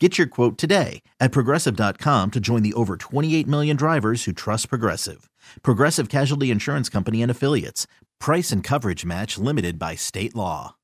Get 0.00 0.18
your 0.18 0.26
quote 0.26 0.58
today 0.58 1.02
at 1.20 1.30
progressive.com 1.30 2.32
to 2.32 2.40
join 2.40 2.62
the 2.64 2.74
over 2.74 2.96
28 2.96 3.46
million 3.46 3.76
drivers 3.76 4.24
who 4.24 4.32
trust 4.32 4.68
Progressive. 4.68 5.30
Progressive 5.62 6.08
Casualty 6.08 6.50
Insurance 6.50 6.88
Company 6.88 7.22
and 7.22 7.30
Affiliates. 7.30 7.86
Price 8.18 8.50
and 8.50 8.64
coverage 8.64 9.04
match 9.04 9.38
limited 9.38 9.78
by 9.78 9.94
state 9.94 10.34
law. 10.34 10.74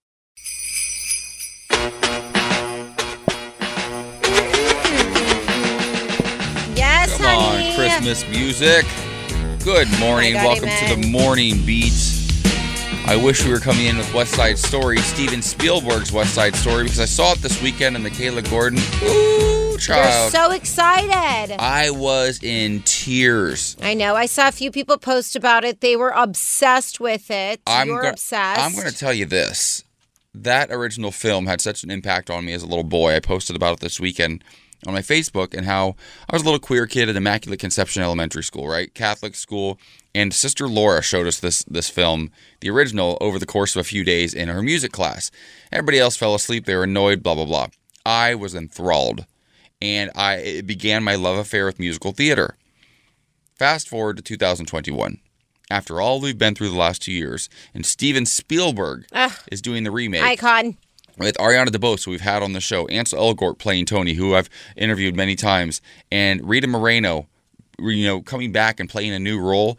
Yes, 6.76 7.16
Come 7.16 7.26
honey. 7.26 7.70
on, 7.70 7.76
Christmas 7.76 8.28
music. 8.28 8.86
Good 9.64 9.88
morning. 9.98 10.34
God, 10.34 10.44
Welcome 10.46 10.68
amen. 10.68 10.88
to 10.96 11.00
the 11.00 11.08
Morning 11.08 11.64
Beats. 11.66 12.09
I 13.06 13.16
wish 13.16 13.44
we 13.44 13.50
were 13.50 13.58
coming 13.58 13.86
in 13.86 13.98
with 13.98 14.12
West 14.14 14.34
Side 14.34 14.58
Story, 14.58 14.98
Steven 14.98 15.42
Spielberg's 15.42 16.12
West 16.12 16.34
Side 16.34 16.54
Story, 16.54 16.84
because 16.84 17.00
I 17.00 17.06
saw 17.06 17.32
it 17.32 17.38
this 17.38 17.60
weekend 17.60 17.96
and 17.96 18.04
Michaela 18.04 18.42
Gordon. 18.42 18.78
Ooh, 19.02 19.76
child. 19.78 20.32
so 20.32 20.52
excited. 20.52 21.56
I 21.58 21.90
was 21.90 22.40
in 22.42 22.82
tears. 22.84 23.76
I 23.82 23.94
know. 23.94 24.14
I 24.14 24.26
saw 24.26 24.48
a 24.48 24.52
few 24.52 24.70
people 24.70 24.96
post 24.96 25.34
about 25.34 25.64
it. 25.64 25.80
They 25.80 25.96
were 25.96 26.12
obsessed 26.14 27.00
with 27.00 27.30
it. 27.30 27.60
I'm 27.66 27.88
You're 27.88 28.02
obsessed. 28.02 28.60
I'm 28.60 28.72
going 28.72 28.86
to 28.86 28.96
tell 28.96 29.12
you 29.12 29.26
this. 29.26 29.82
That 30.32 30.70
original 30.70 31.10
film 31.10 31.46
had 31.46 31.60
such 31.60 31.82
an 31.82 31.90
impact 31.90 32.30
on 32.30 32.44
me 32.44 32.52
as 32.52 32.62
a 32.62 32.66
little 32.66 32.84
boy. 32.84 33.16
I 33.16 33.20
posted 33.20 33.56
about 33.56 33.74
it 33.74 33.80
this 33.80 33.98
weekend 33.98 34.44
on 34.86 34.94
my 34.94 35.02
Facebook 35.02 35.54
and 35.56 35.66
how 35.66 35.96
I 36.28 36.34
was 36.34 36.42
a 36.42 36.44
little 36.44 36.60
queer 36.60 36.86
kid 36.86 37.08
at 37.08 37.16
Immaculate 37.16 37.58
Conception 37.60 38.02
Elementary 38.02 38.44
School, 38.44 38.68
right? 38.68 38.92
Catholic 38.94 39.34
school. 39.34 39.78
And 40.14 40.34
Sister 40.34 40.66
Laura 40.66 41.02
showed 41.02 41.26
us 41.26 41.38
this 41.38 41.62
this 41.64 41.88
film, 41.88 42.32
the 42.60 42.70
original, 42.70 43.16
over 43.20 43.38
the 43.38 43.46
course 43.46 43.76
of 43.76 43.80
a 43.80 43.84
few 43.84 44.02
days 44.04 44.34
in 44.34 44.48
her 44.48 44.62
music 44.62 44.90
class. 44.92 45.30
Everybody 45.70 45.98
else 45.98 46.16
fell 46.16 46.34
asleep. 46.34 46.64
They 46.66 46.74
were 46.74 46.84
annoyed, 46.84 47.22
blah, 47.22 47.34
blah, 47.36 47.44
blah. 47.44 47.68
I 48.04 48.34
was 48.34 48.54
enthralled. 48.54 49.26
And 49.80 50.10
I 50.14 50.36
it 50.36 50.66
began 50.66 51.04
my 51.04 51.14
love 51.14 51.38
affair 51.38 51.64
with 51.66 51.78
musical 51.78 52.12
theater. 52.12 52.56
Fast 53.56 53.88
forward 53.88 54.16
to 54.16 54.22
2021. 54.22 55.18
After 55.70 56.00
all 56.00 56.20
we've 56.20 56.36
been 56.36 56.54
through 56.54 56.70
the 56.70 56.76
last 56.76 57.02
two 57.02 57.12
years, 57.12 57.48
and 57.72 57.86
Steven 57.86 58.26
Spielberg 58.26 59.06
Ugh. 59.12 59.32
is 59.52 59.62
doing 59.62 59.84
the 59.84 59.90
remake 59.92 60.22
Icon. 60.22 60.76
with 61.16 61.36
Ariana 61.36 61.68
DeBose, 61.68 62.04
who 62.04 62.10
we've 62.10 62.20
had 62.20 62.42
on 62.42 62.52
the 62.54 62.60
show, 62.60 62.88
Ansel 62.88 63.20
Elgort 63.20 63.58
playing 63.58 63.86
Tony, 63.86 64.14
who 64.14 64.34
I've 64.34 64.50
interviewed 64.76 65.14
many 65.14 65.36
times, 65.36 65.80
and 66.10 66.46
Rita 66.48 66.66
Moreno, 66.66 67.28
you 67.78 68.04
know, 68.04 68.20
coming 68.20 68.50
back 68.50 68.80
and 68.80 68.88
playing 68.88 69.12
a 69.12 69.18
new 69.20 69.40
role. 69.40 69.78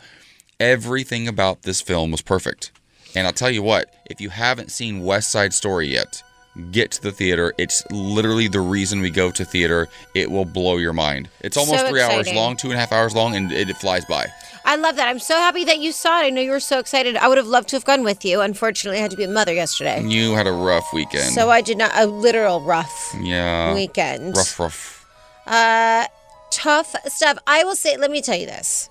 Everything 0.62 1.28
about 1.28 1.64
this 1.64 1.82
film 1.82 2.12
was 2.12 2.22
perfect. 2.22 2.72
And 3.16 3.26
I'll 3.26 3.34
tell 3.34 3.50
you 3.50 3.64
what, 3.64 3.92
if 4.06 4.22
you 4.22 4.30
haven't 4.30 4.70
seen 4.70 5.04
West 5.04 5.32
Side 5.32 5.54
Story 5.54 5.88
yet, 5.88 6.22
get 6.70 6.92
to 6.92 7.02
the 7.02 7.12
theater. 7.12 7.52
It's 7.58 7.84
literally 7.90 8.48
the 8.48 8.60
reason 8.60 9.02
we 9.02 9.10
go 9.10 9.32
to 9.32 9.44
theater. 9.44 9.88
It 10.14 10.30
will 10.30 10.46
blow 10.46 10.78
your 10.78 10.94
mind. 10.94 11.30
It's 11.40 11.58
almost 11.58 11.80
So 11.80 11.90
three 11.90 12.02
hours 12.02 12.32
long, 12.32 12.58
two 12.58 12.68
and 12.68 12.76
a 12.76 12.80
half 12.80 12.92
hours 12.92 13.16
long, 13.16 13.36
and 13.36 13.52
it, 13.52 13.72
it 13.72 13.78
flies 13.78 14.06
by. 14.06 14.28
I 14.64 14.76
love 14.76 14.98
that. 14.98 15.08
I'm 15.08 15.18
so 15.18 15.36
happy 15.36 15.64
that 15.66 15.80
you 15.80 15.92
saw 15.92 16.20
it. 16.20 16.26
I 16.26 16.30
know 16.30 16.42
you 16.42 16.52
were 16.52 16.60
so 16.60 16.78
excited. 16.78 17.18
I 17.18 17.28
would 17.28 17.40
have 17.40 17.48
loved 17.48 17.70
to 17.70 17.76
have 17.76 17.86
gone 17.86 18.04
with 18.04 18.24
you. 18.24 18.42
Unfortunately, 18.42 19.00
I 19.00 19.02
had 19.02 19.10
to 19.10 19.18
be 19.18 19.24
a 19.24 19.30
mother 19.30 19.54
yesterday. 19.54 20.04
You 20.04 20.36
had 20.36 20.46
a 20.46 20.52
rough 20.52 20.94
weekend. 20.94 21.34
So 21.34 21.50
I 21.50 21.62
did 21.62 21.80
not, 21.80 21.92
a 21.96 22.06
literal 22.06 22.62
rough 22.62 23.16
yeah. 23.20 23.74
weekend. 23.74 24.38
Rough, 24.38 24.60
rough. 24.60 25.10
Uh, 25.48 26.06
tough 26.52 26.96
stuff. 27.08 27.40
I 27.48 27.64
will 27.64 27.76
say, 27.76 27.98
let 27.98 28.12
me 28.12 28.22
tell 28.22 28.38
you 28.38 28.46
this. 28.46 28.91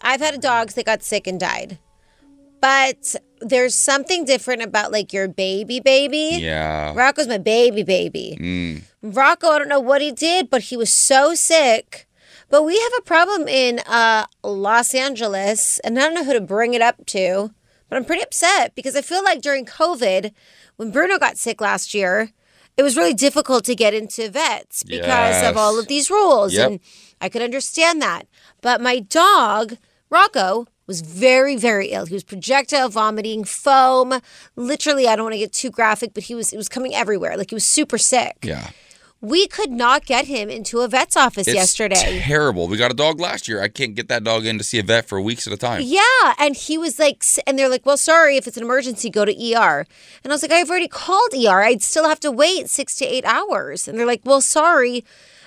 I've 0.00 0.20
had 0.20 0.40
dogs 0.40 0.74
that 0.74 0.86
got 0.86 1.02
sick 1.02 1.26
and 1.26 1.38
died. 1.40 1.78
But 2.60 3.16
there's 3.40 3.74
something 3.74 4.24
different 4.24 4.62
about 4.62 4.92
like 4.92 5.12
your 5.12 5.28
baby 5.28 5.80
baby. 5.80 6.38
Yeah. 6.40 6.92
Rocco's 6.94 7.28
my 7.28 7.38
baby 7.38 7.82
baby. 7.82 8.36
Mm. 8.40 8.82
Rocco, 9.02 9.48
I 9.48 9.58
don't 9.58 9.68
know 9.68 9.80
what 9.80 10.00
he 10.00 10.10
did, 10.10 10.50
but 10.50 10.62
he 10.62 10.76
was 10.76 10.92
so 10.92 11.34
sick. 11.34 12.08
But 12.48 12.62
we 12.62 12.78
have 12.78 12.92
a 12.98 13.02
problem 13.02 13.48
in 13.48 13.80
uh, 13.80 14.26
Los 14.44 14.94
Angeles, 14.94 15.80
and 15.80 15.98
I 15.98 16.02
don't 16.02 16.14
know 16.14 16.24
who 16.24 16.32
to 16.32 16.40
bring 16.40 16.74
it 16.74 16.82
up 16.82 17.04
to, 17.06 17.52
but 17.88 17.96
I'm 17.96 18.04
pretty 18.04 18.22
upset 18.22 18.74
because 18.76 18.94
I 18.94 19.02
feel 19.02 19.24
like 19.24 19.42
during 19.42 19.66
COVID, 19.66 20.32
when 20.76 20.92
Bruno 20.92 21.18
got 21.18 21.38
sick 21.38 21.60
last 21.60 21.92
year, 21.92 22.30
it 22.76 22.82
was 22.82 22.96
really 22.96 23.14
difficult 23.14 23.64
to 23.64 23.74
get 23.74 23.94
into 23.94 24.30
vets 24.30 24.84
because 24.84 25.42
of 25.42 25.56
all 25.56 25.78
of 25.78 25.88
these 25.88 26.10
rules. 26.10 26.54
Yep. 26.54 26.70
And 26.70 26.80
I 27.20 27.28
could 27.28 27.42
understand 27.42 28.00
that. 28.02 28.26
But 28.60 28.80
my 28.80 29.00
dog, 29.00 29.76
Rocco, 30.10 30.66
was 30.86 31.00
very, 31.00 31.56
very 31.56 31.88
ill. 31.88 32.06
He 32.06 32.14
was 32.14 32.22
projectile 32.24 32.88
vomiting, 32.88 33.44
foam. 33.44 34.20
Literally, 34.54 35.08
I 35.08 35.16
don't 35.16 35.24
want 35.24 35.34
to 35.34 35.38
get 35.38 35.52
too 35.52 35.70
graphic, 35.70 36.14
but 36.14 36.24
he 36.24 36.34
was 36.34 36.52
it 36.52 36.56
was 36.56 36.68
coming 36.68 36.94
everywhere. 36.94 37.36
Like 37.36 37.50
he 37.50 37.54
was 37.56 37.66
super 37.66 37.98
sick. 37.98 38.36
Yeah. 38.42 38.70
We 39.22 39.46
could 39.48 39.70
not 39.70 40.04
get 40.04 40.26
him 40.26 40.50
into 40.50 40.80
a 40.80 40.88
vet's 40.88 41.16
office 41.16 41.48
It's 41.48 41.54
yesterday. 41.54 42.20
terrible. 42.20 42.68
We 42.68 42.76
got 42.76 42.90
a 42.90 42.94
dog 42.94 43.18
last 43.18 43.48
year. 43.48 43.62
I 43.62 43.68
can't 43.68 43.94
get 43.94 44.08
that 44.08 44.22
dog 44.22 44.44
in 44.44 44.58
to 44.58 44.62
see 44.62 44.78
a 44.78 44.82
vet 44.82 45.08
for 45.08 45.18
weeks 45.22 45.46
at 45.46 45.54
a 45.54 45.56
time. 45.56 45.80
Yeah, 45.84 46.34
and 46.38 46.54
he 46.54 46.76
was 46.76 46.98
like, 46.98 47.24
and 47.46 47.58
they're 47.58 47.70
like, 47.70 47.86
well, 47.86 47.96
sorry, 47.96 48.36
if 48.36 48.46
it's 48.46 48.58
an 48.58 48.62
emergency, 48.62 49.08
go 49.08 49.24
to 49.24 49.32
ER. 49.32 49.86
And 50.22 50.32
I 50.32 50.34
was 50.34 50.42
like, 50.42 50.52
I've 50.52 50.68
already 50.68 50.86
called 50.86 51.32
ER. 51.34 51.62
I'd 51.62 51.82
still 51.82 52.06
have 52.06 52.20
to 52.20 52.30
wait 52.30 52.68
six 52.68 52.94
to 52.96 53.06
eight 53.06 53.24
hours. 53.24 53.88
And 53.88 53.98
they're 53.98 54.06
like, 54.06 54.20
well, 54.24 54.42
sorry. 54.42 55.02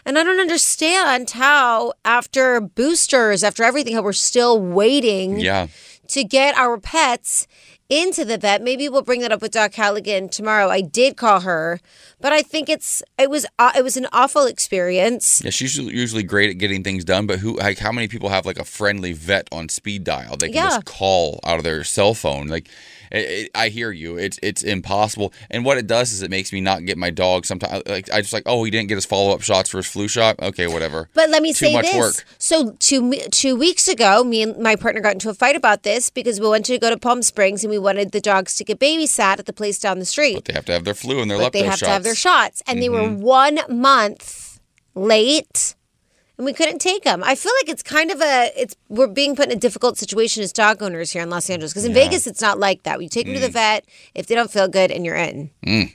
And 0.09 0.18
I 0.18 0.24
don't 0.24 0.40
understand 0.40 1.30
how, 1.30 1.94
after 2.03 2.59
boosters, 2.59 3.44
after 3.44 3.64
everything, 3.64 3.94
how 3.94 4.02
we're 4.02 4.14
still 4.14 4.59
waiting 4.59 5.40
Yeah. 5.40 5.68
to 6.08 6.24
get 6.24 6.58
our 6.58 6.80
pets 6.80 7.46
into 7.90 8.25
the 8.25 8.40
vet. 8.40 8.64
Maybe 8.64 8.90
we'll 8.90 9.03
bring 9.03 9.22
that 9.22 9.31
up 9.31 9.40
with 9.44 9.52
Doc 9.52 9.75
Halligan 9.75 10.30
tomorrow. 10.30 10.68
I 10.68 10.81
did 10.81 11.16
call 11.16 11.42
her, 11.42 11.80
but 12.19 12.34
I 12.34 12.42
think 12.42 12.69
it's 12.69 13.03
it 13.19 13.30
was 13.30 13.46
uh, 13.59 13.72
it 13.78 13.84
was 13.84 13.98
an 13.98 14.08
awful 14.12 14.46
experience. 14.48 15.42
Yeah, 15.44 15.52
she's 15.52 15.78
usually- 15.78 16.24
great 16.24 16.50
at 16.50 16.58
getting 16.58 16.84
things 16.84 17.06
done, 17.06 17.28
but 17.28 17.38
who 17.38 17.58
like 17.58 17.78
how 17.78 17.92
many 17.92 18.08
people 18.08 18.30
have 18.30 18.48
like 18.48 18.58
a 18.59 18.66
friendly 18.66 19.14
vet 19.14 19.48
on 19.52 19.69
speed 19.69 20.03
dial? 20.06 20.38
They 20.38 20.48
can 20.48 20.56
Yeah. 20.56 20.69
just 20.69 20.86
call 20.86 21.40
out 21.44 21.59
of 21.59 21.64
their 21.64 21.84
cell 21.84 22.16
phone. 22.16 22.48
Like 22.48 22.68
it, 23.12 23.18
it, 23.18 23.52
I 23.56 23.70
hear 23.70 23.92
you. 23.92 24.18
It's 24.18 24.40
it's 24.44 24.64
impossible. 24.64 25.34
And 25.50 25.66
what 25.66 25.78
it 25.78 25.88
does 25.88 26.12
is 26.12 26.22
it 26.22 26.30
makes 26.31 26.52
me 26.53 26.62
not 26.62 26.86
get 26.86 26.97
my 26.97 27.09
dog 27.09 27.46
sometimes 27.46 27.84
like 27.88 28.12
I 28.12 28.22
just 28.22 28.34
like, 28.34 28.44
"Oh, 28.46 28.64
he 28.64 28.72
didn't 28.72 28.90
get 28.90 28.96
his 28.96 29.06
follow-up 29.06 29.42
shots 29.42 29.70
for 29.70 29.78
his 29.78 29.88
flu 29.88 30.08
shot." 30.08 30.40
Okay, 30.42 30.68
whatever. 30.68 31.09
But 31.14 31.30
let 31.30 31.42
me 31.42 31.50
Too 31.50 31.66
say 31.68 31.74
much 31.74 31.86
this. 31.86 31.95
work. 31.98 32.25
So 32.38 32.72
two 32.80 33.12
two 33.31 33.56
weeks 33.56 33.88
ago, 33.88 34.24
me 34.24 34.42
and 34.44 34.57
my 34.57 34.75
partner 34.75 35.01
got 35.01 35.13
into 35.13 35.30
a 35.30 35.33
fight 35.33 35.56
about 35.56 35.83
this 35.83 36.10
because 36.10 36.39
we 36.39 36.48
wanted 36.48 36.66
to 36.66 36.80
go 36.80 36.89
to 36.89 36.98
Palm 36.98 37.22
Springs 37.24 37.63
and 37.63 37.72
we 37.72 37.78
wanted 37.80 38.12
the 38.12 38.22
dogs 38.22 38.56
to 38.56 38.63
get 38.63 38.80
babysat 38.80 39.39
at 39.39 39.45
the 39.45 39.54
place 39.54 39.80
down 39.80 40.00
the 40.00 40.06
street. 40.06 40.36
But 40.36 40.45
they 40.45 40.54
have 40.54 40.66
to 40.66 40.72
have 40.74 40.83
their 40.86 40.94
flu 40.94 41.22
and 41.22 41.30
their 41.31 41.38
but 41.38 41.54
they 41.54 41.60
have 41.63 41.72
shots. 41.80 41.80
to 41.81 41.89
have 41.89 42.04
their 42.04 42.16
shots, 42.16 42.62
and 42.68 42.81
they 42.81 42.89
were 42.89 43.00
Mm-hmm. 43.00 43.22
one 43.22 43.60
month 43.69 44.60
late. 44.95 45.75
And 46.39 46.45
we 46.45 46.53
couldn't 46.53 46.80
take 46.80 47.03
them. 47.03 47.21
I 47.21 47.36
feel 47.36 47.51
like 47.62 47.68
it's 47.68 47.83
kind 47.83 48.09
of 48.12 48.21
a 48.21 48.50
it's 48.56 48.74
we're 48.88 49.07
being 49.07 49.36
put 49.36 49.47
in 49.47 49.51
a 49.51 49.59
difficult 49.59 49.97
situation 49.97 50.41
as 50.41 50.53
dog 50.53 50.81
owners 50.81 51.12
here 51.12 51.21
in 51.21 51.30
Los 51.30 51.50
Angeles 51.50 51.74
because 51.74 51.83
in 51.83 51.94
Vegas 51.94 52.25
it's 52.27 52.39
not 52.39 52.57
like 52.57 52.83
that. 52.83 53.01
You 53.01 53.09
take 53.09 53.25
them 53.25 53.36
to 53.36 53.41
Mm. 53.41 53.44
the 53.44 53.50
vet 53.51 53.86
if 54.15 54.27
they 54.27 54.36
don't 54.36 54.50
feel 54.50 54.69
good 54.69 54.89
and 54.89 55.06
you're 55.06 55.18
in. 55.18 55.50
Mm. 55.68 55.94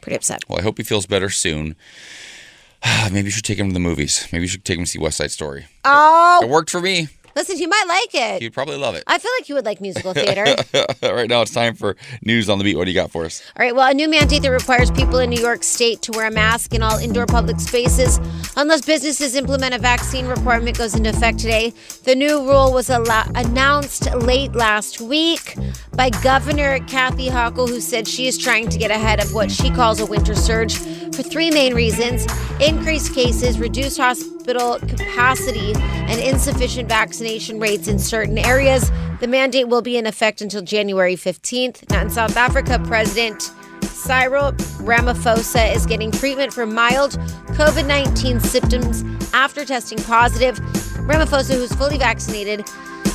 Pretty 0.00 0.16
upset. 0.16 0.40
Well, 0.48 0.58
I 0.58 0.62
hope 0.62 0.76
he 0.78 0.82
feels 0.82 1.06
better 1.06 1.30
soon. 1.30 1.76
Maybe 3.12 3.26
you 3.26 3.30
should 3.30 3.44
take 3.44 3.58
him 3.58 3.68
to 3.68 3.72
the 3.74 3.78
movies. 3.78 4.26
Maybe 4.32 4.42
you 4.42 4.48
should 4.48 4.64
take 4.64 4.76
him 4.78 4.86
to 4.86 4.90
see 4.90 4.98
West 4.98 5.18
Side 5.18 5.30
Story. 5.30 5.66
Oh, 5.84 6.40
It 6.42 6.48
worked 6.48 6.70
for 6.70 6.80
me. 6.80 7.06
Listen, 7.36 7.58
you 7.58 7.68
might 7.68 7.84
like 7.86 8.14
it. 8.14 8.42
You'd 8.42 8.52
probably 8.52 8.76
love 8.76 8.94
it. 8.94 9.04
I 9.06 9.18
feel 9.18 9.30
like 9.38 9.48
you 9.48 9.54
would 9.54 9.64
like 9.64 9.80
musical 9.80 10.12
theater. 10.12 10.44
right 11.02 11.28
now, 11.28 11.42
it's 11.42 11.52
time 11.52 11.74
for 11.74 11.96
news 12.22 12.48
on 12.48 12.58
the 12.58 12.64
beat. 12.64 12.76
What 12.76 12.84
do 12.84 12.90
you 12.90 12.94
got 12.94 13.10
for 13.10 13.24
us? 13.24 13.42
All 13.56 13.64
right, 13.64 13.74
well, 13.74 13.90
a 13.90 13.94
new 13.94 14.08
mandate 14.08 14.42
that 14.42 14.50
requires 14.50 14.90
people 14.90 15.18
in 15.18 15.30
New 15.30 15.40
York 15.40 15.62
State 15.62 16.02
to 16.02 16.12
wear 16.12 16.26
a 16.26 16.30
mask 16.30 16.74
in 16.74 16.82
all 16.82 16.98
indoor 16.98 17.26
public 17.26 17.60
spaces 17.60 18.18
unless 18.56 18.84
businesses 18.84 19.34
implement 19.34 19.74
a 19.74 19.78
vaccine 19.78 20.26
requirement 20.26 20.76
goes 20.76 20.94
into 20.94 21.10
effect 21.10 21.38
today. 21.38 21.72
The 22.04 22.14
new 22.14 22.40
rule 22.48 22.72
was 22.72 22.90
allo- 22.90 23.30
announced 23.34 24.12
late 24.14 24.54
last 24.54 25.00
week 25.00 25.56
by 25.94 26.10
Governor 26.10 26.78
Kathy 26.80 27.28
Hochul, 27.28 27.68
who 27.68 27.80
said 27.80 28.08
she 28.08 28.26
is 28.26 28.38
trying 28.38 28.68
to 28.68 28.78
get 28.78 28.90
ahead 28.90 29.22
of 29.22 29.32
what 29.32 29.50
she 29.50 29.70
calls 29.70 30.00
a 30.00 30.06
winter 30.06 30.34
surge 30.34 30.76
for 30.76 31.22
three 31.22 31.50
main 31.50 31.74
reasons 31.74 32.26
increased 32.60 33.14
cases, 33.14 33.58
reduced 33.58 33.98
hospital 33.98 34.78
capacity, 34.80 35.72
and 35.74 36.20
insufficient 36.20 36.88
vaccination 37.20 37.60
rates 37.60 37.86
in 37.86 37.98
certain 37.98 38.38
areas. 38.38 38.90
The 39.20 39.26
mandate 39.26 39.68
will 39.68 39.82
be 39.82 39.98
in 39.98 40.06
effect 40.06 40.40
until 40.40 40.62
January 40.62 41.16
15th. 41.16 41.90
Now, 41.90 42.00
in 42.00 42.08
South 42.08 42.34
Africa, 42.34 42.80
President 42.86 43.42
Cyril 43.82 44.52
Ramaphosa 44.80 45.74
is 45.74 45.84
getting 45.84 46.10
treatment 46.10 46.50
for 46.50 46.64
mild 46.64 47.18
COVID 47.58 47.86
19 47.86 48.40
symptoms 48.40 49.04
after 49.34 49.66
testing 49.66 49.98
positive. 49.98 50.58
Ramaphosa, 51.04 51.56
who's 51.56 51.74
fully 51.74 51.98
vaccinated, 51.98 52.66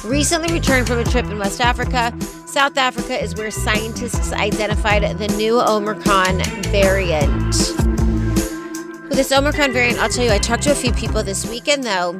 recently 0.03 0.53
returned 0.53 0.85
from 0.85 0.99
a 0.99 1.03
trip 1.03 1.25
in 1.25 1.39
West 1.39 1.59
Africa. 1.59 2.15
South 2.45 2.77
Africa 2.77 3.19
is 3.19 3.33
where 3.33 3.49
scientists 3.49 4.31
identified 4.33 5.01
the 5.17 5.27
new 5.29 5.59
Omicron 5.59 6.43
variant. 6.65 7.55
With 9.09 9.17
this 9.17 9.31
Omicron 9.31 9.73
variant, 9.73 9.97
I'll 9.97 10.09
tell 10.09 10.25
you, 10.25 10.31
I 10.31 10.37
talked 10.37 10.61
to 10.63 10.71
a 10.71 10.75
few 10.75 10.91
people 10.91 11.23
this 11.23 11.49
weekend 11.49 11.83
though, 11.83 12.19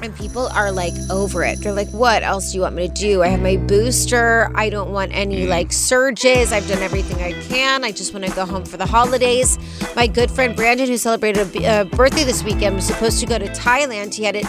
and 0.00 0.14
people 0.16 0.46
are 0.48 0.70
like 0.70 0.94
over 1.10 1.44
it. 1.44 1.60
They're 1.60 1.72
like, 1.72 1.88
what 1.90 2.22
else 2.22 2.52
do 2.52 2.58
you 2.58 2.62
want 2.62 2.74
me 2.74 2.88
to 2.88 2.94
do? 2.94 3.22
I 3.22 3.28
have 3.28 3.40
my 3.40 3.56
booster. 3.56 4.50
I 4.54 4.70
don't 4.70 4.90
want 4.90 5.12
any 5.14 5.46
mm. 5.46 5.48
like 5.48 5.72
surges. 5.72 6.52
I've 6.52 6.66
done 6.68 6.82
everything 6.82 7.22
I 7.22 7.32
can. 7.44 7.84
I 7.84 7.92
just 7.92 8.12
want 8.12 8.24
to 8.26 8.32
go 8.32 8.44
home 8.44 8.64
for 8.64 8.76
the 8.76 8.86
holidays. 8.86 9.58
My 9.96 10.06
good 10.06 10.30
friend 10.30 10.54
Brandon, 10.54 10.86
who 10.86 10.96
celebrated 10.96 11.42
a 11.42 11.50
b- 11.50 11.64
a 11.64 11.84
birthday 11.84 12.24
this 12.24 12.42
weekend, 12.44 12.76
was 12.76 12.86
supposed 12.86 13.20
to 13.20 13.26
go 13.26 13.38
to 13.38 13.46
Thailand. 13.46 14.14
He 14.14 14.24
had 14.24 14.36
it 14.36 14.46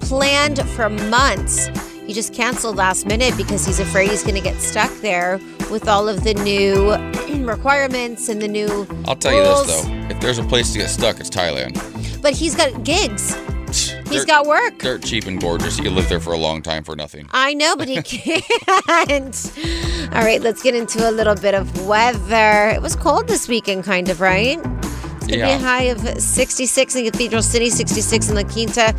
planned 0.00 0.60
for 0.70 0.88
months. 0.88 1.68
He 2.06 2.12
just 2.12 2.34
canceled 2.34 2.76
last 2.76 3.06
minute 3.06 3.36
because 3.36 3.64
he's 3.64 3.78
afraid 3.78 4.10
he's 4.10 4.22
going 4.22 4.34
to 4.34 4.40
get 4.40 4.60
stuck 4.60 4.90
there 5.00 5.38
with 5.70 5.86
all 5.88 6.08
of 6.08 6.24
the 6.24 6.34
new 6.34 6.92
requirements 7.46 8.28
and 8.28 8.42
the 8.42 8.48
new. 8.48 8.86
I'll 9.06 9.16
tell 9.16 9.32
you 9.32 9.42
this 9.42 9.84
though: 9.84 9.92
if 10.10 10.20
there's 10.20 10.38
a 10.38 10.44
place 10.44 10.72
to 10.72 10.78
get 10.78 10.90
stuck, 10.90 11.20
it's 11.20 11.30
Thailand. 11.30 11.80
But 12.20 12.34
he's 12.34 12.54
got 12.54 12.84
gigs. 12.84 13.36
He's 14.10 14.20
Dirt- 14.22 14.26
got 14.28 14.46
work. 14.46 14.78
dirt 14.78 15.02
cheap 15.02 15.26
and 15.26 15.40
gorgeous. 15.40 15.78
You 15.78 15.84
can 15.84 15.94
live 15.94 16.08
there 16.08 16.20
for 16.20 16.32
a 16.32 16.38
long 16.38 16.62
time 16.62 16.84
for 16.84 16.94
nothing. 16.96 17.28
I 17.32 17.54
know, 17.54 17.76
but 17.76 17.88
he 17.88 18.02
can't. 18.02 19.52
All 20.12 20.22
right, 20.22 20.40
let's 20.40 20.62
get 20.62 20.74
into 20.74 21.08
a 21.08 21.12
little 21.12 21.34
bit 21.36 21.54
of 21.54 21.86
weather. 21.86 22.70
It 22.74 22.82
was 22.82 22.96
cold 22.96 23.28
this 23.28 23.48
weekend, 23.48 23.84
kind 23.84 24.08
of, 24.08 24.20
right? 24.20 24.58
It's 24.58 25.26
going 25.26 25.40
to 25.40 25.46
be 25.46 25.52
a 25.52 25.58
high 25.58 25.84
of 25.84 26.00
66 26.20 26.96
in 26.96 27.04
Cathedral 27.10 27.42
City, 27.42 27.70
66 27.70 28.30
in 28.30 28.34
La 28.34 28.42
Quinta, 28.42 28.94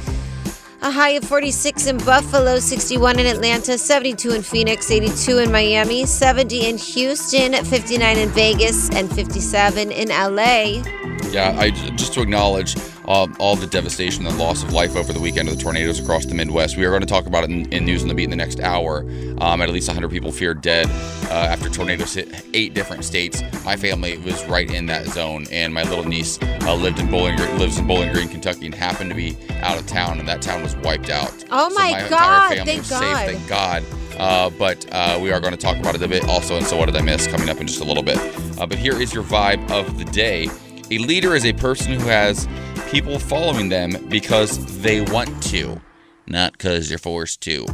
a 0.81 0.89
high 0.91 1.09
of 1.09 1.23
46 1.25 1.87
in 1.87 1.97
Buffalo, 1.99 2.57
61 2.59 3.19
in 3.19 3.25
Atlanta, 3.25 3.77
72 3.77 4.31
in 4.31 4.41
Phoenix, 4.41 4.89
82 4.89 5.39
in 5.39 5.51
Miami, 5.51 6.05
70 6.05 6.67
in 6.69 6.77
Houston, 6.77 7.53
59 7.53 8.17
in 8.17 8.29
Vegas, 8.29 8.89
and 8.91 9.11
57 9.13 9.91
in 9.91 10.07
LA. 10.09 10.81
Yeah, 11.29 11.55
I 11.57 11.69
just 11.71 12.13
to 12.13 12.21
acknowledge 12.21 12.75
um, 13.07 13.35
all 13.39 13.55
the 13.55 13.67
devastation 13.67 14.25
and 14.27 14.37
loss 14.37 14.63
of 14.63 14.73
life 14.73 14.95
over 14.95 15.11
the 15.13 15.19
weekend 15.19 15.49
of 15.49 15.55
the 15.57 15.61
tornadoes 15.61 15.99
across 15.99 16.25
the 16.25 16.35
Midwest. 16.35 16.77
We 16.77 16.85
are 16.85 16.89
going 16.89 17.01
to 17.01 17.07
talk 17.07 17.25
about 17.25 17.43
it 17.43 17.49
in, 17.49 17.71
in 17.73 17.85
news 17.85 18.01
on 18.01 18.07
the 18.07 18.13
beat 18.13 18.25
in 18.25 18.29
the 18.29 18.35
next 18.35 18.59
hour. 18.59 18.99
Um, 19.39 19.61
at 19.61 19.69
least 19.69 19.87
100 19.87 20.09
people 20.09 20.31
feared 20.31 20.61
dead 20.61 20.87
uh, 21.29 21.33
after 21.33 21.69
tornadoes 21.69 22.13
hit 22.13 22.45
eight 22.53 22.73
different 22.73 23.03
states. 23.03 23.41
My 23.65 23.75
family 23.75 24.17
was 24.19 24.43
right 24.45 24.69
in 24.71 24.85
that 24.87 25.07
zone, 25.07 25.45
and 25.51 25.73
my 25.73 25.83
little 25.83 26.05
niece 26.05 26.39
uh, 26.41 26.75
lived 26.75 26.99
in 26.99 27.09
Bowling 27.09 27.35
Green, 27.37 27.57
lives 27.57 27.77
in 27.77 27.87
Bowling 27.87 28.11
Green, 28.13 28.27
Kentucky, 28.29 28.65
and 28.65 28.75
happened 28.75 29.09
to 29.09 29.15
be 29.15 29.35
out 29.61 29.79
of 29.79 29.87
town, 29.87 30.19
and 30.19 30.27
that 30.27 30.41
town 30.41 30.61
was 30.61 30.75
wiped 30.77 31.09
out. 31.09 31.33
Oh 31.51 31.69
So 31.69 31.75
my 31.75 31.91
my 31.91 32.09
God, 32.09 32.57
thank 32.65 32.87
God. 32.89 33.27
safe, 33.27 33.35
thank 33.37 33.47
God. 33.49 33.83
Uh, 34.17 34.49
but 34.51 34.85
uh, 34.91 35.17
we 35.21 35.31
are 35.31 35.39
going 35.39 35.53
to 35.53 35.57
talk 35.57 35.77
about 35.77 35.95
it 35.95 36.01
a 36.03 36.07
bit 36.07 36.23
also, 36.25 36.55
and 36.57 36.65
so 36.65 36.77
what 36.77 36.85
did 36.85 36.95
I 36.95 37.01
miss 37.01 37.25
coming 37.27 37.49
up 37.49 37.59
in 37.59 37.65
just 37.67 37.79
a 37.79 37.83
little 37.83 38.03
bit. 38.03 38.17
Uh, 38.59 38.67
but 38.67 38.77
here 38.77 39.01
is 39.01 39.13
your 39.13 39.23
vibe 39.23 39.69
of 39.71 39.97
the 39.97 40.05
day. 40.05 40.47
A 40.91 40.97
leader 40.99 41.33
is 41.35 41.45
a 41.45 41.53
person 41.53 41.93
who 41.93 42.05
has 42.07 42.47
people 42.91 43.17
following 43.17 43.69
them 43.69 43.95
because 44.09 44.81
they 44.81 44.99
want 44.99 45.41
to, 45.41 45.79
not 46.27 46.51
because 46.51 46.89
you're 46.89 46.99
forced 46.99 47.39
to. 47.39 47.65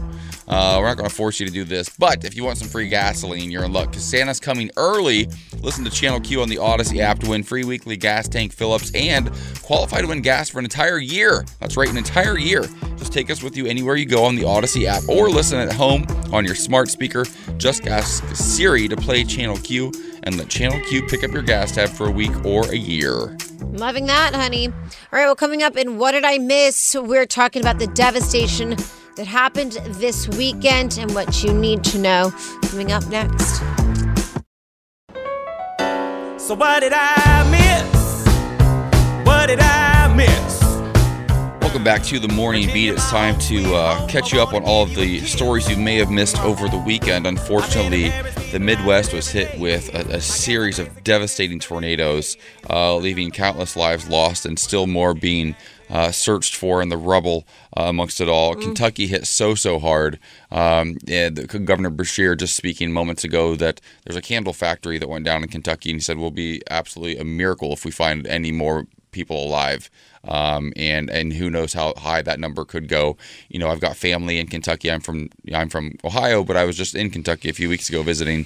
Uh, 0.48 0.78
we're 0.80 0.88
not 0.88 0.96
going 0.96 1.10
to 1.10 1.14
force 1.14 1.40
you 1.40 1.46
to 1.48 1.52
do 1.52 1.64
this, 1.64 1.90
but 1.90 2.24
if 2.24 2.36
you 2.36 2.44
want 2.44 2.60
some 2.60 2.68
free 2.68 2.88
gasoline, 2.88 3.50
you're 3.50 3.66
in 3.66 3.74
luck 3.74 3.90
because 3.90 4.06
Santa's 4.06 4.40
coming 4.40 4.70
early. 4.78 5.28
Listen 5.60 5.84
to 5.84 5.90
Channel 5.90 6.20
Q 6.20 6.44
on 6.44 6.50
the 6.50 6.58
Audacy 6.58 7.00
app 7.00 7.18
to 7.20 7.32
win 7.32 7.42
free 7.42 7.64
weekly 7.64 7.98
gas 7.98 8.28
tank 8.28 8.54
fill-ups 8.54 8.92
and 8.94 9.32
qualify 9.64 10.02
to 10.02 10.08
win 10.08 10.22
gas 10.22 10.50
for 10.50 10.60
an 10.60 10.66
entire 10.66 11.00
year. 11.00 11.44
That's 11.60 11.76
right, 11.78 11.90
an 11.90 11.98
entire 11.98 12.38
year. 12.38 12.62
Just 12.98 13.12
take 13.12 13.32
us 13.32 13.42
with 13.42 13.58
you 13.58 13.66
anywhere 13.66 13.96
you 13.96 14.06
go 14.06 14.24
on 14.24 14.36
the 14.36 14.44
Audacy 14.44 14.86
app 14.86 15.10
or 15.10 15.30
listen 15.30 15.60
at 15.60 15.74
home 15.74 16.06
on 16.32 16.46
your 16.46 16.56
smart 16.56 16.90
speaker. 16.90 17.26
Just 17.58 17.88
ask 17.88 18.24
Siri 18.36 18.88
to 18.88 18.96
play 18.96 19.24
Channel 19.24 19.58
Q 19.58 19.92
and 20.24 20.38
let 20.38 20.48
Channel 20.48 20.80
Q 20.88 21.08
pick 21.08 21.24
up 21.24 21.32
your 21.32 21.42
gas 21.42 21.72
tab 21.72 21.90
for 21.90 22.08
a 22.08 22.12
week 22.12 22.46
or 22.46 22.70
a 22.70 22.78
year. 22.78 23.36
Loving 23.62 24.06
that, 24.08 24.34
honey. 24.34 24.68
All 24.68 24.74
right, 25.12 25.26
well, 25.26 25.36
coming 25.36 25.64
up 25.64 25.76
in 25.76 25.98
What 25.98 26.12
Did 26.12 26.26
I 26.26 26.38
Miss? 26.38 26.96
We're 26.96 27.26
talking 27.26 27.62
about 27.62 27.80
the 27.80 27.88
devastation 27.88 28.76
that 29.16 29.26
happened 29.28 29.74
this 30.00 30.28
weekend 30.30 30.98
and 30.98 31.14
what 31.14 31.44
you 31.44 31.54
need 31.54 31.84
to 31.86 31.98
know. 31.98 32.32
Coming 32.64 32.92
up 32.92 33.08
next. 33.08 33.58
So 36.40 36.56
what 36.56 36.80
did 36.80 36.94
I 36.96 37.44
miss? 37.52 38.26
What 39.26 39.48
did 39.48 39.60
I 39.60 40.14
miss? 40.16 40.47
Welcome 41.68 41.84
back 41.84 42.04
to 42.04 42.18
the 42.18 42.30
morning 42.30 42.72
beat. 42.72 42.92
It's 42.92 43.10
time 43.10 43.38
to 43.40 43.76
uh, 43.76 44.08
catch 44.08 44.32
you 44.32 44.42
up 44.42 44.54
on 44.54 44.64
all 44.64 44.84
of 44.84 44.96
the 44.96 45.20
stories 45.26 45.70
you 45.70 45.76
may 45.76 45.98
have 45.98 46.10
missed 46.10 46.40
over 46.40 46.70
the 46.70 46.78
weekend. 46.78 47.28
Unfortunately, 47.28 48.08
the 48.54 48.58
Midwest 48.58 49.12
was 49.12 49.28
hit 49.28 49.60
with 49.60 49.94
a, 49.94 50.16
a 50.16 50.22
series 50.22 50.80
of 50.80 51.04
devastating 51.04 51.60
tornadoes, 51.60 52.38
uh, 52.70 52.96
leaving 52.96 53.32
countless 53.32 53.76
lives 53.76 54.08
lost 54.08 54.46
and 54.46 54.58
still 54.58 54.88
more 54.88 55.14
being 55.14 55.58
uh, 55.90 56.10
searched 56.12 56.56
for 56.56 56.82
in 56.82 56.88
the 56.88 56.96
rubble 56.96 57.46
uh, 57.76 57.84
amongst 57.84 58.22
it 58.22 58.30
all. 58.30 58.56
Kentucky 58.56 59.06
hit 59.06 59.28
so 59.28 59.54
so 59.54 59.78
hard. 59.78 60.20
Um, 60.52 60.96
and 61.06 61.36
the- 61.36 61.60
Governor 61.60 61.92
Beshear 61.92 62.38
just 62.38 62.56
speaking 62.56 62.94
moments 62.94 63.26
ago 63.26 63.58
that 63.58 63.82
there's 64.06 64.16
a 64.16 64.22
candle 64.22 64.54
factory 64.54 64.98
that 65.00 65.10
went 65.10 65.26
down 65.26 65.44
in 65.44 65.50
Kentucky, 65.50 65.90
and 65.90 65.98
he 65.98 66.02
said 66.02 66.18
we'll 66.18 66.32
be 66.32 66.62
absolutely 66.70 67.18
a 67.18 67.26
miracle 67.26 67.74
if 67.74 67.84
we 67.84 67.92
find 67.92 68.26
any 68.26 68.54
more 68.54 68.88
people 69.12 69.46
alive. 69.46 69.90
Um, 70.24 70.74
and 70.76 71.10
and 71.10 71.32
who 71.34 71.50
knows 71.50 71.74
how 71.74 71.94
high 71.96 72.22
that 72.22 72.40
number 72.40 72.66
could 72.66 72.88
go. 72.90 73.16
You 73.50 73.60
know, 73.60 73.70
I've 73.70 73.80
got 73.80 73.96
family 73.96 74.40
in 74.40 74.48
Kentucky. 74.48 74.92
I'm 74.92 75.00
from 75.02 75.30
I'm 75.54 75.70
from 75.70 75.96
Ohio, 76.04 76.44
but 76.44 76.58
I 76.58 76.66
was 76.66 76.76
just 76.76 76.96
in 76.96 77.10
Kentucky 77.10 77.50
a 77.50 77.54
few 77.54 77.70
weeks 77.70 77.88
ago 77.90 78.04
visiting. 78.04 78.46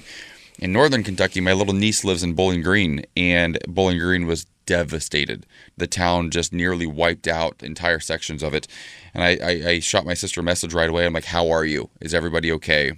In 0.58 0.72
northern 0.72 1.02
Kentucky, 1.02 1.40
my 1.40 1.54
little 1.54 1.74
niece 1.74 2.04
lives 2.04 2.22
in 2.22 2.34
Bowling 2.34 2.62
Green, 2.62 3.04
and 3.16 3.58
Bowling 3.66 3.98
Green 3.98 4.26
was 4.26 4.44
devastated. 4.66 5.44
The 5.76 5.86
town 5.88 6.30
just 6.30 6.52
nearly 6.52 6.86
wiped 6.86 7.26
out 7.26 7.62
entire 7.62 7.98
sections 7.98 8.42
of 8.42 8.54
it. 8.54 8.68
And 9.14 9.24
I, 9.24 9.38
I, 9.42 9.68
I 9.70 9.78
shot 9.80 10.04
my 10.06 10.14
sister 10.14 10.40
a 10.40 10.44
message 10.44 10.72
right 10.74 10.90
away. 10.90 11.04
I'm 11.04 11.12
like, 11.14 11.24
"How 11.24 11.50
are 11.50 11.64
you? 11.64 11.88
Is 12.00 12.14
everybody 12.14 12.52
okay?" 12.52 12.92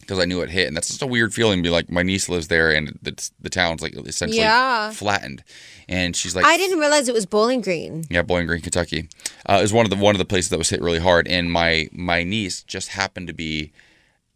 Because 0.00 0.18
I 0.18 0.26
knew 0.26 0.42
it 0.42 0.50
hit, 0.50 0.68
and 0.68 0.76
that's 0.76 0.88
just 0.88 1.00
a 1.02 1.06
weird 1.06 1.32
feeling. 1.32 1.58
to 1.60 1.62
Be 1.62 1.70
like, 1.70 1.90
my 1.90 2.02
niece 2.02 2.28
lives 2.28 2.48
there, 2.48 2.70
and 2.70 2.96
the, 3.00 3.30
the 3.40 3.48
town's 3.50 3.80
like 3.80 3.94
essentially 4.06 4.40
Yeah. 4.42 4.90
flattened. 4.90 5.42
And 5.88 6.16
she's 6.16 6.34
like, 6.34 6.44
I 6.44 6.56
didn't 6.56 6.78
realize 6.78 7.08
it 7.08 7.14
was 7.14 7.26
Bowling 7.26 7.60
Green. 7.60 8.04
yeah, 8.10 8.22
Bowling 8.22 8.46
Green, 8.46 8.60
Kentucky. 8.60 9.08
Uh, 9.46 9.60
is 9.62 9.72
one 9.72 9.84
of 9.86 9.90
the 9.90 9.96
one 9.96 10.14
of 10.14 10.18
the 10.18 10.24
places 10.24 10.50
that 10.50 10.58
was 10.58 10.70
hit 10.70 10.80
really 10.80 11.00
hard, 11.00 11.28
and 11.28 11.52
my 11.52 11.88
my 11.92 12.22
niece 12.22 12.62
just 12.62 12.88
happened 12.88 13.26
to 13.28 13.34
be 13.34 13.72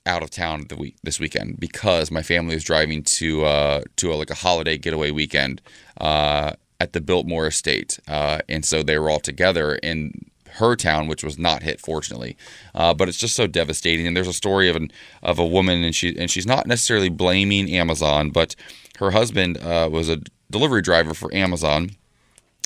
out 0.07 0.23
of 0.23 0.31
town 0.31 0.65
the 0.69 0.77
week 0.77 0.97
this 1.03 1.21
weekend 1.21 1.61
because 1.61 2.11
my 2.11 2.23
family 2.23 2.55
was 2.55 2.65
driving 2.65 3.03
to 3.03 3.45
uh, 3.45 3.81
to 3.97 4.13
a, 4.13 4.15
like 4.15 4.31
a 4.31 4.35
holiday 4.35 4.79
getaway 4.79 5.11
weekend 5.11 5.61
uh, 6.01 6.53
at 6.81 6.93
the 6.93 7.01
Biltmore 7.01 7.47
Estate, 7.47 7.99
uh, 8.09 8.41
and 8.49 8.65
so 8.65 8.83
they 8.83 8.99
were 8.99 9.11
all 9.11 9.21
together 9.21 9.77
in 9.77 10.13
her 10.53 10.77
town, 10.77 11.09
which 11.09 11.23
was 11.23 11.39
not 11.39 11.63
hit, 11.63 11.81
fortunately. 11.81 12.37
Uh, 12.75 12.95
but 12.95 13.09
it's 13.09 13.19
just 13.19 13.37
so 13.37 13.47
devastating. 13.47 14.07
And 14.07 14.17
there's 14.17 14.29
a 14.29 14.33
story 14.33 14.69
of 14.69 14.77
an 14.77 14.91
of 15.23 15.39
a 15.39 15.47
woman, 15.47 15.85
and 15.85 15.95
she 15.95 16.17
and 16.19 16.31
she's 16.31 16.47
not 16.47 16.67
necessarily 16.67 17.09
blaming 17.09 17.71
Amazon, 17.71 18.31
but 18.31 18.55
her 18.99 19.13
husband 19.13 19.59
uh, 19.59 19.89
was 19.91 20.09
a 20.09 20.21
delivery 20.51 20.83
driver 20.83 21.15
for 21.15 21.35
Amazon 21.35 21.91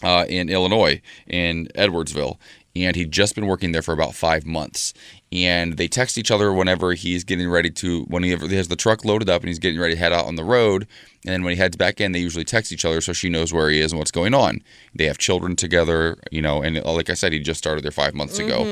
uh, 0.03 0.25
in 0.29 0.49
Illinois, 0.49 1.01
in 1.27 1.69
Edwardsville. 1.75 2.39
And 2.75 2.97
he'd 2.97 3.12
just 3.12 3.35
been 3.35 3.47
working 3.47 3.73
there 3.73 3.83
for 3.83 3.93
about 3.93 4.15
five 4.15 4.47
months. 4.47 4.95
And 5.31 5.77
they 5.77 5.89
text 5.89 6.17
each 6.17 6.31
other 6.31 6.53
whenever 6.53 6.95
he's 6.95 7.23
getting 7.23 7.49
ready 7.51 7.71
to, 7.71 8.05
when 8.05 8.23
he 8.23 8.31
has 8.31 8.69
the 8.69 8.77
truck 8.77 9.05
loaded 9.05 9.29
up 9.29 9.43
and 9.43 9.49
he's 9.49 9.59
getting 9.59 9.79
ready 9.79 9.93
to 9.93 9.99
head 9.99 10.12
out 10.12 10.25
on 10.25 10.37
the 10.37 10.45
road. 10.45 10.87
And 11.25 11.35
then 11.35 11.43
when 11.43 11.53
he 11.53 11.59
heads 11.59 11.77
back 11.77 12.01
in, 12.01 12.12
they 12.12 12.19
usually 12.19 12.45
text 12.45 12.73
each 12.73 12.87
other 12.87 13.03
so 13.03 13.12
she 13.12 13.29
knows 13.29 13.53
where 13.53 13.69
he 13.69 13.79
is 13.81 13.93
and 13.93 13.99
what's 13.99 14.11
going 14.11 14.33
on. 14.33 14.62
They 14.95 15.05
have 15.05 15.19
children 15.19 15.55
together, 15.55 16.19
you 16.31 16.41
know, 16.41 16.62
and 16.62 16.83
like 16.85 17.11
I 17.11 17.15
said, 17.15 17.33
he 17.33 17.41
just 17.41 17.59
started 17.59 17.85
there 17.85 17.91
five 17.91 18.15
months 18.15 18.39
ago. 18.39 18.65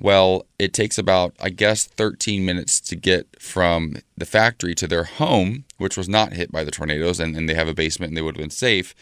Well, 0.00 0.46
it 0.58 0.72
takes 0.72 0.96
about, 0.96 1.34
I 1.40 1.50
guess, 1.50 1.84
13 1.84 2.44
minutes 2.44 2.80
to 2.82 2.96
get 2.96 3.40
from 3.40 3.96
the 4.16 4.26
factory 4.26 4.74
to 4.76 4.86
their 4.86 5.04
home, 5.04 5.64
which 5.76 5.96
was 5.96 6.08
not 6.08 6.34
hit 6.34 6.52
by 6.52 6.62
the 6.62 6.70
tornadoes, 6.70 7.18
and, 7.18 7.36
and 7.36 7.48
they 7.48 7.54
have 7.54 7.68
a 7.68 7.74
basement 7.74 8.10
and 8.10 8.16
they 8.16 8.22
would 8.22 8.36
have 8.36 8.42
been 8.42 8.50
safe. 8.50 8.94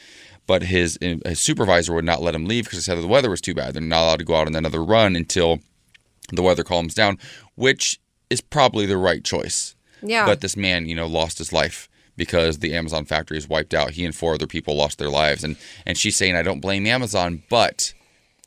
But 0.46 0.62
his, 0.62 0.98
his 1.00 1.40
supervisor 1.40 1.92
would 1.92 2.04
not 2.04 2.22
let 2.22 2.34
him 2.34 2.46
leave 2.46 2.64
because 2.64 2.78
he 2.78 2.82
said 2.82 2.98
the 2.98 3.06
weather 3.06 3.30
was 3.30 3.40
too 3.40 3.54
bad. 3.54 3.74
They're 3.74 3.82
not 3.82 4.04
allowed 4.04 4.18
to 4.20 4.24
go 4.24 4.36
out 4.36 4.46
on 4.46 4.54
another 4.54 4.82
run 4.82 5.16
until 5.16 5.60
the 6.32 6.42
weather 6.42 6.64
calms 6.64 6.94
down, 6.94 7.18
which 7.56 8.00
is 8.30 8.40
probably 8.40 8.86
the 8.86 8.96
right 8.96 9.24
choice. 9.24 9.74
Yeah. 10.02 10.24
But 10.24 10.40
this 10.40 10.56
man, 10.56 10.86
you 10.86 10.94
know, 10.94 11.06
lost 11.06 11.38
his 11.38 11.52
life 11.52 11.88
because 12.16 12.58
the 12.58 12.74
Amazon 12.74 13.04
factory 13.04 13.36
is 13.36 13.48
wiped 13.48 13.74
out. 13.74 13.92
He 13.92 14.04
and 14.04 14.14
four 14.14 14.34
other 14.34 14.46
people 14.46 14.76
lost 14.76 14.98
their 14.98 15.10
lives. 15.10 15.44
And, 15.44 15.56
and 15.84 15.98
she's 15.98 16.16
saying, 16.16 16.36
I 16.36 16.42
don't 16.42 16.60
blame 16.60 16.86
Amazon, 16.86 17.42
but 17.50 17.92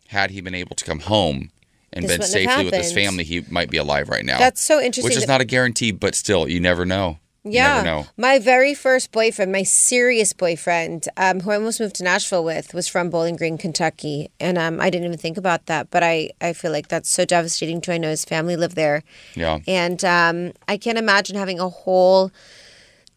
had 0.08 0.32
he 0.32 0.41
been 0.41 0.56
able 0.56 0.75
to 0.75 0.86
come 0.86 1.01
home 1.01 1.51
and 1.93 2.05
This 2.05 2.17
been 2.17 2.27
safely 2.27 2.65
with 2.65 2.74
his 2.74 2.93
family, 2.93 3.24
he 3.24 3.43
might 3.50 3.69
be 3.69 3.77
alive 3.77 4.10
right 4.10 4.25
now. 4.25 4.38
That's 4.39 4.62
so 4.62 4.79
interesting 4.79 5.05
Which 5.05 5.15
is 5.15 5.24
that- 5.24 5.27
not 5.29 5.41
a 5.41 5.46
guarantee, 5.46 5.91
but 5.91 6.15
still, 6.15 6.48
you 6.48 6.60
never 6.60 6.86
know. 6.86 7.19
Yeah. 7.46 8.03
My 8.17 8.38
very 8.38 8.74
first 8.74 9.12
boyfriend, 9.12 9.51
my 9.51 9.63
serious 9.63 10.34
boyfriend, 10.34 11.08
um, 11.15 11.39
who 11.39 11.51
I 11.51 11.55
almost 11.55 11.79
moved 11.79 11.96
to 11.96 12.03
Nashville 12.03 12.43
with, 12.43 12.74
was 12.74 12.88
from 12.88 13.10
Bowling 13.10 13.38
Green, 13.38 13.58
Kentucky. 13.58 14.29
And 14.39 14.58
um, 14.58 14.79
I 14.81 14.89
didn't 14.89 15.05
even 15.05 15.17
think 15.17 15.38
about 15.38 15.65
that. 15.67 15.89
But 15.89 16.03
I, 16.03 16.31
I 16.41 16.53
feel 16.53 16.72
like 16.72 16.89
that's 16.89 17.10
so 17.10 17.25
devastating 17.25 17.79
too. 17.81 17.93
I 17.93 17.98
know 17.98 18.10
his 18.10 18.25
family 18.25 18.55
lived 18.58 18.75
there. 18.75 19.03
Yeah. 19.36 19.60
And 19.67 20.03
um, 20.03 20.51
I 20.67 20.77
can't 20.77 20.98
imagine 20.98 21.38
having 21.38 21.60
a 21.60 21.69
whole 21.69 22.31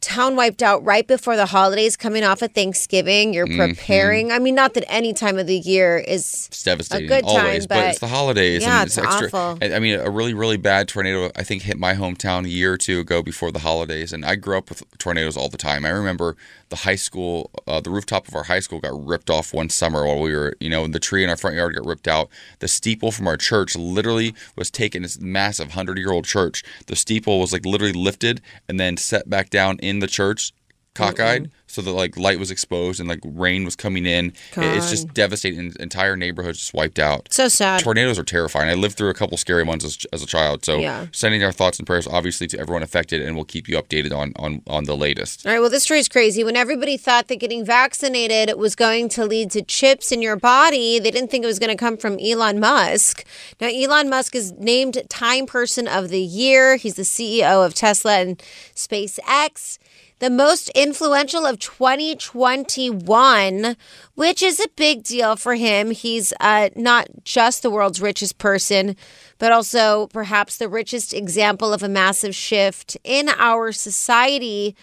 town 0.03 0.37
wiped 0.37 0.63
out 0.63 0.85
right 0.85 1.07
before 1.07 1.37
the 1.37 1.47
holidays, 1.47 1.97
coming 1.97 2.25
off 2.25 2.43
of 2.43 2.53
Thanksgiving. 2.53 3.33
You're 3.33 3.47
Mm-hmm. 3.47 3.73
preparing. 3.75 4.31
I 4.33 4.39
mean, 4.39 4.55
not 4.55 4.75
that 4.75 4.85
any 4.93 5.13
time 5.15 5.39
of 5.39 5.47
the 5.47 5.57
year 5.59 5.97
is 5.99 6.49
It's 6.49 6.63
devastating 6.63 7.09
good 7.09 7.25
time, 7.25 7.47
always, 7.47 7.67
but, 7.67 7.87
it's 7.87 7.99
the 8.01 8.09
holidays 8.09 8.63
Yeah, 8.63 8.81
and 8.83 8.87
it's, 8.89 8.99
it's 8.99 9.07
extra. 9.07 9.27
awful. 9.29 9.59
I 9.63 9.75
I 9.75 9.79
mean, 9.79 9.99
a 9.99 10.11
really, 10.11 10.35
really 10.35 10.57
bad 10.59 10.89
tornado 10.89 11.31
I 11.37 11.43
think 11.43 11.63
hit 11.63 11.79
my 11.79 11.95
hometown 11.95 12.45
a 12.45 12.49
year 12.49 12.75
or 12.75 12.77
two 12.79 13.01
ago 13.01 13.23
before 13.23 13.51
the 13.51 13.61
holidays, 13.61 14.13
and 14.13 14.25
I 14.25 14.35
grew 14.37 14.59
up 14.59 14.69
with 14.69 14.83
tornadoes 14.99 15.37
all 15.37 15.49
the 15.49 15.57
time. 15.57 15.85
I 15.85 15.91
remember 15.91 16.37
the 16.69 16.77
high 16.77 16.95
school, 16.97 17.51
uh, 17.67 17.81
the 17.81 17.91
rooftop 17.91 18.27
of 18.29 18.35
our 18.35 18.45
high 18.45 18.61
school 18.61 18.81
got 18.81 18.93
ripped 19.07 19.29
off 19.29 19.53
one 19.53 19.69
summer 19.69 20.07
while 20.07 20.21
we 20.21 20.35
were, 20.35 20.57
you 20.59 20.71
know, 20.71 20.87
the 20.87 20.99
tree 21.01 21.23
in 21.23 21.29
our 21.29 21.37
front 21.37 21.55
yard 21.57 21.75
got 21.75 21.85
ripped 21.87 22.09
out. 22.09 22.31
The 22.61 22.69
steeple 22.69 23.13
from 23.13 23.27
our 23.29 23.37
church 23.37 23.77
literally 23.77 24.35
was 24.57 24.71
taken. 24.71 25.03
This 25.03 25.21
massive 25.21 25.73
hundred-year-old 25.73 26.25
church. 26.25 26.65
The 26.87 26.97
steeple 26.97 27.39
was 27.41 27.53
like 27.53 27.67
literally 27.67 27.93
lifted 27.93 28.41
and 28.69 28.81
then 28.81 28.97
set 28.97 29.29
back 29.29 29.51
down 29.51 29.79
in 29.81 29.92
the 30.01 30.07
church 30.07 30.53
cockeyed 30.95 31.51
so 31.67 31.81
that 31.81 31.93
like 31.93 32.19
light 32.19 32.39
was 32.39 32.51
exposed 32.51 33.01
and 33.01 33.09
like 33.09 33.21
rain 33.25 33.65
was 33.65 33.75
coming 33.75 34.05
in 34.05 34.27
It- 34.55 34.77
it's 34.77 34.91
just 34.91 35.15
devastating 35.15 35.73
entire 35.81 36.17
neighborhoods 36.19 36.59
just 36.59 36.75
wiped 36.75 36.99
out 36.99 37.29
so 37.33 37.49
sad. 37.49 37.81
tornadoes 37.81 38.19
are 38.19 38.25
terrifying 38.25 38.69
i 38.69 38.75
lived 38.75 38.99
through 38.99 39.09
a 39.09 39.15
couple 39.15 39.39
scary 39.39 39.63
ones 39.63 39.87
as, 39.87 40.05
as 40.13 40.23
a 40.23 40.27
child 40.27 40.67
so 40.67 40.81
Yeah. 40.81 41.07
sending 41.11 41.43
our 41.43 41.51
thoughts 41.51 41.79
and 41.79 41.87
prayers 41.87 42.07
obviously 42.07 42.47
to 42.49 42.61
everyone 42.61 42.83
affected 42.83 43.23
and 43.23 43.37
we'll 43.37 43.47
keep 43.47 43.71
you 43.71 43.79
updated 43.81 44.13
on 44.15 44.35
on 44.37 44.61
on 44.67 44.85
the 44.85 44.95
latest 44.95 45.47
All 45.47 45.53
right, 45.53 45.61
well, 45.61 45.71
this 45.71 45.85
story 45.85 45.99
is 46.01 46.11
crazy. 46.11 46.45
When 46.45 46.57
everybody 46.57 46.99
thought 46.99 47.29
that 47.29 47.37
getting 47.37 47.65
vaccinated 47.65 48.55
was 48.59 48.75
going 48.77 49.09
to 49.11 49.25
lead 49.25 49.51
to 49.53 49.63
chips 49.63 50.13
in 50.13 50.21
your 50.21 50.37
body, 50.37 50.99
they 50.99 51.11
didn't 51.11 51.31
think 51.31 51.43
it 51.43 51.47
was 51.47 51.59
going 51.59 51.71
to 51.71 51.77
come 51.77 51.97
from 51.97 52.19
Elon 52.21 52.61
Musk. 52.61 53.25
Now, 53.63 53.69
Elon 53.69 54.11
Musk 54.11 54.35
is 54.35 54.53
named 54.53 55.03
Time 55.09 55.47
Person 55.47 55.89
of 55.89 56.11
the 56.11 56.21
Year. 56.21 56.77
He's 56.77 56.95
the 56.97 57.03
CEO 57.03 57.65
of 57.65 57.73
Tesla 57.75 58.19
and 58.19 58.43
SpaceX. 58.75 59.79
The 60.23 60.31
most 60.31 60.69
influential 60.69 61.45
of 61.45 61.59
2021, 61.59 63.77
which 64.15 64.41
is 64.41 64.61
a 64.61 64.69
big 64.77 65.03
deal 65.03 65.35
for 65.35 65.57
him. 65.57 65.91
He's 65.91 66.33
uh, 66.39 66.69
not 66.77 67.09
just 67.25 67.65
the 67.65 67.73
world's 67.73 68.01
richest 68.01 68.39
person, 68.39 68.95
but 69.39 69.51
also 69.51 70.07
perhaps 70.13 70.57
the 70.57 70.69
richest 70.69 71.13
example 71.13 71.73
of 71.73 71.83
a 71.83 71.89
massive 71.89 72.37
shift 72.37 72.97
in 73.03 73.31
our 73.31 73.73
society. 73.73 74.77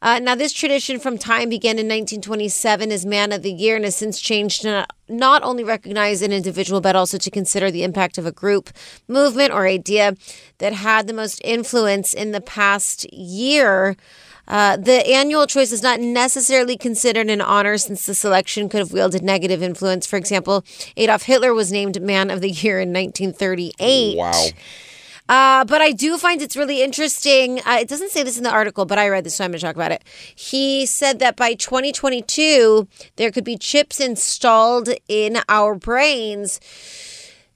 Uh, 0.00 0.18
now, 0.18 0.34
this 0.34 0.54
tradition 0.54 0.98
from 0.98 1.18
time 1.18 1.50
began 1.50 1.78
in 1.78 1.88
1927 1.88 2.90
as 2.90 3.04
Man 3.04 3.32
of 3.32 3.42
the 3.42 3.52
Year 3.52 3.76
and 3.76 3.84
has 3.84 3.96
since 3.96 4.18
changed 4.18 4.62
to 4.62 4.70
not, 4.70 4.94
not 5.10 5.42
only 5.42 5.62
recognize 5.62 6.22
an 6.22 6.32
individual, 6.32 6.80
but 6.80 6.96
also 6.96 7.18
to 7.18 7.30
consider 7.30 7.70
the 7.70 7.82
impact 7.82 8.16
of 8.16 8.24
a 8.24 8.32
group, 8.32 8.70
movement, 9.08 9.52
or 9.52 9.66
idea 9.66 10.16
that 10.56 10.72
had 10.72 11.06
the 11.06 11.12
most 11.12 11.42
influence 11.44 12.14
in 12.14 12.32
the 12.32 12.40
past 12.40 13.04
year. 13.12 13.94
Uh, 14.48 14.76
the 14.76 15.06
annual 15.08 15.46
choice 15.46 15.72
is 15.72 15.82
not 15.82 16.00
necessarily 16.00 16.76
considered 16.76 17.28
an 17.28 17.40
honor 17.40 17.76
since 17.78 18.06
the 18.06 18.14
selection 18.14 18.68
could 18.68 18.78
have 18.78 18.92
wielded 18.92 19.22
negative 19.22 19.62
influence. 19.62 20.06
For 20.06 20.16
example, 20.16 20.64
Adolf 20.96 21.22
Hitler 21.22 21.52
was 21.52 21.72
named 21.72 22.00
Man 22.00 22.30
of 22.30 22.40
the 22.40 22.50
Year 22.50 22.80
in 22.80 22.92
1938. 22.92 24.16
wow 24.16 24.48
Uh, 25.28 25.64
but 25.64 25.80
I 25.80 25.90
do 25.90 26.16
find 26.18 26.40
it's 26.40 26.56
really 26.56 26.82
interesting. 26.82 27.58
Uh, 27.66 27.78
it 27.80 27.88
doesn't 27.88 28.12
say 28.12 28.22
this 28.22 28.36
in 28.36 28.44
the 28.44 28.50
article, 28.50 28.84
but 28.84 28.98
I 28.98 29.08
read 29.08 29.24
this, 29.24 29.34
so 29.34 29.44
I'm 29.44 29.50
going 29.50 29.58
to 29.58 29.66
talk 29.66 29.74
about 29.74 29.90
it. 29.90 30.04
He 30.36 30.86
said 30.86 31.18
that 31.18 31.34
by 31.34 31.54
2022, 31.54 32.86
there 33.16 33.32
could 33.32 33.42
be 33.44 33.56
chips 33.56 33.98
installed 33.98 34.88
in 35.08 35.38
our 35.48 35.74
brains 35.74 36.60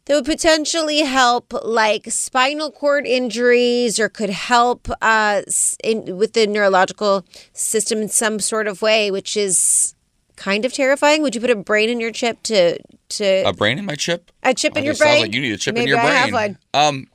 that 0.07 0.15
would 0.15 0.25
potentially 0.25 1.01
help 1.01 1.53
like 1.65 2.07
spinal 2.11 2.71
cord 2.71 3.07
injuries 3.07 4.01
or 4.01 4.09
could 4.09 4.31
help 4.31 4.89
uh, 5.03 5.43
in, 5.85 6.17
with 6.17 6.33
the 6.33 6.47
neurological 6.47 7.25
system 7.53 8.01
in 8.03 8.09
some 8.09 8.41
sort 8.41 8.67
of 8.67 8.83
way, 8.83 9.11
which 9.11 9.37
is 9.37 9.95
kind 10.37 10.65
of 10.65 10.73
terrifying. 10.73 11.23
Would 11.23 11.35
you 11.35 11.41
put 11.41 11.51
a 11.51 11.55
brain 11.57 11.89
in 11.91 12.01
your 12.01 12.13
chip 12.13 12.43
to 12.45 12.79
to 13.11 13.43
a 13.47 13.53
brain 13.53 13.79
in 13.79 13.85
my 13.87 13.95
chip 13.97 14.31
a 14.43 14.55
chip 14.55 14.73
in 14.73 14.79
Okay, 14.79 14.87
your 14.87 14.95
sounds 14.95 15.11
brain? 15.11 15.23
like 15.23 15.35
you 15.35 15.41
need 15.41 15.53
a 15.53 15.59
chip 15.59 15.75
Maybe 15.75 15.83
in 15.85 15.89
your 15.89 15.99
I 15.99 16.03
brain 16.05 16.17
have 16.17 16.33
one. 16.33 16.59
um 16.75 17.07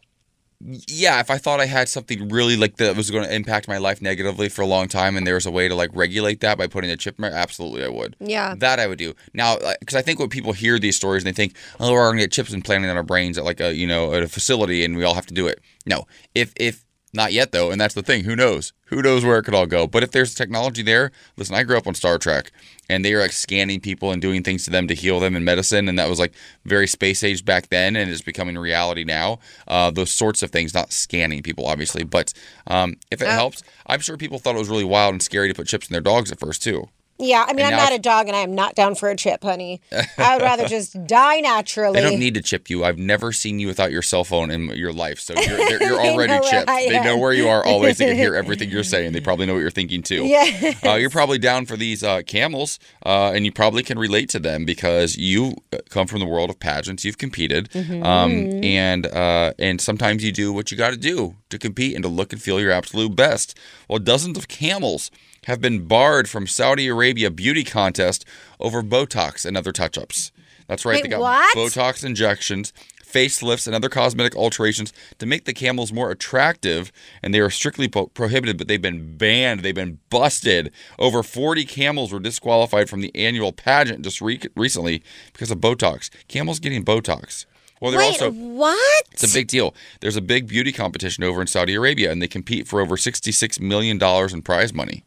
yeah 0.62 1.20
if 1.20 1.30
i 1.30 1.38
thought 1.38 1.60
i 1.60 1.66
had 1.66 1.90
something 1.90 2.30
really 2.30 2.56
like 2.56 2.78
that 2.78 2.96
was 2.96 3.12
going 3.12 3.24
to 3.24 3.34
impact 3.34 3.68
my 3.68 3.78
life 3.78 4.02
negatively 4.02 4.48
for 4.48 4.62
a 4.62 4.66
long 4.66 4.88
time 4.88 5.18
and 5.18 5.28
there 5.28 5.36
was 5.36 5.46
a 5.46 5.52
way 5.52 5.68
to 5.68 5.76
like 5.76 5.90
regulate 5.94 6.40
that 6.40 6.58
by 6.58 6.66
putting 6.66 6.90
a 6.90 6.96
chip 6.96 7.16
in 7.18 7.24
my 7.24 7.30
absolutely 7.30 7.84
i 7.84 7.90
would. 7.90 8.16
Yeah. 8.20 8.56
that 8.56 8.80
i 8.80 8.88
would 8.88 8.98
do. 8.98 9.14
Now 9.34 9.58
because 9.80 9.96
i 9.96 10.02
think 10.02 10.20
when 10.20 10.30
people 10.30 10.54
hear 10.54 10.80
these 10.80 10.96
stories 10.96 11.24
and 11.24 11.28
they 11.28 11.36
think 11.36 11.56
oh 11.80 11.92
we're 11.92 12.06
going 12.08 12.18
to 12.18 12.24
get 12.24 12.32
chips 12.32 12.54
implanted 12.54 12.90
in 12.90 12.98
our 12.98 13.04
brains 13.04 13.38
at 13.38 13.44
like 13.44 13.60
a 13.60 13.74
you 13.76 13.88
know 13.88 14.14
at 14.14 14.24
a 14.24 14.28
facility 14.28 14.86
and 14.86 14.96
we 14.96 15.04
all 15.04 15.16
have 15.16 15.26
to 15.28 15.34
do 15.34 15.48
it. 15.48 15.60
No. 15.86 16.08
If 16.34 16.54
if 16.56 16.85
not 17.16 17.34
yet 17.34 17.52
though 17.52 17.72
and 17.72 17.80
that's 17.80 17.94
the 17.94 18.04
thing. 18.04 18.26
Who 18.26 18.36
knows? 18.36 18.74
Who 18.88 19.02
knows 19.02 19.26
where 19.26 19.40
it 19.40 19.44
could 19.44 19.56
all 19.56 19.66
go? 19.66 19.88
But 19.88 20.04
if 20.04 20.12
there's 20.12 20.36
technology 20.36 20.84
there 20.84 21.12
listen 21.38 21.56
i 21.56 21.64
grew 21.64 21.78
up 21.78 21.88
on 21.88 21.94
star 21.96 22.18
trek 22.18 22.52
and 22.90 23.04
they 23.04 23.14
were 23.14 23.22
like 23.22 23.32
scanning 23.32 23.80
people 23.80 24.12
and 24.12 24.22
doing 24.22 24.44
things 24.44 24.64
to 24.66 24.70
them 24.70 24.88
to 24.88 24.94
heal 24.94 25.20
them 25.20 25.36
in 25.36 25.44
medicine 25.44 25.90
and 25.90 25.98
that 25.98 26.10
was 26.10 26.20
like 26.20 26.34
very 26.66 26.88
space 26.88 27.24
age 27.24 27.44
back 27.44 27.70
then 27.70 27.96
and 27.96 28.10
is 28.12 28.22
becoming 28.22 28.58
reality 28.58 29.04
now. 29.04 29.40
Uh, 29.68 29.90
those 29.90 30.12
sorts 30.12 30.44
of 30.44 30.52
things 30.52 30.74
not 30.74 30.92
scanning 30.92 31.42
people 31.42 31.66
obviously 31.66 32.04
but 32.04 32.34
um, 32.68 32.96
if 33.12 33.22
it 33.22 33.28
helps 33.28 33.64
i'm 33.88 34.00
sure 34.00 34.18
people 34.18 34.40
thought 34.40 34.56
it 34.56 34.60
was 34.60 34.70
really 34.70 34.84
wild 34.84 35.14
and 35.14 35.24
scary 35.24 35.48
to 35.48 35.54
put 35.54 35.68
chips 35.68 35.88
in 35.88 35.94
their 35.94 36.02
dogs 36.02 36.32
at 36.32 36.40
first 36.40 36.62
too 36.62 36.88
Yeah, 37.18 37.46
I 37.48 37.54
mean, 37.54 37.66
And 37.66 37.74
I'm 37.76 37.80
not 37.82 37.92
if- 37.94 38.00
a 38.00 38.02
dog, 38.02 38.28
and 38.28 38.36
I 38.36 38.42
am 38.42 38.54
not 38.56 38.76
down 38.76 38.94
for 38.96 39.10
a 39.10 39.16
chip, 39.16 39.42
honey. 39.44 39.80
I 40.18 40.36
would 40.36 40.44
rather 40.44 40.68
just 40.68 40.98
die 41.08 41.40
naturally. 41.40 41.94
They 42.02 42.10
don't 42.10 42.20
need 42.20 42.34
to 42.34 42.42
chip 42.42 42.70
you. 42.70 42.84
I've 42.84 42.98
never 42.98 43.32
seen 43.32 43.58
you 43.60 43.68
without 43.68 43.90
your 43.92 44.02
cell 44.02 44.26
phone 44.26 44.52
in 44.52 44.68
your 44.72 44.92
life, 44.92 45.20
so 45.22 45.34
you're, 45.34 45.82
you're 45.82 46.00
already 46.02 46.38
chipped. 46.50 46.68
They 46.68 47.02
know 47.04 47.18
where 47.18 47.32
you 47.32 47.48
are 47.48 47.66
always. 47.66 47.98
They 48.00 48.08
can 48.08 48.18
hear 48.18 48.36
everything 48.44 48.70
you're 48.70 48.84
saying. 48.84 49.14
They 49.14 49.22
probably 49.22 49.46
know 49.46 49.54
what 49.54 49.60
you're 49.62 49.72
thinking 49.72 50.04
too. 50.04 50.26
Yeah. 50.26 50.74
Uh, 50.86 50.96
you're 50.96 51.10
probably 51.10 51.38
down 51.38 51.66
for 51.66 51.78
these 51.78 52.04
uh, 52.04 52.22
camels, 52.24 52.80
uh, 53.06 53.32
and 53.34 53.46
you 53.46 53.52
probably 53.54 53.82
can 53.84 53.98
relate 53.98 54.28
to 54.30 54.40
them 54.40 54.66
because 54.66 55.16
you 55.16 55.54
uh, 55.72 55.78
come 55.90 56.08
from 56.08 56.20
the 56.20 56.26
world 56.26 56.50
of 56.50 56.60
pageants. 56.60 57.06
You've 57.06 57.18
competed, 57.18 57.70
Mm-hmm. 57.70 58.04
um, 58.04 58.32
and 58.64 59.06
uh, 59.08 59.54
and 59.58 59.80
sometimes 59.80 60.22
you 60.24 60.32
do 60.34 60.52
what 60.52 60.70
you 60.72 60.78
got 60.78 60.90
to 60.92 60.98
do 60.98 61.36
to 61.50 61.58
compete 61.58 61.96
and 61.96 62.04
to 62.04 62.10
look 62.10 62.34
and 62.34 62.42
feel 62.42 62.60
your 62.60 62.72
absolute 62.72 63.16
best. 63.16 63.58
Well, 63.90 64.00
dozens 64.00 64.38
of 64.38 64.48
camels 64.50 65.12
have 65.46 65.62
been 65.62 65.86
barred 65.86 66.30
from 66.30 66.48
Saudi 66.48 66.88
Arabia 66.88 67.32
beauty 67.32 67.64
contest 67.64 68.26
over 68.60 68.82
Botox 68.82 69.46
and 69.46 69.58
other 69.58 69.72
touch-ups. 69.72 70.32
That's 70.68 70.86
right. 70.86 70.96
Wait, 70.96 71.04
they 71.04 71.10
got 71.10 71.22
what? 71.22 71.56
Botox 71.56 72.04
injections, 72.04 72.74
facelifts, 73.04 73.68
and 73.68 73.76
other 73.76 73.90
cosmetic 73.90 74.36
alterations 74.36 74.92
to 75.20 75.26
make 75.26 75.46
the 75.46 75.54
camels 75.54 75.94
more 75.94 76.10
attractive, 76.12 76.92
and 77.22 77.34
they 77.34 77.40
are 77.40 77.52
strictly 77.52 77.88
po- 77.88 78.08
prohibited. 78.08 78.58
But 78.58 78.68
they've 78.68 78.82
been 78.82 79.18
banned. 79.18 79.62
They've 79.62 79.76
been 79.76 80.00
busted. 80.10 80.72
Over 80.98 81.22
40 81.22 81.66
camels 81.66 82.12
were 82.12 82.20
disqualified 82.20 82.90
from 82.90 83.02
the 83.02 83.16
annual 83.16 83.52
pageant 83.52 84.04
just 84.04 84.22
re- 84.22 84.42
recently 84.56 85.04
because 85.32 85.52
of 85.52 85.60
Botox. 85.60 86.10
Camels 86.28 86.60
getting 86.60 86.84
Botox. 86.84 87.46
Well, 87.82 87.92
they're 87.92 88.00
Wait, 88.00 88.22
also 88.22 88.32
what? 88.32 89.04
it's 89.12 89.30
a 89.30 89.34
big 89.34 89.48
deal. 89.48 89.76
There's 90.00 90.16
a 90.16 90.22
big 90.22 90.48
beauty 90.48 90.72
competition 90.72 91.24
over 91.24 91.42
in 91.42 91.48
Saudi 91.48 91.76
Arabia, 91.76 92.12
and 92.12 92.22
they 92.22 92.28
compete 92.28 92.68
for 92.68 92.82
over 92.82 92.98
sixty-six 92.98 93.60
million 93.60 93.98
dollars 93.98 94.34
in 94.34 94.42
prize 94.42 94.74
money. 94.74 95.04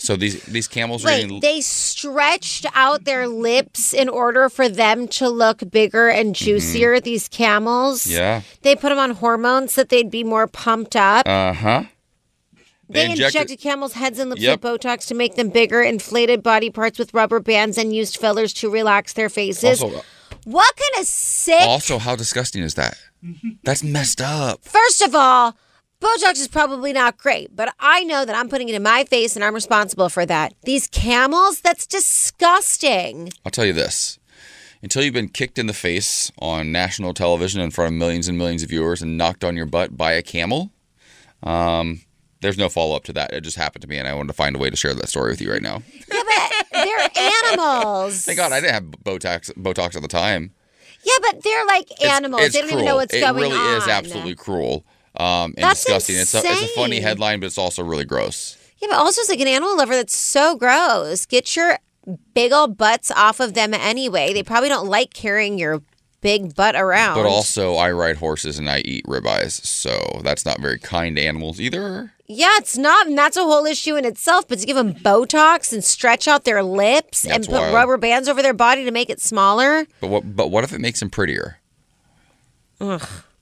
So 0.00 0.14
these 0.16 0.40
these 0.44 0.68
camels 0.68 1.04
are 1.04 1.08
Wait, 1.08 1.40
they 1.42 1.60
stretched 1.60 2.66
out 2.74 3.04
their 3.04 3.26
lips 3.26 3.92
in 3.92 4.08
order 4.08 4.48
for 4.48 4.68
them 4.68 5.08
to 5.08 5.28
look 5.28 5.68
bigger 5.70 6.08
and 6.08 6.34
juicier. 6.36 7.00
These 7.00 7.28
camels. 7.28 8.04
Mm-hmm. 8.04 8.12
yeah, 8.16 8.40
They 8.62 8.76
put 8.76 8.90
them 8.90 8.98
on 8.98 9.10
hormones 9.12 9.74
that 9.74 9.88
they'd 9.88 10.10
be 10.10 10.22
more 10.24 10.46
pumped 10.46 10.94
up. 10.94 11.26
uh 11.26 11.52
huh. 11.52 11.82
they 12.88 13.04
injected- 13.10 13.26
injected, 13.50 13.60
camels' 13.60 13.94
heads 13.94 14.18
and 14.20 14.30
lips 14.30 14.40
Yep. 14.40 14.62
with 14.62 14.80
Botox 14.80 15.06
to 15.08 15.14
make 15.14 15.34
them 15.34 15.50
bigger, 15.50 15.82
inflated 15.82 16.42
body 16.42 16.70
parts 16.70 16.98
with 16.98 17.12
rubber 17.12 17.40
bands, 17.40 17.76
and 17.76 17.94
used 17.94 18.16
fillers 18.18 18.52
to 18.54 18.70
relax 18.70 19.12
their 19.14 19.28
faces. 19.28 19.82
Also, 19.82 20.02
what 20.44 20.74
kind 20.76 21.02
of 21.02 21.06
sick? 21.06 21.60
also, 21.62 21.98
how 21.98 22.14
disgusting 22.16 22.62
is 22.62 22.74
that? 22.74 22.96
That's 23.64 23.82
messed 23.82 24.20
up. 24.20 24.60
First 24.62 25.02
of 25.02 25.14
all, 25.14 25.56
Botox 26.00 26.38
is 26.38 26.48
probably 26.48 26.92
not 26.92 27.18
great, 27.18 27.54
but 27.56 27.74
I 27.80 28.04
know 28.04 28.24
that 28.24 28.36
I'm 28.36 28.48
putting 28.48 28.68
it 28.68 28.74
in 28.76 28.82
my 28.82 29.04
face 29.04 29.34
and 29.34 29.44
I'm 29.44 29.54
responsible 29.54 30.08
for 30.08 30.24
that. 30.26 30.54
These 30.62 30.86
camels, 30.86 31.60
that's 31.60 31.86
disgusting. 31.86 33.30
I'll 33.44 33.50
tell 33.50 33.64
you 33.64 33.72
this. 33.72 34.18
Until 34.80 35.02
you've 35.02 35.14
been 35.14 35.28
kicked 35.28 35.58
in 35.58 35.66
the 35.66 35.72
face 35.72 36.30
on 36.38 36.70
national 36.70 37.14
television 37.14 37.60
in 37.60 37.72
front 37.72 37.92
of 37.92 37.98
millions 37.98 38.28
and 38.28 38.38
millions 38.38 38.62
of 38.62 38.68
viewers 38.68 39.02
and 39.02 39.18
knocked 39.18 39.42
on 39.42 39.56
your 39.56 39.66
butt 39.66 39.96
by 39.96 40.12
a 40.12 40.22
camel, 40.22 40.70
um, 41.42 42.02
there's 42.42 42.58
no 42.58 42.68
follow 42.68 42.94
up 42.94 43.02
to 43.04 43.12
that. 43.14 43.32
It 43.32 43.40
just 43.40 43.56
happened 43.56 43.82
to 43.82 43.88
me, 43.88 43.98
and 43.98 44.06
I 44.06 44.14
wanted 44.14 44.28
to 44.28 44.34
find 44.34 44.54
a 44.54 44.58
way 44.60 44.70
to 44.70 44.76
share 44.76 44.94
that 44.94 45.08
story 45.08 45.32
with 45.32 45.40
you 45.40 45.50
right 45.50 45.62
now. 45.62 45.82
Yeah, 46.12 46.22
but 46.22 46.66
they're 46.70 47.24
animals. 47.50 48.22
Thank 48.24 48.38
God 48.38 48.52
I 48.52 48.60
didn't 48.60 48.74
have 48.74 48.84
Botox 49.04 49.50
Botox 49.54 49.96
at 49.96 50.02
the 50.02 50.08
time. 50.08 50.52
Yeah, 51.02 51.14
but 51.22 51.42
they're 51.42 51.66
like 51.66 52.04
animals. 52.04 52.42
It's 52.42 52.54
they 52.54 52.60
don't 52.60 52.70
even 52.70 52.84
know 52.84 52.92
cruel. 52.92 52.96
what's 52.98 53.14
it 53.14 53.20
going 53.20 53.36
on. 53.36 53.50
It 53.50 53.54
really 53.54 53.76
is 53.78 53.88
absolutely 53.88 54.34
cruel 54.36 54.84
um, 55.16 55.54
and 55.56 55.64
That's 55.64 55.84
disgusting. 55.84 56.16
It's 56.16 56.34
a, 56.34 56.42
it's 56.44 56.62
a 56.62 56.74
funny 56.74 57.00
headline, 57.00 57.40
but 57.40 57.46
it's 57.46 57.58
also 57.58 57.82
really 57.82 58.04
gross. 58.04 58.56
Yeah, 58.78 58.88
but 58.90 58.98
also 58.98 59.20
it's 59.20 59.30
like 59.30 59.40
an 59.40 59.48
animal 59.48 59.76
lover 59.76 59.96
that's 59.96 60.16
so 60.16 60.56
gross. 60.56 61.26
Get 61.26 61.56
your 61.56 61.78
big 62.34 62.52
old 62.52 62.76
butts 62.78 63.10
off 63.10 63.40
of 63.40 63.54
them 63.54 63.74
anyway. 63.74 64.32
They 64.32 64.42
probably 64.42 64.68
don't 64.68 64.88
like 64.88 65.12
carrying 65.12 65.58
your 65.58 65.82
big 66.20 66.54
butt 66.54 66.76
around. 66.76 67.14
But 67.14 67.26
also, 67.26 67.74
I 67.74 67.90
ride 67.90 68.16
horses 68.16 68.58
and 68.58 68.68
I 68.68 68.78
eat 68.80 69.04
ribeyes, 69.06 69.64
so 69.64 70.20
that's 70.22 70.44
not 70.44 70.60
very 70.60 70.78
kind 70.78 71.16
to 71.16 71.22
animals 71.22 71.60
either. 71.60 72.12
Yeah, 72.26 72.56
it's 72.58 72.76
not, 72.76 73.06
and 73.06 73.16
that's 73.16 73.36
a 73.36 73.42
whole 73.42 73.64
issue 73.64 73.96
in 73.96 74.04
itself. 74.04 74.46
But 74.46 74.58
to 74.58 74.66
give 74.66 74.76
them 74.76 74.94
Botox 74.94 75.72
and 75.72 75.82
stretch 75.82 76.28
out 76.28 76.44
their 76.44 76.62
lips 76.62 77.24
and 77.26 77.44
put 77.46 77.54
wild. 77.54 77.74
rubber 77.74 77.96
bands 77.96 78.28
over 78.28 78.42
their 78.42 78.54
body 78.54 78.84
to 78.84 78.90
make 78.90 79.08
it 79.08 79.20
smaller. 79.20 79.86
But 80.00 80.08
what? 80.08 80.36
But 80.36 80.50
what 80.50 80.64
if 80.64 80.72
it 80.72 80.80
makes 80.80 81.00
them 81.00 81.10
prettier? 81.10 81.58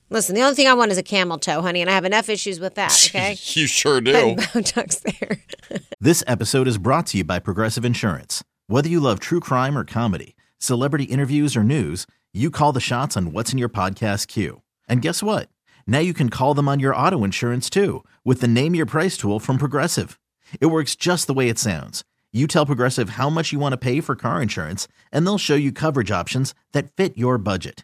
Listen, 0.09 0.35
the 0.35 0.41
only 0.41 0.55
thing 0.55 0.67
I 0.67 0.73
want 0.73 0.91
is 0.91 0.97
a 0.97 1.03
camel 1.03 1.37
toe, 1.37 1.61
honey, 1.61 1.81
and 1.81 1.89
I 1.89 1.93
have 1.93 2.05
enough 2.05 2.29
issues 2.29 2.59
with 2.59 2.75
that. 2.75 2.87
Okay, 3.07 3.35
you 3.53 3.67
sure 3.67 3.99
do. 4.01 4.11
Putting 4.13 4.37
Botox 4.63 5.01
there. 5.01 5.39
This 5.99 6.23
episode 6.27 6.67
is 6.67 6.77
brought 6.77 7.07
to 7.07 7.17
you 7.17 7.23
by 7.23 7.39
Progressive 7.39 7.83
Insurance. 7.83 8.43
Whether 8.67 8.87
you 8.87 8.99
love 8.99 9.19
true 9.19 9.39
crime 9.39 9.77
or 9.77 9.83
comedy, 9.83 10.35
celebrity 10.59 11.05
interviews 11.05 11.57
or 11.57 11.63
news, 11.63 12.05
you 12.33 12.51
call 12.51 12.71
the 12.71 12.79
shots 12.79 13.17
on 13.17 13.31
what's 13.33 13.51
in 13.51 13.57
your 13.57 13.67
podcast 13.69 14.27
queue. 14.27 14.61
And 14.87 15.01
guess 15.01 15.21
what? 15.23 15.49
Now 15.87 15.99
you 15.99 16.13
can 16.13 16.29
call 16.29 16.53
them 16.53 16.69
on 16.69 16.79
your 16.79 16.95
auto 16.95 17.23
insurance 17.23 17.69
too 17.69 18.03
with 18.23 18.39
the 18.41 18.47
Name 18.47 18.75
Your 18.75 18.85
Price 18.85 19.17
tool 19.17 19.39
from 19.39 19.57
Progressive. 19.57 20.19
It 20.61 20.67
works 20.67 20.95
just 20.95 21.27
the 21.27 21.33
way 21.33 21.49
it 21.49 21.59
sounds. 21.59 22.03
You 22.31 22.45
tell 22.47 22.65
Progressive 22.65 23.09
how 23.11 23.29
much 23.29 23.51
you 23.51 23.59
want 23.59 23.73
to 23.73 23.77
pay 23.77 23.99
for 23.99 24.15
car 24.15 24.41
insurance, 24.41 24.87
and 25.11 25.25
they'll 25.25 25.37
show 25.37 25.55
you 25.55 25.71
coverage 25.71 26.11
options 26.11 26.53
that 26.73 26.95
fit 26.95 27.17
your 27.17 27.37
budget. 27.37 27.83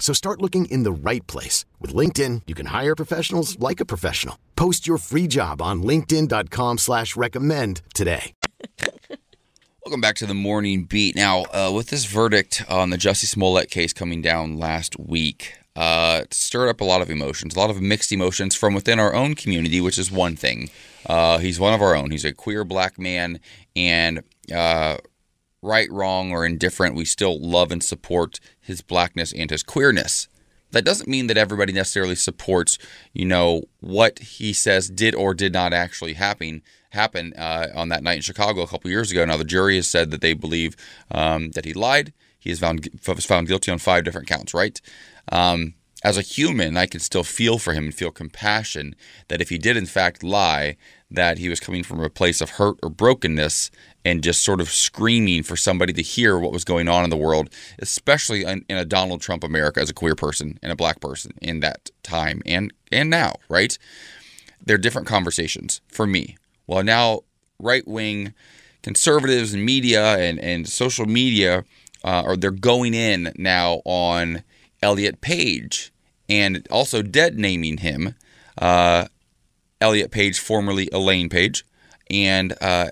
So 0.00 0.12
start 0.12 0.42
looking 0.42 0.64
in 0.64 0.82
the 0.82 0.90
right 0.90 1.24
place. 1.28 1.64
With 1.78 1.94
LinkedIn, 1.94 2.42
you 2.48 2.56
can 2.56 2.66
hire 2.66 2.96
professionals 2.96 3.56
like 3.60 3.78
a 3.78 3.84
professional. 3.84 4.36
Post 4.56 4.88
your 4.88 4.98
free 4.98 5.28
job 5.28 5.62
on 5.62 5.84
linkedin.com 5.84 6.78
slash 6.78 7.14
recommend 7.14 7.82
today. 7.94 8.34
Welcome 9.86 10.00
back 10.00 10.16
to 10.16 10.26
the 10.26 10.34
morning 10.34 10.84
beat. 10.84 11.16
Now, 11.16 11.44
uh, 11.52 11.72
with 11.74 11.88
this 11.88 12.04
verdict 12.04 12.64
on 12.68 12.90
the 12.90 12.96
Jussie 12.98 13.24
Smollett 13.26 13.70
case 13.70 13.92
coming 13.92 14.20
down 14.20 14.58
last 14.58 14.98
week, 14.98 15.54
uh, 15.74 16.20
it 16.24 16.34
stirred 16.34 16.68
up 16.68 16.80
a 16.80 16.84
lot 16.84 17.00
of 17.00 17.10
emotions, 17.10 17.54
a 17.54 17.58
lot 17.58 17.70
of 17.70 17.80
mixed 17.80 18.12
emotions 18.12 18.54
from 18.54 18.74
within 18.74 19.00
our 19.00 19.14
own 19.14 19.34
community, 19.34 19.80
which 19.80 19.98
is 19.98 20.10
one 20.10 20.36
thing. 20.36 20.68
Uh, 21.06 21.38
he's 21.38 21.58
one 21.58 21.72
of 21.72 21.80
our 21.80 21.94
own. 21.94 22.10
He's 22.10 22.24
a 22.24 22.32
queer 22.32 22.64
black 22.64 22.98
man, 22.98 23.40
and 23.74 24.22
uh, 24.54 24.98
right, 25.62 25.90
wrong, 25.90 26.32
or 26.32 26.44
indifferent, 26.44 26.94
we 26.94 27.04
still 27.04 27.38
love 27.40 27.70
and 27.70 27.82
support 27.82 28.40
his 28.60 28.80
blackness 28.80 29.32
and 29.32 29.50
his 29.50 29.62
queerness. 29.62 30.28
That 30.72 30.84
doesn't 30.84 31.08
mean 31.08 31.26
that 31.26 31.36
everybody 31.36 31.72
necessarily 31.72 32.14
supports, 32.14 32.78
you 33.12 33.24
know, 33.24 33.64
what 33.80 34.20
he 34.20 34.52
says 34.52 34.88
did 34.88 35.14
or 35.14 35.34
did 35.34 35.52
not 35.52 35.72
actually 35.72 36.14
happen 36.14 36.62
happen 36.90 37.32
uh, 37.34 37.68
on 37.74 37.88
that 37.88 38.02
night 38.02 38.16
in 38.16 38.22
Chicago 38.22 38.62
a 38.62 38.66
couple 38.66 38.90
years 38.90 39.10
ago. 39.10 39.24
Now 39.24 39.36
the 39.36 39.44
jury 39.44 39.76
has 39.76 39.88
said 39.88 40.10
that 40.10 40.20
they 40.20 40.34
believe 40.34 40.76
um, 41.10 41.50
that 41.52 41.64
he 41.64 41.72
lied. 41.72 42.12
He 42.38 42.50
is 42.50 42.58
found 42.58 42.88
was 43.06 43.24
found 43.24 43.48
guilty 43.48 43.70
on 43.70 43.78
five 43.78 44.04
different 44.04 44.28
counts. 44.28 44.54
Right. 44.54 44.80
Um, 45.30 45.74
as 46.02 46.16
a 46.16 46.22
human, 46.22 46.76
I 46.76 46.86
can 46.86 47.00
still 47.00 47.24
feel 47.24 47.58
for 47.58 47.74
him 47.74 47.84
and 47.84 47.94
feel 47.94 48.10
compassion 48.10 48.94
that 49.28 49.42
if 49.42 49.50
he 49.50 49.58
did 49.58 49.76
in 49.76 49.86
fact 49.86 50.22
lie, 50.22 50.76
that 51.10 51.38
he 51.38 51.48
was 51.48 51.60
coming 51.60 51.82
from 51.82 52.00
a 52.00 52.10
place 52.10 52.40
of 52.40 52.50
hurt 52.50 52.78
or 52.82 52.88
brokenness 52.88 53.70
and 54.04 54.22
just 54.22 54.42
sort 54.42 54.60
of 54.60 54.70
screaming 54.70 55.42
for 55.42 55.56
somebody 55.56 55.92
to 55.92 56.02
hear 56.02 56.38
what 56.38 56.52
was 56.52 56.64
going 56.64 56.88
on 56.88 57.04
in 57.04 57.10
the 57.10 57.16
world, 57.16 57.50
especially 57.80 58.44
in, 58.44 58.64
in 58.68 58.76
a 58.76 58.84
Donald 58.84 59.20
Trump 59.20 59.44
America 59.44 59.80
as 59.80 59.90
a 59.90 59.94
queer 59.94 60.14
person 60.14 60.58
and 60.62 60.72
a 60.72 60.76
black 60.76 61.00
person 61.00 61.32
in 61.42 61.60
that 61.60 61.90
time 62.02 62.42
and 62.46 62.72
and 62.92 63.10
now, 63.10 63.34
right? 63.48 63.76
They're 64.64 64.78
different 64.78 65.08
conversations 65.08 65.80
for 65.88 66.06
me. 66.06 66.36
Well, 66.66 66.82
now 66.82 67.20
right 67.58 67.86
wing 67.86 68.34
conservatives 68.82 69.52
and 69.52 69.64
media 69.64 70.16
and, 70.16 70.38
and 70.38 70.68
social 70.68 71.06
media 71.06 71.64
uh, 72.04 72.22
are 72.24 72.36
they're 72.36 72.50
going 72.50 72.94
in 72.94 73.32
now 73.36 73.82
on 73.84 74.42
Elliot 74.82 75.20
Page 75.20 75.92
and 76.28 76.66
also 76.70 77.02
dead 77.02 77.38
naming 77.38 77.78
him 77.78 78.14
uh, 78.58 79.06
Elliot 79.80 80.10
Page, 80.10 80.38
formerly 80.38 80.88
Elaine 80.92 81.28
Page, 81.28 81.64
and 82.10 82.54
uh, 82.60 82.90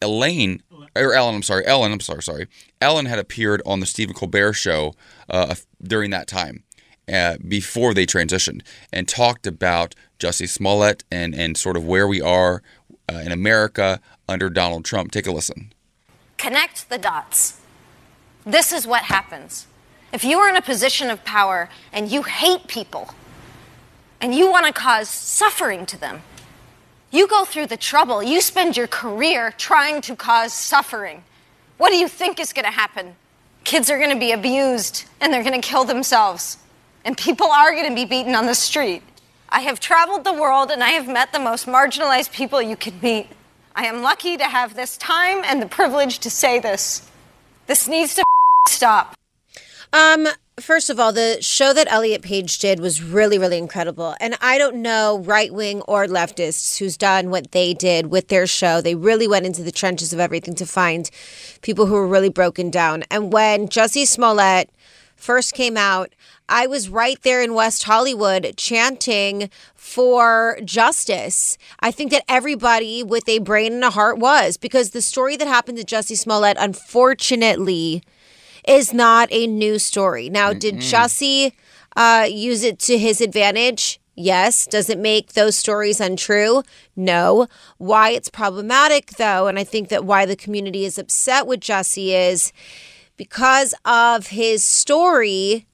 Elaine 0.00 0.62
or 0.94 1.14
Ellen. 1.14 1.34
I'm 1.34 1.42
sorry, 1.42 1.66
Ellen. 1.66 1.92
I'm 1.92 2.00
sorry, 2.00 2.22
sorry. 2.22 2.48
Ellen 2.80 3.06
had 3.06 3.18
appeared 3.18 3.62
on 3.64 3.80
the 3.80 3.86
Stephen 3.86 4.14
Colbert 4.14 4.54
show 4.54 4.94
uh, 5.28 5.54
during 5.82 6.10
that 6.10 6.26
time. 6.26 6.64
Uh, 7.12 7.36
before 7.48 7.94
they 7.94 8.06
transitioned 8.06 8.62
and 8.92 9.08
talked 9.08 9.44
about 9.44 9.96
Jussie 10.20 10.48
Smollett 10.48 11.02
and, 11.10 11.34
and 11.34 11.56
sort 11.56 11.76
of 11.76 11.84
where 11.84 12.06
we 12.06 12.22
are 12.22 12.62
uh, 13.12 13.16
in 13.16 13.32
America 13.32 14.00
under 14.28 14.48
Donald 14.48 14.84
Trump. 14.84 15.10
Take 15.10 15.26
a 15.26 15.32
listen. 15.32 15.72
Connect 16.38 16.88
the 16.88 16.98
dots. 16.98 17.60
This 18.46 18.72
is 18.72 18.86
what 18.86 19.02
happens. 19.02 19.66
If 20.12 20.22
you 20.22 20.38
are 20.38 20.48
in 20.48 20.56
a 20.56 20.62
position 20.62 21.10
of 21.10 21.24
power 21.24 21.68
and 21.92 22.10
you 22.10 22.22
hate 22.22 22.68
people 22.68 23.10
and 24.22 24.32
you 24.32 24.50
want 24.50 24.66
to 24.66 24.72
cause 24.72 25.08
suffering 25.08 25.84
to 25.86 25.98
them, 25.98 26.22
you 27.10 27.26
go 27.26 27.44
through 27.44 27.66
the 27.66 27.76
trouble. 27.76 28.22
You 28.22 28.40
spend 28.40 28.76
your 28.76 28.86
career 28.86 29.52
trying 29.58 30.00
to 30.02 30.16
cause 30.16 30.54
suffering. 30.54 31.24
What 31.76 31.90
do 31.90 31.96
you 31.96 32.08
think 32.08 32.40
is 32.40 32.52
going 32.52 32.64
to 32.64 32.70
happen? 32.70 33.16
Kids 33.64 33.90
are 33.90 33.98
going 33.98 34.10
to 34.10 34.18
be 34.18 34.32
abused 34.32 35.04
and 35.20 35.32
they're 35.32 35.42
going 35.42 35.60
to 35.60 35.68
kill 35.68 35.84
themselves. 35.84 36.56
And 37.04 37.18
people 37.18 37.48
are 37.48 37.72
going 37.72 37.88
to 37.88 37.94
be 37.94 38.04
beaten 38.04 38.34
on 38.34 38.46
the 38.46 38.54
street. 38.54 39.02
I 39.48 39.60
have 39.60 39.80
traveled 39.80 40.24
the 40.24 40.32
world 40.32 40.70
and 40.70 40.82
I 40.82 40.90
have 40.90 41.08
met 41.08 41.32
the 41.32 41.38
most 41.38 41.66
marginalized 41.66 42.32
people 42.32 42.62
you 42.62 42.76
could 42.76 43.02
meet. 43.02 43.26
I 43.74 43.86
am 43.86 44.02
lucky 44.02 44.36
to 44.36 44.44
have 44.44 44.74
this 44.74 44.96
time 44.96 45.42
and 45.44 45.60
the 45.60 45.66
privilege 45.66 46.20
to 46.20 46.30
say 46.30 46.60
this. 46.60 47.10
This 47.66 47.88
needs 47.88 48.14
to 48.14 48.24
stop. 48.68 49.14
Um, 49.92 50.28
First 50.62 50.90
of 50.90 51.00
all, 51.00 51.12
the 51.12 51.38
show 51.40 51.72
that 51.72 51.90
Elliot 51.90 52.22
Page 52.22 52.60
did 52.60 52.78
was 52.78 53.02
really, 53.02 53.36
really 53.36 53.58
incredible. 53.58 54.14
And 54.20 54.38
I 54.40 54.58
don't 54.58 54.76
know 54.76 55.18
right 55.24 55.52
wing 55.52 55.82
or 55.82 56.06
leftists 56.06 56.78
who's 56.78 56.96
done 56.96 57.30
what 57.30 57.50
they 57.50 57.74
did 57.74 58.06
with 58.06 58.28
their 58.28 58.46
show. 58.46 58.80
They 58.80 58.94
really 58.94 59.26
went 59.26 59.44
into 59.44 59.64
the 59.64 59.72
trenches 59.72 60.12
of 60.12 60.20
everything 60.20 60.54
to 60.54 60.64
find 60.64 61.10
people 61.62 61.86
who 61.86 61.94
were 61.94 62.06
really 62.06 62.28
broken 62.28 62.70
down. 62.70 63.02
And 63.10 63.32
when 63.32 63.66
Jussie 63.66 64.06
Smollett 64.06 64.70
first 65.16 65.52
came 65.52 65.76
out, 65.76 66.14
I 66.48 66.68
was 66.68 66.88
right 66.88 67.20
there 67.22 67.42
in 67.42 67.54
West 67.54 67.82
Hollywood 67.82 68.54
chanting 68.56 69.50
for 69.74 70.60
justice. 70.64 71.58
I 71.80 71.90
think 71.90 72.12
that 72.12 72.22
everybody 72.28 73.02
with 73.02 73.28
a 73.28 73.40
brain 73.40 73.72
and 73.72 73.82
a 73.82 73.90
heart 73.90 74.18
was 74.18 74.58
because 74.58 74.90
the 74.90 75.02
story 75.02 75.36
that 75.38 75.48
happened 75.48 75.78
to 75.78 75.84
Jussie 75.84 76.16
Smollett, 76.16 76.56
unfortunately, 76.60 78.04
is 78.66 78.92
not 78.92 79.28
a 79.30 79.46
new 79.46 79.78
story. 79.78 80.30
Now, 80.30 80.52
did 80.52 80.76
Jussie 80.76 81.52
uh, 81.96 82.26
use 82.30 82.62
it 82.62 82.78
to 82.80 82.98
his 82.98 83.20
advantage? 83.20 84.00
Yes. 84.14 84.66
Does 84.66 84.90
it 84.90 84.98
make 84.98 85.32
those 85.32 85.56
stories 85.56 86.00
untrue? 86.00 86.62
No. 86.94 87.48
Why 87.78 88.10
it's 88.10 88.28
problematic, 88.28 89.12
though, 89.12 89.46
and 89.46 89.58
I 89.58 89.64
think 89.64 89.88
that 89.88 90.04
why 90.04 90.26
the 90.26 90.36
community 90.36 90.84
is 90.84 90.98
upset 90.98 91.46
with 91.46 91.60
Jussie 91.60 92.08
is 92.08 92.52
because 93.16 93.74
of 93.84 94.28
his 94.28 94.64
story. 94.64 95.66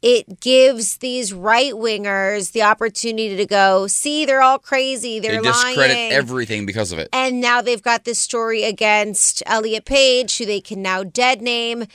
It 0.00 0.40
gives 0.40 0.98
these 0.98 1.32
right 1.32 1.72
wingers 1.72 2.52
the 2.52 2.62
opportunity 2.62 3.34
to 3.36 3.46
go, 3.46 3.88
see, 3.88 4.24
they're 4.26 4.42
all 4.42 4.60
crazy. 4.60 5.18
They're 5.18 5.42
they 5.42 5.48
discredit 5.48 5.96
lying. 5.96 6.12
everything 6.12 6.66
because 6.66 6.92
of 6.92 6.98
it. 7.00 7.08
And 7.12 7.40
now 7.40 7.62
they've 7.62 7.82
got 7.82 8.04
this 8.04 8.20
story 8.20 8.62
against 8.62 9.42
Elliot 9.44 9.86
Page, 9.86 10.38
who 10.38 10.46
they 10.46 10.60
can 10.60 10.82
now 10.82 11.02
dead 11.02 11.42
name. 11.42 11.86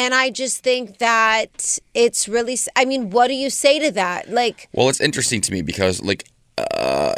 And 0.00 0.14
I 0.14 0.30
just 0.30 0.62
think 0.62 0.96
that 0.96 1.78
it's 1.92 2.26
really, 2.26 2.56
I 2.74 2.86
mean, 2.86 3.10
what 3.10 3.26
do 3.26 3.34
you 3.34 3.50
say 3.50 3.78
to 3.80 3.90
that? 3.90 4.30
Like, 4.30 4.70
Well, 4.72 4.88
it's 4.88 4.98
interesting 4.98 5.42
to 5.42 5.52
me 5.52 5.60
because, 5.60 6.00
like, 6.02 6.24
uh, 6.56 7.16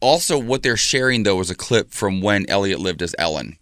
also 0.00 0.38
what 0.38 0.62
they're 0.62 0.76
sharing 0.76 1.22
though 1.22 1.40
is 1.40 1.48
a 1.48 1.54
clip 1.54 1.92
from 1.92 2.20
when 2.20 2.44
Elliot 2.50 2.78
lived 2.78 3.00
as 3.00 3.14
Ellen, 3.18 3.56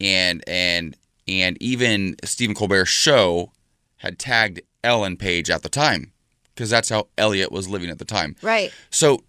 and 0.00 0.42
and 0.48 0.96
and 1.28 1.56
even 1.62 2.16
Stephen 2.24 2.56
Colbert's 2.56 2.90
show 2.90 3.52
had 3.98 4.18
tagged 4.18 4.62
Ellen 4.82 5.16
Page 5.16 5.48
at 5.48 5.62
the 5.62 5.68
time 5.68 6.12
because 6.56 6.68
that's 6.68 6.88
how 6.88 7.06
Elliot 7.16 7.52
was 7.52 7.68
living 7.68 7.88
at 7.88 8.00
the 8.00 8.04
time. 8.04 8.34
right. 8.42 8.72
So 8.90 9.22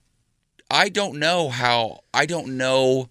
I 0.72 0.90
don't 0.90 1.20
know 1.20 1.50
how 1.50 2.00
I 2.12 2.26
don't 2.26 2.58
know 2.58 3.10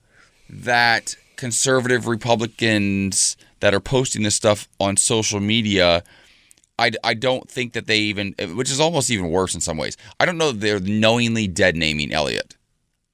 that 0.50 1.14
conservative 1.36 2.08
Republicans 2.08 3.36
that 3.66 3.74
are 3.74 3.80
posting 3.80 4.22
this 4.22 4.36
stuff 4.36 4.68
on 4.78 4.96
social 4.96 5.40
media 5.40 6.04
I, 6.78 6.92
I 7.02 7.14
don't 7.14 7.50
think 7.50 7.72
that 7.72 7.88
they 7.88 7.98
even 7.98 8.36
which 8.54 8.70
is 8.70 8.78
almost 8.78 9.10
even 9.10 9.28
worse 9.30 9.56
in 9.56 9.60
some 9.60 9.76
ways. 9.76 9.96
I 10.20 10.24
don't 10.24 10.38
know 10.38 10.52
that 10.52 10.60
they're 10.60 10.78
knowingly 10.78 11.48
dead 11.48 11.74
naming 11.74 12.12
Elliot. 12.12 12.54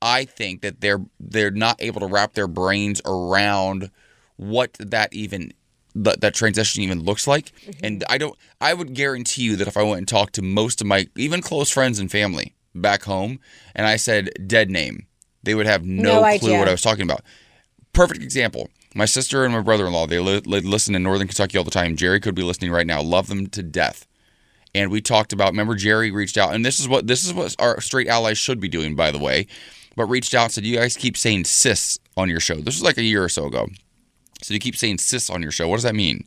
I 0.02 0.26
think 0.26 0.60
that 0.60 0.82
they're 0.82 1.00
they're 1.18 1.50
not 1.52 1.80
able 1.80 2.00
to 2.00 2.06
wrap 2.06 2.34
their 2.34 2.48
brains 2.48 3.00
around 3.06 3.90
what 4.36 4.74
that 4.74 5.14
even 5.14 5.54
that, 5.94 6.20
that 6.20 6.34
transition 6.34 6.82
even 6.82 7.02
looks 7.02 7.26
like. 7.26 7.52
Mm-hmm. 7.64 7.86
And 7.86 8.04
I 8.10 8.18
don't 8.18 8.36
I 8.60 8.74
would 8.74 8.92
guarantee 8.92 9.42
you 9.42 9.56
that 9.56 9.68
if 9.68 9.78
I 9.78 9.82
went 9.84 9.98
and 9.98 10.08
talked 10.08 10.34
to 10.34 10.42
most 10.42 10.82
of 10.82 10.86
my 10.86 11.06
even 11.16 11.40
close 11.40 11.70
friends 11.70 11.98
and 11.98 12.10
family 12.10 12.54
back 12.74 13.04
home 13.04 13.38
and 13.74 13.86
I 13.86 13.96
said 13.96 14.30
dead 14.46 14.70
name, 14.70 15.06
they 15.44 15.54
would 15.54 15.66
have 15.66 15.86
no, 15.86 16.20
No 16.20 16.38
clue 16.38 16.48
idea. 16.50 16.58
what 16.58 16.68
I 16.68 16.72
was 16.72 16.82
talking 16.82 17.04
about. 17.04 17.22
Perfect 17.94 18.22
example. 18.22 18.68
My 18.94 19.04
sister 19.06 19.44
and 19.44 19.54
my 19.54 19.60
brother-in-law, 19.60 20.06
they 20.06 20.18
li- 20.18 20.42
li- 20.44 20.60
listen 20.60 20.94
in 20.94 21.02
Northern 21.02 21.28
Kentucky 21.28 21.56
all 21.56 21.64
the 21.64 21.70
time. 21.70 21.96
Jerry 21.96 22.20
could 22.20 22.34
be 22.34 22.42
listening 22.42 22.70
right 22.70 22.86
now. 22.86 23.00
Love 23.00 23.28
them 23.28 23.46
to 23.48 23.62
death. 23.62 24.06
And 24.74 24.90
we 24.90 25.00
talked 25.00 25.32
about 25.32 25.50
remember 25.50 25.74
Jerry 25.74 26.10
reached 26.10 26.38
out 26.38 26.54
and 26.54 26.64
this 26.64 26.80
is 26.80 26.88
what 26.88 27.06
this 27.06 27.24
is 27.24 27.34
what 27.34 27.54
our 27.58 27.80
straight 27.80 28.08
allies 28.08 28.38
should 28.38 28.60
be 28.60 28.68
doing 28.68 28.96
by 28.96 29.10
the 29.10 29.18
way 29.18 29.46
but 29.96 30.06
reached 30.06 30.34
out 30.34 30.44
and 30.44 30.52
said 30.52 30.64
you 30.64 30.78
guys 30.78 30.96
keep 30.96 31.16
saying 31.16 31.44
cis 31.44 31.98
on 32.16 32.30
your 32.30 32.40
show. 32.40 32.54
This 32.54 32.76
was 32.76 32.82
like 32.82 32.96
a 32.96 33.02
year 33.02 33.22
or 33.22 33.28
so 33.28 33.46
ago. 33.46 33.68
So 34.42 34.54
you 34.54 34.60
keep 34.60 34.76
saying 34.76 34.98
cis 34.98 35.28
on 35.28 35.42
your 35.42 35.52
show. 35.52 35.68
What 35.68 35.76
does 35.76 35.82
that 35.82 35.94
mean? 35.94 36.24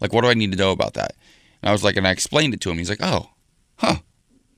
Like 0.00 0.12
what 0.12 0.20
do 0.20 0.28
I 0.28 0.34
need 0.34 0.52
to 0.52 0.58
know 0.58 0.72
about 0.72 0.94
that? 0.94 1.14
And 1.62 1.70
I 1.70 1.72
was 1.72 1.82
like 1.82 1.96
and 1.96 2.06
I 2.06 2.10
explained 2.10 2.52
it 2.52 2.60
to 2.60 2.70
him. 2.70 2.76
He's 2.76 2.90
like 2.90 3.02
oh 3.02 3.30
huh. 3.76 3.96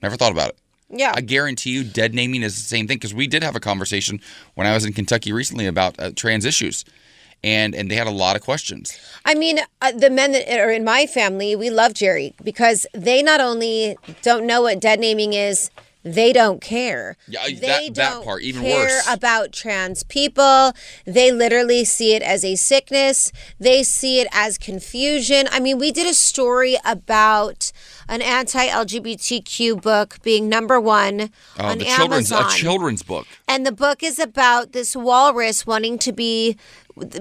Never 0.03 0.17
thought 0.17 0.33
about 0.33 0.51
it. 0.51 0.59
Yeah. 0.89 1.13
I 1.15 1.21
guarantee 1.21 1.71
you 1.71 1.85
dead 1.85 2.15
naming 2.15 2.43
is 2.43 2.57
the 2.57 2.63
same 2.63 2.89
thing 2.89 2.97
because 2.97 3.15
we 3.15 3.29
did 3.29 3.45
have 3.45 3.55
a 3.55 3.61
conversation 3.61 4.21
when 4.55 4.67
I 4.67 4.75
was 4.75 4.85
in 4.85 4.93
Kentucky 4.93 5.33
recently 5.33 5.67
about 5.67 6.01
uh, 6.01 6.11
trans 6.17 6.45
issues 6.45 6.85
and 7.43 7.75
and 7.75 7.91
they 7.91 7.95
had 7.95 8.07
a 8.07 8.11
lot 8.11 8.37
of 8.37 8.43
questions 8.43 8.99
I 9.25 9.35
mean, 9.35 9.59
uh, 9.83 9.93
the 9.93 10.09
men 10.11 10.33
that 10.33 10.49
are 10.59 10.71
in 10.71 10.83
my 10.83 11.07
family, 11.07 11.55
we 11.55 11.69
love 11.69 11.93
Jerry 11.93 12.35
because 12.43 12.87
they 12.95 13.23
not 13.23 13.41
only 13.41 13.97
don't 14.23 14.47
know 14.47 14.63
what 14.63 14.81
dead 14.81 14.99
naming 14.99 15.35
is, 15.35 15.71
they 16.03 16.33
don't 16.33 16.63
care. 16.63 17.19
Yeah, 17.29 17.45
that- 17.47 17.61
they 17.61 17.91
that 17.91 18.11
don't 18.13 18.25
part, 18.25 18.41
even 18.43 18.63
worse. 18.63 18.73
care 18.73 18.85
worse. 18.87 19.13
about 19.13 19.53
trans 19.53 20.03
people. 20.05 20.73
They 21.05 21.31
literally 21.31 21.85
see 21.85 22.15
it 22.15 22.23
as 22.23 22.43
a 22.47 22.57
sickness. 22.57 23.31
They 23.59 23.83
see 23.83 24.21
it 24.21 24.29
as 24.33 24.57
confusion. 24.57 25.47
I 25.53 25.61
mean, 25.61 25.77
we 25.79 25.93
did 25.93 26.07
a 26.07 26.15
story 26.15 26.79
about 26.87 27.71
an 28.09 28.23
anti-LGBTQ 28.23 29.81
book 29.83 30.19
being 30.23 30.49
number 30.49 30.81
one 30.81 31.31
uh, 31.59 31.65
on 31.65 31.79
the 31.79 31.85
children's 31.85 32.33
Amazon. 32.33 32.53
a 32.53 32.57
children's 32.57 33.03
book 33.03 33.27
And 33.47 33.67
the 33.67 33.73
book 33.73 34.03
is 34.03 34.19
about 34.19 34.73
this 34.73 34.97
walrus 34.97 35.67
wanting 35.67 35.99
to 35.99 36.13
be, 36.13 36.57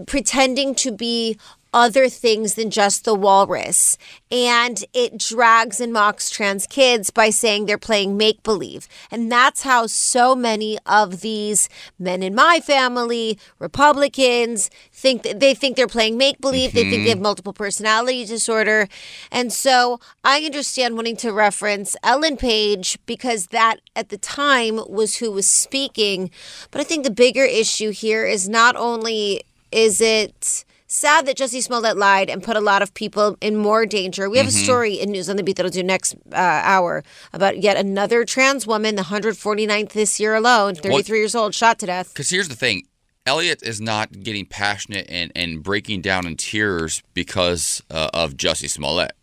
pretending 0.06 0.76
to 0.76 0.92
be 0.92 1.38
other 1.74 2.10
things 2.10 2.56
than 2.56 2.70
just 2.70 3.06
the 3.06 3.14
walrus. 3.14 3.98
And 4.32 4.84
it 4.94 5.18
drags 5.18 5.80
and 5.80 5.94
mocks 5.94 6.30
trans 6.30 6.66
kids 6.66 7.10
by 7.10 7.30
saying 7.30 7.66
they're 7.66 7.78
playing 7.78 8.18
make 8.18 8.44
believe. 8.44 8.88
And 9.12 9.32
that's 9.32 9.64
how 9.64 9.88
so 9.88 10.36
many 10.36 10.78
of 10.86 11.22
these 11.22 11.70
men 11.98 12.24
in 12.24 12.34
my 12.34 12.60
family, 12.60 13.38
Republicans, 13.60 14.70
think 14.92 15.24
that 15.24 15.40
they 15.40 15.54
think 15.54 15.76
they're 15.76 15.88
playing 15.88 16.18
make 16.18 16.42
believe. 16.42 16.74
They 16.74 16.90
think 16.90 17.04
they 17.04 17.10
have 17.10 17.18
mm-hmm. 17.18 17.24
multiple 17.24 17.54
personality 17.54 18.26
disorder. 18.26 18.88
And 19.32 19.54
so 19.54 20.00
I 20.24 20.42
understand 20.42 20.96
wanting 20.96 21.18
to 21.18 21.32
reference 21.32 21.96
Ellen 22.04 22.38
Page 22.38 22.98
because 23.06 23.48
that 23.48 23.78
at 23.96 24.10
the 24.10 24.18
time 24.18 24.80
was 24.88 25.18
who 25.18 25.32
was 25.32 25.48
speaking. 25.48 26.32
But 26.72 26.82
I 26.82 26.84
think 26.84 27.04
the 27.04 27.12
bigger 27.12 27.44
issue 27.44 27.92
here 27.92 28.26
is 28.26 28.50
not 28.50 28.76
only 28.76 29.44
is 29.72 30.02
it 30.02 30.66
sad 30.90 31.28
that 31.28 31.38
Jussie 31.38 31.62
Smollett 31.62 31.98
lied 31.98 32.30
and 32.30 32.44
put 32.44 32.58
a 32.58 32.60
lot 32.60 32.82
of 32.82 32.94
people 32.94 33.38
in 33.42 33.56
more 33.56 33.86
danger. 33.86 34.30
We 34.30 34.38
have 34.40 34.48
a 34.48 34.52
story 34.52 34.96
in 34.96 35.12
News 35.12 35.30
on 35.30 35.36
the 35.36 35.44
Beat 35.44 35.56
that'll 35.58 35.70
do 35.72 35.84
next 35.84 36.16
uh, 36.32 36.36
hour 36.36 37.04
about 37.32 37.60
yet 37.60 37.78
another 37.78 38.26
trans 38.26 38.66
woman, 38.66 38.96
the 38.96 39.04
149th 39.04 39.92
this 39.92 40.20
year 40.20 40.34
alone, 40.34 40.76
33 40.76 41.20
years 41.20 41.36
old, 41.36 41.54
shot 41.54 41.80
to 41.80 41.86
death. 41.86 42.12
Because 42.14 42.30
here's 42.30 42.48
the 42.48 42.56
thing 42.56 42.88
Elliot 43.26 43.62
is 43.62 43.80
not 43.80 44.24
getting 44.24 44.46
passionate 44.46 45.06
and, 45.10 45.32
and 45.36 45.62
breaking 45.62 46.02
down 46.02 46.26
in 46.26 46.36
tears 46.36 47.04
because 47.14 47.84
uh, 47.92 48.10
of 48.14 48.34
Jussie 48.34 48.70
Smollett. 48.70 49.14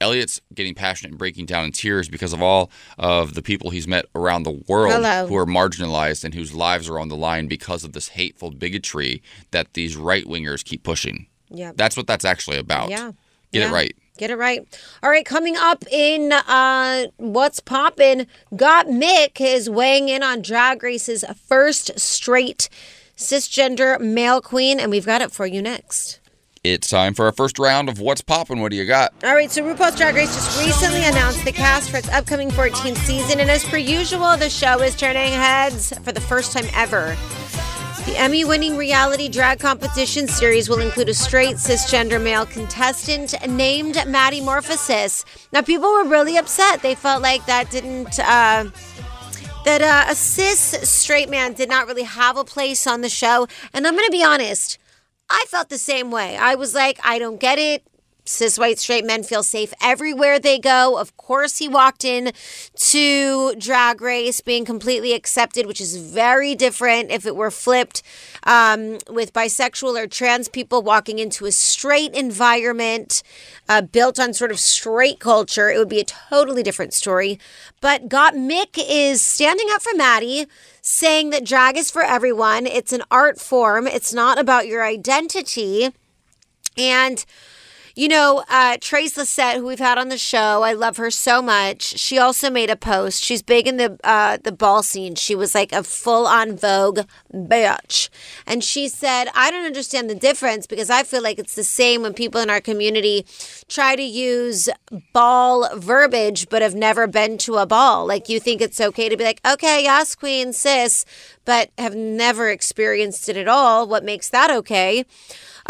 Elliot's 0.00 0.40
getting 0.54 0.74
passionate 0.74 1.10
and 1.10 1.18
breaking 1.18 1.46
down 1.46 1.64
in 1.64 1.72
tears 1.72 2.08
because 2.08 2.32
of 2.32 2.40
all 2.42 2.70
of 2.98 3.34
the 3.34 3.42
people 3.42 3.70
he's 3.70 3.86
met 3.86 4.06
around 4.14 4.44
the 4.44 4.62
world 4.68 4.92
Hello. 4.94 5.26
who 5.26 5.36
are 5.36 5.46
marginalized 5.46 6.24
and 6.24 6.34
whose 6.34 6.54
lives 6.54 6.88
are 6.88 6.98
on 6.98 7.08
the 7.08 7.16
line 7.16 7.46
because 7.48 7.84
of 7.84 7.92
this 7.92 8.08
hateful 8.08 8.50
bigotry 8.50 9.22
that 9.50 9.74
these 9.74 9.96
right 9.96 10.24
wingers 10.24 10.64
keep 10.64 10.82
pushing. 10.82 11.26
Yeah. 11.50 11.72
That's 11.74 11.96
what 11.96 12.06
that's 12.06 12.24
actually 12.24 12.58
about. 12.58 12.90
Yeah. 12.90 13.12
Get 13.52 13.60
Yeah. 13.60 13.68
it 13.68 13.72
right. 13.72 13.96
Get 14.18 14.30
it 14.30 14.36
right. 14.36 14.66
All 15.02 15.08
right, 15.08 15.24
coming 15.24 15.56
up 15.56 15.82
in 15.90 16.30
uh, 16.32 17.06
What's 17.16 17.58
Poppin', 17.60 18.26
Gottmik 18.52 19.40
is 19.40 19.70
weighing 19.70 20.10
in 20.10 20.22
on 20.22 20.42
Drag 20.42 20.82
Race's 20.82 21.24
first 21.46 21.98
straight 21.98 22.68
cisgender 23.16 23.98
male 23.98 24.40
queen, 24.42 24.78
and 24.78 24.90
we've 24.90 25.06
got 25.06 25.22
it 25.22 25.32
for 25.32 25.46
you 25.46 25.62
next. 25.62 26.19
It's 26.62 26.90
time 26.90 27.14
for 27.14 27.24
our 27.24 27.32
first 27.32 27.58
round 27.58 27.88
of 27.88 28.00
What's 28.00 28.20
Poppin'. 28.20 28.60
What 28.60 28.70
do 28.70 28.76
you 28.76 28.84
got? 28.84 29.14
All 29.24 29.32
right, 29.32 29.50
so 29.50 29.62
RuPaul's 29.62 29.96
Drag 29.96 30.14
Race 30.14 30.34
just 30.34 30.62
recently 30.62 31.02
announced 31.06 31.42
the 31.46 31.52
cast 31.52 31.88
for 31.88 31.96
its 31.96 32.10
upcoming 32.10 32.50
14th 32.50 32.98
season, 32.98 33.40
and 33.40 33.50
as 33.50 33.64
per 33.64 33.78
usual, 33.78 34.36
the 34.36 34.50
show 34.50 34.82
is 34.82 34.94
turning 34.94 35.32
heads 35.32 35.98
for 36.00 36.12
the 36.12 36.20
first 36.20 36.52
time 36.52 36.66
ever. 36.74 37.16
The 38.04 38.14
Emmy 38.14 38.44
winning 38.44 38.76
reality 38.76 39.30
drag 39.30 39.58
competition 39.58 40.28
series 40.28 40.68
will 40.68 40.80
include 40.80 41.08
a 41.08 41.14
straight 41.14 41.56
cisgender 41.56 42.22
male 42.22 42.44
contestant 42.44 43.34
named 43.48 43.96
Maddie 44.06 44.42
Morphosis. 44.42 45.24
Now, 45.54 45.62
people 45.62 45.90
were 45.90 46.04
really 46.04 46.36
upset. 46.36 46.82
They 46.82 46.94
felt 46.94 47.22
like 47.22 47.46
that 47.46 47.70
didn't. 47.70 48.18
Uh, 48.18 48.66
that 49.64 49.80
uh, 49.80 50.10
a 50.10 50.14
cis 50.14 50.58
straight 50.82 51.30
man 51.30 51.54
did 51.54 51.70
not 51.70 51.86
really 51.86 52.02
have 52.02 52.36
a 52.36 52.44
place 52.44 52.86
on 52.86 53.00
the 53.00 53.08
show. 53.08 53.46
And 53.72 53.86
I'm 53.86 53.94
going 53.94 54.06
to 54.06 54.12
be 54.12 54.24
honest, 54.24 54.78
I 55.30 55.44
felt 55.48 55.68
the 55.68 55.78
same 55.78 56.10
way. 56.10 56.36
I 56.36 56.56
was 56.56 56.74
like, 56.74 56.98
I 57.04 57.18
don't 57.18 57.38
get 57.40 57.58
it. 57.58 57.84
cis 58.24 58.58
white 58.58 58.78
straight 58.78 59.04
men 59.04 59.22
feel 59.22 59.42
safe 59.42 59.72
everywhere 59.82 60.38
they 60.38 60.58
go. 60.58 60.98
Of 60.98 61.16
course, 61.16 61.58
he 61.58 61.68
walked 61.68 62.04
in 62.04 62.32
to 62.92 63.54
Drag 63.56 64.00
Race 64.00 64.40
being 64.40 64.64
completely 64.64 65.12
accepted, 65.14 65.66
which 65.66 65.80
is 65.80 65.96
very 65.96 66.54
different 66.54 67.10
if 67.10 67.26
it 67.26 67.34
were 67.34 67.50
flipped 67.50 68.02
um, 68.44 68.98
with 69.08 69.32
bisexual 69.32 69.96
or 70.00 70.06
trans 70.06 70.48
people 70.48 70.82
walking 70.82 71.18
into 71.18 71.46
a 71.46 71.52
straight 71.52 72.12
environment 72.14 73.22
uh, 73.68 73.82
built 73.82 74.18
on 74.20 74.34
sort 74.34 74.50
of 74.50 74.58
straight 74.60 75.18
culture. 75.20 75.70
It 75.70 75.78
would 75.78 75.88
be 75.88 76.00
a 76.00 76.04
totally 76.04 76.62
different 76.62 76.92
story. 76.92 77.38
But 77.80 78.08
Gottmik 78.08 78.78
is 78.78 79.22
standing 79.22 79.68
up 79.70 79.82
for 79.82 79.96
Maddie, 79.96 80.46
saying 80.90 81.30
that 81.30 81.44
drag 81.44 81.76
is 81.76 81.90
for 81.90 82.02
everyone. 82.02 82.66
It's 82.66 82.92
an 82.92 83.02
art 83.10 83.40
form, 83.40 83.86
it's 83.86 84.12
not 84.12 84.38
about 84.38 84.66
your 84.66 84.84
identity. 84.84 85.90
And 86.76 87.24
you 87.94 88.08
know, 88.08 88.44
uh, 88.48 88.76
Trace 88.80 89.16
Lysette, 89.16 89.56
who 89.56 89.66
we've 89.66 89.78
had 89.78 89.98
on 89.98 90.08
the 90.08 90.18
show, 90.18 90.62
I 90.62 90.72
love 90.72 90.96
her 90.96 91.10
so 91.10 91.42
much. 91.42 91.82
She 91.98 92.18
also 92.18 92.50
made 92.50 92.70
a 92.70 92.76
post. 92.76 93.22
She's 93.22 93.42
big 93.42 93.66
in 93.66 93.76
the 93.76 93.98
uh, 94.04 94.38
the 94.42 94.52
ball 94.52 94.82
scene. 94.82 95.14
She 95.14 95.34
was 95.34 95.54
like 95.54 95.72
a 95.72 95.82
full 95.82 96.26
on 96.26 96.56
Vogue 96.56 97.00
bitch, 97.32 98.08
and 98.46 98.62
she 98.62 98.88
said, 98.88 99.28
"I 99.34 99.50
don't 99.50 99.66
understand 99.66 100.08
the 100.08 100.14
difference 100.14 100.66
because 100.66 100.90
I 100.90 101.02
feel 101.02 101.22
like 101.22 101.38
it's 101.38 101.54
the 101.54 101.64
same 101.64 102.02
when 102.02 102.14
people 102.14 102.40
in 102.40 102.50
our 102.50 102.60
community 102.60 103.26
try 103.68 103.96
to 103.96 104.02
use 104.02 104.68
ball 105.12 105.68
verbiage 105.76 106.48
but 106.48 106.62
have 106.62 106.74
never 106.74 107.06
been 107.06 107.38
to 107.38 107.56
a 107.56 107.66
ball. 107.66 108.06
Like 108.06 108.28
you 108.28 108.40
think 108.40 108.60
it's 108.60 108.80
okay 108.80 109.08
to 109.08 109.16
be 109.16 109.24
like, 109.24 109.40
okay, 109.46 109.82
yes, 109.82 110.14
queen, 110.14 110.52
sis, 110.52 111.04
but 111.44 111.70
have 111.78 111.94
never 111.94 112.50
experienced 112.50 113.28
it 113.28 113.36
at 113.36 113.48
all. 113.48 113.86
What 113.86 114.04
makes 114.04 114.28
that 114.28 114.50
okay?" 114.50 115.04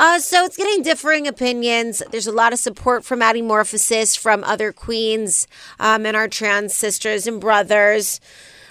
Uh, 0.00 0.18
so 0.18 0.46
it's 0.46 0.56
getting 0.56 0.82
differing 0.82 1.26
opinions. 1.28 2.02
There's 2.10 2.26
a 2.26 2.32
lot 2.32 2.54
of 2.54 2.58
support 2.58 3.04
from 3.04 3.20
Morphosis 3.20 4.18
from 4.18 4.42
other 4.44 4.72
queens 4.72 5.46
um, 5.78 6.06
and 6.06 6.16
our 6.16 6.26
trans 6.26 6.74
sisters 6.74 7.26
and 7.26 7.38
brothers. 7.38 8.18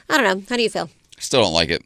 I 0.10 0.18
don't 0.18 0.24
know. 0.24 0.44
How 0.50 0.56
do 0.56 0.64
you 0.64 0.72
feel? 0.72 0.90
Still 1.20 1.44
don't 1.44 1.54
like 1.54 1.70
it. 1.70 1.84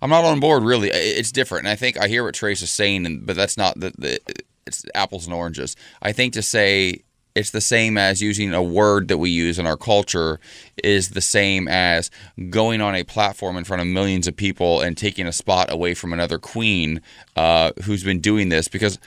I'm 0.00 0.10
not 0.10 0.24
on 0.24 0.38
board 0.38 0.62
really. 0.62 0.90
It's 0.90 1.32
different, 1.32 1.64
and 1.64 1.72
I 1.72 1.74
think 1.74 1.98
I 1.98 2.06
hear 2.06 2.22
what 2.22 2.36
Trace 2.36 2.62
is 2.62 2.70
saying, 2.70 3.22
but 3.24 3.34
that's 3.34 3.56
not 3.56 3.80
the, 3.80 3.92
the 3.98 4.20
it's 4.64 4.84
apples 4.94 5.26
and 5.26 5.34
oranges. 5.34 5.74
I 6.00 6.12
think 6.12 6.34
to 6.34 6.42
say 6.42 7.02
it's 7.34 7.50
the 7.50 7.60
same 7.60 7.96
as 7.96 8.20
using 8.20 8.52
a 8.52 8.62
word 8.62 9.08
that 9.08 9.18
we 9.18 9.30
use 9.30 9.58
in 9.58 9.66
our 9.66 9.76
culture 9.76 10.40
is 10.82 11.10
the 11.10 11.20
same 11.20 11.68
as 11.68 12.10
going 12.50 12.80
on 12.80 12.94
a 12.94 13.04
platform 13.04 13.56
in 13.56 13.64
front 13.64 13.80
of 13.80 13.86
millions 13.86 14.26
of 14.26 14.34
people 14.34 14.80
and 14.80 14.96
taking 14.96 15.26
a 15.26 15.32
spot 15.32 15.70
away 15.70 15.94
from 15.94 16.12
another 16.12 16.38
queen 16.38 17.00
uh, 17.36 17.70
who's 17.84 18.02
been 18.02 18.20
doing 18.20 18.48
this 18.48 18.66
because 18.68 18.98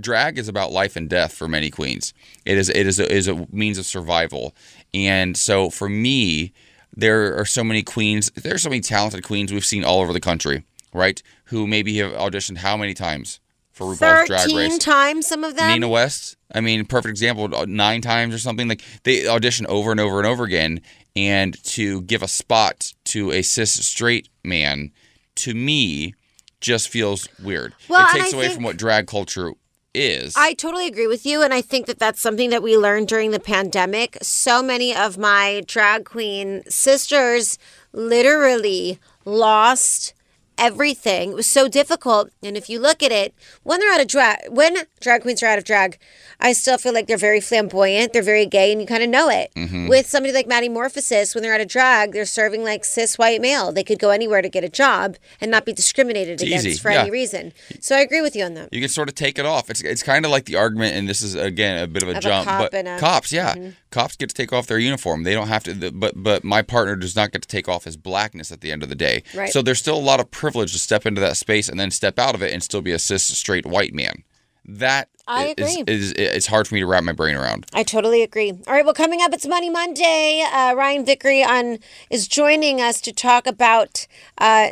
drag 0.00 0.38
is 0.38 0.48
about 0.48 0.72
life 0.72 0.96
and 0.96 1.08
death 1.08 1.32
for 1.32 1.48
many 1.48 1.70
queens. 1.70 2.12
It 2.44 2.58
is 2.58 2.68
it 2.68 2.86
is 2.86 2.98
a, 2.98 3.10
is 3.10 3.28
a 3.28 3.46
means 3.50 3.78
of 3.78 3.86
survival, 3.86 4.54
and 4.92 5.36
so 5.36 5.70
for 5.70 5.88
me, 5.88 6.52
there 6.94 7.38
are 7.38 7.44
so 7.44 7.62
many 7.62 7.82
queens. 7.82 8.30
There 8.32 8.54
are 8.54 8.58
so 8.58 8.70
many 8.70 8.80
talented 8.80 9.24
queens 9.24 9.52
we've 9.52 9.64
seen 9.64 9.84
all 9.84 10.00
over 10.00 10.12
the 10.12 10.20
country, 10.20 10.64
right? 10.92 11.22
Who 11.44 11.66
maybe 11.66 11.96
have 11.98 12.12
auditioned 12.12 12.58
how 12.58 12.76
many 12.76 12.94
times 12.94 13.40
for 13.70 13.86
RuPaul's 13.86 13.98
Drag 13.98 14.30
Race? 14.30 14.52
Thirteen 14.52 14.78
times, 14.78 15.26
some 15.26 15.44
of 15.44 15.56
them. 15.56 15.68
Nina 15.68 15.88
West. 15.88 16.37
I 16.54 16.60
mean, 16.60 16.84
perfect 16.86 17.10
example. 17.10 17.54
uh, 17.54 17.66
Nine 17.68 18.00
times 18.00 18.34
or 18.34 18.38
something 18.38 18.68
like 18.68 18.82
they 19.04 19.26
audition 19.26 19.66
over 19.66 19.90
and 19.90 20.00
over 20.00 20.18
and 20.18 20.26
over 20.26 20.44
again, 20.44 20.80
and 21.14 21.62
to 21.64 22.02
give 22.02 22.22
a 22.22 22.28
spot 22.28 22.92
to 23.04 23.32
a 23.32 23.42
cis 23.42 23.72
straight 23.72 24.28
man, 24.42 24.92
to 25.36 25.54
me, 25.54 26.14
just 26.60 26.88
feels 26.88 27.28
weird. 27.42 27.74
Well, 27.88 28.06
it 28.08 28.18
takes 28.18 28.32
away 28.32 28.48
from 28.48 28.64
what 28.64 28.76
drag 28.76 29.06
culture 29.06 29.52
is. 29.94 30.34
I 30.36 30.54
totally 30.54 30.86
agree 30.86 31.06
with 31.06 31.26
you. 31.26 31.42
And 31.42 31.52
I 31.52 31.60
think 31.60 31.86
that 31.86 31.98
that's 31.98 32.20
something 32.20 32.50
that 32.50 32.62
we 32.62 32.76
learned 32.76 33.08
during 33.08 33.30
the 33.30 33.40
pandemic. 33.40 34.18
So 34.22 34.62
many 34.62 34.94
of 34.94 35.18
my 35.18 35.62
drag 35.66 36.04
queen 36.04 36.62
sisters 36.68 37.58
literally 37.92 38.98
lost 39.24 40.14
everything. 40.58 41.30
It 41.30 41.34
was 41.36 41.46
so 41.46 41.68
difficult. 41.68 42.30
And 42.42 42.56
if 42.56 42.68
you 42.68 42.78
look 42.80 43.02
at 43.02 43.12
it, 43.12 43.34
when 43.62 43.80
they're 43.80 43.92
out 43.92 44.00
of 44.00 44.06
drag, 44.08 44.38
when 44.50 44.76
drag 45.00 45.22
queens 45.22 45.42
are 45.42 45.46
out 45.46 45.58
of 45.58 45.64
drag, 45.64 45.98
I 46.40 46.52
still 46.52 46.78
feel 46.78 46.92
like 46.92 47.06
they're 47.06 47.16
very 47.16 47.40
flamboyant. 47.40 48.12
They're 48.12 48.22
very 48.22 48.46
gay, 48.46 48.70
and 48.72 48.80
you 48.80 48.86
kind 48.86 49.02
of 49.02 49.08
know 49.08 49.28
it. 49.28 49.50
Mm-hmm. 49.56 49.88
With 49.88 50.06
somebody 50.08 50.32
like 50.32 50.46
Maddie 50.46 50.68
Morphosis, 50.68 51.34
when 51.34 51.42
they're 51.42 51.54
out 51.54 51.60
of 51.60 51.68
drag, 51.68 52.12
they're 52.12 52.24
serving 52.24 52.62
like 52.64 52.84
cis 52.84 53.18
white 53.18 53.40
male. 53.40 53.72
They 53.72 53.82
could 53.84 53.98
go 53.98 54.10
anywhere 54.10 54.42
to 54.42 54.48
get 54.48 54.62
a 54.64 54.68
job 54.68 55.16
and 55.40 55.50
not 55.50 55.64
be 55.64 55.72
discriminated 55.72 56.34
It's 56.34 56.42
against 56.42 56.66
easy, 56.66 56.78
for 56.78 56.90
yeah. 56.90 57.02
any 57.02 57.10
reason. 57.10 57.52
So 57.80 57.96
I 57.96 58.00
agree 58.00 58.20
with 58.20 58.36
you 58.36 58.44
on 58.44 58.54
that. 58.54 58.72
you 58.72 58.80
can 58.80 58.88
sort 58.88 59.08
of 59.08 59.14
take 59.14 59.38
it 59.38 59.46
off. 59.46 59.70
It's 59.70 59.80
it's 59.80 60.02
kind 60.02 60.24
of 60.24 60.30
like 60.30 60.44
the 60.44 60.56
argument, 60.56 60.94
and 60.96 61.08
this 61.08 61.22
is 61.22 61.34
again 61.34 61.82
a 61.82 61.86
bit 61.86 62.02
of 62.02 62.08
a 62.08 62.12
Of 62.12 62.18
a 62.18 62.20
jump, 62.20 62.46
cop 62.48 62.70
but 62.70 62.74
a- 62.74 62.88
Mm-hmm. 62.88 62.98
cops, 63.00 63.32
yeah, 63.32 63.54
cops 63.90 64.16
get 64.16 64.28
to 64.30 64.34
take 64.34 64.52
off 64.52 64.66
their 64.66 64.78
uniform. 64.78 65.22
They 65.24 65.34
don't 65.34 65.48
have 65.48 65.64
to. 65.64 65.90
But 65.92 66.14
but 66.22 66.44
my 66.44 66.62
partner 66.62 66.94
does 66.96 67.14
not 67.16 67.32
get 67.32 67.42
to 67.42 67.48
take 67.48 67.68
off 67.68 67.84
his 67.84 67.96
blackness 67.96 68.50
at 68.52 68.60
the 68.60 68.70
end 68.72 68.82
of 68.82 68.88
the 68.88 68.94
day. 68.94 69.22
Right. 69.34 69.50
So 69.52 69.60
there's 69.62 69.78
still 69.78 69.96
a 69.96 70.00
lot 70.00 70.20
of 70.20 70.30
privilege 70.50 70.72
to 70.72 70.78
step 70.78 71.06
into 71.06 71.20
that 71.20 71.36
space 71.36 71.68
and 71.68 71.78
then 71.78 71.90
step 71.90 72.18
out 72.18 72.34
of 72.34 72.42
it 72.42 72.52
and 72.52 72.62
still 72.62 72.80
be 72.82 72.92
a 72.92 72.98
cis 72.98 73.22
straight 73.24 73.66
white 73.66 73.94
man. 73.94 74.22
That 74.64 75.08
I 75.26 75.54
is- 75.56 75.76
agree. 75.76 75.94
is, 75.94 76.12
it's 76.12 76.46
hard 76.46 76.68
for 76.68 76.74
me 76.74 76.80
to 76.80 76.86
wrap 76.86 77.02
my 77.04 77.12
brain 77.12 77.36
around. 77.36 77.66
I 77.72 77.82
totally 77.82 78.22
agree. 78.22 78.50
All 78.50 78.72
right, 78.74 78.84
well, 78.84 78.94
coming 78.94 79.22
up, 79.22 79.32
it's 79.32 79.46
Money 79.46 79.70
Monday. 79.70 80.44
Uh, 80.52 80.74
Ryan 80.76 81.04
Vickery 81.04 81.42
on 81.42 81.78
is 82.10 82.28
joining 82.28 82.80
us 82.80 83.00
to 83.02 83.12
talk 83.12 83.46
about 83.46 84.06
uh, 84.36 84.70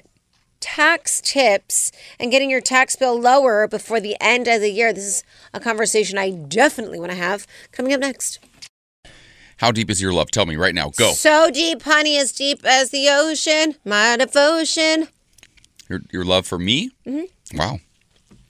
tax 0.61 1.21
tips 1.23 1.93
and 2.21 2.31
getting 2.31 2.51
your 2.51 2.61
tax 2.61 2.97
bill 2.97 3.19
lower 3.19 3.67
before 3.69 4.01
the 4.01 4.17
end 4.21 4.49
of 4.49 4.61
the 4.61 4.71
year. 4.71 4.93
This 4.93 5.05
is 5.05 5.25
a 5.55 5.61
conversation 5.61 6.19
I 6.19 6.31
definitely 6.31 6.99
want 6.99 7.13
to 7.13 7.17
have. 7.19 7.47
Coming 7.73 7.93
up 7.95 8.01
next. 8.01 8.39
How 9.59 9.73
deep 9.73 9.89
is 9.89 10.03
your 10.03 10.13
love? 10.13 10.31
Tell 10.31 10.45
me 10.45 10.57
right 10.57 10.75
now. 10.75 10.91
Go. 10.99 11.13
So 11.13 11.51
deep, 11.51 11.83
honey, 11.83 12.19
as 12.19 12.33
deep 12.33 12.63
as 12.67 12.91
the 12.91 13.09
ocean. 13.09 13.77
My 13.87 14.17
devotion. 14.19 15.09
Your 15.89 16.01
your 16.13 16.25
love 16.25 16.47
for 16.47 16.59
me? 16.59 16.91
Mm-hmm. 17.07 17.59
Wow. 17.59 17.79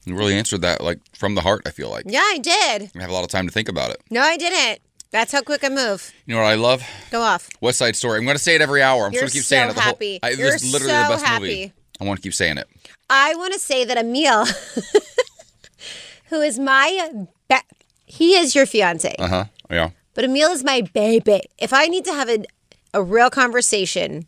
You 0.04 0.16
really 0.16 0.34
answered 0.34 0.62
that 0.62 0.80
like 0.82 1.00
from 1.16 1.34
the 1.34 1.40
heart. 1.40 1.62
I 1.66 1.70
feel 1.70 1.90
like 1.90 2.04
Yeah, 2.06 2.20
I 2.20 2.38
did. 2.38 2.90
I 2.96 3.00
have 3.00 3.10
a 3.10 3.12
lot 3.12 3.24
of 3.24 3.28
time 3.30 3.46
to 3.46 3.52
think 3.52 3.68
about 3.68 3.90
it. 3.90 4.00
No, 4.10 4.20
I 4.20 4.36
didn't. 4.36 4.80
That's 5.10 5.32
how 5.32 5.40
quick 5.42 5.64
I 5.64 5.68
move. 5.68 6.12
You 6.26 6.34
know 6.34 6.42
what 6.42 6.48
I 6.48 6.54
love? 6.54 6.82
Go 7.10 7.22
off. 7.22 7.48
West 7.60 7.78
Side 7.78 7.96
Story. 7.96 8.18
I'm 8.18 8.24
going 8.24 8.36
to 8.36 8.42
say 8.42 8.54
it 8.54 8.60
every 8.60 8.82
hour. 8.82 9.06
I'm 9.06 9.12
You're 9.12 9.22
going 9.22 9.30
to 9.30 9.34
keep 9.34 9.44
so 9.44 9.56
saying 9.56 9.70
it. 9.70 9.74
The 9.74 9.80
happy. 9.80 10.20
Whole, 10.22 10.30
I, 10.30 10.34
You're 10.34 10.50
this 10.50 10.62
is 10.62 10.72
literally 10.72 10.92
so 10.92 11.02
the 11.02 11.08
best 11.22 11.40
movie. 11.40 11.72
I 12.00 12.04
want 12.04 12.18
to 12.18 12.22
keep 12.22 12.34
saying 12.34 12.58
it. 12.58 12.68
I 13.08 13.34
want 13.34 13.52
to 13.54 13.58
say 13.58 13.84
that 13.84 13.96
Emil, 13.96 14.46
who 16.28 16.40
is 16.40 16.58
my, 16.58 17.26
he 18.04 18.34
is 18.34 18.54
your 18.54 18.66
fiance. 18.66 19.14
Uh 19.18 19.28
huh. 19.28 19.44
Yeah. 19.70 19.90
But 20.14 20.24
Emil 20.24 20.50
is 20.50 20.64
my 20.64 20.82
baby. 20.82 21.42
If 21.58 21.72
I 21.72 21.86
need 21.86 22.04
to 22.04 22.12
have 22.12 22.28
a, 22.28 22.44
a 22.92 23.02
real 23.02 23.30
conversation, 23.30 24.26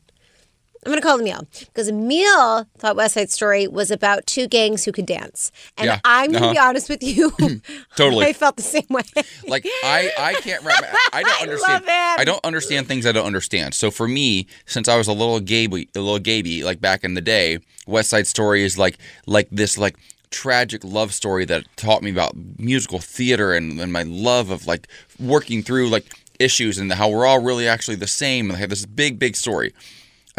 I'm 0.87 0.91
going 0.93 1.01
to 1.03 1.07
call 1.07 1.19
Emil 1.21 1.47
because 1.67 1.89
Emil 1.89 2.65
thought 2.79 2.97
West 2.97 3.15
Side 3.15 3.31
Story 3.31 3.67
was 3.67 3.91
about 3.91 4.27
two 4.27 4.47
gangs 4.47 4.85
who 4.85 4.93
could 4.93 5.07
dance. 5.07 5.51
And 5.77 5.87
Yeah. 5.87 6.01
I'm 6.05 6.31
going 6.31 6.43
to 6.45 6.51
be 6.53 6.59
Uh-huh. 6.59 6.69
honest 6.69 6.89
with 6.89 7.03
you. 7.03 7.31
Totally. 7.97 8.27
I 8.27 8.33
felt 8.33 8.57
the 8.57 8.63
same 8.63 8.87
way. 8.89 9.03
Like 9.47 9.67
I, 9.85 10.11
I 10.19 10.35
can't 10.35 10.63
wrap. 10.65 10.85
I 11.13 11.23
don't 11.23 11.33
I 11.41 11.43
understand. 11.43 11.73
love 11.73 11.83
him. 11.83 12.21
I 12.21 12.25
don't 12.25 12.45
understand 12.45 12.87
things 12.87 13.07
I 13.07 13.13
don't 13.13 13.27
understand. 13.27 13.75
So 13.75 13.91
for 13.91 14.07
me, 14.09 14.47
since 14.67 14.89
I 14.89 14.97
was 14.97 15.09
a 15.09 15.13
little 15.13 15.41
gaby, 15.41 15.89
a 15.97 16.01
little 16.01 16.19
gaby, 16.21 16.63
like 16.65 16.81
back 16.81 17.03
in 17.05 17.15
the 17.15 17.21
day, 17.21 17.59
West 17.87 18.11
Side 18.11 18.27
Story 18.27 18.63
is 18.63 18.79
like 18.79 18.99
like 19.27 19.49
this 19.51 19.79
like 19.79 19.97
tragic 20.31 20.85
love 20.85 21.13
story 21.15 21.45
that 21.47 21.65
taught 21.77 22.03
me 22.03 22.11
about 22.11 22.35
musical 22.59 22.99
theater 22.99 23.53
and, 23.55 23.81
and 23.81 23.93
my 23.93 24.03
love 24.03 24.51
of 24.51 24.67
like 24.67 24.87
working 25.19 25.63
through 25.63 25.89
like 25.89 26.05
issues 26.39 26.79
and 26.79 26.93
how 26.93 27.09
we're 27.09 27.25
all 27.27 27.41
really 27.43 27.67
actually 27.67 27.97
the 27.97 28.07
same 28.07 28.47
and 28.47 28.57
they 28.57 28.61
have 28.61 28.71
this 28.71 28.87
big 28.87 29.19
big 29.19 29.35
story. 29.35 29.73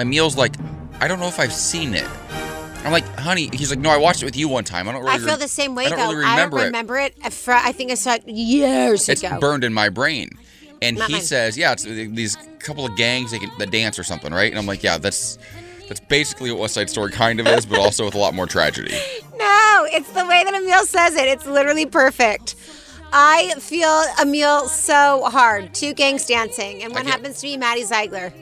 Emil's 0.01 0.35
like, 0.37 0.55
I 0.99 1.07
don't 1.07 1.19
know 1.19 1.27
if 1.27 1.39
I've 1.39 1.53
seen 1.53 1.93
it. 1.93 2.07
I'm 2.85 2.91
like, 2.91 3.05
honey. 3.19 3.49
He's 3.53 3.69
like, 3.69 3.79
no, 3.79 3.89
I 3.89 3.97
watched 3.97 4.21
it 4.21 4.25
with 4.25 4.37
you 4.37 4.47
one 4.47 4.63
time. 4.63 4.87
I 4.87 4.93
don't 4.93 5.01
really. 5.03 5.15
I 5.15 5.19
feel 5.19 5.37
the 5.37 5.47
same 5.47 5.75
way 5.75 5.85
I 5.85 5.89
don't 5.89 5.97
though. 5.99 6.11
really 6.13 6.25
I 6.25 6.31
remember 6.31 6.57
don't 6.57 6.63
it. 6.63 6.67
remember 6.67 6.97
it. 6.97 7.15
I 7.23 7.29
fr- 7.29 7.51
I 7.51 7.71
think 7.73 7.91
I 7.91 7.95
saw 7.95 8.13
it 8.13 8.27
years 8.27 9.09
It's 9.09 9.21
ago. 9.23 9.37
burned 9.39 9.63
in 9.63 9.73
my 9.73 9.89
brain. 9.89 10.29
And 10.81 10.97
Not 10.97 11.07
he 11.07 11.13
mine. 11.15 11.21
says, 11.23 11.57
yeah, 11.57 11.73
it's 11.73 11.83
these 11.83 12.37
couple 12.59 12.85
of 12.85 12.95
gangs 12.95 13.31
that, 13.31 13.39
can, 13.41 13.51
that 13.59 13.69
dance 13.69 13.99
or 13.99 14.03
something, 14.03 14.33
right? 14.33 14.49
And 14.49 14.57
I'm 14.57 14.65
like, 14.65 14.81
yeah, 14.81 14.97
that's 14.97 15.37
that's 15.89 15.99
basically 15.99 16.51
what 16.51 16.61
West 16.61 16.73
Side 16.75 16.89
Story 16.89 17.11
kind 17.11 17.39
of 17.41 17.47
is, 17.47 17.65
but 17.65 17.79
also 17.79 18.05
with 18.05 18.15
a 18.15 18.17
lot 18.17 18.33
more 18.33 18.47
tragedy. 18.47 18.93
No, 19.39 19.85
it's 19.89 20.09
the 20.11 20.25
way 20.25 20.43
that 20.43 20.53
Emil 20.53 20.85
says 20.85 21.15
it. 21.15 21.25
It's 21.29 21.45
literally 21.45 21.85
perfect. 21.85 22.55
I 23.13 23.53
feel 23.57 24.03
Emil 24.21 24.67
so 24.67 25.23
hard. 25.29 25.73
Two 25.73 25.93
gangs 25.93 26.25
dancing, 26.25 26.83
and 26.83 26.93
can't- 26.93 27.07
happens 27.07 27.37
to 27.37 27.43
be 27.47 27.55
Maddie 27.55 27.85
Ziegler. 27.85 28.33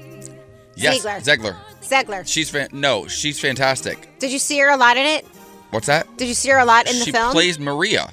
Yes, 0.77 0.95
Ziegler. 1.01 1.19
Zegler. 1.21 1.55
Ziegler. 1.83 2.25
She's 2.25 2.49
fan- 2.49 2.69
no, 2.71 3.07
she's 3.07 3.39
fantastic. 3.39 4.17
Did 4.19 4.31
you 4.31 4.39
see 4.39 4.59
her 4.59 4.69
a 4.69 4.77
lot 4.77 4.97
in 4.97 5.05
it? 5.05 5.25
What's 5.71 5.87
that? 5.87 6.07
Did 6.17 6.27
you 6.27 6.33
see 6.33 6.49
her 6.49 6.57
a 6.59 6.65
lot 6.65 6.89
in 6.89 6.97
the 6.99 7.05
she 7.05 7.11
film? 7.11 7.29
She 7.31 7.33
plays 7.33 7.59
Maria. 7.59 8.09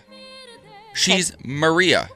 She's 0.94 1.32
Maria. 1.44 2.08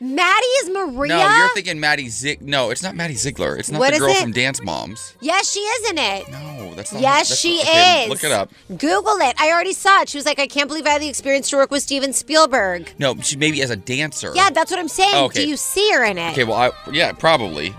Maddie 0.00 0.44
is 0.64 0.68
Maria. 0.70 1.14
No, 1.16 1.36
you're 1.36 1.54
thinking 1.54 1.78
Maddie 1.78 2.08
Zig. 2.08 2.42
No, 2.42 2.70
it's 2.70 2.82
not 2.82 2.96
Maddie 2.96 3.14
Ziegler. 3.14 3.56
It's 3.56 3.70
not 3.70 3.78
What 3.78 3.90
the 3.90 3.94
is 3.96 4.00
girl 4.00 4.10
it? 4.10 4.20
from 4.20 4.32
Dance 4.32 4.60
Moms. 4.60 5.14
yes, 5.20 5.48
she 5.52 5.60
is 5.60 5.90
in 5.90 5.98
it. 5.98 6.28
No, 6.28 6.74
that's 6.74 6.92
not. 6.92 7.00
Yes, 7.00 7.28
that's 7.28 7.40
she 7.40 7.58
not- 7.58 7.68
okay, 7.68 8.02
is. 8.04 8.08
Look 8.08 8.24
it 8.24 8.32
up. 8.32 8.50
Google 8.68 9.18
it. 9.20 9.36
I 9.40 9.52
already 9.52 9.72
saw 9.72 10.02
it. 10.02 10.08
She 10.08 10.18
was 10.18 10.26
like, 10.26 10.40
I 10.40 10.48
can't 10.48 10.66
believe 10.66 10.86
I 10.86 10.90
had 10.90 11.02
the 11.02 11.08
experience 11.08 11.48
to 11.50 11.56
work 11.56 11.70
with 11.70 11.84
Steven 11.84 12.12
Spielberg. 12.12 12.92
No, 12.98 13.14
she 13.20 13.36
maybe 13.36 13.62
as 13.62 13.70
a 13.70 13.76
dancer. 13.76 14.32
Yeah, 14.34 14.50
that's 14.50 14.72
what 14.72 14.80
I'm 14.80 14.88
saying. 14.88 15.12
Oh, 15.14 15.26
okay. 15.26 15.44
Do 15.44 15.48
you 15.48 15.56
see 15.56 15.92
her 15.92 16.02
in 16.04 16.18
it? 16.18 16.32
Okay, 16.32 16.42
well, 16.42 16.56
I, 16.58 16.90
yeah, 16.90 17.12
probably. 17.12 17.72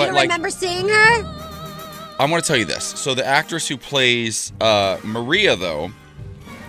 You 0.00 0.06
But 0.06 0.06
don't 0.06 0.14
like, 0.16 0.28
remember 0.28 0.50
seeing 0.50 0.88
her? 0.88 1.36
I 2.18 2.26
want 2.26 2.44
to 2.44 2.46
tell 2.48 2.56
you 2.56 2.64
this. 2.66 2.84
So 2.84 3.14
the 3.14 3.24
actress 3.24 3.66
who 3.66 3.76
plays 3.76 4.52
uh, 4.60 4.98
Maria, 5.02 5.56
though, 5.56 5.90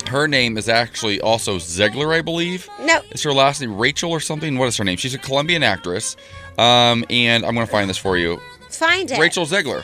her 0.08 0.28
name 0.28 0.58
is 0.58 0.70
actually 0.70 1.20
also 1.22 1.58
Ziegler, 1.58 2.14
I 2.14 2.22
believe. 2.22 2.70
No. 2.82 3.02
Is 3.12 3.24
her 3.24 3.34
last 3.34 3.62
name 3.62 3.78
Rachel 3.78 4.12
or 4.12 4.20
something? 4.20 4.58
What 4.58 4.68
is 4.68 4.78
her 4.78 4.84
name? 4.84 4.98
She's 4.98 5.14
a 5.14 5.18
Colombian 5.18 5.64
actress. 5.64 6.16
Um, 6.58 7.06
and 7.10 7.46
I'm 7.46 7.54
going 7.54 7.66
to 7.66 7.72
find 7.72 7.90
this 7.90 7.98
for 7.98 8.18
you. 8.18 8.40
Find 8.70 9.12
it. 9.12 9.20
Rachel 9.20 9.46
Ziegler. 9.46 9.84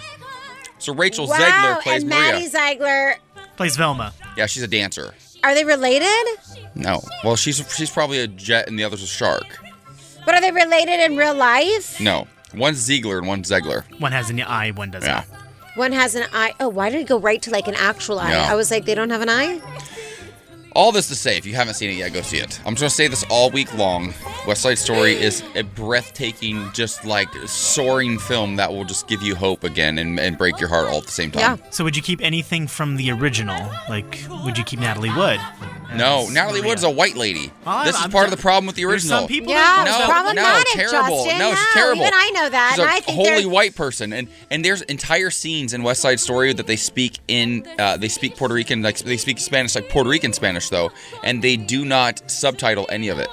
So 0.79 0.93
Rachel 0.93 1.27
wow, 1.27 1.38
Zegler 1.38 1.81
plays 1.81 2.03
and 2.03 2.10
Maria. 2.10 2.31
Maddie 2.33 2.47
Ziegler. 2.47 3.15
Plays 3.57 3.75
Velma. 3.75 4.13
Yeah, 4.38 4.45
she's 4.45 4.63
a 4.63 4.67
dancer. 4.67 5.15
Are 5.43 5.53
they 5.53 5.65
related? 5.65 6.38
No. 6.75 7.01
Well, 7.23 7.36
she's 7.36 7.57
she's 7.75 7.89
probably 7.89 8.19
a 8.19 8.27
jet 8.27 8.67
and 8.67 8.77
the 8.77 8.83
other's 8.83 9.03
a 9.03 9.07
shark. 9.07 9.45
But 10.25 10.36
are 10.36 10.41
they 10.41 10.51
related 10.51 10.99
in 11.05 11.17
real 11.17 11.33
life? 11.33 11.99
No. 11.99 12.27
One's 12.53 12.77
Ziegler 12.77 13.17
and 13.19 13.27
one's 13.27 13.49
Zegler. 13.49 13.83
One 13.99 14.12
has 14.12 14.29
an 14.29 14.41
eye, 14.41 14.71
one 14.71 14.91
doesn't. 14.91 15.07
Yeah. 15.10 15.23
not. 15.31 15.41
One 15.75 15.91
has 15.91 16.15
an 16.15 16.25
eye. 16.33 16.53
Oh, 16.60 16.69
why 16.69 16.89
did 16.89 17.01
it 17.01 17.07
go 17.07 17.19
right 17.19 17.41
to 17.43 17.51
like 17.51 17.67
an 17.67 17.75
actual 17.75 18.19
eye? 18.19 18.31
Yeah. 18.31 18.51
I 18.51 18.55
was 18.55 18.71
like, 18.71 18.86
they 18.86 18.95
don't 18.95 19.10
have 19.12 19.21
an 19.21 19.29
eye? 19.29 19.62
All 20.77 20.91
this 20.91 21.07
to 21.07 21.15
say, 21.15 21.37
if 21.39 21.45
you 21.47 21.55
haven't 21.55 21.73
seen 21.73 21.89
it 21.89 21.93
yet, 21.95 22.13
go 22.13 22.21
see 22.21 22.37
it. 22.37 22.59
I'm 22.63 22.75
just 22.75 22.81
gonna 22.81 22.89
say 22.91 23.07
this 23.07 23.25
all 23.31 23.49
week 23.49 23.73
long. 23.73 24.13
West 24.45 24.61
Side 24.61 24.77
Story 24.77 25.13
is 25.13 25.41
a 25.55 25.63
breathtaking, 25.63 26.69
just 26.71 27.03
like 27.03 27.27
soaring 27.47 28.19
film 28.19 28.57
that 28.57 28.71
will 28.71 28.85
just 28.85 29.07
give 29.07 29.23
you 29.23 29.33
hope 29.33 29.63
again 29.63 29.97
and, 29.97 30.19
and 30.19 30.37
break 30.37 30.59
your 30.59 30.69
heart 30.69 30.87
all 30.87 30.99
at 30.99 31.05
the 31.05 31.11
same 31.11 31.31
time. 31.31 31.57
Yeah. 31.59 31.69
So 31.71 31.83
would 31.83 31.95
you 31.95 32.03
keep 32.03 32.21
anything 32.21 32.67
from 32.67 32.95
the 32.95 33.09
original? 33.11 33.57
Like, 33.89 34.19
would 34.45 34.55
you 34.55 34.63
keep 34.63 34.79
Natalie 34.79 35.09
Wood? 35.09 35.39
No, 35.95 36.27
Natalie 36.29 36.59
Maria? 36.59 36.69
Wood's 36.73 36.83
a 36.83 36.89
white 36.91 37.15
lady. 37.15 37.51
Oh, 37.65 37.83
this 37.85 37.95
I'm- 37.95 38.01
is 38.01 38.05
I'm 38.05 38.11
part 38.11 38.25
of 38.25 38.31
the 38.31 38.37
problem 38.37 38.67
with 38.67 38.75
the 38.75 38.85
original. 38.85 39.19
some 39.19 39.27
people 39.27 39.53
Yeah, 39.53 39.83
that 39.83 39.87
it's 39.87 39.97
don't. 39.97 40.07
no, 40.07 40.13
problematic, 40.13 40.67
no, 40.75 40.81
terrible. 40.91 41.23
Justin. 41.25 41.39
No, 41.39 41.49
she's 41.55 41.59
No, 41.75 41.81
terrible. 41.81 42.01
even 42.03 42.13
I 42.13 42.29
know 42.35 42.49
that, 42.49 42.71
She's 42.75 42.79
and 42.79 42.89
a 42.89 42.93
I 42.93 42.99
think 42.99 43.15
wholly 43.15 43.29
they're- 43.41 43.49
white 43.49 43.75
person, 43.75 44.13
and 44.13 44.27
and 44.51 44.63
there's 44.63 44.81
entire 44.83 45.31
scenes 45.31 45.73
in 45.73 45.81
West 45.83 46.01
Side 46.01 46.19
Story 46.19 46.53
that 46.53 46.67
they 46.67 46.75
speak 46.75 47.17
in. 47.27 47.65
Uh, 47.79 47.97
they 47.97 48.09
speak 48.09 48.35
Puerto 48.35 48.53
Rican, 48.53 48.81
like 48.83 48.99
they 48.99 49.17
speak 49.17 49.39
Spanish, 49.39 49.73
like 49.75 49.89
Puerto 49.89 50.09
Rican 50.09 50.33
Spanish 50.33 50.66
though, 50.69 50.91
and 51.23 51.43
they 51.43 51.56
do 51.58 51.86
not 51.86 52.30
subtitle 52.30 52.86
any 52.89 53.10
of 53.10 53.19
it, 53.19 53.30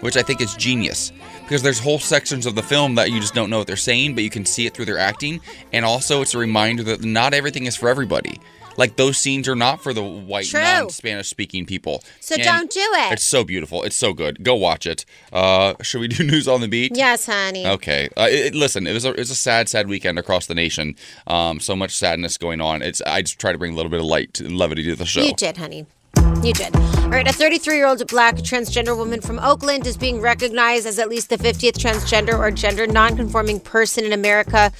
which 0.00 0.16
I 0.16 0.22
think 0.22 0.40
is 0.40 0.54
genius. 0.56 1.12
Because 1.42 1.62
there's 1.62 1.78
whole 1.78 2.00
sections 2.00 2.44
of 2.44 2.56
the 2.56 2.62
film 2.62 2.96
that 2.96 3.12
you 3.12 3.20
just 3.20 3.32
don't 3.34 3.50
know 3.50 3.58
what 3.58 3.68
they're 3.68 3.76
saying, 3.76 4.16
but 4.16 4.24
you 4.24 4.30
can 4.30 4.44
see 4.44 4.66
it 4.66 4.74
through 4.74 4.86
their 4.86 4.98
acting, 4.98 5.40
and 5.72 5.84
also 5.84 6.20
it's 6.20 6.34
a 6.34 6.38
reminder 6.38 6.82
that 6.82 7.04
not 7.04 7.34
everything 7.34 7.66
is 7.66 7.76
for 7.76 7.88
everybody. 7.88 8.40
Like 8.78 8.96
those 8.96 9.16
scenes 9.16 9.48
are 9.48 9.54
not 9.56 9.82
for 9.82 9.94
the 9.94 10.02
white, 10.02 10.44
True. 10.48 10.60
non-Spanish 10.60 11.28
speaking 11.30 11.64
people. 11.64 12.02
So 12.20 12.34
And 12.34 12.44
don't 12.44 12.70
do 12.70 12.80
it. 12.80 13.12
It's 13.12 13.24
so 13.24 13.42
beautiful. 13.42 13.82
It's 13.84 13.96
so 13.96 14.12
good. 14.12 14.44
Go 14.44 14.54
watch 14.54 14.86
it. 14.86 15.06
Uh, 15.32 15.72
should 15.80 16.02
we 16.02 16.08
do 16.08 16.24
news 16.30 16.46
on 16.46 16.60
the 16.60 16.68
beat? 16.68 16.94
Yes, 16.94 17.24
honey. 17.24 17.66
Okay. 17.66 18.10
Uh, 18.18 18.26
it, 18.28 18.46
it- 18.46 18.54
listen, 18.54 18.86
it 18.86 18.92
was 18.92 19.06
a 19.06 19.12
it 19.12 19.18
was 19.18 19.30
a 19.30 19.34
sad, 19.34 19.70
sad 19.70 19.88
weekend 19.88 20.18
across 20.18 20.44
the 20.46 20.54
nation. 20.54 20.94
Um, 21.26 21.58
so 21.58 21.74
much 21.74 21.96
sadness 21.96 22.36
going 22.36 22.60
on. 22.60 22.82
It's 22.82 23.00
I 23.06 23.22
just 23.22 23.38
try 23.38 23.52
to 23.52 23.56
bring 23.58 23.72
a 23.72 23.76
little 23.76 23.88
bit 23.90 24.00
of 24.00 24.04
light 24.06 24.40
and 24.40 24.58
levity 24.58 24.82
to 24.84 24.94
the 24.96 25.06
show. 25.06 25.22
You 25.22 25.32
did, 25.34 25.56
honey. 25.56 25.86
You 26.42 26.52
did. 26.52 26.74
All 26.76 27.10
right, 27.10 27.28
a 27.28 27.32
33 27.32 27.76
year 27.76 27.86
old 27.86 28.06
black 28.08 28.36
transgender 28.36 28.96
woman 28.96 29.20
from 29.20 29.38
Oakland 29.38 29.86
is 29.86 29.96
being 29.96 30.20
recognized 30.20 30.86
as 30.86 30.98
at 30.98 31.08
least 31.08 31.28
the 31.28 31.38
50th 31.38 31.72
transgender 31.72 32.38
or 32.38 32.50
gender 32.50 32.86
nonconforming 32.86 33.60
person 33.60 34.04
in 34.04 34.12
America 34.12 34.72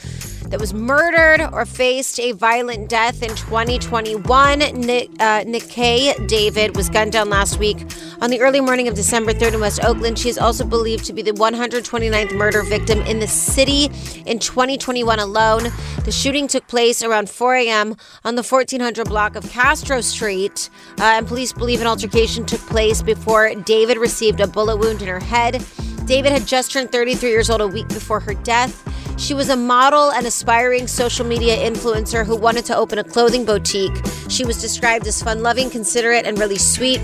that 0.51 0.61
was 0.61 0.73
murdered 0.73 1.49
or 1.53 1.65
faced 1.67 2.21
a 2.21 2.33
violent 2.33 2.89
death 2.89 3.23
in 3.23 3.31
2021. 3.31 4.59
Nick, 4.59 5.11
uh, 5.21 5.43
Nikai 5.45 6.27
David 6.29 6.77
was 6.77 6.89
gunned 6.89 7.13
down 7.13 7.29
last 7.29 7.59
week 7.59 7.79
on 8.21 8.31
the 8.31 8.41
early 8.41 8.61
morning 8.61 8.89
of 8.89 8.95
December 8.95 9.33
3rd 9.33 9.55
in 9.55 9.61
West 9.61 9.85
Oakland. 9.85 10.19
She 10.19 10.29
is 10.29 10.39
also 10.39 10.65
believed 10.65 11.05
to 11.07 11.13
be 11.13 11.23
the 11.23 11.33
129th 11.33 12.37
murder 12.37 12.63
victim 12.63 13.01
in 13.03 13.19
the 13.19 13.27
city 13.27 13.85
in 14.25 14.39
2021 14.39 15.19
alone. 15.19 15.65
The 16.05 16.13
shooting 16.13 16.49
took 16.49 16.67
place 16.69 17.03
around 17.03 17.29
4 17.29 17.57
a.m. 17.57 17.97
on 18.25 18.37
the 18.37 18.43
1400 18.43 19.09
block 19.09 19.37
of 19.37 19.49
Castro 19.51 20.01
Street, 20.01 20.71
uh, 20.99 21.05
and 21.05 21.27
police 21.27 21.53
believe 21.53 21.81
an 21.81 21.87
altercation 21.87 22.45
took 22.47 22.61
place 22.61 23.03
before 23.03 23.55
David 23.55 23.99
received 23.99 24.41
a 24.41 24.47
bullet 24.47 24.77
wound 24.77 25.03
in 25.03 25.09
her 25.09 25.21
head. 25.21 25.65
David 26.07 26.31
had 26.31 26.47
just 26.47 26.71
turned 26.71 26.93
33 26.93 27.31
years 27.31 27.51
old 27.51 27.61
a 27.61 27.67
week 27.67 27.89
before 27.89 28.21
her 28.21 28.35
death. 28.35 28.85
She 29.19 29.35
was 29.35 29.49
a 29.49 29.57
model 29.57 30.13
and 30.13 30.25
aspiring 30.25 30.87
social 30.87 31.27
media 31.27 31.57
influencer 31.57 32.25
who 32.25 32.37
wanted 32.37 32.65
to 32.67 32.77
open 32.77 32.99
a 32.99 33.05
clothing 33.05 33.45
boutique. 33.45 33.97
She 34.29 34.45
was 34.45 34.61
described 34.61 35.07
as 35.09 35.21
fun 35.21 35.43
loving, 35.43 35.69
considerate, 35.69 36.25
and 36.25 36.39
really 36.39 36.59
sweet. 36.59 37.01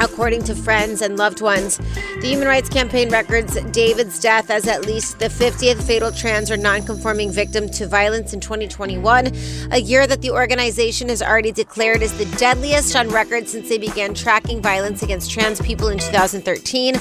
According 0.00 0.44
to 0.44 0.54
friends 0.54 1.02
and 1.02 1.16
loved 1.16 1.40
ones, 1.40 1.78
the 2.20 2.28
Human 2.28 2.46
Rights 2.46 2.68
Campaign 2.68 3.10
records 3.10 3.60
David's 3.72 4.20
death 4.20 4.48
as 4.48 4.68
at 4.68 4.86
least 4.86 5.18
the 5.18 5.26
50th 5.26 5.82
fatal 5.82 6.12
trans 6.12 6.50
or 6.50 6.56
nonconforming 6.56 7.32
victim 7.32 7.68
to 7.70 7.86
violence 7.86 8.32
in 8.32 8.40
2021, 8.40 9.32
a 9.72 9.78
year 9.78 10.06
that 10.06 10.22
the 10.22 10.30
organization 10.30 11.08
has 11.08 11.20
already 11.20 11.50
declared 11.50 12.02
as 12.02 12.16
the 12.16 12.26
deadliest 12.36 12.94
on 12.94 13.08
record 13.08 13.48
since 13.48 13.68
they 13.68 13.78
began 13.78 14.14
tracking 14.14 14.62
violence 14.62 15.02
against 15.02 15.30
trans 15.30 15.60
people 15.60 15.88
in 15.88 15.98
2013. 15.98 16.94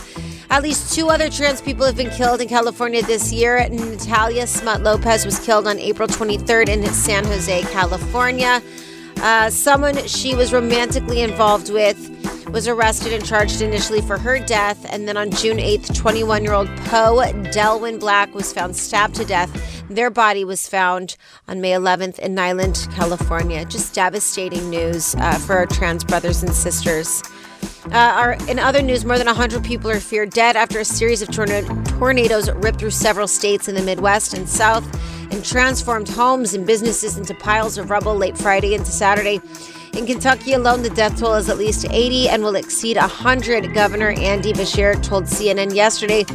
At 0.49 0.63
least 0.63 0.93
two 0.93 1.09
other 1.09 1.29
trans 1.29 1.61
people 1.61 1.85
have 1.85 1.97
been 1.97 2.09
killed 2.09 2.41
in 2.41 2.47
California 2.47 3.03
this 3.03 3.33
year. 3.33 3.67
Natalia 3.69 4.47
Smut 4.47 4.81
Lopez 4.81 5.25
was 5.25 5.37
killed 5.39 5.67
on 5.67 5.77
April 5.77 6.07
23rd 6.07 6.69
in 6.69 6.85
San 6.93 7.25
Jose, 7.25 7.61
California. 7.63 8.61
Uh, 9.21 9.49
someone 9.49 9.95
she 10.07 10.35
was 10.35 10.53
romantically 10.53 11.21
involved 11.21 11.71
with 11.71 11.97
was 12.49 12.67
arrested 12.67 13.13
and 13.13 13.25
charged 13.25 13.61
initially 13.61 14.01
for 14.01 14.17
her 14.17 14.39
death. 14.39 14.85
And 14.89 15.07
then 15.07 15.17
on 15.17 15.31
June 15.31 15.57
8th, 15.57 15.95
21 15.95 16.43
year 16.43 16.53
old 16.53 16.67
Poe 16.85 17.17
Delwyn 17.51 17.99
Black 17.99 18.33
was 18.33 18.53
found 18.53 18.75
stabbed 18.75 19.15
to 19.15 19.25
death. 19.25 19.83
Their 19.89 20.09
body 20.09 20.43
was 20.45 20.67
found 20.67 21.17
on 21.47 21.61
May 21.61 21.71
11th 21.71 22.19
in 22.19 22.35
Niland, 22.35 22.93
California. 22.93 23.65
Just 23.65 23.93
devastating 23.93 24.69
news 24.69 25.15
uh, 25.15 25.37
for 25.39 25.57
our 25.57 25.65
trans 25.65 26.03
brothers 26.03 26.43
and 26.43 26.53
sisters. 26.53 27.21
Uh, 27.91 28.35
in 28.49 28.59
other 28.59 28.81
news, 28.81 29.05
more 29.05 29.17
than 29.17 29.27
100 29.27 29.63
people 29.63 29.89
are 29.89 29.99
feared 29.99 30.31
dead 30.31 30.55
after 30.55 30.79
a 30.79 30.85
series 30.85 31.21
of 31.21 31.29
torna- 31.29 31.63
tornadoes 31.85 32.51
ripped 32.51 32.79
through 32.79 32.91
several 32.91 33.27
states 33.27 33.67
in 33.67 33.75
the 33.75 33.81
Midwest 33.81 34.33
and 34.33 34.47
South 34.47 34.85
and 35.31 35.43
transformed 35.43 36.09
homes 36.09 36.53
and 36.53 36.65
businesses 36.65 37.17
into 37.17 37.33
piles 37.33 37.77
of 37.77 37.89
rubble 37.89 38.15
late 38.15 38.37
Friday 38.37 38.73
into 38.73 38.91
Saturday. 38.91 39.39
In 39.93 40.05
Kentucky 40.05 40.53
alone, 40.53 40.83
the 40.83 40.89
death 40.89 41.19
toll 41.19 41.35
is 41.35 41.49
at 41.49 41.57
least 41.57 41.85
80 41.89 42.29
and 42.29 42.43
will 42.43 42.55
exceed 42.55 42.97
100, 42.97 43.73
Governor 43.73 44.11
Andy 44.11 44.53
Beshear 44.53 45.01
told 45.01 45.23
CNN 45.23 45.73
yesterday, 45.73 46.25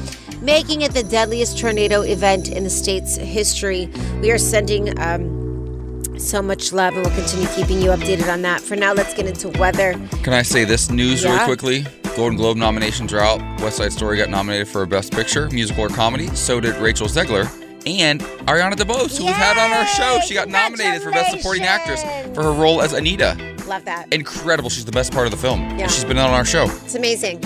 making 0.40 0.82
it 0.82 0.92
the 0.92 1.04
deadliest 1.04 1.58
tornado 1.58 2.00
event 2.00 2.48
in 2.48 2.64
the 2.64 2.70
state's 2.70 3.16
history. 3.16 3.88
We 4.20 4.30
are 4.30 4.38
sending 4.38 4.98
um, 4.98 5.41
so 6.22 6.40
much 6.42 6.72
love 6.72 6.94
and 6.94 7.04
we'll 7.04 7.14
continue 7.14 7.46
keeping 7.48 7.80
you 7.80 7.90
updated 7.90 8.32
on 8.32 8.42
that. 8.42 8.60
For 8.60 8.76
now, 8.76 8.92
let's 8.92 9.14
get 9.14 9.26
into 9.26 9.48
weather. 9.58 9.92
Can 10.22 10.32
I 10.32 10.42
say 10.42 10.64
this 10.64 10.90
news 10.90 11.22
Yeah. 11.22 11.32
really 11.34 11.44
quickly? 11.44 11.86
Golden 12.16 12.36
Globe 12.36 12.56
nominations 12.56 13.12
are 13.12 13.20
out. 13.20 13.40
West 13.60 13.78
Side 13.78 13.92
Story 13.92 14.18
got 14.18 14.28
nominated 14.28 14.68
for 14.68 14.84
Best 14.86 15.12
Picture, 15.12 15.48
musical 15.50 15.84
or 15.84 15.88
comedy. 15.88 16.28
So 16.34 16.60
did 16.60 16.76
Rachel 16.76 17.06
Zegler. 17.06 17.48
And 17.84 18.20
Ariana 18.46 18.74
DeBose, 18.74 19.18
who 19.18 19.24
we've 19.26 19.34
had 19.34 19.58
on 19.58 19.72
our 19.72 19.86
show, 19.86 20.20
she 20.24 20.34
got 20.34 20.48
nominated 20.48 21.02
for 21.02 21.10
Best 21.10 21.32
Supporting 21.36 21.64
Actress 21.64 22.02
for 22.34 22.42
her 22.44 22.52
role 22.52 22.80
as 22.80 22.92
Anita. 22.92 23.36
Love 23.66 23.84
that. 23.86 24.06
Incredible. 24.12 24.70
She's 24.70 24.84
the 24.84 24.92
best 24.92 25.12
part 25.12 25.26
of 25.26 25.30
the 25.32 25.36
film. 25.36 25.78
Yeah. 25.78 25.88
She's 25.88 26.04
been 26.04 26.18
on 26.18 26.30
our 26.30 26.44
show. 26.44 26.64
It's 26.84 26.94
amazing. 26.94 27.40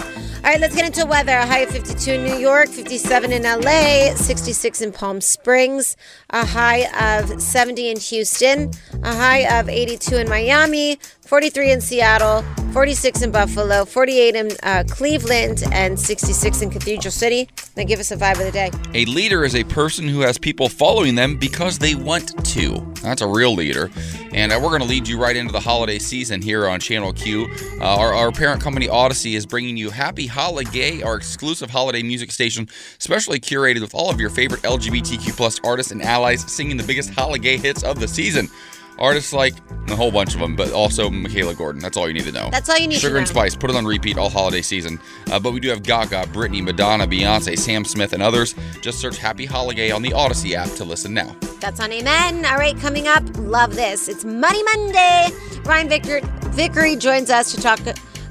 All 0.47 0.53
right, 0.53 0.61
let's 0.61 0.77
get 0.77 0.87
into 0.87 1.05
weather. 1.05 1.33
A 1.33 1.45
high 1.45 1.63
of 1.63 1.71
52 1.71 2.13
in 2.13 2.23
New 2.23 2.37
York, 2.37 2.69
57 2.69 3.33
in 3.33 3.43
LA, 3.43 4.15
66 4.15 4.81
in 4.81 4.93
Palm 4.93 5.21
Springs, 5.21 5.97
a 6.31 6.47
high 6.47 6.87
of 7.19 7.43
70 7.43 7.91
in 7.91 7.99
Houston, 7.99 8.71
a 9.03 9.13
high 9.13 9.59
of 9.59 9.69
82 9.69 10.19
in 10.19 10.29
Miami, 10.29 11.01
43 11.23 11.73
in 11.73 11.81
Seattle, 11.81 12.45
46 12.77 13.23
in 13.23 13.31
Buffalo, 13.31 13.87
48 13.87 14.35
in 14.35 14.51
uh, 14.63 14.85
Cleveland, 14.87 15.65
and 15.73 15.99
66 15.99 16.61
in 16.61 16.69
Cathedral 16.69 17.11
City. 17.11 17.49
Now 17.75 17.85
give 17.85 17.99
us 17.99 18.11
a 18.11 18.19
vibe 18.19 18.33
of 18.33 18.45
the 18.45 18.51
day. 18.51 18.71
A 18.93 19.07
leader 19.07 19.47
is 19.47 19.55
a 19.55 19.65
person 19.65 20.07
who 20.07 20.21
has 20.21 20.37
people 20.37 20.69
following 20.69 21.15
them 21.15 21.39
because 21.39 21.79
they 21.79 21.95
want 21.95 22.37
to. 22.49 22.87
That's 23.01 23.23
a 23.23 23.27
real 23.27 23.55
leader. 23.55 23.91
And 24.33 24.53
uh, 24.53 24.61
we're 24.63 24.69
going 24.69 24.83
to 24.83 24.87
lead 24.87 25.09
you 25.09 25.19
right 25.19 25.35
into 25.35 25.53
the 25.53 25.61
holiday 25.61 25.99
season 25.99 26.43
here 26.43 26.69
on 26.69 26.79
Channel 26.79 27.15
Q. 27.15 27.49
Uh, 27.81 27.97
our, 27.97 28.13
our 28.13 28.31
parent 28.31 28.61
company 28.61 28.89
Audacy 28.89 29.37
is 29.37 29.47
bringing 29.47 29.79
you 29.79 29.89
Happy 29.89 30.27
Holiday, 30.27 31.01
our 31.01 31.17
exclusive 31.17 31.71
holiday 31.71 32.03
music 32.03 32.31
station, 32.31 32.69
specially 32.99 33.41
curated 33.41 33.81
with 33.81 33.95
all 33.95 34.11
of 34.11 34.21
your 34.21 34.29
favorite 34.29 34.61
LGBTQ 34.61 35.35
plus 35.35 35.59
artists 35.65 35.93
and 35.93 36.03
allies 36.03 36.43
singing 36.53 36.77
the 36.77 36.85
biggest 36.85 37.09
holiday 37.15 37.57
hits 37.57 37.83
of 37.83 38.01
the 38.01 38.07
season. 38.07 38.51
Artists 38.99 39.33
like 39.33 39.55
a 39.89 39.97
whole 39.97 40.11
bunch 40.11 40.35
of 40.35 40.41
them, 40.41 40.57
but 40.57 40.73
also 40.73 41.11
Michaela 41.11 41.55
Gordon. 41.55 41.81
That's 41.81 41.97
all 41.97 42.09
you 42.09 42.15
need 42.15 42.25
to 42.25 42.33
know. 42.33 42.49
That's 42.51 42.69
all 42.69 42.79
you 42.79 42.89
need 42.89 42.95
to 42.95 43.01
Sugar 43.01 43.19
and. 43.19 43.29
Spice, 43.29 43.55
put 43.55 43.71
it 43.71 43.77
on 43.77 43.85
repeat 43.85 44.17
all 44.17 44.31
holiday 44.31 44.63
season. 44.63 44.99
Uh, 45.31 45.39
but 45.39 45.53
we 45.53 45.61
do 45.61 45.69
have 45.69 45.83
Gaga, 45.83 46.25
Britney, 46.33 46.63
Madonna, 46.63 47.07
Beyonce, 47.07 47.59
Sam 47.59 47.85
Smith, 47.85 48.13
and 48.13 48.23
others. 48.23 48.55
Just 48.81 48.99
search 48.99 49.19
Happy 49.19 49.45
Holiday 49.45 49.91
on 49.91 50.03
the 50.03 50.11
Audacy 50.11 50.55
app 50.55 50.71
to 50.77 50.85
listen 50.85 51.13
now. 51.13 51.37
That's 51.61 51.81
on 51.81 51.93
Amen. 51.93 52.45
All 52.47 52.57
right, 52.57 52.77
coming 52.79 53.09
up, 53.09 53.23
love 53.37 53.75
this. 53.75 54.09
It's 54.09 54.25
Money 54.25 54.63
Monday. 54.63 55.29
Ryan 55.65 55.89
Vicker, 55.89 56.21
Vickery 56.51 56.97
joins 56.97 57.31
us 57.31 57.53
to 57.55 57.61
talk 57.61 57.81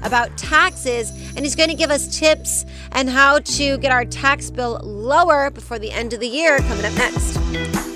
about 0.02 0.36
taxes, 0.36 1.10
and 1.36 1.40
he's 1.40 1.54
going 1.54 1.68
to 1.68 1.74
give 1.74 1.90
us 1.90 2.18
tips 2.18 2.64
and 2.92 3.08
how 3.08 3.38
to 3.40 3.78
get 3.78 3.92
our 3.92 4.04
tax 4.04 4.50
bill 4.50 4.80
lower 4.82 5.50
before 5.50 5.78
the 5.78 5.90
end 5.90 6.12
of 6.12 6.20
the 6.20 6.28
year. 6.28 6.58
Coming 6.58 6.84
up 6.84 6.94
next. 6.94 7.95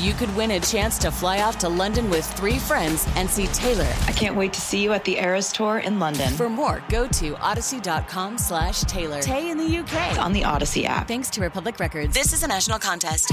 you 0.00 0.12
could 0.14 0.34
win 0.36 0.52
a 0.52 0.60
chance 0.60 0.98
to 0.98 1.10
fly 1.10 1.42
off 1.42 1.58
to 1.58 1.68
London 1.68 2.08
with 2.10 2.24
three 2.34 2.58
friends 2.58 3.06
and 3.16 3.28
see 3.28 3.46
Taylor. 3.48 3.88
I 4.06 4.12
can't 4.12 4.36
wait 4.36 4.52
to 4.52 4.60
see 4.60 4.82
you 4.82 4.92
at 4.92 5.04
the 5.04 5.18
Eras 5.18 5.52
Tour 5.52 5.78
in 5.78 5.98
London. 5.98 6.32
For 6.34 6.48
more, 6.48 6.82
go 6.88 7.06
to 7.08 7.32
audacy.com 7.34 8.38
slash 8.38 8.82
Taylor. 8.82 9.20
Tay 9.20 9.50
in 9.50 9.58
the 9.58 9.78
UK. 9.78 10.18
on 10.18 10.32
the 10.32 10.42
Audacy 10.42 10.84
app. 10.84 11.08
Thanks 11.08 11.30
to 11.30 11.40
Republic 11.40 11.78
Records. 11.80 12.14
This 12.14 12.32
is 12.32 12.42
a 12.42 12.48
national 12.48 12.78
contest. 12.78 13.30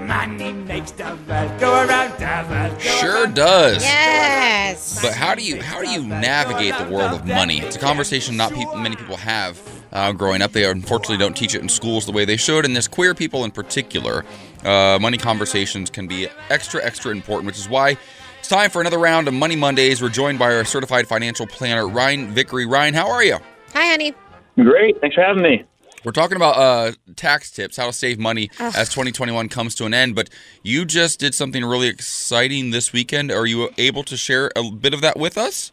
Money 0.00 0.52
makes 0.52 0.92
the 0.92 1.04
world 1.28 1.60
go 1.60 1.84
around, 1.84 2.18
the 2.18 2.46
world 2.48 2.72
go 2.74 2.78
Sure 2.78 3.22
around. 3.24 3.34
does. 3.34 3.82
Yes. 3.82 5.02
But 5.02 5.12
how 5.12 5.34
do 5.34 5.42
you 5.42 5.60
how 5.60 5.82
do 5.82 5.90
you 5.90 6.02
navigate 6.02 6.74
the 6.78 6.84
world 6.92 7.12
of 7.12 7.26
money? 7.26 7.60
It's 7.60 7.76
a 7.76 7.78
conversation 7.80 8.36
not 8.36 8.54
peop 8.54 8.74
many 8.76 8.96
people 8.96 9.16
have 9.16 9.60
uh, 9.92 10.12
growing 10.12 10.42
up. 10.42 10.52
They 10.52 10.64
unfortunately 10.64 11.18
don't 11.18 11.36
teach 11.36 11.54
it 11.54 11.62
in 11.62 11.68
schools 11.68 12.06
the 12.06 12.12
way 12.12 12.24
they 12.24 12.36
should, 12.36 12.64
and 12.64 12.74
there's 12.74 12.88
queer 12.88 13.14
people 13.14 13.44
in 13.44 13.50
particular. 13.50 14.24
Uh, 14.64 14.98
money 15.00 15.18
conversations 15.18 15.90
can 15.90 16.06
be 16.06 16.28
extra 16.50 16.84
extra 16.84 17.12
important, 17.12 17.46
which 17.46 17.58
is 17.58 17.68
why 17.68 17.96
it's 18.38 18.48
time 18.48 18.70
for 18.70 18.80
another 18.80 18.98
round 18.98 19.28
of 19.28 19.34
Money 19.34 19.56
Mondays. 19.56 20.00
We're 20.00 20.08
joined 20.08 20.38
by 20.38 20.54
our 20.54 20.64
certified 20.64 21.06
financial 21.06 21.46
planner 21.46 21.86
Ryan 21.88 22.28
Vickery. 22.28 22.66
Ryan, 22.66 22.94
how 22.94 23.10
are 23.10 23.22
you? 23.24 23.38
Hi, 23.74 23.86
honey. 23.88 24.14
Great. 24.56 25.00
Thanks 25.00 25.14
for 25.14 25.22
having 25.22 25.42
me. 25.42 25.64
We're 26.04 26.12
talking 26.12 26.36
about 26.36 26.56
uh, 26.56 26.92
tax 27.16 27.50
tips, 27.50 27.76
how 27.76 27.86
to 27.86 27.92
save 27.92 28.18
money 28.18 28.50
Ugh. 28.60 28.72
as 28.76 28.88
2021 28.88 29.48
comes 29.48 29.74
to 29.76 29.84
an 29.84 29.94
end. 29.94 30.14
But 30.14 30.30
you 30.62 30.84
just 30.84 31.18
did 31.20 31.34
something 31.34 31.64
really 31.64 31.88
exciting 31.88 32.70
this 32.70 32.92
weekend. 32.92 33.30
Are 33.30 33.46
you 33.46 33.70
able 33.76 34.04
to 34.04 34.16
share 34.16 34.50
a 34.54 34.70
bit 34.70 34.94
of 34.94 35.00
that 35.00 35.18
with 35.18 35.36
us? 35.36 35.72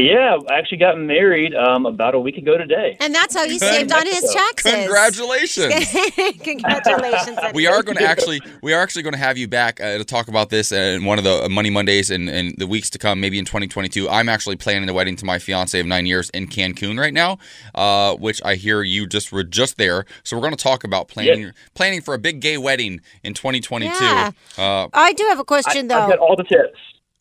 Yeah, 0.00 0.38
I 0.48 0.58
actually 0.58 0.78
got 0.78 0.98
married 0.98 1.54
um, 1.54 1.84
about 1.84 2.14
a 2.14 2.18
week 2.18 2.38
ago 2.38 2.56
today. 2.56 2.96
And 3.00 3.14
that's 3.14 3.34
how 3.34 3.46
he 3.46 3.58
saved 3.58 3.92
on 3.92 4.06
his 4.06 4.22
taxes. 4.32 4.72
Congratulations. 4.72 5.74
Congratulations. 6.42 7.38
we 7.54 7.66
are 7.66 7.82
going 7.82 7.98
to 7.98 8.04
actually 8.04 8.40
we 8.62 8.72
are 8.72 8.80
actually 8.80 9.02
going 9.02 9.12
to 9.12 9.18
have 9.18 9.36
you 9.36 9.46
back 9.46 9.80
uh, 9.80 9.98
to 9.98 10.04
talk 10.04 10.28
about 10.28 10.48
this 10.48 10.72
in 10.72 11.04
one 11.04 11.18
of 11.18 11.24
the 11.24 11.48
Money 11.50 11.70
Mondays 11.70 12.10
in, 12.10 12.28
in 12.28 12.54
the 12.56 12.66
weeks 12.66 12.88
to 12.90 12.98
come, 12.98 13.20
maybe 13.20 13.38
in 13.38 13.44
2022. 13.44 14.08
I'm 14.08 14.28
actually 14.28 14.56
planning 14.56 14.86
the 14.86 14.94
wedding 14.94 15.16
to 15.16 15.24
my 15.24 15.38
fiance 15.38 15.78
of 15.78 15.86
nine 15.86 16.06
years 16.06 16.30
in 16.30 16.46
Cancun 16.46 16.98
right 16.98 17.14
now, 17.14 17.38
uh, 17.74 18.14
which 18.16 18.40
I 18.44 18.54
hear 18.54 18.82
you 18.82 19.06
just 19.06 19.32
were 19.32 19.44
just 19.44 19.76
there. 19.76 20.06
So 20.22 20.36
we're 20.36 20.42
going 20.42 20.56
to 20.56 20.62
talk 20.62 20.84
about 20.84 21.08
planning 21.08 21.52
planning 21.74 22.00
for 22.00 22.14
a 22.14 22.18
big 22.18 22.40
gay 22.40 22.56
wedding 22.56 23.00
in 23.22 23.34
2022. 23.34 23.92
Yeah. 23.92 24.30
Uh, 24.56 24.88
I 24.92 25.12
do 25.12 25.24
have 25.28 25.38
a 25.38 25.44
question, 25.44 25.88
though. 25.88 25.98
I've 26.00 26.10
got 26.10 26.18
all 26.18 26.36
the 26.36 26.44
tips. 26.44 26.78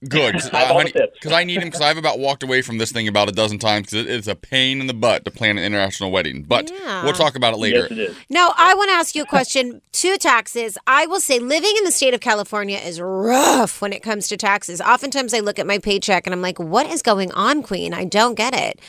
Good, 0.08 0.36
I 0.54 0.60
have 0.60 0.72
all 0.72 0.84
the 0.84 0.92
tips. 0.92 1.14
because 1.16 1.34
I 1.34 1.44
need 1.44 1.58
him. 1.62 1.66
Because 1.68 1.82
I've 1.82 1.98
about 1.98 2.20
walked 2.20 2.42
away 2.42 2.62
from 2.62 2.78
this 2.78 2.90
thing 2.92 3.10
about 3.10 3.28
a 3.28 3.34
dozen 3.34 3.60
times 3.60 3.88
because 3.88 4.06
it 4.06 4.08
is 4.10 4.30
a 4.30 4.36
pain 4.36 4.80
in 4.80 4.88
the 4.88 4.94
butt 4.94 5.26
to 5.26 5.32
plan 5.32 5.58
an 5.58 5.64
international 5.66 6.10
wedding. 6.10 6.44
But 6.44 6.72
Yeah. 6.72 7.04
we'll 7.04 7.12
talk 7.14 7.36
about 7.36 7.54
it 7.54 7.58
later. 7.58 7.82
Yes, 7.82 7.92
it 7.92 7.98
is. 8.00 8.16
No, 8.30 8.54
I 8.56 8.76
want 8.76 8.90
to 8.90 8.94
ask 8.94 9.14
you 9.14 9.24
a 9.24 9.26
question 9.26 9.82
Two 9.92 10.16
taxes. 10.18 10.78
I 10.88 11.06
will 11.08 11.20
say 11.20 11.40
living 11.40 11.74
in 11.78 11.84
the 11.84 11.92
state 11.92 12.14
of 12.14 12.22
California 12.22 12.78
is 12.78 13.02
rough 13.02 13.82
when 13.82 13.92
it 13.92 14.02
comes 14.02 14.30
to 14.30 14.38
taxes. 14.38 14.80
Oftentimes 14.80 15.34
I 15.34 15.40
look 15.40 15.60
at 15.60 15.68
my 15.68 15.80
paycheck 15.80 16.26
and 16.26 16.34
I'm 16.34 16.42
like, 16.42 16.58
what 16.60 16.88
is 16.90 17.02
going 17.02 17.34
on, 17.34 17.62
Queen? 17.62 17.94
I 17.94 18.06
don't 18.06 18.36
get 18.36 18.54
it. 18.54 18.80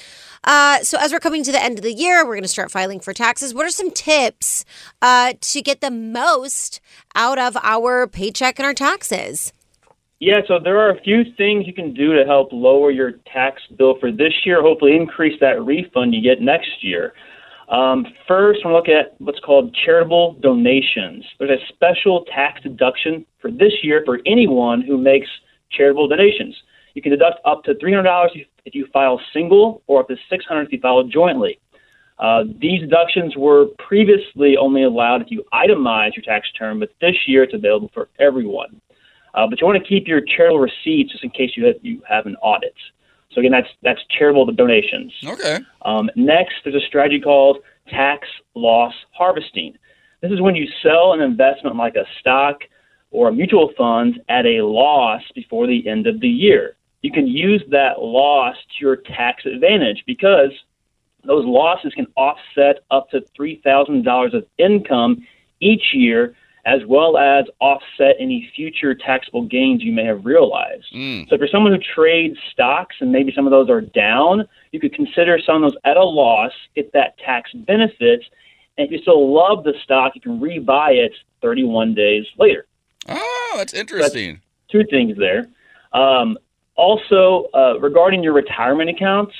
Uh, 0.44 0.78
so 0.84 0.96
as 1.00 1.12
we're 1.12 1.18
coming 1.20 1.42
to 1.42 1.50
the 1.52 1.62
end 1.62 1.76
of 1.78 1.82
the 1.82 1.92
year, 1.92 2.24
we're 2.24 2.34
going 2.34 2.42
to 2.42 2.48
start 2.48 2.70
filing 2.70 3.00
for 3.00 3.12
taxes. 3.12 3.52
What 3.52 3.66
are 3.66 3.70
some 3.70 3.90
tips 3.90 4.64
uh, 5.02 5.34
to 5.40 5.60
get 5.62 5.80
the 5.80 5.90
most 5.90 6.80
out 7.16 7.38
of 7.38 7.56
our 7.62 8.06
paycheck 8.06 8.58
and 8.60 8.64
our 8.64 8.72
taxes? 8.74 9.52
Yeah, 10.20 10.42
so 10.46 10.58
there 10.62 10.78
are 10.78 10.90
a 10.90 11.00
few 11.00 11.24
things 11.38 11.66
you 11.66 11.72
can 11.72 11.94
do 11.94 12.14
to 12.14 12.26
help 12.26 12.50
lower 12.52 12.90
your 12.90 13.12
tax 13.32 13.62
bill 13.78 13.96
for 13.98 14.12
this 14.12 14.34
year, 14.44 14.60
hopefully 14.60 14.94
increase 14.94 15.40
that 15.40 15.62
refund 15.64 16.14
you 16.14 16.20
get 16.20 16.42
next 16.42 16.84
year. 16.84 17.14
Um, 17.70 18.04
first, 18.28 18.60
we're 18.62 18.74
looking 18.74 18.92
at 18.92 19.14
what's 19.18 19.40
called 19.40 19.74
charitable 19.86 20.34
donations. 20.42 21.24
There's 21.38 21.58
a 21.58 21.66
special 21.72 22.26
tax 22.26 22.60
deduction 22.62 23.24
for 23.40 23.50
this 23.50 23.72
year 23.82 24.02
for 24.04 24.20
anyone 24.26 24.82
who 24.82 24.98
makes 24.98 25.26
charitable 25.70 26.08
donations. 26.08 26.54
You 26.92 27.00
can 27.00 27.12
deduct 27.12 27.40
up 27.46 27.64
to 27.64 27.74
$300 27.76 28.30
if- 28.34 28.48
if 28.66 28.74
you 28.74 28.86
file 28.88 29.18
single 29.32 29.80
or 29.86 30.00
up 30.00 30.08
to 30.08 30.18
$600 30.28 30.66
if 30.66 30.72
you 30.72 30.80
file 30.80 31.02
jointly. 31.04 31.58
Uh, 32.18 32.44
these 32.58 32.80
deductions 32.80 33.38
were 33.38 33.66
previously 33.78 34.58
only 34.58 34.82
allowed 34.82 35.22
if 35.22 35.30
you 35.30 35.42
itemize 35.54 36.14
your 36.14 36.22
tax 36.24 36.46
return, 36.52 36.78
but 36.78 36.90
this 37.00 37.16
year 37.26 37.42
it's 37.44 37.54
available 37.54 37.90
for 37.94 38.10
everyone. 38.18 38.82
Uh, 39.34 39.46
but 39.46 39.60
you 39.60 39.66
want 39.66 39.82
to 39.82 39.88
keep 39.88 40.08
your 40.08 40.20
charitable 40.20 40.60
receipts 40.60 41.12
just 41.12 41.24
in 41.24 41.30
case 41.30 41.52
you 41.56 41.66
have, 41.66 41.76
you 41.82 42.02
have 42.08 42.26
an 42.26 42.36
audit. 42.36 42.74
So 43.32 43.40
again, 43.40 43.52
that's 43.52 43.68
that's 43.82 44.00
charitable 44.18 44.52
donations. 44.52 45.12
Okay. 45.24 45.58
Um, 45.82 46.10
next, 46.16 46.54
there's 46.64 46.82
a 46.82 46.86
strategy 46.86 47.20
called 47.20 47.58
tax 47.88 48.26
loss 48.54 48.94
harvesting. 49.12 49.76
This 50.20 50.32
is 50.32 50.40
when 50.40 50.54
you 50.54 50.66
sell 50.82 51.12
an 51.12 51.20
investment 51.20 51.76
like 51.76 51.94
a 51.94 52.04
stock 52.18 52.60
or 53.10 53.28
a 53.28 53.32
mutual 53.32 53.72
fund 53.76 54.20
at 54.28 54.46
a 54.46 54.62
loss 54.62 55.22
before 55.34 55.66
the 55.66 55.86
end 55.88 56.06
of 56.06 56.20
the 56.20 56.28
year. 56.28 56.76
You 57.02 57.10
can 57.10 57.26
use 57.26 57.62
that 57.70 58.00
loss 58.00 58.56
to 58.56 58.84
your 58.84 58.96
tax 58.96 59.46
advantage 59.46 60.02
because 60.06 60.50
those 61.24 61.44
losses 61.44 61.92
can 61.94 62.06
offset 62.16 62.80
up 62.90 63.10
to 63.10 63.22
$3,000 63.38 64.34
of 64.34 64.46
income 64.58 65.26
each 65.60 65.92
year, 65.92 66.34
as 66.64 66.80
well 66.86 67.16
as 67.16 67.46
offset 67.60 68.16
any 68.18 68.50
future 68.54 68.94
taxable 68.94 69.42
gains 69.42 69.82
you 69.82 69.92
may 69.92 70.04
have 70.04 70.24
realized. 70.24 70.86
So, 71.28 71.34
if 71.34 71.40
you're 71.40 71.48
someone 71.48 71.72
who 71.72 71.78
trades 71.94 72.36
stocks 72.52 72.96
and 73.00 73.10
maybe 73.10 73.32
some 73.34 73.46
of 73.46 73.50
those 73.50 73.70
are 73.70 73.80
down, 73.80 74.46
you 74.72 74.80
could 74.80 74.94
consider 74.94 75.38
selling 75.44 75.62
those 75.62 75.76
at 75.84 75.96
a 75.96 76.04
loss, 76.04 76.52
get 76.74 76.92
that 76.92 77.18
tax 77.18 77.50
benefit, 77.52 78.22
and 78.76 78.86
if 78.86 78.92
you 78.92 78.98
still 79.02 79.32
love 79.32 79.64
the 79.64 79.74
stock, 79.84 80.14
you 80.14 80.20
can 80.20 80.40
rebuy 80.40 81.04
it 81.04 81.12
31 81.42 81.94
days 81.94 82.24
later. 82.38 82.66
Oh, 83.08 83.54
that's 83.56 83.74
interesting. 83.74 84.40
Two 84.70 84.84
things 84.90 85.16
there. 85.18 85.48
Um, 85.92 86.38
also, 86.76 87.48
uh, 87.52 87.78
regarding 87.80 88.22
your 88.22 88.32
retirement 88.32 88.88
accounts, 88.88 89.34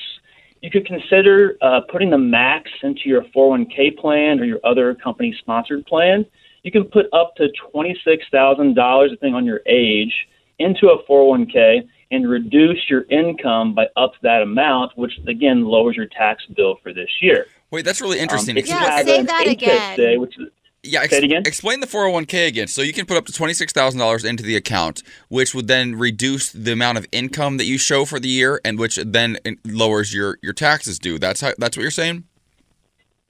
you 0.61 0.69
could 0.69 0.85
consider 0.85 1.57
uh, 1.61 1.81
putting 1.91 2.11
the 2.11 2.17
max 2.17 2.69
into 2.83 3.01
your 3.05 3.23
401k 3.35 3.97
plan 3.97 4.39
or 4.39 4.45
your 4.45 4.59
other 4.63 4.93
company 4.93 5.35
sponsored 5.39 5.85
plan. 5.87 6.25
You 6.63 6.71
can 6.71 6.83
put 6.85 7.07
up 7.13 7.35
to 7.37 7.47
$26,000, 7.73 9.09
depending 9.09 9.35
on 9.35 9.45
your 9.45 9.61
age, 9.65 10.13
into 10.59 10.87
a 10.89 11.03
401k 11.05 11.87
and 12.11 12.29
reduce 12.29 12.89
your 12.89 13.05
income 13.09 13.73
by 13.73 13.87
up 13.95 14.13
to 14.13 14.19
that 14.23 14.41
amount, 14.41 14.91
which 14.97 15.13
again 15.27 15.65
lowers 15.65 15.95
your 15.95 16.05
tax 16.07 16.43
bill 16.55 16.77
for 16.83 16.93
this 16.93 17.09
year. 17.21 17.47
Wait, 17.71 17.85
that's 17.85 18.01
really 18.01 18.19
interesting. 18.19 18.55
Um, 18.55 18.57
if 18.57 18.67
you 18.67 18.75
Explain- 18.75 19.25
have 19.25 19.47
an 19.47 19.95
Day, 19.95 20.17
which 20.17 20.37
is, 20.37 20.49
Yeah, 20.83 21.05
Say 21.07 21.17
it 21.19 21.23
again? 21.23 21.43
explain 21.45 21.79
the 21.79 21.87
401k 21.87 22.47
again. 22.47 22.67
So 22.67 22.81
you 22.81 22.91
can 22.91 23.05
put 23.05 23.15
up 23.15 23.25
to 23.27 23.31
$26,000 23.31 24.25
into 24.25 24.43
the 24.43 24.55
account, 24.55 25.03
which 25.29 25.53
would 25.55 25.67
then 25.67 25.95
reduce 25.95 26.51
the 26.51 26.73
amount 26.73 26.97
of 26.97 27.05
income 27.11 27.57
that 27.57 27.65
you 27.65 27.77
show 27.77 28.03
for 28.03 28.19
the 28.19 28.27
year 28.27 28.59
and 28.65 28.77
which 28.77 28.97
then 28.97 29.37
lowers 29.65 30.13
your 30.13 30.37
your 30.41 30.53
taxes 30.53 30.99
due. 30.99 31.17
That's 31.19 31.41
how 31.41 31.53
that's 31.57 31.77
what 31.77 31.83
you're 31.83 31.91
saying? 31.91 32.23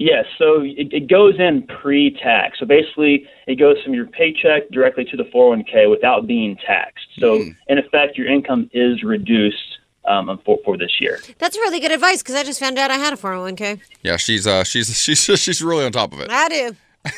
Yes, 0.02 0.26
so 0.40 0.62
it, 0.62 0.92
it 0.92 1.08
goes 1.08 1.40
in 1.40 1.62
pre-tax. 1.62 2.58
So 2.58 2.66
basically, 2.66 3.28
it 3.46 3.60
goes 3.60 3.80
from 3.84 3.94
your 3.94 4.08
paycheck 4.08 4.68
directly 4.72 5.06
to 5.06 5.16
the 5.16 5.26
401k 5.26 5.92
without 5.92 6.26
being 6.26 6.58
taxed. 6.66 7.06
So 7.20 7.36
in 7.68 7.78
effect, 7.78 8.18
your 8.18 8.26
income 8.26 8.68
is 8.74 9.04
reduced 9.04 9.78
um, 10.06 10.42
for, 10.44 10.58
for 10.66 10.76
this 10.76 11.00
year. 11.00 11.20
That's 11.38 11.56
really 11.56 11.80
good 11.80 11.92
advice 11.92 12.24
because 12.24 12.34
I 12.34 12.42
just 12.42 12.60
found 12.60 12.80
out 12.80 12.90
I 12.90 12.96
had 12.96 13.14
a 13.14 13.16
401k. 13.16 13.80
Yeah, 14.02 14.18
she's 14.18 14.48
uh, 14.48 14.64
she's 14.64 14.88
she's 15.04 15.20
she's 15.20 15.62
really 15.62 15.86
on 15.86 15.92
top 15.92 16.14
of 16.14 16.20
it. 16.20 16.32
I 16.32 16.50
do. 16.50 16.76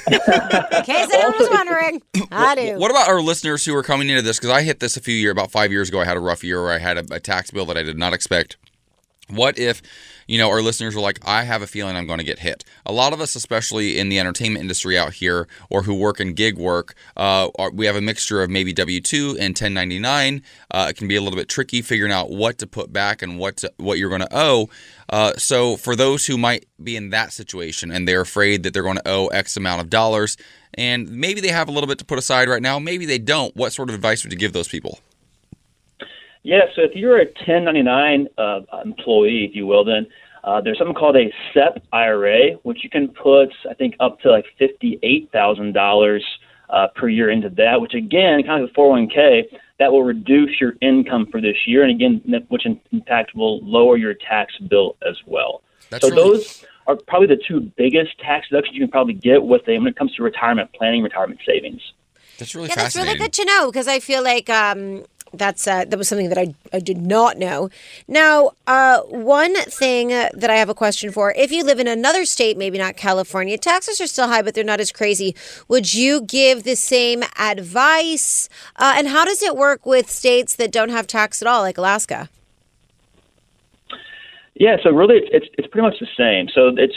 In 0.08 0.84
case 0.84 1.10
anyone 1.14 1.40
was 1.40 1.50
wondering, 1.52 2.02
I 2.34 2.56
do. 2.56 2.78
What 2.80 2.92
about 2.92 3.08
our 3.08 3.22
listeners 3.22 3.64
who 3.64 3.74
are 3.78 3.84
coming 3.84 4.10
into 4.10 4.22
this? 4.22 4.40
Because 4.40 4.52
I 4.52 4.62
hit 4.62 4.82
this 4.82 4.98
a 4.98 5.02
few 5.02 5.16
years, 5.16 5.32
about 5.32 5.52
five 5.52 5.72
years 5.72 5.88
ago. 5.88 6.02
I 6.02 6.06
had 6.06 6.18
a 6.18 6.22
rough 6.22 6.44
year 6.44 6.62
where 6.62 6.74
I 6.74 6.80
had 6.80 6.98
a, 6.98 7.16
a 7.16 7.20
tax 7.22 7.50
bill 7.50 7.66
that 7.68 7.78
I 7.78 7.84
did 7.84 7.98
not 7.98 8.12
expect. 8.12 8.58
What 9.30 9.58
if, 9.58 9.82
you 10.28 10.38
know, 10.38 10.50
our 10.50 10.62
listeners 10.62 10.96
are 10.96 11.00
like, 11.00 11.20
I 11.26 11.44
have 11.44 11.62
a 11.62 11.68
feeling 11.68 11.96
I'm 11.96 12.08
going 12.08 12.20
to 12.20 12.26
get 12.26 12.40
hit. 12.40 12.64
A 12.86 12.92
lot 12.94 13.14
of 13.14 13.22
us, 13.22 13.36
especially 13.36 14.00
in 14.00 14.10
the 14.10 14.20
entertainment 14.20 14.62
industry 14.62 14.98
out 14.98 15.14
here, 15.14 15.48
or 15.70 15.84
who 15.84 15.94
work 15.94 16.20
in 16.20 16.34
gig 16.34 16.58
work, 16.58 16.96
uh, 17.18 17.50
are, 17.58 17.72
we 17.72 17.86
have 17.86 17.96
a 17.96 18.02
mixture 18.02 18.42
of 18.42 18.50
maybe 18.50 18.74
W 18.74 19.02
two 19.02 19.32
and 19.40 19.50
1099. 19.52 20.42
Uh, 20.72 20.88
it 20.90 20.98
can 20.98 21.08
be 21.08 21.16
a 21.16 21.22
little 21.22 21.38
bit 21.38 21.50
tricky 21.50 21.82
figuring 21.82 22.12
out 22.12 22.30
what 22.30 22.58
to 22.60 22.68
put 22.68 22.92
back 22.92 23.22
and 23.22 23.38
what 23.40 23.58
to, 23.58 23.72
what 23.78 23.98
you're 23.98 24.10
going 24.10 24.22
to 24.22 24.28
owe. 24.32 24.70
Uh, 25.10 25.34
so 25.38 25.78
for 25.78 25.96
those 25.96 26.26
who 26.26 26.38
might 26.38 26.66
be 26.82 26.96
in 26.96 27.10
that 27.12 27.34
situation 27.34 27.92
and 27.92 28.08
they're 28.08 28.22
afraid 28.22 28.64
that 28.64 28.74
they're 28.74 28.84
going 28.84 28.98
to 28.98 29.08
owe 29.08 29.28
X 29.28 29.58
amount 29.58 29.82
of 29.82 29.90
dollars, 29.90 30.38
and 30.76 31.10
maybe 31.10 31.42
they 31.42 31.50
have 31.50 31.68
a 31.68 31.72
little 31.72 31.88
bit 31.88 32.00
to 32.00 32.06
put 32.06 32.18
aside 32.18 32.50
right 32.50 32.62
now, 32.62 32.80
maybe 32.80 33.06
they 33.06 33.20
don't. 33.20 33.56
What 33.56 33.74
sort 33.74 33.90
of 33.90 33.96
advice 33.96 34.24
would 34.24 34.34
you 34.34 34.40
give 34.40 34.54
those 34.54 34.68
people? 34.68 35.00
Yeah, 36.44 36.66
so 36.76 36.82
if 36.82 36.92
you're 36.94 37.20
a 37.20 37.26
1099 37.26 38.28
uh, 38.38 38.60
employee, 38.84 39.46
if 39.50 39.56
you 39.56 39.66
will, 39.66 39.86
then 39.86 40.08
uh, 40.44 40.60
there's 40.60 40.78
something 40.78 40.94
called 40.96 41.16
a 41.16 41.32
SEP 41.54 41.82
IRA, 41.94 42.52
which 42.64 42.84
you 42.84 42.90
can 42.90 43.08
put, 43.08 43.50
I 43.70 43.74
think, 43.74 43.96
up 44.02 44.20
to 44.22 44.32
like 44.32 44.46
$58,000 44.60 46.20
uh, 46.70 46.88
per 46.96 47.08
year 47.08 47.30
into 47.30 47.50
that, 47.52 47.80
which 47.80 47.94
again, 47.94 48.44
kind 48.44 48.64
of 48.64 48.70
a 48.70 48.74
401k, 48.74 49.44
that 49.80 49.92
will 49.92 50.04
reduce 50.04 50.60
your 50.60 50.74
income 50.82 51.28
for 51.32 51.40
this 51.40 51.56
year. 51.66 51.84
And 51.84 51.92
again, 51.92 52.46
which 52.50 52.66
in, 52.66 52.80
in 52.92 53.02
fact 53.04 53.36
will 53.36 53.64
lower 53.64 53.96
your 53.96 54.14
tax 54.14 54.54
bill 54.70 54.98
as 55.08 55.16
well. 55.26 55.62
That's 55.90 56.06
so 56.06 56.14
really- 56.14 56.38
those 56.40 56.66
are 56.88 56.98
probably 57.08 57.28
the 57.28 57.42
two 57.48 57.72
biggest 57.78 58.20
tax 58.20 58.50
deductions 58.50 58.76
you 58.76 58.82
can 58.82 58.92
probably 58.92 59.14
get 59.14 59.44
with 59.44 59.64
them 59.66 59.84
when 59.84 59.94
it 59.94 59.96
comes 59.96 60.14
to 60.16 60.24
retirement 60.24 60.70
planning, 60.74 61.02
retirement 61.02 61.40
savings. 61.46 61.82
That's 62.38 62.56
really 62.56 62.70
yeah, 62.70 62.76
that's 62.76 62.96
really 62.96 63.16
good 63.16 63.32
to 63.34 63.46
know 63.46 63.72
because 63.72 63.88
I 63.88 64.00
feel 64.00 64.24
like 64.24 64.50
um, 64.50 65.06
that's 65.34 65.68
uh, 65.68 65.86
that 65.86 65.98
was 65.98 66.08
something 66.08 66.30
that 66.30 66.38
I, 66.38 66.54
I 66.72 66.80
did 66.80 66.98
not 66.98 67.38
know. 67.38 67.70
Now, 68.08 68.52
uh, 68.68 69.02
one 69.02 69.56
thing 69.56 70.10
that 70.10 70.50
I 70.50 70.56
have 70.56 70.70
a 70.70 70.76
question 70.76 71.12
for: 71.12 71.34
if 71.36 71.52
you 71.52 71.64
live 71.64 71.80
in 71.80 71.88
another 71.88 72.26
state, 72.26 72.58
maybe 72.58 72.78
not 72.78 72.96
California, 72.96 73.58
taxes 73.58 74.00
are 74.00 74.08
still 74.08 74.28
high, 74.28 74.42
but 74.42 74.54
they're 74.54 74.64
not 74.64 74.80
as 74.80 74.92
crazy. 74.92 75.36
Would 75.68 75.94
you 75.94 76.22
give 76.22 76.64
the 76.64 76.76
same 76.76 77.24
advice? 77.38 78.50
Uh, 78.76 78.94
and 78.96 79.08
how 79.08 79.26
does 79.26 79.42
it 79.42 79.56
work 79.56 79.86
with 79.86 80.10
states 80.10 80.56
that 80.56 80.72
don't 80.72 80.90
have 80.90 81.08
tax 81.08 81.42
at 81.42 81.48
all, 81.48 81.62
like 81.62 81.78
Alaska? 81.78 82.30
Yeah, 84.56 84.78
so 84.84 84.92
really, 84.92 85.18
it's 85.18 85.30
it's, 85.32 85.48
it's 85.58 85.68
pretty 85.68 85.88
much 85.88 86.00
the 86.00 86.08
same. 86.16 86.48
So 86.54 86.72
it's 86.78 86.96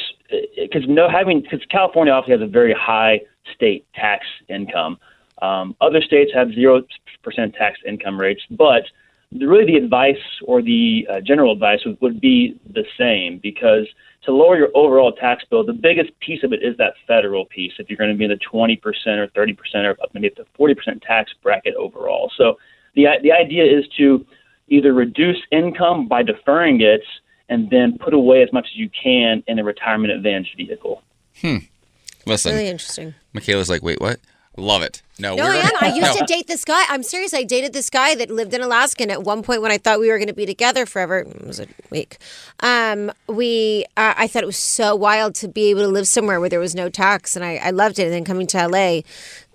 because 0.57 0.87
no 0.89 1.09
having 1.09 1.41
because 1.41 1.61
California 1.71 2.13
obviously 2.13 2.41
has 2.41 2.49
a 2.49 2.53
very 2.53 2.75
high 2.75 3.21
state 3.55 3.87
tax 3.95 4.27
income. 4.49 4.99
Um, 5.43 5.77
other 5.81 6.01
states 6.01 6.33
have 6.35 6.53
zero 6.53 6.83
percent 7.23 7.55
tax 7.55 7.79
income 7.87 8.19
rates, 8.19 8.43
but 8.51 8.85
the, 9.33 9.47
really 9.47 9.67
the 9.67 9.77
advice 9.77 10.23
or 10.43 10.63
the 10.63 11.07
uh, 11.11 11.21
general 11.21 11.53
advice 11.53 11.81
would, 11.85 12.01
would 12.01 12.21
be 12.21 12.59
the 12.73 12.85
same 12.99 13.39
because 13.39 13.87
to 14.25 14.33
lower 14.33 14.57
your 14.57 14.71
overall 14.75 15.13
tax 15.13 15.45
bill, 15.49 15.65
the 15.65 15.73
biggest 15.73 16.19
piece 16.21 16.43
of 16.43 16.53
it 16.53 16.63
is 16.63 16.77
that 16.79 16.95
federal 17.07 17.45
piece. 17.47 17.73
If 17.79 17.89
you're 17.89 17.97
going 17.97 18.11
to 18.11 18.17
be 18.17 18.25
in 18.25 18.31
the 18.31 18.39
20% 18.39 18.81
or 19.19 19.29
30% 19.29 19.57
or 19.85 19.91
up 20.03 20.11
maybe 20.15 20.29
up 20.29 20.37
to 20.37 20.47
40% 20.59 21.03
tax 21.03 21.33
bracket 21.43 21.75
overall, 21.75 22.31
so 22.37 22.59
the 22.95 23.07
the 23.23 23.33
idea 23.33 23.65
is 23.65 23.87
to 23.99 24.25
either 24.69 24.93
reduce 24.93 25.39
income 25.53 26.09
by 26.09 26.23
deferring 26.23 26.81
it 26.81 27.03
and 27.49 27.71
then 27.71 27.97
put 27.99 28.15
away 28.15 28.43
as 28.43 28.53
much 28.53 28.67
as 28.73 28.77
you 28.77 28.91
can 28.91 29.43
in 29.47 29.59
a 29.59 29.65
retirement 29.65 30.13
advantage 30.13 30.55
vehicle. 30.57 31.03
Hmm. 31.41 31.59
Listen, 32.27 32.55
Really 32.55 32.69
interesting. 32.69 33.15
Michaela's 33.33 33.69
like, 33.69 33.83
wait, 33.83 34.01
what? 34.01 34.19
Love 34.57 34.83
it. 34.83 35.03
No, 35.19 35.35
No, 35.35 35.45
we're 35.45 35.53
I 35.53 35.57
am. 35.57 35.71
I 35.81 35.89
used 35.95 36.03
no. 36.03 36.15
to 36.17 36.25
date 36.27 36.47
this 36.47 36.65
guy. 36.65 36.83
I'm 36.89 37.03
serious. 37.03 37.33
I 37.33 37.43
dated 37.43 37.73
this 37.73 37.89
guy 37.89 38.15
that 38.17 38.31
lived 38.31 38.53
in 38.53 38.61
Alaska, 38.61 39.03
and 39.03 39.11
at 39.11 39.23
one 39.23 39.43
point, 39.43 39.63
when 39.63 39.71
I 39.73 39.79
thought 39.79 39.99
we 39.99 40.09
were 40.11 40.19
going 40.19 40.29
to 40.29 40.35
be 40.35 40.47
together 40.47 40.85
forever, 40.87 41.19
it 41.21 41.47
was 41.47 41.59
a 41.61 41.67
week. 41.91 42.19
Um, 42.61 43.11
we, 43.27 43.85
uh, 43.97 44.15
I 44.17 44.27
thought 44.27 44.43
it 44.43 44.47
was 44.47 44.57
so 44.59 44.95
wild 44.95 45.35
to 45.37 45.49
be 45.49 45.71
able 45.71 45.83
to 45.83 45.89
live 45.89 46.07
somewhere 46.09 46.39
where 46.41 46.49
there 46.49 46.61
was 46.61 46.75
no 46.75 46.89
tax, 46.91 47.35
and 47.37 47.45
I, 47.45 47.57
I 47.57 47.71
loved 47.71 47.99
it. 47.99 48.05
And 48.05 48.13
then 48.13 48.25
coming 48.25 48.47
to 48.49 48.69
LA, 48.69 49.01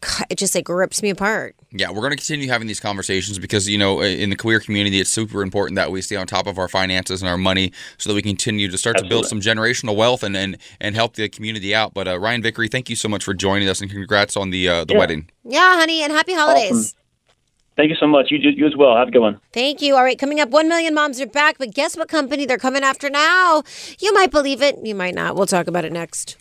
God, 0.02 0.26
it 0.32 0.38
just 0.40 0.56
like 0.56 0.68
rips 0.68 1.04
me 1.04 1.12
apart. 1.12 1.56
Yeah, 1.74 1.90
we're 1.90 2.02
going 2.02 2.12
to 2.12 2.18
continue 2.18 2.50
having 2.50 2.68
these 2.68 2.80
conversations 2.82 3.40
because, 3.40 3.70
you 3.70 3.78
know, 3.78 4.02
in 4.02 4.30
the 4.30 4.36
queer 4.36 4.60
community, 4.60 5.00
it's 5.00 5.10
super 5.12 5.42
important 5.42 5.78
that 5.78 5.90
we 5.90 6.02
stay 6.02 6.18
on 6.18 6.28
top 6.28 6.46
of 6.48 6.58
our 6.58 6.68
finances 6.68 7.22
and 7.22 7.30
our 7.30 7.38
money 7.38 7.72
so 7.98 8.10
that 8.10 8.16
we 8.16 8.22
continue 8.22 8.68
to 8.70 8.78
start 8.78 8.98
to 8.98 9.06
build 9.06 9.26
some 9.28 9.40
generational 9.40 9.96
wealth 9.96 10.22
and, 10.24 10.36
and, 10.36 10.58
and 10.82 10.96
help 10.96 11.16
the 11.16 11.30
community 11.30 11.74
out. 11.74 11.94
But 11.94 12.10
uh, 12.10 12.20
Ryan 12.20 12.42
Vickery, 12.42 12.68
thank 12.68 12.90
you 12.90 12.98
so 12.98 13.08
much 13.08 13.24
for 13.24 13.34
joining 13.34 13.70
us 13.70 13.80
and 13.80 13.90
congrats 13.90 14.36
on 14.36 14.50
the 14.50 14.68
uh, 14.68 14.84
the 14.86 14.94
Yeah. 14.96 15.00
wedding. 15.00 15.30
Yeah, 15.44 15.76
honey, 15.78 16.02
and 16.04 16.12
happy 16.12 16.34
holidays. 16.34 16.72
Awesome. 16.72 16.98
Thank 17.78 17.90
you 17.90 17.96
so 18.00 18.06
much. 18.06 18.28
You, 18.30 18.38
you 18.38 18.68
as 18.68 18.76
well. 18.76 18.96
Have 18.96 19.08
a 19.08 19.12
good 19.12 19.22
one. 19.22 19.40
Thank 19.54 19.82
you. 19.82 19.96
All 19.96 20.04
right, 20.04 20.20
coming 20.20 20.40
up, 20.40 20.50
1 20.50 20.68
million 20.68 20.94
moms 20.94 21.20
are 21.22 21.26
back, 21.26 21.58
but 21.58 21.74
guess 21.74 21.98
what 21.98 22.10
company 22.10 22.46
they're 22.46 22.58
coming 22.58 22.84
after 22.84 23.10
now? 23.10 23.64
You 24.00 24.14
might 24.14 24.30
believe 24.30 24.62
it, 24.62 24.78
you 24.84 24.94
might 24.94 25.16
not. 25.16 25.36
We'll 25.36 25.46
talk 25.48 25.68
about 25.68 25.86
it 25.86 25.92
next. 25.92 26.38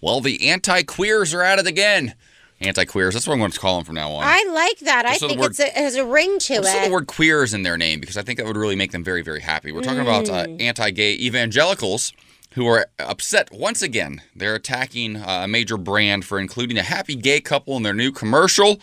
Well, 0.00 0.20
the 0.20 0.48
anti 0.48 0.82
queers 0.82 1.34
are 1.34 1.42
at 1.42 1.58
it 1.58 1.66
again. 1.66 2.14
Anti 2.62 2.84
queers, 2.86 3.14
that's 3.14 3.26
what 3.26 3.34
I'm 3.34 3.38
going 3.38 3.50
to 3.52 3.58
call 3.60 3.76
them 3.76 3.84
from 3.84 3.94
now 3.94 4.10
on. 4.10 4.22
I 4.24 4.44
like 4.52 4.78
that. 4.80 5.06
I 5.06 5.10
Just 5.10 5.20
so 5.20 5.28
think 5.28 5.40
word- 5.40 5.50
it's 5.52 5.60
a, 5.60 5.66
it 5.68 5.74
has 5.76 5.94
a 5.96 6.04
ring 6.04 6.38
to 6.40 6.54
Just 6.56 6.74
it. 6.76 6.84
the 6.86 6.92
word 6.92 7.06
queers 7.06 7.54
in 7.54 7.62
their 7.62 7.76
name 7.78 8.00
because 8.00 8.16
I 8.16 8.22
think 8.22 8.38
that 8.38 8.46
would 8.46 8.56
really 8.56 8.76
make 8.76 8.92
them 8.92 9.04
very, 9.04 9.22
very 9.22 9.40
happy. 9.40 9.72
We're 9.72 9.82
talking 9.82 10.00
about 10.00 10.28
uh, 10.28 10.46
Mm. 10.46 10.60
anti 10.60 10.90
gay 10.90 11.12
evangelicals 11.14 12.12
who 12.54 12.66
are 12.66 12.86
upset 12.98 13.50
once 13.52 13.82
again. 13.82 14.22
They're 14.34 14.54
attacking 14.54 15.16
uh, 15.16 15.42
a 15.44 15.48
major 15.48 15.76
brand 15.76 16.24
for 16.24 16.38
including 16.40 16.78
a 16.78 16.82
happy 16.82 17.14
gay 17.14 17.40
couple 17.40 17.76
in 17.76 17.82
their 17.82 17.94
new 17.94 18.12
commercial, 18.12 18.80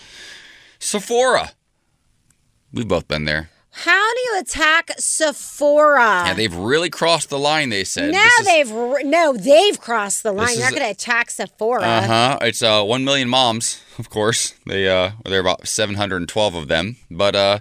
Sephora. 0.79 1.51
We've 2.73 2.87
both 2.87 3.07
been 3.07 3.25
there. 3.25 3.49
How 3.83 4.13
do 4.13 4.19
you 4.21 4.39
attack 4.39 4.91
Sephora? 4.97 6.23
Yeah, 6.25 6.33
they've 6.33 6.55
really 6.55 6.89
crossed 6.89 7.29
the 7.29 7.37
line, 7.37 7.69
they 7.69 7.83
said. 7.83 8.11
now 8.11 8.27
they've 8.43 8.71
r- 8.71 9.03
no, 9.03 9.33
they've 9.33 9.79
crossed 9.79 10.23
the 10.23 10.31
line. 10.31 10.47
This 10.47 10.57
They're 10.57 10.71
not 10.71 10.79
going 10.79 10.85
to 10.87 10.91
attack 10.91 11.29
Sephora. 11.29 11.83
Uh 11.83 12.07
huh. 12.07 12.37
It's 12.41 12.63
uh, 12.63 12.83
one 12.83 13.03
million 13.05 13.29
moms, 13.29 13.83
of 13.99 14.09
course. 14.09 14.55
They 14.65 14.87
uh, 14.89 15.11
there 15.25 15.37
are 15.37 15.41
about 15.41 15.67
seven 15.67 15.93
hundred 15.95 16.17
and 16.17 16.29
twelve 16.29 16.55
of 16.55 16.67
them, 16.69 16.95
but 17.11 17.35
uh, 17.35 17.59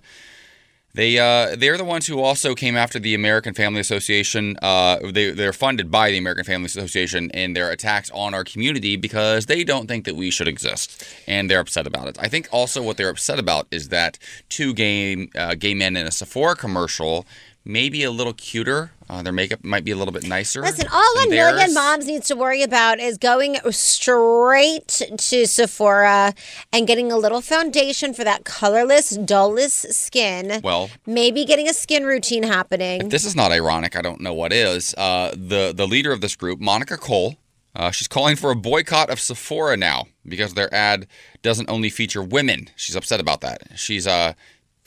they 0.97 1.19
uh, 1.19 1.57
they're 1.57 1.77
the 1.77 1.85
ones 1.85 2.07
who 2.07 2.21
also 2.21 2.55
came 2.55 2.75
after 2.75 2.99
the 2.99 3.15
American 3.15 3.53
Family 3.53 3.81
Association. 3.81 4.57
Uh, 4.63 4.99
they 5.13 5.31
they're 5.31 5.53
funded 5.53 5.91
by 5.91 6.11
the 6.11 6.17
American 6.17 6.45
Family 6.45 6.67
Association 6.67 7.31
in 7.31 7.53
their 7.53 7.71
attacks 7.71 8.11
on 8.13 8.33
our 8.33 8.45
community 8.45 8.97
because 8.97 9.45
they 9.45 9.63
don't 9.63 9.89
think 9.89 10.07
that 10.07 10.17
we 10.17 10.31
should 10.31 10.49
exist, 10.49 11.05
and 11.27 11.51
they're 11.51 11.61
upset 11.61 11.87
about 11.87 12.09
it. 12.09 12.17
I 12.19 12.29
think 12.29 12.49
also 12.51 12.83
what 12.83 12.97
they're 12.97 13.11
upset 13.11 13.39
about 13.39 13.67
is 13.71 13.91
that 13.91 14.19
two 14.49 14.73
gay 14.73 15.29
uh, 15.37 15.55
gay 15.55 15.75
men 15.75 15.97
in 15.97 16.07
a 16.07 16.11
Sephora 16.11 16.57
commercial. 16.57 17.27
Maybe 17.69 18.05
a 18.05 18.13
little 18.13 18.33
cuter. 18.33 18.93
Uh, 19.11 19.23
their 19.23 19.33
makeup 19.33 19.65
might 19.65 19.85
be 19.85 19.91
a 19.91 19.97
little 19.97 20.13
bit 20.13 20.25
nicer. 20.27 20.61
Listen, 20.63 20.87
all 20.93 21.15
one 21.17 21.31
million 21.31 21.75
moms 21.75 22.07
needs 22.07 22.29
to 22.29 22.37
worry 22.37 22.63
about 22.63 23.01
is 23.01 23.19
going 23.19 23.57
straight 23.73 25.03
to 25.19 25.47
Sephora 25.47 26.33
and 26.73 26.87
getting 26.87 27.11
a 27.11 27.17
little 27.17 27.41
foundation 27.41 28.15
for 28.15 28.23
that 28.23 28.45
colorless, 28.45 29.11
dulless 29.17 29.85
skin. 29.91 30.61
Well, 30.63 30.91
Maybe 31.07 31.45
getting 31.45 31.69
a 31.69 31.75
skin 31.75 32.05
routine 32.05 32.45
happening. 32.45 33.01
If 33.03 33.11
this 33.11 33.25
is 33.25 33.35
not 33.35 33.51
ironic, 33.51 33.97
I 33.97 34.01
don't 34.03 34.21
know 34.21 34.33
what 34.33 34.53
is. 34.53 34.95
Uh, 34.95 35.33
the 35.33 35.73
the 35.75 35.89
leader 35.89 36.13
of 36.13 36.21
this 36.21 36.37
group, 36.37 36.61
Monica 36.61 36.97
Cole, 36.97 37.35
uh, 37.75 37.91
she's 37.91 38.09
calling 38.09 38.37
for 38.37 38.53
a 38.53 38.57
boycott 38.57 39.11
of 39.11 39.19
Sephora 39.21 39.77
now 39.77 40.07
because 40.25 40.55
their 40.55 40.73
ad 40.73 41.09
doesn't 41.43 41.69
only 41.69 41.91
feature 41.91 42.23
women. 42.23 42.69
She's 42.77 42.95
upset 42.95 43.21
about 43.21 43.41
that. 43.41 43.63
She's 43.75 44.07
uh, 44.07 44.35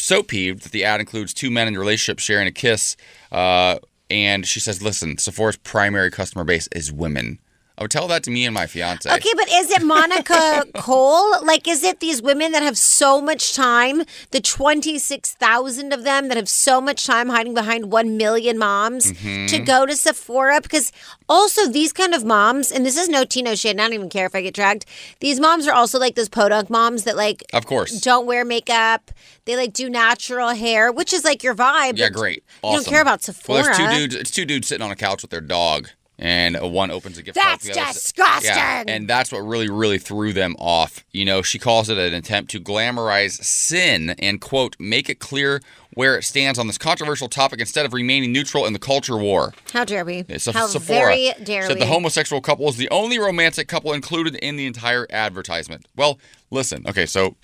so 0.01 0.23
peeved 0.23 0.63
that 0.63 0.71
the 0.71 0.83
ad 0.83 0.99
includes 0.99 1.33
two 1.33 1.51
men 1.51 1.67
in 1.67 1.75
a 1.75 1.79
relationship 1.79 2.19
sharing 2.19 2.47
a 2.47 2.51
kiss. 2.51 2.95
Uh, 3.31 3.79
and 4.09 4.47
she 4.47 4.59
says, 4.59 4.81
"Listen, 4.81 5.17
Sephora's 5.17 5.57
primary 5.57 6.11
customer 6.11 6.43
base 6.43 6.67
is 6.71 6.91
women." 6.91 7.39
I 7.80 7.84
would 7.84 7.91
tell 7.91 8.09
that 8.09 8.23
to 8.23 8.32
me 8.32 8.43
and 8.45 8.53
my 8.53 8.67
fiance. 8.67 9.09
Okay, 9.09 9.30
but 9.38 9.47
is 9.49 9.71
it 9.71 9.82
Monica 9.82 10.65
Cole? 10.75 11.45
Like, 11.45 11.65
is 11.65 11.82
it 11.82 12.01
these 12.01 12.21
women 12.21 12.51
that 12.51 12.61
have 12.61 12.77
so 12.77 13.21
much 13.21 13.55
time, 13.55 14.03
the 14.32 14.41
26,000 14.41 15.93
of 15.93 16.03
them 16.03 16.27
that 16.27 16.36
have 16.36 16.49
so 16.49 16.82
much 16.82 17.05
time 17.05 17.30
hiding 17.30 17.53
behind 17.53 17.89
1 17.91 18.17
million 18.17 18.57
moms 18.57 19.13
Mhm. 19.13 19.47
to 19.49 19.59
go 19.59 19.86
to 19.86 19.95
Sephora? 19.95 20.59
Because 20.61 20.91
also, 21.30 21.67
these 21.69 21.93
kind 21.93 22.13
of 22.13 22.25
moms, 22.25 22.69
and 22.71 22.86
this 22.86 22.97
is 22.97 23.07
no 23.07 23.23
Tino 23.23 23.55
shade, 23.55 23.80
I 23.80 23.84
don't 23.84 23.93
even 23.93 24.09
care 24.09 24.25
if 24.25 24.36
I 24.36 24.41
get 24.41 24.53
dragged, 24.53 24.86
these 25.21 25.39
moms 25.39 25.65
are 25.67 25.73
also 25.73 25.99
like 25.99 26.15
those 26.15 26.27
podunk 26.30 26.69
moms 26.69 27.03
that, 27.05 27.15
like, 27.15 27.43
Of 27.53 27.65
course. 27.65 28.01
don't 28.01 28.25
wear 28.25 28.43
makeup. 28.43 29.11
They, 29.45 29.55
like, 29.55 29.71
do 29.73 29.89
natural 29.89 30.49
hair, 30.49 30.91
which 30.91 31.13
is 31.13 31.23
like 31.23 31.43
your 31.43 31.55
vibe. 31.55 31.97
Yeah, 31.97 32.09
great. 32.09 32.43
You 32.63 32.71
don't 32.73 32.86
care 32.86 33.01
about 33.01 33.23
Sephora. 33.23 33.55
Well, 33.61 33.63
there's 33.63 33.77
two 33.77 33.88
dudes. 33.97 34.15
It's 34.15 34.32
two 34.32 34.45
dudes 34.45 34.67
sitting 34.67 34.84
on 34.84 34.91
a 34.91 34.95
couch 34.95 35.21
with 35.21 35.32
their 35.32 35.41
dog. 35.41 35.89
And 36.20 36.57
one 36.59 36.91
opens 36.91 37.17
a 37.17 37.24
gift 37.24 37.36
That's 37.36 37.63
card. 37.63 37.74
to 37.74 37.74
the 37.74 37.80
other. 37.82 37.93
disgusting. 37.93 38.51
Yeah, 38.55 38.84
and 38.88 39.07
that's 39.07 39.32
what 39.32 39.39
really, 39.39 39.70
really 39.70 39.97
threw 39.97 40.34
them 40.34 40.55
off. 40.59 41.03
You 41.11 41.26
know, 41.26 41.41
she 41.41 41.57
calls 41.57 41.89
it 41.89 41.97
an 41.97 42.13
attempt 42.13 42.51
to 42.51 42.59
glamorize 42.59 43.41
sin 43.43 44.11
and 44.20 44.39
quote 44.41 44.76
make 44.80 45.09
it 45.09 45.20
clear 45.20 45.61
where 45.95 46.17
it 46.17 46.24
stands 46.24 46.59
on 46.59 46.67
this 46.67 46.78
controversial 46.78 47.28
topic 47.30 47.59
instead 47.59 47.86
of 47.86 47.93
remaining 47.93 48.32
neutral 48.32 48.65
in 48.65 48.74
the 48.74 48.80
culture 48.80 49.17
war. 49.17 49.53
How 49.74 49.84
dare 49.86 50.05
we? 50.05 50.24
So 50.38 50.51
How 50.51 50.67
Sephora 50.67 50.99
very 51.15 51.32
dare 51.43 51.63
said 51.67 51.76
we? 51.76 51.80
the 51.80 51.88
homosexual 51.88 52.41
couple 52.41 52.67
is 52.70 52.78
the 52.78 52.89
only 52.89 53.17
romantic 53.17 53.67
couple 53.67 53.91
included 53.93 54.36
in 54.36 54.55
the 54.55 54.65
entire 54.67 55.07
advertisement. 55.09 55.88
Well, 55.95 56.20
listen, 56.51 56.86
okay, 56.88 57.05
so 57.05 57.36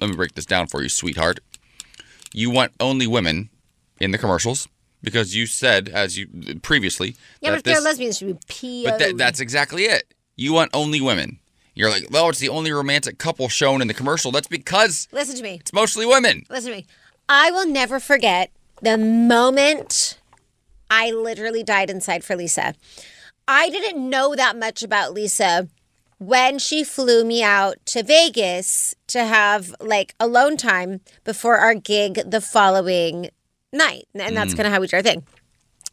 let 0.00 0.08
me 0.10 0.16
break 0.16 0.34
this 0.34 0.46
down 0.46 0.66
for 0.68 0.82
you, 0.82 0.88
sweetheart. 0.88 1.40
You 2.32 2.50
want 2.50 2.72
only 2.80 3.06
women 3.06 3.50
in 3.98 4.12
the 4.12 4.18
commercials 4.18 4.68
because 5.02 5.34
you 5.34 5.46
said, 5.46 5.88
as 5.88 6.18
you 6.18 6.28
previously, 6.62 7.16
yeah, 7.40 7.50
that 7.50 7.50
but 7.50 7.58
if 7.58 7.62
they're 7.64 7.74
this- 7.76 7.84
lesbians, 7.84 8.18
should 8.18 8.28
be 8.48 8.82
PO. 8.84 8.90
but 8.90 8.98
that, 8.98 9.16
that's 9.16 9.40
exactly 9.40 9.84
it. 9.84 10.12
You 10.36 10.52
want 10.52 10.70
only 10.74 11.00
women. 11.00 11.38
You're 11.74 11.90
like, 11.90 12.06
well, 12.10 12.28
it's 12.28 12.38
the 12.40 12.48
only 12.48 12.72
romantic 12.72 13.18
couple 13.18 13.48
shown 13.48 13.80
in 13.80 13.88
the 13.88 13.94
commercial. 13.94 14.32
That's 14.32 14.48
because 14.48 15.06
Listen 15.12 15.36
to 15.36 15.42
me. 15.42 15.58
it's 15.60 15.72
mostly 15.72 16.04
women. 16.06 16.44
Listen 16.50 16.72
to 16.72 16.76
me. 16.78 16.86
I 17.28 17.50
will 17.50 17.66
never 17.66 18.00
forget 18.00 18.50
the 18.82 18.98
moment 18.98 20.18
I 20.90 21.10
literally 21.12 21.62
died 21.62 21.88
inside 21.90 22.24
for 22.24 22.34
Lisa. 22.36 22.74
I 23.46 23.70
didn't 23.70 24.08
know 24.10 24.34
that 24.34 24.56
much 24.58 24.82
about 24.82 25.12
Lisa 25.14 25.68
when 26.18 26.58
she 26.58 26.84
flew 26.84 27.24
me 27.24 27.42
out 27.42 27.76
to 27.86 28.02
Vegas 28.02 28.94
to 29.06 29.24
have 29.24 29.74
like 29.80 30.14
alone 30.20 30.56
time 30.56 31.00
before 31.24 31.56
our 31.58 31.74
gig 31.74 32.20
the 32.30 32.40
following 32.40 33.30
night. 33.72 34.06
And 34.14 34.36
that's 34.36 34.52
Mm. 34.54 34.56
kind 34.56 34.66
of 34.66 34.72
how 34.72 34.80
we 34.80 34.86
do 34.86 34.96
our 34.96 35.02
thing. 35.02 35.24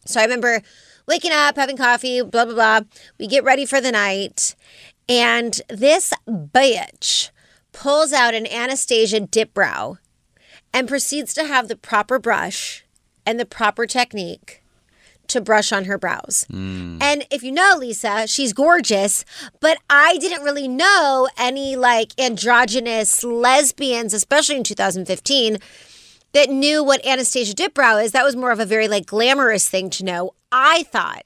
So 0.06 0.20
I 0.20 0.24
remember 0.24 0.62
waking 1.08 1.32
up, 1.32 1.56
having 1.58 1.78
coffee, 1.78 2.22
blah, 2.22 2.46
blah, 2.46 2.54
blah. 2.54 2.80
We 3.20 3.28
get 3.28 3.44
ready 3.44 3.66
for 3.66 3.80
the 3.82 3.92
night. 3.92 4.56
And 5.10 5.62
this 5.70 6.14
bitch 6.30 7.30
pulls 7.72 8.12
out 8.14 8.34
an 8.34 8.48
Anastasia 8.48 9.20
dip 9.22 9.54
brow 9.54 9.98
and 10.74 10.88
proceeds 10.88 11.34
to 11.36 11.46
have 11.46 11.68
the 11.68 11.76
proper 11.76 12.20
brush 12.20 12.84
and 13.26 13.40
the 13.40 13.46
proper 13.46 13.86
technique 13.86 14.62
to 15.28 15.42
brush 15.42 15.74
on 15.74 15.86
her 15.86 15.98
brows. 15.98 16.46
And 16.50 17.26
if 17.30 17.44
you 17.44 17.52
know 17.52 17.76
Lisa, 17.78 18.28
she's 18.28 18.54
gorgeous, 18.54 19.26
but 19.60 19.78
I 19.90 20.18
didn't 20.20 20.44
really 20.44 20.70
know 20.70 21.28
any 21.38 21.76
like 21.76 22.14
androgynous 22.18 23.26
lesbians, 23.26 24.14
especially 24.14 24.56
in 24.56 24.64
2015, 24.64 25.58
that 26.38 26.50
knew 26.50 26.84
what 26.84 27.04
Anastasia 27.06 27.54
Dipbrow 27.54 28.04
is. 28.04 28.12
That 28.12 28.24
was 28.24 28.36
more 28.36 28.52
of 28.52 28.60
a 28.60 28.66
very 28.66 28.88
like 28.88 29.08
glamorous 29.08 29.68
thing 29.68 29.90
to 29.92 30.06
know, 30.06 30.32
I 30.52 30.84
thought. 30.84 31.24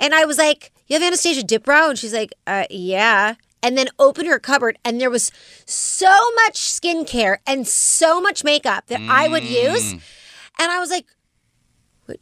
And 0.00 0.14
I 0.14 0.24
was 0.24 0.38
like, 0.38 0.72
You 0.86 0.94
have 0.94 1.02
Anastasia 1.02 1.42
Dipbrow? 1.42 1.90
And 1.90 1.98
she's 1.98 2.14
like, 2.14 2.32
uh, 2.46 2.64
Yeah. 2.70 3.34
And 3.62 3.78
then 3.78 3.88
opened 3.98 4.28
her 4.28 4.38
cupboard, 4.38 4.78
and 4.84 5.00
there 5.00 5.08
was 5.08 5.32
so 5.64 6.14
much 6.44 6.56
skincare 6.56 7.38
and 7.46 7.66
so 7.66 8.20
much 8.20 8.44
makeup 8.44 8.88
that 8.88 9.00
I 9.08 9.26
would 9.26 9.42
use. 9.42 9.92
And 9.92 10.70
I 10.70 10.78
was 10.78 10.90
like, 10.90 11.06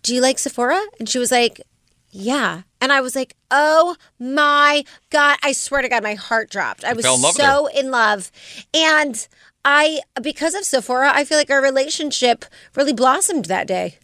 do 0.03 0.15
you 0.15 0.21
like 0.21 0.39
Sephora? 0.39 0.81
And 0.99 1.09
she 1.09 1.19
was 1.19 1.33
like, 1.33 1.61
yeah. 2.11 2.63
And 2.81 2.93
I 2.93 3.01
was 3.01 3.17
like, 3.17 3.35
oh 3.51 3.97
my 4.19 4.85
God. 5.11 5.39
I 5.43 5.53
swear 5.53 5.83
to 5.83 5.89
God, 5.89 6.03
my 6.03 6.15
heart 6.15 6.51
dropped. 6.51 6.85
I 6.85 6.93
was 6.93 7.05
in 7.15 7.21
so 7.33 7.67
in 7.69 7.91
love. 7.91 8.31
And 8.75 9.27
I, 9.65 10.01
because 10.23 10.55
of 10.55 10.65
Sephora, 10.65 11.13
I 11.15 11.25
feel 11.25 11.39
like 11.39 11.51
our 11.51 11.63
relationship 11.63 12.45
really 12.75 12.93
blossomed 12.93 13.45
that 13.47 13.67
day. 13.67 13.99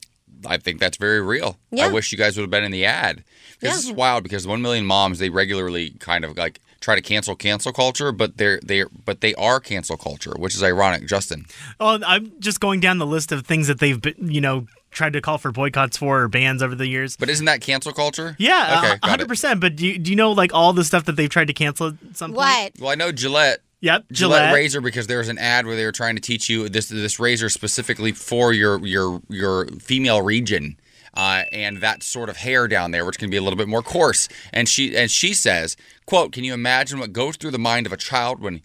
I 0.46 0.56
think 0.56 0.78
that's 0.78 0.96
very 0.96 1.20
real. 1.20 1.58
Yeah. 1.70 1.86
I 1.86 1.92
wish 1.92 2.12
you 2.12 2.18
guys 2.18 2.36
would 2.36 2.44
have 2.44 2.50
been 2.50 2.62
in 2.64 2.70
the 2.70 2.84
ad. 2.84 3.24
Because 3.60 3.76
this 3.78 3.86
is 3.86 3.92
wild 3.92 4.22
because 4.22 4.46
one 4.46 4.62
million 4.62 4.86
moms 4.86 5.18
they 5.18 5.30
regularly 5.30 5.90
kind 5.98 6.24
of 6.24 6.36
like 6.38 6.60
try 6.80 6.94
to 6.94 7.02
cancel 7.02 7.34
cancel 7.34 7.72
culture, 7.72 8.12
but 8.12 8.36
they're 8.36 8.60
they 8.64 8.84
but 9.04 9.20
they 9.20 9.34
are 9.34 9.58
cancel 9.58 9.96
culture, 9.96 10.32
which 10.38 10.54
is 10.54 10.62
ironic. 10.62 11.08
Justin, 11.08 11.44
Oh, 11.80 11.98
I'm 12.06 12.30
just 12.38 12.60
going 12.60 12.78
down 12.78 12.98
the 12.98 13.06
list 13.06 13.32
of 13.32 13.44
things 13.44 13.66
that 13.66 13.80
they've, 13.80 14.00
been, 14.00 14.14
you 14.30 14.40
know, 14.40 14.68
tried 14.92 15.14
to 15.14 15.20
call 15.20 15.38
for 15.38 15.50
boycotts 15.50 15.96
for 15.96 16.20
or 16.22 16.28
bans 16.28 16.62
over 16.62 16.76
the 16.76 16.86
years. 16.86 17.16
but 17.16 17.28
isn't 17.28 17.46
that 17.46 17.60
cancel 17.62 17.90
culture? 17.92 18.36
Yeah, 18.38 18.78
Okay, 18.78 18.92
a 18.92 18.98
got 18.98 19.10
hundred 19.10 19.24
it. 19.24 19.28
percent. 19.28 19.58
But 19.58 19.74
do 19.74 19.88
you, 19.88 19.98
do 19.98 20.10
you 20.10 20.16
know 20.16 20.30
like 20.30 20.54
all 20.54 20.72
the 20.72 20.84
stuff 20.84 21.04
that 21.06 21.16
they've 21.16 21.28
tried 21.28 21.48
to 21.48 21.52
cancel 21.52 21.88
at 21.88 21.94
some 22.16 22.30
point? 22.30 22.36
What? 22.36 22.72
Well, 22.78 22.90
I 22.90 22.94
know 22.94 23.10
Gillette. 23.10 23.58
Yep, 23.80 24.06
Gillette, 24.10 24.38
Gillette. 24.40 24.54
razor 24.54 24.80
because 24.80 25.06
there 25.06 25.18
was 25.18 25.28
an 25.28 25.38
ad 25.38 25.66
where 25.66 25.76
they 25.76 25.84
were 25.84 25.92
trying 25.92 26.16
to 26.16 26.20
teach 26.22 26.48
you 26.48 26.68
this 26.68 26.88
this 26.88 27.20
razor 27.20 27.48
specifically 27.48 28.12
for 28.12 28.52
your 28.52 28.84
your 28.84 29.20
your 29.28 29.66
female 29.78 30.22
region. 30.22 30.78
Uh, 31.14 31.44
and 31.52 31.78
that 31.78 32.02
sort 32.02 32.28
of 32.28 32.36
hair 32.36 32.68
down 32.68 32.90
there, 32.90 33.04
which 33.04 33.18
can 33.18 33.30
be 33.30 33.36
a 33.36 33.40
little 33.42 33.56
bit 33.56 33.66
more 33.66 33.82
coarse, 33.82 34.28
and 34.52 34.68
she 34.68 34.96
and 34.96 35.10
she 35.10 35.32
says, 35.34 35.76
"quote 36.06 36.32
Can 36.32 36.44
you 36.44 36.54
imagine 36.54 36.98
what 36.98 37.12
goes 37.12 37.36
through 37.36 37.50
the 37.50 37.58
mind 37.58 37.86
of 37.86 37.92
a 37.92 37.96
child 37.96 38.40
when 38.40 38.60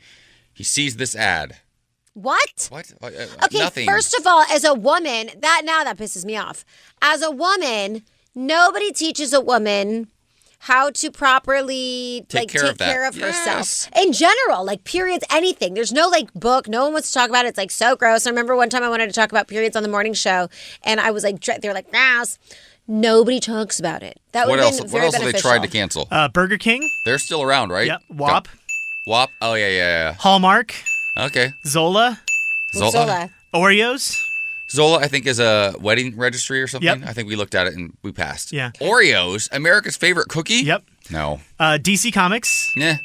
he 0.53 0.64
sees 0.64 0.97
this 0.97 1.16
ad?" 1.16 1.57
What? 2.14 2.68
What? 2.70 2.93
Uh, 3.01 3.07
uh, 3.07 3.45
Okay, 3.45 3.57
Nothing. 3.59 3.88
first 3.88 4.14
of 4.14 4.28
all, 4.28 4.43
as 4.51 4.64
a 4.64 4.74
woman, 4.76 5.30
that 5.39 5.61
now 5.64 5.84
that 5.84 5.97
pisses 5.97 6.26
me 6.26 6.38
off. 6.38 6.64
As 7.01 7.24
a 7.24 7.32
woman, 7.32 8.03
nobody 8.36 8.91
teaches 8.91 9.34
a 9.34 9.41
woman 9.41 10.09
how 10.64 10.89
to 10.89 11.11
properly 11.11 12.26
Take 12.30 12.41
like 12.41 12.49
care 12.49 12.61
take 12.61 12.72
of 12.72 12.78
care 12.78 13.07
of 13.07 13.18
Yes. 13.18 13.86
herself 13.86 14.01
in 14.01 14.14
general, 14.14 14.64
like 14.66 14.84
periods, 14.86 15.26
anything. 15.30 15.74
There's 15.74 15.91
no 15.91 16.07
like 16.07 16.34
book. 16.34 16.70
No 16.70 16.84
one 16.86 16.93
wants 16.93 17.09
to 17.11 17.14
talk 17.20 17.30
about 17.30 17.45
it. 17.45 17.49
It's 17.49 17.57
like 17.57 17.70
so 17.72 17.95
gross. 17.97 18.26
I 18.26 18.30
remember 18.30 18.55
one 18.55 18.70
time 18.70 18.82
I 18.84 18.89
wanted 18.89 19.07
to 19.07 19.14
talk 19.14 19.32
about 19.32 19.47
periods 19.47 19.76
on 19.76 19.84
the 19.84 19.89
morning 19.89 20.14
show, 20.14 20.47
and 20.84 20.99
I 21.01 21.11
was 21.11 21.24
like, 21.24 21.39
they 21.43 21.68
were 21.68 21.74
like, 21.74 21.91
gross. 21.91 22.39
Nobody 22.88 23.39
talks 23.39 23.80
about 23.80 24.03
it. 24.03 24.20
That 24.34 24.47
would 24.47 24.51
what 24.51 24.59
else? 24.59 24.76
been 24.80 24.84
What 24.86 24.91
very 24.91 25.05
else 25.05 25.16
have 25.16 25.24
they 25.32 25.39
tried 25.39 25.61
to 25.64 25.68
cancel? 25.70 26.07
Uh, 26.11 26.28
Burger 26.28 26.57
King, 26.57 26.82
They're 27.05 27.18
still 27.20 27.41
around, 27.41 27.70
right? 27.70 27.88
Yep. 27.88 28.01
WAP. 28.09 28.47
WAP. 29.07 29.30
Oh 29.41 29.53
yeah, 29.55 29.70
yeah, 29.70 30.14
Hallmark. 30.14 30.74
Okay. 31.18 31.51
Zola, 31.66 32.20
Zola. 32.74 32.91
Zola. 32.91 33.30
Oreos. 33.53 34.16
Zola, 34.74 34.97
I 34.99 35.07
think, 35.07 35.28
is 35.28 35.39
a 35.39 35.76
wedding 35.80 36.17
registry 36.17 36.61
or 36.61 36.67
something. 36.67 37.01
Yep. 37.01 37.07
I 37.07 37.13
think 37.13 37.28
we 37.30 37.36
looked 37.36 37.53
at 37.55 37.67
it 37.67 37.76
and 37.76 37.95
we 38.01 38.11
passed. 38.11 38.51
Yeah. 38.51 38.71
Oreos, 38.82 39.47
America's 39.51 39.95
favorite 39.95 40.30
cookie. 40.30 40.63
Yep. 40.63 40.84
No. 41.11 41.39
Uh, 41.59 41.78
DC 41.82 42.11
Comics. 42.13 42.71
Yeah. 42.76 42.97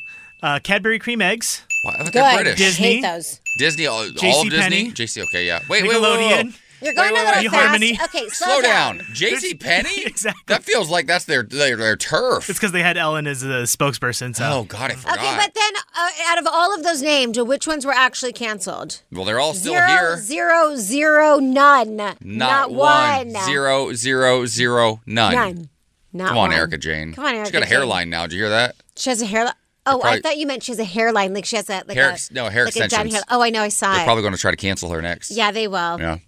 Uh, 0.43 0.61
Cadbury 0.61 0.99
cream 0.99 1.21
eggs. 1.21 1.63
Wow, 1.85 1.95
look 1.99 2.13
Good. 2.13 2.23
at 2.23 2.35
British. 2.37 2.57
Disney. 2.59 2.87
Hate 2.87 3.03
those. 3.03 3.41
Disney, 3.59 3.87
all, 3.87 3.99
all 3.99 4.03
of 4.43 4.51
Disney. 4.51 4.91
JC, 4.93 5.23
okay, 5.25 5.47
yeah. 5.47 5.61
Wait, 5.69 5.83
wait, 5.83 5.91
wait, 5.91 6.01
wait, 6.01 6.19
Nickelodeon. 6.19 6.45
wait. 6.47 6.55
You're 6.81 6.95
going 6.95 7.13
Wait, 7.13 7.21
a 7.21 7.25
wait, 7.25 7.43
little 7.43 7.59
wait. 7.81 7.97
fast. 7.97 8.15
Okay, 8.15 8.29
slow, 8.29 8.47
Slow 8.55 8.63
down. 8.63 8.99
JC 9.13 9.59
Penny? 9.61 10.05
exactly. 10.05 10.43
That 10.47 10.63
feels 10.63 10.89
like 10.91 11.07
that's 11.07 11.25
their 11.25 11.43
their, 11.43 11.77
their 11.77 11.97
turf. 11.97 12.49
It's 12.49 12.59
because 12.59 12.73
they 12.73 12.83
had 12.83 12.97
Ellen 12.97 13.27
as 13.27 13.43
a 13.43 13.65
spokesperson. 13.65 14.37
So. 14.37 14.45
Oh 14.45 14.65
God, 14.65 14.93
I 14.93 14.95
forgot. 14.95 15.19
Okay, 15.19 15.37
but 15.37 15.55
then 15.55 15.73
uh, 15.97 16.11
out 16.29 16.39
of 16.39 16.47
all 16.47 16.75
of 16.75 16.83
those 16.85 17.03
named, 17.03 17.37
which 17.37 17.67
ones 17.67 17.85
were 17.85 17.93
actually 17.93 18.33
canceled? 18.33 19.03
well, 19.11 19.25
they're 19.25 19.41
all 19.41 19.55
still 19.55 19.73
Zero, 19.75 19.87
here. 19.87 20.17
zero, 20.19 20.77
zero, 20.77 21.39
none. 21.39 21.97
Not, 22.21 22.71
one. 22.71 23.33
one. 23.33 23.45
Zero, 23.45 23.93
zero, 23.95 24.47
zero, 24.47 25.01
none. 25.07 25.35
None. 25.35 25.69
Not 26.13 26.29
Come 26.29 26.39
on, 26.39 26.49
one. 26.51 26.53
Erika 26.59 26.79
Jayne. 26.79 27.13
Come 27.13 27.25
on, 27.25 27.31
She's 27.33 27.39
Erica 27.39 27.53
got 27.53 27.59
a 27.59 27.67
Jane. 27.67 27.69
hairline 27.73 28.11
now. 28.11 28.23
Did 28.23 28.33
you 28.35 28.41
hear 28.43 28.49
that? 28.51 28.77
She 28.97 29.11
has 29.11 29.21
a 29.21 29.27
hairline. 29.27 29.53
Oh, 29.85 29.99
probably- 30.01 30.19
I 30.19 30.21
thought 30.21 30.37
you 30.39 30.47
meant 30.47 30.63
she 30.63 30.73
has 30.73 30.79
a 30.79 30.85
hairline. 30.85 31.33
Like 31.35 31.45
she 31.45 31.57
has 31.57 31.69
a 31.71 31.83
like 31.87 31.97
Hair 31.97 32.11
a 32.11 32.19
no, 32.35 32.49
hair 32.49 32.65
like 32.67 32.77
a 32.77 32.85
extensions. 32.85 33.15
hair- 33.15 33.23
Oh, 33.31 33.43
I 33.43 33.51
know. 33.51 33.63
I 33.63 33.69
saw 33.69 33.93
They're 33.93 34.03
it. 34.03 34.05
probably 34.05 34.23
going 34.23 34.35
to 34.35 34.39
try 34.41 34.51
to 34.51 34.57
cancel 34.57 34.91
her 34.91 35.01
next. 35.03 35.31
yeah, 35.31 35.51
they 35.51 35.67
will. 35.69 35.99
Yeah. 36.01 36.19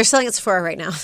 They're 0.00 0.04
selling 0.06 0.24
it 0.24 0.28
at 0.28 0.34
Sephora 0.36 0.62
right 0.62 0.78
now. 0.78 0.92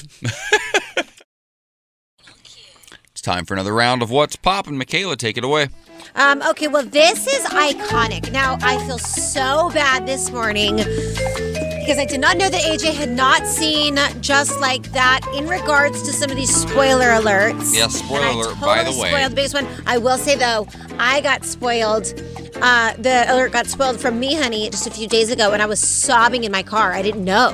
It's 3.11 3.21
time 3.21 3.45
for 3.45 3.53
another 3.53 3.75
round 3.75 4.03
of 4.03 4.11
What's 4.11 4.37
Poppin'. 4.37 4.79
Michaela, 4.79 5.17
take 5.17 5.37
it 5.37 5.45
away. 5.45 5.69
Um, 6.15 6.43
okay, 6.43 6.69
well, 6.69 6.83
this 6.85 7.27
is 7.27 7.45
iconic. 7.45 8.33
Now, 8.33 8.57
I 8.63 8.79
feel 8.87 8.99
so 8.99 9.71
bad 9.71 10.07
this 10.07 10.31
morning 10.31 10.77
because 10.77 11.99
I 11.99 12.07
did 12.07 12.21
not 12.21 12.37
know 12.39 12.49
that 12.49 12.61
AJ 12.63 12.95
had 12.95 13.11
not 13.11 13.47
seen 13.47 13.99
Just 14.21 14.61
Like 14.61 14.93
That 14.93 15.21
in 15.35 15.47
regards 15.47 16.03
to 16.03 16.13
some 16.13 16.31
of 16.31 16.37
these 16.37 16.55
spoiler 16.55 17.07
alerts. 17.09 17.75
Yeah, 17.75 17.89
spoiler 17.89 18.21
And 18.21 18.29
I 18.29 18.33
alert, 18.33 18.61
by 18.61 18.79
the 18.79 18.85
totally 18.85 19.03
way. 19.03 19.11
Spoiled 19.11 19.33
the 19.33 19.37
biggest 19.37 19.55
one. 19.55 19.67
I 19.87 19.99
will 19.99 20.19
say 20.19 20.37
though, 20.37 20.67
I 20.99 21.21
got 21.21 21.45
spoiled. 21.45 22.15
Uh, 22.63 22.95
the 22.97 23.25
alert 23.33 23.53
got 23.53 23.67
spoiled 23.67 24.01
from 24.01 24.19
me, 24.19 24.35
honey, 24.35 24.71
just 24.71 24.87
a 24.87 24.91
few 24.91 25.07
days 25.09 25.31
ago, 25.31 25.53
and 25.53 25.63
I 25.63 25.67
was 25.67 25.81
sobbing 25.81 26.45
in 26.45 26.53
my 26.53 26.63
car. 26.63 26.93
I 26.93 27.03
didn't 27.03 27.25
know. 27.25 27.53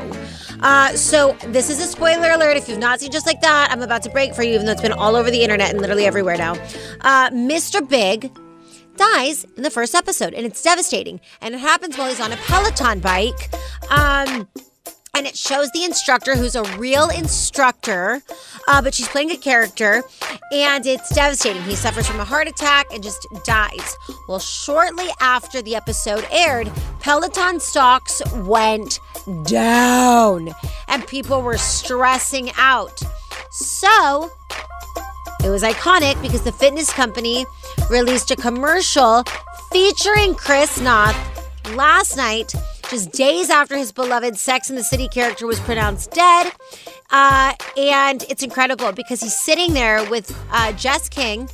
Uh, 0.63 0.95
so 0.95 1.37
this 1.49 1.69
is 1.69 1.81
a 1.81 1.87
spoiler 1.87 2.31
alert. 2.31 2.57
If 2.57 2.69
you've 2.69 2.79
not 2.79 3.01
seen 3.01 3.11
just 3.11 3.27
like 3.27 3.41
that, 3.41 3.71
I'm 3.71 3.83
about 3.83 4.03
to 4.05 4.11
break 4.11 4.35
for 4.35 4.43
you, 4.43 4.55
even 4.55 4.67
though 4.67 4.73
it's 4.73 4.83
been 4.83 4.93
all 4.93 5.17
over 5.17 5.31
the 5.31 5.43
internet 5.43 5.71
and 5.71 5.81
literally 5.81 6.07
everywhere 6.07 6.37
now. 6.37 6.53
Uh, 7.01 7.31
Mr. 7.31 7.87
Big 7.87 8.31
dies 8.97 9.45
in 9.57 9.63
the 9.63 9.71
first 9.71 9.95
episode, 9.95 10.35
and 10.35 10.47
it's 10.47 10.63
devastating. 10.63 11.21
And 11.41 11.55
it 11.55 11.59
happens 11.59 11.99
while 11.99 12.09
he's 12.09 12.21
on 12.21 12.33
a 12.33 12.37
Peloton 12.37 13.01
bike. 13.01 13.53
Um, 13.91 14.49
and 15.15 15.27
it 15.27 15.37
shows 15.37 15.71
the 15.73 15.85
instructor 15.85 16.37
who's 16.37 16.55
a 16.55 16.63
real 16.79 17.11
instructor, 17.11 18.23
uh, 18.67 18.81
but 18.81 18.95
she's 18.95 19.09
playing 19.09 19.31
a 19.31 19.37
character, 19.37 20.03
and 20.53 20.87
it's 20.87 21.15
devastating. 21.15 21.63
He 21.63 21.75
suffers 21.75 22.07
from 22.07 22.19
a 22.21 22.25
heart 22.25 22.49
attack 22.49 22.87
and 22.93 23.03
just 23.03 23.27
dies. 23.45 23.97
Well, 24.27 24.39
shortly 24.39 25.09
after 25.21 25.61
the 25.61 25.77
episode 25.77 26.27
aired, 26.31 26.71
Peloton 27.01 27.61
stocks 27.61 28.23
went 28.37 29.01
down, 29.45 30.51
and 30.89 31.07
people 31.07 31.43
were 31.43 31.59
stressing 31.59 32.51
out. 32.57 33.01
So, 33.51 34.31
It 35.45 35.51
was 35.51 35.65
iconic 35.65 36.23
because 36.23 36.43
the 36.43 36.53
fitness 36.53 36.93
company 36.93 37.45
released 37.91 38.31
a 38.31 38.37
commercial 38.37 39.25
featuring 39.73 40.37
Chris 40.37 40.81
Noth 40.81 41.41
last 41.71 42.17
night, 42.17 42.55
just 42.91 43.13
days 43.13 43.51
after 43.51 43.77
his 43.77 43.93
beloved 43.93 44.37
Sex 44.37 44.71
in 44.71 44.77
the 44.77 44.85
City 44.85 45.09
character 45.09 45.47
was 45.47 45.61
pronounced 45.61 46.11
dead. 46.13 46.53
Uh, 47.11 47.55
and 47.77 48.25
it's 48.29 48.43
incredible 48.43 48.93
because 48.93 49.21
he's 49.21 49.37
sitting 49.37 49.73
there 49.73 50.09
with 50.11 50.37
uh, 50.51 50.73
Jess 50.73 51.09
King, 51.09 51.49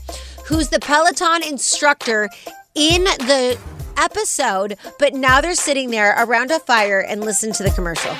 who's 0.47 0.69
the 0.69 0.81
Peloton 0.81 1.43
instructor 1.43 2.29
in 2.75 3.05
the 3.05 3.59
episode, 3.97 4.77
but 4.99 5.15
now 5.15 5.41
they're 5.41 5.55
sitting 5.55 5.91
there 5.91 6.15
around 6.19 6.51
a 6.51 6.61
fire 6.61 7.01
and 7.01 7.21
listen 7.21 7.53
to 7.53 7.63
the 7.63 7.71
commercial. 7.71 8.15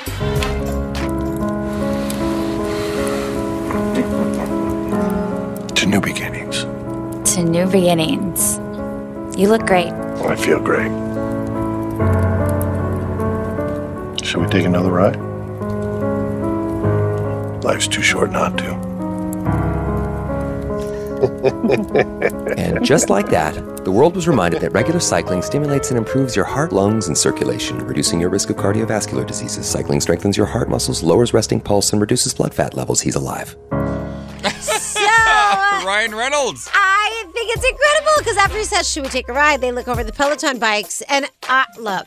To 5.75 5.87
new 5.87 6.01
beginnings. 6.01 6.65
To 7.35 7.45
new 7.45 7.67
beginnings. 7.67 8.59
You 9.39 9.49
look 9.49 9.65
great. 9.67 9.93
I 9.93 10.35
feel 10.35 10.59
great. 10.59 11.08
Should 14.25 14.41
we 14.41 14.47
take 14.49 14.67
another 14.67 14.91
ride? 14.91 15.17
Life's 17.65 17.89
too 17.89 18.03
short 18.03 18.31
not 18.31 18.57
to. 18.59 18.89
And 22.59 22.85
just 22.85 23.11
like 23.11 23.29
that, 23.31 23.85
the 23.85 23.91
world 23.91 24.15
was 24.15 24.29
reminded 24.29 24.61
that 24.61 24.73
regular 24.73 25.01
cycling 25.01 25.43
stimulates 25.43 25.91
and 25.91 25.99
improves 25.99 26.37
your 26.37 26.45
heart, 26.45 26.73
lungs, 26.73 27.09
and 27.09 27.17
circulation, 27.17 27.79
reducing 27.79 28.21
your 28.21 28.31
risk 28.31 28.51
of 28.51 28.57
cardiovascular 28.57 29.27
diseases. 29.27 29.67
Cycling 29.67 30.01
strengthens 30.01 30.37
your 30.37 30.47
heart 30.47 30.69
muscles, 30.69 31.03
lowers 31.03 31.33
resting 31.35 31.61
pulse, 31.61 31.93
and 31.93 32.01
reduces 32.01 32.35
blood 32.35 32.55
fat 32.55 32.75
levels. 32.75 33.01
He's 33.01 33.17
alive. 33.17 33.57
Ryan 35.89 36.15
Reynolds. 36.15 36.69
I 36.75 37.25
think 37.33 37.51
it's 37.57 37.65
incredible 37.65 38.13
because 38.19 38.37
after 38.37 38.59
he 38.59 38.65
says, 38.65 38.87
Should 38.87 39.05
we 39.05 39.09
take 39.09 39.27
a 39.31 39.33
ride? 39.33 39.63
They 39.63 39.73
look 39.73 39.89
over 39.89 40.05
the 40.05 40.13
Peloton 40.13 40.59
bikes. 40.59 41.01
And 41.09 41.31
uh, 41.49 41.65
look, 41.79 42.07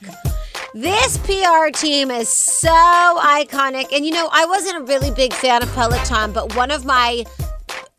this 0.76 1.18
PR 1.18 1.72
team 1.74 2.12
is 2.12 2.30
so 2.30 2.70
iconic. 2.70 3.92
And 3.92 4.06
you 4.06 4.12
know, 4.12 4.30
I 4.32 4.46
wasn't 4.46 4.78
a 4.78 4.84
really 4.84 5.10
big 5.10 5.34
fan 5.34 5.64
of 5.64 5.74
Peloton, 5.74 6.32
but 6.32 6.56
one 6.56 6.70
of 6.70 6.86
my 6.86 7.26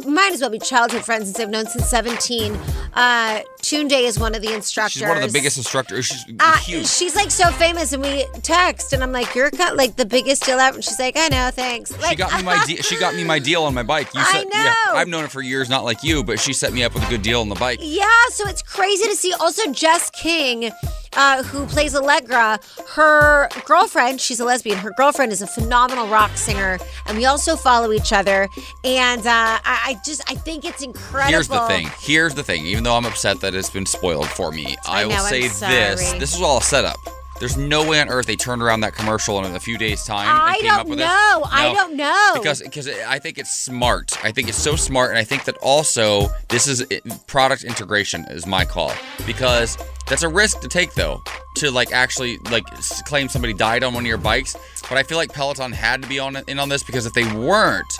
might 0.06 0.32
as 0.32 0.40
well 0.40 0.50
be 0.50 0.58
childhood 0.58 1.04
friends 1.04 1.24
since 1.26 1.40
I've 1.40 1.50
known 1.50 1.66
since 1.66 1.88
17. 1.88 2.54
Uh, 2.94 3.40
Tunde 3.62 3.92
is 3.92 4.18
one 4.18 4.34
of 4.34 4.42
the 4.42 4.52
instructors. 4.52 4.92
She's 4.92 5.02
one 5.02 5.16
of 5.16 5.22
the 5.22 5.32
biggest 5.32 5.56
instructors. 5.56 6.06
She's 6.06 6.24
Uh, 6.40 6.56
huge. 6.58 6.86
she's 6.86 7.14
like 7.16 7.30
so 7.30 7.50
famous, 7.52 7.92
and 7.92 8.02
we 8.02 8.26
text, 8.42 8.92
and 8.92 9.02
I'm 9.02 9.12
like, 9.12 9.34
"You're 9.34 9.50
like 9.74 9.96
the 9.96 10.04
biggest 10.04 10.44
deal 10.44 10.58
ever." 10.58 10.76
And 10.76 10.84
she's 10.84 10.98
like, 10.98 11.16
"I 11.16 11.28
know, 11.28 11.50
thanks." 11.52 11.90
Like, 12.00 12.10
she 12.10 12.16
got 12.16 12.36
me 12.36 12.42
my 12.42 12.64
de- 12.66 12.82
she 12.82 12.98
got 12.98 13.14
me 13.14 13.24
my 13.24 13.38
deal 13.38 13.62
on 13.64 13.72
my 13.74 13.82
bike. 13.82 14.08
You 14.14 14.20
I 14.24 14.32
set, 14.32 14.46
Yeah, 14.52 14.64
know. 14.86 14.94
I've 14.94 15.08
known 15.08 15.22
her 15.22 15.28
for 15.28 15.40
years, 15.42 15.68
not 15.70 15.84
like 15.84 16.02
you, 16.04 16.22
but 16.22 16.38
she 16.40 16.52
set 16.52 16.72
me 16.72 16.82
up 16.84 16.94
with 16.94 17.04
a 17.06 17.08
good 17.08 17.22
deal 17.22 17.40
on 17.40 17.48
the 17.48 17.54
bike. 17.54 17.78
Yeah, 17.80 18.06
so 18.30 18.46
it's 18.48 18.62
crazy 18.62 19.04
to 19.08 19.14
see. 19.16 19.32
Also, 19.34 19.72
Jess 19.72 20.10
King, 20.10 20.70
uh, 21.14 21.42
who 21.44 21.64
plays 21.66 21.94
Allegra, 21.94 22.58
her 22.90 23.48
girlfriend, 23.64 24.20
she's 24.20 24.40
a 24.40 24.44
lesbian. 24.44 24.78
Her 24.78 24.90
girlfriend 24.96 25.32
is 25.32 25.40
a 25.42 25.46
phenomenal 25.46 26.08
rock 26.08 26.36
singer, 26.36 26.78
and 27.06 27.16
we 27.16 27.24
also 27.26 27.56
follow 27.56 27.92
each 27.92 28.12
other. 28.12 28.48
And 28.84 29.20
uh, 29.26 29.58
I, 29.64 29.91
I 29.92 30.00
just, 30.02 30.22
I 30.30 30.34
think 30.34 30.64
it's 30.64 30.82
incredible. 30.82 31.32
Here's 31.32 31.48
the 31.48 31.66
thing. 31.66 31.90
Here's 31.98 32.34
the 32.34 32.42
thing. 32.42 32.64
Even 32.64 32.82
though 32.82 32.96
I'm 32.96 33.04
upset 33.04 33.40
that 33.42 33.54
it's 33.54 33.68
been 33.68 33.84
spoiled 33.84 34.28
for 34.28 34.50
me, 34.50 34.74
I, 34.86 35.02
I 35.02 35.04
will 35.04 35.16
know, 35.16 35.24
say 35.24 35.42
this: 35.42 36.12
this 36.12 36.34
is 36.34 36.40
all 36.40 36.58
a 36.58 36.62
setup. 36.62 36.96
There's 37.40 37.58
no 37.58 37.86
way 37.86 38.00
on 38.00 38.08
earth 38.08 38.26
they 38.26 38.36
turned 38.36 38.62
around 38.62 38.80
that 38.80 38.94
commercial 38.94 39.44
in 39.44 39.54
a 39.54 39.60
few 39.60 39.76
days' 39.76 40.04
time. 40.04 40.28
and 40.28 40.38
I 40.38 40.60
came 40.60 40.70
up 40.70 40.76
don't 40.82 40.90
with 40.90 40.98
know. 41.00 41.40
This. 41.42 41.48
I 41.52 41.74
don't 41.74 41.96
know. 41.96 42.30
because 42.34 42.62
because 42.62 42.88
I 42.88 43.18
think 43.18 43.36
it's 43.36 43.54
smart. 43.54 44.16
I 44.24 44.32
think 44.32 44.48
it's 44.48 44.56
so 44.56 44.76
smart, 44.76 45.10
and 45.10 45.18
I 45.18 45.24
think 45.24 45.44
that 45.44 45.58
also 45.58 46.28
this 46.48 46.66
is 46.66 46.86
product 47.26 47.64
integration 47.64 48.24
is 48.30 48.46
my 48.46 48.64
call 48.64 48.94
because 49.26 49.76
that's 50.06 50.22
a 50.22 50.28
risk 50.28 50.60
to 50.60 50.68
take 50.68 50.94
though 50.94 51.22
to 51.56 51.70
like 51.70 51.92
actually 51.92 52.38
like 52.50 52.64
claim 53.04 53.28
somebody 53.28 53.52
died 53.52 53.82
on 53.82 53.92
one 53.92 54.04
of 54.04 54.08
your 54.08 54.16
bikes. 54.16 54.56
But 54.88 54.96
I 54.96 55.02
feel 55.02 55.18
like 55.18 55.34
Peloton 55.34 55.72
had 55.72 56.00
to 56.00 56.08
be 56.08 56.18
on 56.18 56.36
in 56.48 56.58
on 56.58 56.70
this 56.70 56.82
because 56.82 57.04
if 57.04 57.12
they 57.12 57.30
weren't. 57.34 57.92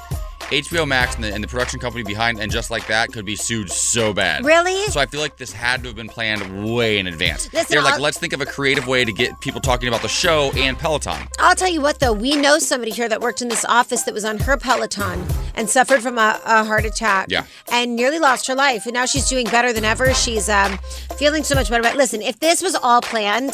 HBO 0.51 0.87
Max 0.87 1.15
and 1.15 1.25
the, 1.25 1.33
and 1.33 1.43
the 1.43 1.49
production 1.49 1.81
company 1.81 2.05
behind 2.05 2.39
and 2.41 2.51
just 2.53 2.71
like 2.71 2.87
that 2.89 3.13
could 3.13 3.25
be 3.25 3.37
sued 3.37 3.71
so 3.71 4.13
bad. 4.13 4.45
Really? 4.45 4.85
So 4.87 5.01
I 5.01 5.07
feel 5.07 5.21
like 5.21 5.37
this 5.37 5.53
had 5.53 5.83
to 5.83 5.89
have 5.89 5.97
been 5.97 6.09
planned 6.09 6.73
way 6.75 6.99
in 6.99 7.07
advance. 7.07 7.53
Listen, 7.53 7.67
They're 7.71 7.83
like, 7.83 7.95
I'll- 7.95 8.01
let's 8.01 8.19
think 8.19 8.33
of 8.33 8.41
a 8.41 8.47
creative 8.47 8.87
way 8.87 9.05
to 9.05 9.13
get 9.13 9.41
people 9.41 9.61
talking 9.61 9.89
about 9.89 10.03
the 10.03 10.09
show 10.09 10.51
and 10.57 10.79
Peloton. 10.79 11.29
I'll 11.39 11.55
tell 11.55 11.69
you 11.71 11.81
what, 11.81 12.01
though, 12.01 12.13
we 12.13 12.37
know 12.37 12.59
somebody 12.59 12.91
here 12.91 13.09
that 13.09 13.21
worked 13.21 13.41
in 13.43 13.49
this 13.49 13.65
office 13.65 14.03
that 14.03 14.15
was 14.15 14.25
on 14.25 14.39
her 14.41 14.57
Peloton 14.57 15.25
and 15.55 15.69
suffered 15.71 16.03
from 16.03 16.19
a, 16.19 16.41
a 16.45 16.65
heart 16.65 16.85
attack. 16.85 17.27
Yeah. 17.31 17.45
And 17.71 17.97
nearly 17.97 18.19
lost 18.19 18.47
her 18.49 18.55
life. 18.55 18.85
And 18.87 18.95
now 18.95 19.07
she's 19.07 19.29
doing 19.29 19.47
better 19.47 19.73
than 19.73 19.85
ever. 19.85 20.13
She's 20.15 20.49
um, 20.49 20.79
feeling 21.17 21.45
so 21.45 21.55
much 21.55 21.69
better. 21.71 21.83
But 21.83 21.97
listen, 21.97 22.21
if 22.23 22.39
this 22.41 22.63
was 22.63 22.75
all 22.75 23.01
planned, 23.01 23.53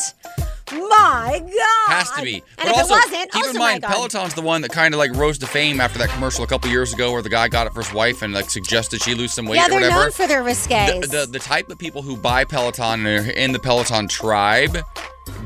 my 0.73 1.39
God. 1.41 1.95
Has 1.95 2.11
to 2.13 2.23
be. 2.23 2.35
And 2.35 2.43
but 2.59 2.69
if 2.69 2.77
also, 2.77 2.95
it 2.95 3.05
wasn't, 3.05 3.33
keep 3.33 3.43
also 3.43 3.51
in 3.51 3.59
mind. 3.59 3.83
Peloton's 3.83 4.35
the 4.35 4.43
one 4.43 4.63
that 4.63 4.73
kind 4.73 4.95
of 4.95 4.99
like 4.99 5.13
rose 5.15 5.39
to 5.39 5.47
fame 5.47 5.81
after 5.81 5.99
that 5.99 6.09
commercial 6.11 6.45
a 6.45 6.47
couple 6.47 6.71
years 6.71 6.93
ago 6.93 7.13
where 7.13 7.23
the 7.23 7.29
guy 7.29 7.49
got 7.49 7.67
it 7.67 7.73
for 7.73 7.83
his 7.83 7.93
wife 7.93 8.23
and 8.23 8.35
like 8.35 8.51
suggested 8.51 9.01
she 9.03 9.15
lose 9.15 9.33
some 9.33 9.47
weight 9.47 9.57
yeah, 9.57 9.67
or 9.67 9.71
they're 9.71 9.81
whatever. 9.81 10.01
known 10.03 10.11
for 10.13 10.27
their 10.27 10.43
risques. 10.43 11.01
the, 11.03 11.07
the, 11.07 11.27
the 11.27 11.39
type 11.39 11.69
of 11.71 11.79
people 11.79 12.03
who 12.03 12.17
buy 12.17 12.45
Peloton 12.45 13.07
and 13.07 13.27
are 13.27 13.31
in 13.31 13.53
the 13.53 13.59
Peloton 13.59 14.09
tribe 14.09 14.79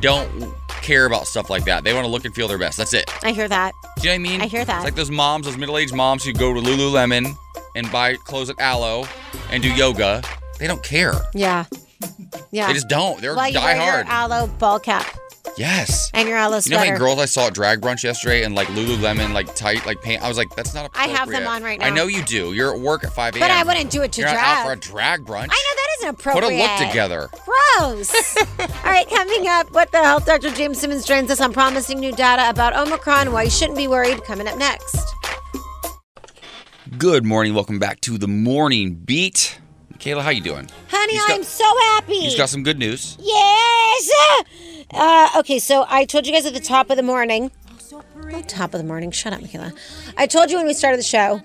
don't 0.01 0.55
care 0.83 1.07
about 1.07 1.27
stuff 1.27 1.51
like 1.51 1.65
that. 1.65 1.85
They 1.85 1.95
want 1.95 2.05
to 2.05 2.11
look 2.11 2.25
and 2.25 2.35
feel 2.35 2.49
their 2.49 2.59
best. 2.59 2.77
That's 2.77 2.95
it. 2.95 3.11
I 3.25 3.33
hear 3.33 3.49
that. 3.49 3.73
Do 3.99 4.09
you 4.09 4.19
know 4.19 4.23
what 4.23 4.29
I 4.29 4.33
mean? 4.33 4.41
I 4.43 4.47
hear 4.47 4.65
that. 4.65 4.77
It's 4.77 4.85
like 4.85 4.95
those 4.95 5.11
moms, 5.11 5.47
those 5.47 5.57
middle-aged 5.57 5.95
moms 5.95 6.25
who 6.25 6.33
go 6.33 6.53
to 6.53 6.61
Lululemon 6.61 7.37
and 7.75 7.91
buy 7.91 8.17
clothes 8.17 8.51
at 8.51 8.61
Alo 8.61 9.07
and 9.51 9.63
do 9.63 9.73
yoga. 9.73 10.23
They 10.59 10.67
don't 10.67 10.83
care. 10.83 11.15
Yeah. 11.35 11.65
Yeah. 12.51 12.67
They 12.69 12.75
just 12.75 12.89
don't. 12.89 13.21
They're 13.21 13.33
you 13.47 13.53
die 13.55 13.77
wear 13.79 14.01
your 14.03 14.11
Alo 14.13 14.47
ball 14.47 14.79
cap 14.79 15.07
Yes. 15.59 16.11
and 16.15 16.29
your 16.29 16.39
Alo 16.39 16.61
You 16.65 16.71
know 16.71 16.79
how 16.79 16.85
many 16.85 16.99
girls 16.99 17.19
I 17.19 17.25
saw 17.27 17.49
at 17.49 17.55
drag 17.55 17.81
brunch 17.81 18.03
yesterday 18.03 18.43
in 18.45 18.55
like 18.55 18.69
Lululemon, 18.69 19.33
like 19.35 19.55
tight, 19.55 19.85
like 19.87 20.01
pants? 20.03 20.25
I 20.25 20.29
was 20.29 20.37
like, 20.39 20.49
that's 20.57 20.73
not 20.75 20.85
I 20.95 21.07
appropriate. 21.07 21.17
have 21.19 21.29
them 21.31 21.47
on 21.47 21.63
right 21.63 21.79
now. 21.79 21.87
I 21.87 21.91
know 21.91 22.07
you 22.07 22.23
do. 22.25 22.53
You're 22.55 22.75
at 22.75 22.81
work 22.81 23.05
at 23.05 23.13
5 23.13 23.35
a.m. 23.35 23.41
But 23.41 23.51
I 23.51 23.63
wouldn't 23.65 23.91
do 23.91 24.03
it 24.03 24.13
to 24.13 24.21
You're 24.23 24.31
not 24.31 24.35
drag. 24.35 24.59
out 24.59 24.67
for 24.67 24.73
a 24.73 24.77
drag 24.77 25.21
brunch. 25.25 25.45
I 25.45 25.47
know 25.47 25.75
that 25.77 25.89
isn't 25.99 26.09
appropriate. 26.11 26.43
Put 26.49 26.53
a 26.53 26.57
look 26.57 26.89
together. 26.89 27.29
Gross. 27.33 28.37
All 28.59 28.67
right, 28.91 29.09
coming 29.09 29.47
up, 29.49 29.71
what 29.73 29.91
the 29.93 29.99
health 30.03 30.25
Dr. 30.27 30.51
James 30.51 30.79
Simmons 30.79 31.05
joins 31.05 31.31
us 31.31 31.41
on 31.41 31.53
promising 31.53 32.01
new 32.01 32.13
data 32.13 32.49
about 32.49 32.75
Omicron 32.77 33.33
why 33.33 33.43
you 33.45 33.51
shouldn't 33.51 33.77
be 33.77 33.89
worried. 33.89 34.23
Coming 34.25 34.47
up 34.49 34.57
next. 34.59 34.97
Good 36.99 37.25
morning. 37.25 37.55
Welcome 37.55 37.79
back 37.79 38.01
to 38.03 38.17
the 38.19 38.29
morning 38.29 38.95
beat. 38.95 39.59
Kayla, 40.03 40.23
how 40.23 40.31
you 40.31 40.41
doing? 40.41 40.69
Honey, 40.91 41.17
got- 41.17 41.31
I'm 41.31 41.45
so 41.45 41.65
happy. 41.93 42.19
He's 42.21 42.35
got 42.37 42.49
some 42.49 42.63
good 42.65 42.79
news. 42.79 43.17
Yes. 43.21 44.11
Uh, 44.93 45.29
okay, 45.39 45.59
so 45.61 45.87
I 45.89 46.05
told 46.05 46.27
you 46.27 46.33
guys 46.33 46.45
at 46.45 46.55
the 46.55 46.61
top 46.61 46.91
of 46.91 46.97
the 46.97 47.03
morning. 47.05 47.51
Oh, 47.95 48.43
top 48.49 48.75
of 48.75 48.81
the 48.81 48.87
morning. 48.87 49.11
Shut 49.13 49.33
up, 49.33 49.41
Michaela. 49.41 49.73
I 50.17 50.27
told 50.27 50.51
you 50.51 50.57
when 50.57 50.67
we 50.67 50.75
started 50.75 50.99
the 50.99 51.03
show 51.05 51.41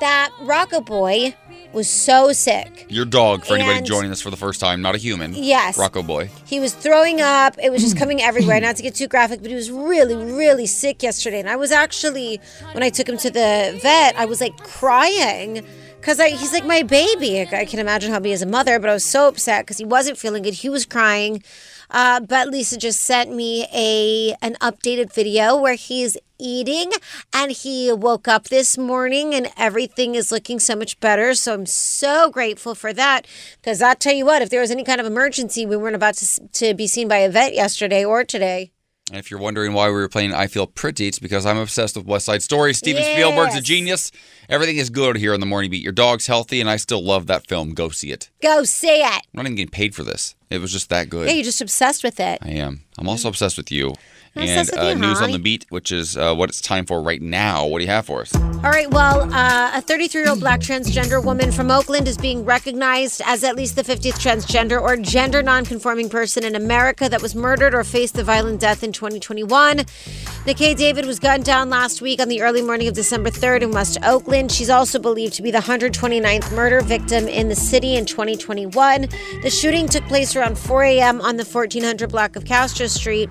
that 0.00 0.30
Rocco 0.42 0.80
Boy 0.82 1.34
was 1.72 1.88
so 1.88 2.32
sick. 2.32 2.84
Your 2.90 3.06
dog, 3.06 3.46
for 3.46 3.54
anybody 3.54 3.78
And- 3.78 3.86
joining 3.86 4.10
us 4.10 4.20
for 4.20 4.28
the 4.30 4.36
first 4.36 4.60
time, 4.60 4.82
not 4.82 4.94
a 4.94 4.98
human. 4.98 5.32
Yes. 5.34 5.78
Rocco 5.78 6.02
boy. 6.02 6.28
He 6.44 6.60
was 6.60 6.74
throwing 6.74 7.22
up. 7.22 7.56
It 7.62 7.72
was 7.72 7.80
just 7.80 7.96
coming 8.02 8.20
everywhere. 8.20 8.60
Not 8.60 8.76
to 8.76 8.82
get 8.82 8.94
too 8.94 9.08
graphic, 9.08 9.40
but 9.40 9.48
he 9.48 9.56
was 9.56 9.70
really, 9.70 10.14
really 10.16 10.66
sick 10.66 11.02
yesterday. 11.02 11.40
And 11.40 11.48
I 11.48 11.56
was 11.56 11.72
actually, 11.72 12.40
when 12.72 12.82
I 12.82 12.90
took 12.90 13.08
him 13.08 13.16
to 13.16 13.30
the 13.30 13.78
vet, 13.82 14.14
I 14.18 14.26
was 14.26 14.40
like 14.42 14.54
crying 14.58 15.64
because 16.02 16.20
he's 16.20 16.52
like 16.52 16.66
my 16.66 16.82
baby. 16.82 17.40
I 17.42 17.64
can 17.64 17.78
imagine 17.78 18.10
how 18.10 18.20
he 18.20 18.32
is 18.32 18.42
a 18.42 18.46
mother, 18.46 18.80
but 18.80 18.90
I 18.90 18.92
was 18.92 19.04
so 19.04 19.28
upset 19.28 19.64
because 19.64 19.78
he 19.78 19.84
wasn't 19.84 20.18
feeling 20.18 20.42
good. 20.42 20.54
He 20.54 20.68
was 20.68 20.84
crying. 20.84 21.44
Uh, 21.90 22.18
but 22.18 22.48
Lisa 22.48 22.76
just 22.76 23.02
sent 23.02 23.32
me 23.32 23.68
a 23.72 24.34
an 24.42 24.56
updated 24.60 25.12
video 25.12 25.54
where 25.56 25.74
he's 25.74 26.16
eating 26.38 26.90
and 27.32 27.52
he 27.52 27.92
woke 27.92 28.26
up 28.26 28.44
this 28.44 28.76
morning 28.76 29.32
and 29.32 29.48
everything 29.56 30.16
is 30.16 30.32
looking 30.32 30.58
so 30.58 30.74
much 30.74 30.98
better. 30.98 31.34
So 31.34 31.54
I'm 31.54 31.66
so 31.66 32.30
grateful 32.30 32.74
for 32.74 32.92
that 32.94 33.26
because 33.60 33.80
I'll 33.80 33.94
tell 33.94 34.14
you 34.14 34.26
what, 34.26 34.42
if 34.42 34.50
there 34.50 34.60
was 34.60 34.72
any 34.72 34.82
kind 34.82 35.00
of 35.00 35.06
emergency, 35.06 35.66
we 35.66 35.76
weren't 35.76 35.94
about 35.94 36.14
to, 36.16 36.48
to 36.48 36.74
be 36.74 36.88
seen 36.88 37.06
by 37.06 37.18
a 37.18 37.30
vet 37.30 37.54
yesterday 37.54 38.04
or 38.04 38.24
today. 38.24 38.72
And 39.12 39.18
if 39.18 39.30
you're 39.30 39.40
wondering 39.40 39.74
why 39.74 39.88
we 39.88 39.92
were 39.92 40.08
playing 40.08 40.32
I 40.32 40.46
Feel 40.46 40.66
Pretty, 40.66 41.06
it's 41.06 41.18
because 41.18 41.44
I'm 41.44 41.58
obsessed 41.58 41.96
with 41.98 42.06
West 42.06 42.24
Side 42.24 42.42
Story. 42.42 42.72
Steven 42.72 43.02
Spielberg's 43.02 43.54
a 43.54 43.60
genius. 43.60 44.10
Everything 44.48 44.78
is 44.78 44.88
good 44.88 45.18
here 45.18 45.34
on 45.34 45.40
the 45.40 45.44
Morning 45.44 45.70
Beat. 45.70 45.82
Your 45.82 45.92
dog's 45.92 46.26
healthy, 46.26 46.62
and 46.62 46.70
I 46.70 46.76
still 46.76 47.04
love 47.04 47.26
that 47.26 47.46
film. 47.46 47.74
Go 47.74 47.90
see 47.90 48.10
it. 48.10 48.30
Go 48.40 48.64
see 48.64 49.02
it. 49.02 49.04
I'm 49.04 49.20
not 49.34 49.44
even 49.44 49.56
getting 49.56 49.70
paid 49.70 49.94
for 49.94 50.02
this. 50.02 50.34
It 50.48 50.62
was 50.62 50.72
just 50.72 50.88
that 50.88 51.10
good. 51.10 51.28
Yeah, 51.28 51.34
you're 51.34 51.44
just 51.44 51.60
obsessed 51.60 52.02
with 52.02 52.20
it. 52.20 52.38
I 52.40 52.52
am. 52.52 52.84
I'm 52.96 53.06
also 53.06 53.28
obsessed 53.28 53.58
with 53.58 53.70
you. 53.70 53.92
And 54.34 54.70
uh, 54.72 54.94
news 54.94 55.20
on 55.20 55.30
the 55.30 55.38
beat, 55.38 55.66
which 55.68 55.92
is 55.92 56.16
uh, 56.16 56.34
what 56.34 56.48
it's 56.48 56.62
time 56.62 56.86
for 56.86 57.02
right 57.02 57.20
now. 57.20 57.66
What 57.66 57.78
do 57.80 57.84
you 57.84 57.90
have 57.90 58.06
for 58.06 58.22
us? 58.22 58.34
All 58.34 58.70
right, 58.70 58.90
well, 58.90 59.30
uh, 59.32 59.72
a 59.74 59.82
33 59.82 60.22
year 60.22 60.30
old 60.30 60.40
black 60.40 60.60
transgender 60.60 61.22
woman 61.22 61.52
from 61.52 61.70
Oakland 61.70 62.08
is 62.08 62.16
being 62.16 62.42
recognized 62.44 63.20
as 63.26 63.44
at 63.44 63.56
least 63.56 63.76
the 63.76 63.82
50th 63.82 64.14
transgender 64.14 64.80
or 64.80 64.96
gender 64.96 65.42
nonconforming 65.42 66.08
person 66.08 66.44
in 66.44 66.54
America 66.54 67.10
that 67.10 67.20
was 67.20 67.34
murdered 67.34 67.74
or 67.74 67.84
faced 67.84 68.16
a 68.16 68.24
violent 68.24 68.60
death 68.60 68.82
in 68.82 68.92
2021. 68.92 69.78
Nikai 69.78 70.76
David 70.76 71.04
was 71.04 71.18
gunned 71.18 71.44
down 71.44 71.68
last 71.68 72.00
week 72.00 72.20
on 72.20 72.28
the 72.28 72.40
early 72.40 72.62
morning 72.62 72.88
of 72.88 72.94
December 72.94 73.30
3rd 73.30 73.62
in 73.62 73.70
West 73.70 73.98
Oakland. 74.02 74.50
She's 74.50 74.70
also 74.70 74.98
believed 74.98 75.34
to 75.34 75.42
be 75.42 75.50
the 75.50 75.58
129th 75.58 76.54
murder 76.56 76.80
victim 76.80 77.28
in 77.28 77.48
the 77.48 77.54
city 77.54 77.96
in 77.96 78.06
2021. 78.06 79.08
The 79.42 79.50
shooting 79.50 79.88
took 79.88 80.04
place 80.04 80.34
around 80.34 80.56
4 80.56 80.82
a.m. 80.84 81.20
on 81.20 81.36
the 81.36 81.44
1400 81.44 82.10
block 82.10 82.34
of 82.34 82.46
Castro 82.46 82.86
Street. 82.86 83.28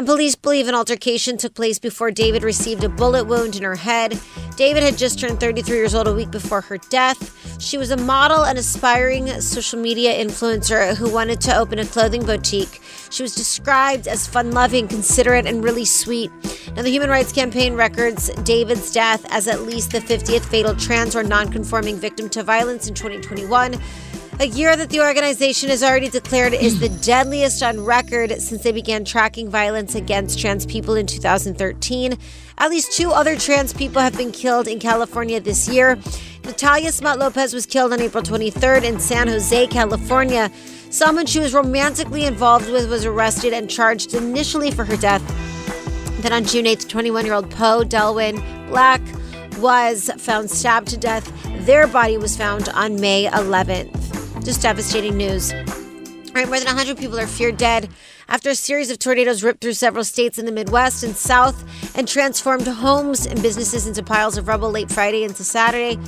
And 0.00 0.06
police 0.06 0.34
believe 0.34 0.66
an 0.66 0.74
altercation 0.74 1.36
took 1.36 1.52
place 1.52 1.78
before 1.78 2.10
David 2.10 2.42
received 2.42 2.84
a 2.84 2.88
bullet 2.88 3.24
wound 3.24 3.54
in 3.54 3.62
her 3.62 3.76
head. 3.76 4.18
David 4.56 4.82
had 4.82 4.96
just 4.96 5.20
turned 5.20 5.38
33 5.38 5.76
years 5.76 5.94
old 5.94 6.08
a 6.08 6.14
week 6.14 6.30
before 6.30 6.62
her 6.62 6.78
death. 6.78 7.60
She 7.60 7.76
was 7.76 7.90
a 7.90 7.98
model 7.98 8.46
and 8.46 8.56
aspiring 8.56 9.28
social 9.42 9.78
media 9.78 10.14
influencer 10.14 10.96
who 10.96 11.12
wanted 11.12 11.42
to 11.42 11.54
open 11.54 11.78
a 11.78 11.84
clothing 11.84 12.24
boutique. 12.24 12.80
She 13.10 13.22
was 13.22 13.34
described 13.34 14.08
as 14.08 14.26
fun 14.26 14.52
loving, 14.52 14.88
considerate, 14.88 15.44
and 15.44 15.62
really 15.62 15.84
sweet. 15.84 16.30
Now, 16.74 16.80
the 16.80 16.90
Human 16.90 17.10
Rights 17.10 17.32
Campaign 17.32 17.74
records 17.74 18.30
David's 18.42 18.90
death 18.92 19.26
as 19.28 19.48
at 19.48 19.64
least 19.64 19.92
the 19.92 20.00
50th 20.00 20.46
fatal 20.46 20.74
trans 20.76 21.14
or 21.14 21.22
non 21.22 21.52
conforming 21.52 21.96
victim 21.96 22.30
to 22.30 22.42
violence 22.42 22.88
in 22.88 22.94
2021. 22.94 23.78
A 24.40 24.46
year 24.46 24.74
that 24.74 24.88
the 24.88 25.02
organization 25.02 25.68
has 25.68 25.82
already 25.82 26.08
declared 26.08 26.54
is 26.54 26.80
the 26.80 26.88
deadliest 27.02 27.62
on 27.62 27.84
record 27.84 28.40
since 28.40 28.62
they 28.62 28.72
began 28.72 29.04
tracking 29.04 29.50
violence 29.50 29.94
against 29.94 30.40
trans 30.40 30.64
people 30.64 30.94
in 30.94 31.04
2013. 31.04 32.16
At 32.56 32.70
least 32.70 32.96
two 32.96 33.10
other 33.12 33.36
trans 33.36 33.74
people 33.74 34.00
have 34.00 34.16
been 34.16 34.32
killed 34.32 34.66
in 34.66 34.78
California 34.78 35.40
this 35.40 35.68
year. 35.68 35.98
Natalia 36.42 36.90
Smut 36.90 37.18
Lopez 37.18 37.52
was 37.52 37.66
killed 37.66 37.92
on 37.92 38.00
April 38.00 38.22
23rd 38.22 38.84
in 38.84 38.98
San 38.98 39.28
Jose, 39.28 39.66
California. 39.66 40.50
Someone 40.88 41.26
she 41.26 41.38
was 41.38 41.52
romantically 41.52 42.24
involved 42.24 42.70
with 42.70 42.88
was 42.88 43.04
arrested 43.04 43.52
and 43.52 43.68
charged 43.68 44.14
initially 44.14 44.70
for 44.70 44.86
her 44.86 44.96
death. 44.96 45.22
Then 46.22 46.32
on 46.32 46.44
June 46.44 46.64
8th, 46.64 46.88
21 46.88 47.26
year 47.26 47.34
old 47.34 47.50
Poe 47.50 47.84
Delwyn 47.84 48.38
Black 48.68 49.02
was 49.58 50.10
found 50.16 50.50
stabbed 50.50 50.88
to 50.88 50.96
death. 50.96 51.30
Their 51.66 51.86
body 51.86 52.16
was 52.16 52.38
found 52.38 52.70
on 52.70 52.98
May 52.98 53.26
11th. 53.26 54.19
Just 54.42 54.62
devastating 54.62 55.16
news. 55.16 55.52
All 55.52 56.34
right, 56.34 56.48
more 56.48 56.58
than 56.58 56.66
100 56.66 56.96
people 56.96 57.18
are 57.18 57.26
feared 57.26 57.56
dead 57.56 57.90
after 58.28 58.50
a 58.50 58.54
series 58.54 58.90
of 58.90 58.98
tornadoes 58.98 59.42
ripped 59.42 59.60
through 59.60 59.74
several 59.74 60.04
states 60.04 60.38
in 60.38 60.46
the 60.46 60.52
Midwest 60.52 61.02
and 61.02 61.14
South 61.14 61.62
and 61.96 62.08
transformed 62.08 62.66
homes 62.66 63.26
and 63.26 63.42
businesses 63.42 63.86
into 63.86 64.02
piles 64.02 64.38
of 64.38 64.48
rubble 64.48 64.70
late 64.70 64.90
Friday 64.90 65.24
into 65.24 65.44
Saturday. 65.44 66.00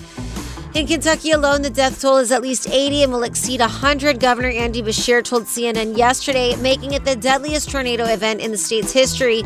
In 0.74 0.86
Kentucky 0.86 1.32
alone, 1.32 1.60
the 1.60 1.68
death 1.68 2.00
toll 2.00 2.16
is 2.16 2.32
at 2.32 2.40
least 2.40 2.70
80 2.70 3.02
and 3.02 3.12
will 3.12 3.24
exceed 3.24 3.60
100, 3.60 4.18
Governor 4.18 4.48
Andy 4.48 4.80
Beshear 4.80 5.22
told 5.22 5.44
CNN 5.44 5.98
yesterday, 5.98 6.56
making 6.56 6.94
it 6.94 7.04
the 7.04 7.14
deadliest 7.14 7.70
tornado 7.70 8.06
event 8.06 8.40
in 8.40 8.50
the 8.50 8.56
state's 8.56 8.92
history. 8.92 9.42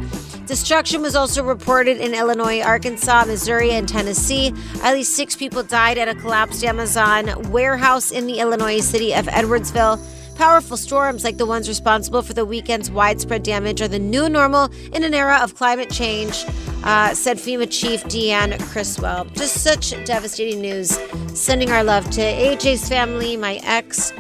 Destruction 0.47 1.03
was 1.03 1.17
also 1.17 1.43
reported 1.43 1.99
in 1.99 2.15
Illinois, 2.15 2.63
Arkansas, 2.63 3.25
Missouri, 3.27 3.73
and 3.73 3.89
Tennessee. 3.89 4.53
At 4.83 4.95
least 4.95 5.17
six 5.17 5.35
people 5.35 5.65
died 5.65 5.99
at 5.99 6.09
a 6.09 6.15
collapsed 6.15 6.63
Amazon 6.63 7.51
warehouse 7.51 8.13
in 8.13 8.29
the 8.29 8.39
Illinois 8.39 8.81
city 8.81 9.13
of 9.13 9.27
Edwardsville. 9.27 10.01
Powerful 10.37 10.77
storms 10.77 11.25
like 11.25 11.39
the 11.39 11.47
ones 11.47 11.67
responsible 11.67 12.23
for 12.23 12.33
the 12.33 12.45
weekend's 12.45 12.91
widespread 12.91 13.43
damage 13.43 13.81
are 13.81 13.89
the 13.89 13.99
new 13.99 14.29
normal 14.29 14.69
in 14.93 15.03
an 15.03 15.15
era 15.15 15.39
of 15.43 15.57
climate 15.57 15.91
change, 15.91 16.45
uh, 16.85 17.13
said 17.15 17.39
FEMA 17.39 17.69
Chief 17.69 18.05
Deanne 18.05 18.61
Criswell. 18.71 19.25
Just 19.35 19.65
such 19.65 19.95
devastating 20.05 20.61
news. 20.61 20.97
Sending 21.35 21.73
our 21.73 21.83
love 21.83 22.09
to 22.11 22.21
AJ's 22.21 22.89
family, 22.89 23.37
my 23.37 23.61
ex 23.65 24.13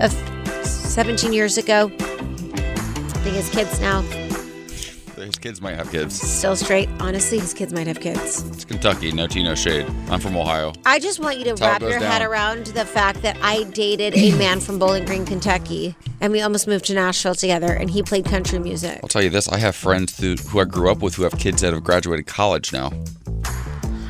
of 0.00 0.12
17 0.66 1.32
years 1.32 1.56
ago. 1.56 1.90
I 1.98 3.22
think 3.22 3.36
his 3.36 3.48
kids 3.48 3.80
now. 3.80 4.19
Kids 5.40 5.62
might 5.62 5.74
have 5.74 5.90
kids. 5.90 6.20
Still 6.20 6.54
straight. 6.54 6.86
Honestly, 7.00 7.38
his 7.38 7.54
kids 7.54 7.72
might 7.72 7.86
have 7.86 7.98
kids. 7.98 8.42
It's 8.48 8.66
Kentucky. 8.66 9.10
No 9.10 9.26
tea, 9.26 9.42
no 9.42 9.54
shade. 9.54 9.86
I'm 10.10 10.20
from 10.20 10.36
Ohio. 10.36 10.74
I 10.84 10.98
just 10.98 11.18
want 11.18 11.38
you 11.38 11.44
to 11.44 11.54
That's 11.54 11.62
wrap 11.62 11.80
your 11.80 11.98
head 11.98 12.20
around 12.20 12.66
the 12.66 12.84
fact 12.84 13.22
that 13.22 13.38
I 13.40 13.62
dated 13.64 14.14
a 14.14 14.36
man 14.36 14.60
from 14.60 14.78
Bowling 14.78 15.06
Green, 15.06 15.24
Kentucky, 15.24 15.96
and 16.20 16.30
we 16.30 16.42
almost 16.42 16.66
moved 16.66 16.84
to 16.86 16.94
Nashville 16.94 17.34
together, 17.34 17.72
and 17.72 17.88
he 17.88 18.02
played 18.02 18.26
country 18.26 18.58
music. 18.58 19.00
I'll 19.02 19.08
tell 19.08 19.22
you 19.22 19.30
this: 19.30 19.48
I 19.48 19.56
have 19.56 19.74
friends 19.74 20.18
who, 20.18 20.34
who 20.34 20.60
I 20.60 20.64
grew 20.64 20.90
up 20.90 21.00
with 21.00 21.14
who 21.14 21.22
have 21.22 21.38
kids 21.38 21.62
that 21.62 21.72
have 21.72 21.82
graduated 21.82 22.26
college 22.26 22.70
now. 22.70 22.92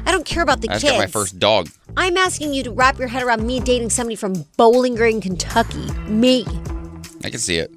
I 0.07 0.11
don't 0.11 0.26
care 0.26 0.43
about 0.43 0.62
the 0.62 0.68
I 0.68 0.74
just 0.74 0.85
kids. 0.85 0.95
got 0.95 0.99
my 0.99 1.07
first 1.07 1.39
dog. 1.39 1.68
I'm 1.97 2.16
asking 2.16 2.55
you 2.55 2.64
to 2.64 2.72
wrap 2.72 2.99
your 2.99 3.07
head 3.07 3.22
around 3.22 3.47
me 3.47 3.61
dating 3.61 3.91
somebody 3.91 4.16
from 4.16 4.45
Bowling 4.57 4.97
Green, 4.97 5.20
Kentucky. 5.20 5.93
Me. 6.09 6.45
I 7.22 7.31
can 7.31 7.39
see 7.39 7.59
it. 7.59 7.70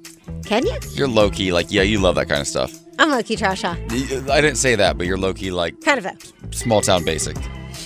Can 0.44 0.66
you? 0.66 0.76
You're 0.90 1.06
low 1.06 1.30
key, 1.30 1.52
like 1.52 1.70
yeah, 1.70 1.82
you 1.82 2.00
love 2.00 2.16
that 2.16 2.28
kind 2.28 2.40
of 2.40 2.48
stuff. 2.48 2.80
I'm 2.98 3.10
lucky, 3.10 3.36
Trasha. 3.36 4.30
I 4.30 4.40
didn't 4.40 4.56
say 4.56 4.74
that, 4.76 4.96
but 4.98 5.06
you're 5.06 5.18
low 5.18 5.34
key, 5.34 5.50
like 5.50 5.80
Kind 5.80 5.98
of 5.98 6.06
a. 6.06 6.16
small 6.54 6.80
town 6.80 7.04
basic, 7.04 7.36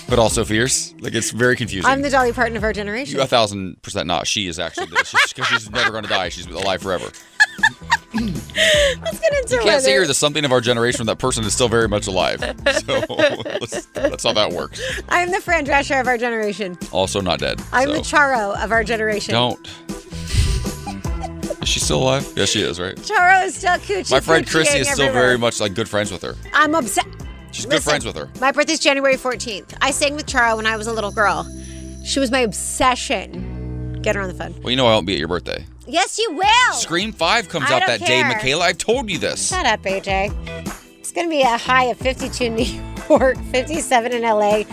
but 0.07 0.19
also 0.19 0.45
fierce. 0.45 0.93
Like 0.99 1.13
it's 1.15 1.31
very 1.31 1.55
confusing. 1.55 1.89
I'm 1.89 2.01
the 2.01 2.09
Dolly 2.09 2.31
Parton 2.33 2.55
of 2.57 2.63
our 2.63 2.73
generation. 2.73 3.17
You 3.17 3.23
a 3.23 3.27
thousand 3.27 3.81
percent 3.81 4.07
not. 4.07 4.27
She 4.27 4.47
is 4.47 4.59
actually 4.59 4.87
because 4.87 5.07
she's, 5.07 5.47
she's 5.47 5.69
never 5.71 5.91
going 5.91 6.03
to 6.03 6.09
die. 6.09 6.29
She's 6.29 6.45
alive 6.47 6.81
forever. 6.81 7.09
Let's 8.13 9.19
get 9.19 9.33
into 9.33 9.55
You 9.55 9.61
can't 9.61 9.81
say 9.81 9.93
you're 9.93 10.07
the 10.07 10.13
something 10.13 10.43
of 10.43 10.51
our 10.51 10.61
generation 10.61 10.99
when 10.99 11.07
that 11.07 11.19
person 11.19 11.43
is 11.43 11.53
still 11.53 11.67
very 11.69 11.87
much 11.87 12.07
alive. 12.07 12.39
So 12.85 13.03
let's, 13.61 13.85
that's 13.87 14.23
how 14.23 14.33
that 14.33 14.51
works. 14.51 14.81
I'm 15.09 15.31
the 15.31 15.39
Fran 15.39 15.65
Drescher 15.65 15.99
of 16.01 16.07
our 16.07 16.17
generation. 16.17 16.77
Also 16.91 17.21
not 17.21 17.39
dead. 17.39 17.61
I'm 17.71 17.89
so. 17.89 17.93
the 17.93 17.99
Charo 17.99 18.61
of 18.63 18.71
our 18.71 18.83
generation. 18.83 19.33
Don't. 19.33 19.69
Is 21.61 21.67
she 21.69 21.79
still 21.79 22.01
alive? 22.03 22.31
Yes, 22.35 22.49
she 22.49 22.61
is, 22.61 22.79
right? 22.79 22.95
Charo 22.95 23.45
is 23.45 23.55
still 23.55 23.71
coochie. 23.77 24.11
My 24.11 24.19
friend 24.19 24.45
coochieing 24.45 24.51
Chrissy 24.51 24.77
is 24.79 24.89
still 24.89 25.07
everywhere. 25.07 25.27
very 25.27 25.37
much 25.37 25.59
like 25.59 25.73
good 25.73 25.89
friends 25.89 26.11
with 26.11 26.21
her. 26.21 26.35
I'm 26.53 26.73
obsessed. 26.75 27.07
She's 27.51 27.65
good 27.65 27.83
friends 27.83 28.05
with 28.05 28.15
her. 28.15 28.29
My 28.39 28.51
birthday's 28.51 28.79
January 28.79 29.15
14th. 29.15 29.75
I 29.81 29.91
sang 29.91 30.15
with 30.15 30.25
Charo 30.27 30.55
when 30.57 30.65
I 30.67 30.77
was 30.77 30.87
a 30.87 30.93
little 30.93 31.11
girl. 31.11 31.45
She 32.05 32.19
was 32.19 32.31
my 32.31 32.39
obsession. 32.39 33.99
Get 34.01 34.15
her 34.15 34.21
on 34.21 34.27
the 34.29 34.33
phone. 34.33 34.53
Well, 34.61 34.69
you 34.71 34.77
know 34.77 34.87
I 34.87 34.91
won't 34.93 35.05
be 35.07 35.13
at 35.13 35.19
your 35.19 35.27
birthday. 35.27 35.65
Yes, 35.85 36.17
you 36.19 36.31
will. 36.33 36.73
Scream 36.73 37.11
5 37.11 37.49
comes 37.49 37.69
I 37.69 37.75
out 37.75 37.79
don't 37.87 37.99
that 37.99 38.07
day. 38.07 38.23
Michaela. 38.23 38.65
I've 38.65 38.77
told 38.77 39.09
you 39.09 39.17
this. 39.17 39.49
Shut 39.49 39.65
up, 39.65 39.81
AJ. 39.81 40.31
It's 40.99 41.11
going 41.11 41.27
to 41.27 41.31
be 41.31 41.41
a 41.41 41.57
high 41.57 41.85
of 41.85 41.97
52 41.97 42.43
in 42.45 42.55
New 42.55 42.63
York, 43.09 43.37
57 43.51 44.11
in 44.13 44.21
LA, 44.21 44.63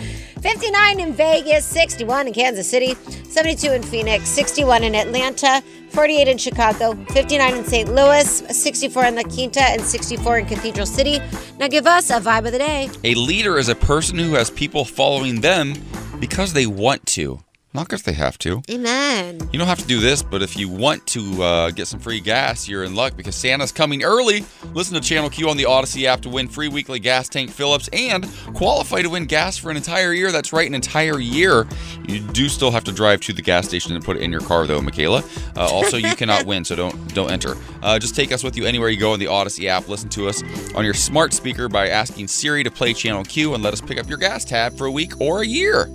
59 0.47 1.01
in 1.01 1.11
Vegas, 1.11 1.65
61 1.65 2.27
in 2.27 2.33
Kansas 2.33 2.69
City, 2.69 2.95
72 3.25 3.69
in 3.69 3.83
Phoenix, 3.83 4.29
61 4.29 4.81
in 4.81 4.95
Atlanta, 4.95 5.61
48 5.89 6.25
in 6.29 6.37
Chicago, 6.37 6.93
59 7.09 7.57
in 7.57 7.65
St. 7.65 7.93
Louis, 7.93 8.43
64 8.49 9.05
in 9.07 9.15
La 9.15 9.23
Quinta, 9.23 9.61
and 9.61 9.81
64 9.81 10.37
in 10.37 10.45
Cathedral 10.45 10.85
City. 10.85 11.19
Now 11.59 11.67
give 11.67 11.85
us 11.85 12.09
a 12.09 12.21
vibe 12.21 12.45
of 12.45 12.53
the 12.53 12.59
day. 12.59 12.89
A 13.03 13.13
leader 13.15 13.57
is 13.57 13.67
a 13.67 13.75
person 13.75 14.17
who 14.17 14.35
has 14.35 14.49
people 14.49 14.85
following 14.85 15.41
them 15.41 15.73
because 16.21 16.53
they 16.53 16.65
want 16.65 17.05
to, 17.07 17.41
not 17.77 17.87
because 17.87 18.01
they 18.01 18.13
have 18.13 18.39
to. 18.39 18.63
Amen. 18.71 19.39
You 19.53 19.59
don't 19.59 19.67
have 19.67 19.77
to 19.77 19.85
do 19.85 19.99
this, 19.99 20.23
but 20.23 20.41
if 20.41 20.57
you 20.57 20.67
want 20.67 21.05
to 21.07 21.43
uh, 21.43 21.69
get 21.69 21.87
some 21.87 21.99
free 21.99 22.19
gas, 22.19 22.67
you're 22.67 22.83
in 22.83 22.95
luck 22.95 23.15
because 23.15 23.35
Santa's 23.35 23.71
coming 23.71 24.03
early. 24.03 24.43
Listen 24.73 24.95
to 24.95 24.99
Channel 24.99 25.29
Q 25.29 25.47
on 25.47 25.57
the 25.57 25.65
Audacy 25.65 26.05
app 26.05 26.21
to 26.21 26.29
win 26.29 26.47
free 26.47 26.69
weekly 26.69 26.99
gas 26.99 27.29
tank 27.29 27.51
fill-ups 27.51 27.87
and 27.93 28.27
qualify 28.55 29.03
to 29.03 29.09
win 29.11 29.25
gas 29.25 29.57
for 29.57 29.69
an 29.69 29.77
entire 29.77 30.11
year. 30.11 30.31
That's 30.31 30.51
right, 30.51 30.67
an 30.67 30.73
entire 30.73 31.19
year. 31.19 31.67
You 32.07 32.19
do 32.19 32.49
still 32.49 32.71
have 32.71 32.83
to 32.85 32.91
drive 32.91 33.21
to 33.21 33.33
the 33.33 33.43
gas 33.43 33.67
station 33.67 33.93
and 33.95 34.03
put 34.03 34.17
it 34.17 34.23
in 34.23 34.31
your 34.31 34.41
car, 34.41 34.65
though, 34.65 34.81
Michaela. 34.81 35.23
Uh, 35.55 35.67
also, 35.71 35.97
you 35.97 36.15
cannot 36.21 36.47
win, 36.47 36.65
so 36.65 36.75
don't 36.75 37.13
don't 37.13 37.31
enter. 37.31 37.55
Uh, 37.83 37.99
just 37.99 38.15
take 38.15 38.31
us 38.31 38.43
with 38.43 38.57
you 38.57 38.65
anywhere 38.65 38.89
you 38.89 38.99
go 38.99 39.13
in 39.13 39.19
the 39.19 39.27
Audacy 39.27 39.65
app. 39.67 39.87
Listen 39.87 40.09
to 40.09 40.27
us 40.27 40.41
on 40.73 40.83
your 40.83 40.95
smart 40.95 41.31
speaker 41.31 41.69
by 41.69 41.89
asking 41.89 42.27
Siri 42.27 42.63
to 42.63 42.71
play 42.71 42.93
Channel 42.93 43.23
Q 43.23 43.53
and 43.53 43.61
let 43.61 43.71
us 43.71 43.81
pick 43.81 43.99
up 43.99 44.09
your 44.09 44.17
gas 44.17 44.43
tab 44.43 44.75
for 44.75 44.87
a 44.87 44.91
week 44.91 45.21
or 45.21 45.43
a 45.43 45.45
year. 45.45 45.87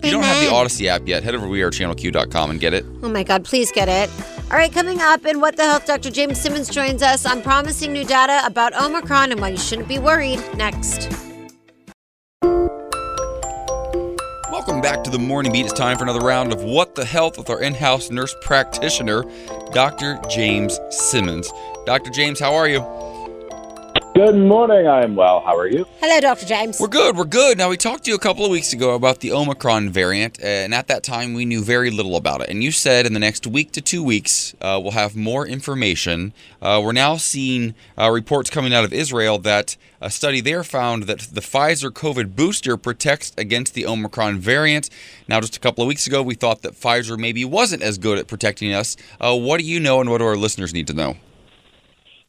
If 0.00 0.06
you 0.06 0.12
don't 0.12 0.22
have 0.22 0.40
the 0.40 0.46
Audacy 0.46 0.86
app 0.86 1.06
yet, 1.06 1.22
head 1.22 1.34
over 1.34 1.44
to 1.44 1.52
wearechannelq.com 1.52 2.52
and 2.52 2.58
get 2.58 2.72
it. 2.72 2.86
Oh 3.02 3.10
my 3.10 3.22
God, 3.22 3.44
please 3.44 3.70
get 3.70 3.86
it. 3.86 4.10
All 4.50 4.56
right, 4.56 4.72
coming 4.72 4.98
up 4.98 5.26
in 5.26 5.42
What 5.42 5.58
the 5.58 5.64
Health, 5.64 5.84
Dr. 5.84 6.10
James 6.10 6.40
Simmons 6.40 6.70
joins 6.70 7.02
us 7.02 7.26
on 7.26 7.42
promising 7.42 7.92
new 7.92 8.06
data 8.06 8.40
about 8.46 8.72
Omicron 8.72 9.30
and 9.30 9.42
why 9.42 9.50
you 9.50 9.58
shouldn't 9.58 9.88
be 9.88 9.98
worried. 9.98 10.42
Next. 10.56 11.10
Welcome 14.50 14.80
back 14.80 15.04
to 15.04 15.10
the 15.10 15.18
Morning 15.18 15.52
Beat. 15.52 15.66
It's 15.66 15.74
time 15.74 15.98
for 15.98 16.04
another 16.04 16.20
round 16.20 16.50
of 16.54 16.62
What 16.64 16.94
the 16.94 17.04
Health 17.04 17.36
with 17.36 17.50
our 17.50 17.60
in 17.60 17.74
house 17.74 18.10
nurse 18.10 18.34
practitioner, 18.40 19.24
Dr. 19.74 20.18
James 20.30 20.80
Simmons. 20.88 21.52
Dr. 21.84 22.08
James, 22.08 22.40
how 22.40 22.54
are 22.54 22.68
you? 22.68 22.80
Good 24.14 24.34
morning. 24.34 24.88
I'm 24.88 25.14
well. 25.14 25.40
How 25.40 25.56
are 25.56 25.68
you? 25.68 25.86
Hello, 26.00 26.20
Dr. 26.20 26.44
James. 26.44 26.80
We're 26.80 26.88
good. 26.88 27.16
We're 27.16 27.24
good. 27.24 27.56
Now, 27.56 27.70
we 27.70 27.76
talked 27.76 28.04
to 28.04 28.10
you 28.10 28.16
a 28.16 28.20
couple 28.20 28.44
of 28.44 28.50
weeks 28.50 28.72
ago 28.72 28.94
about 28.96 29.20
the 29.20 29.30
Omicron 29.32 29.90
variant, 29.90 30.38
and 30.42 30.74
at 30.74 30.88
that 30.88 31.04
time, 31.04 31.32
we 31.32 31.44
knew 31.44 31.62
very 31.62 31.90
little 31.90 32.16
about 32.16 32.40
it. 32.40 32.48
And 32.50 32.62
you 32.62 32.72
said 32.72 33.06
in 33.06 33.12
the 33.12 33.20
next 33.20 33.46
week 33.46 33.70
to 33.72 33.80
two 33.80 34.02
weeks, 34.02 34.52
uh, 34.60 34.80
we'll 34.82 34.92
have 34.92 35.14
more 35.14 35.46
information. 35.46 36.34
Uh, 36.60 36.82
we're 36.84 36.92
now 36.92 37.16
seeing 37.16 37.74
uh, 37.96 38.10
reports 38.10 38.50
coming 38.50 38.74
out 38.74 38.84
of 38.84 38.92
Israel 38.92 39.38
that 39.38 39.76
a 40.00 40.10
study 40.10 40.40
there 40.40 40.64
found 40.64 41.04
that 41.04 41.20
the 41.20 41.40
Pfizer 41.40 41.90
COVID 41.90 42.34
booster 42.34 42.76
protects 42.76 43.32
against 43.38 43.74
the 43.74 43.86
Omicron 43.86 44.38
variant. 44.40 44.90
Now, 45.28 45.40
just 45.40 45.56
a 45.56 45.60
couple 45.60 45.82
of 45.82 45.88
weeks 45.88 46.08
ago, 46.08 46.20
we 46.20 46.34
thought 46.34 46.62
that 46.62 46.72
Pfizer 46.72 47.16
maybe 47.16 47.44
wasn't 47.44 47.82
as 47.82 47.96
good 47.96 48.18
at 48.18 48.26
protecting 48.26 48.72
us. 48.74 48.96
Uh, 49.20 49.36
what 49.36 49.60
do 49.60 49.64
you 49.64 49.78
know, 49.78 50.00
and 50.00 50.10
what 50.10 50.18
do 50.18 50.24
our 50.24 50.36
listeners 50.36 50.74
need 50.74 50.88
to 50.88 50.94
know? 50.94 51.16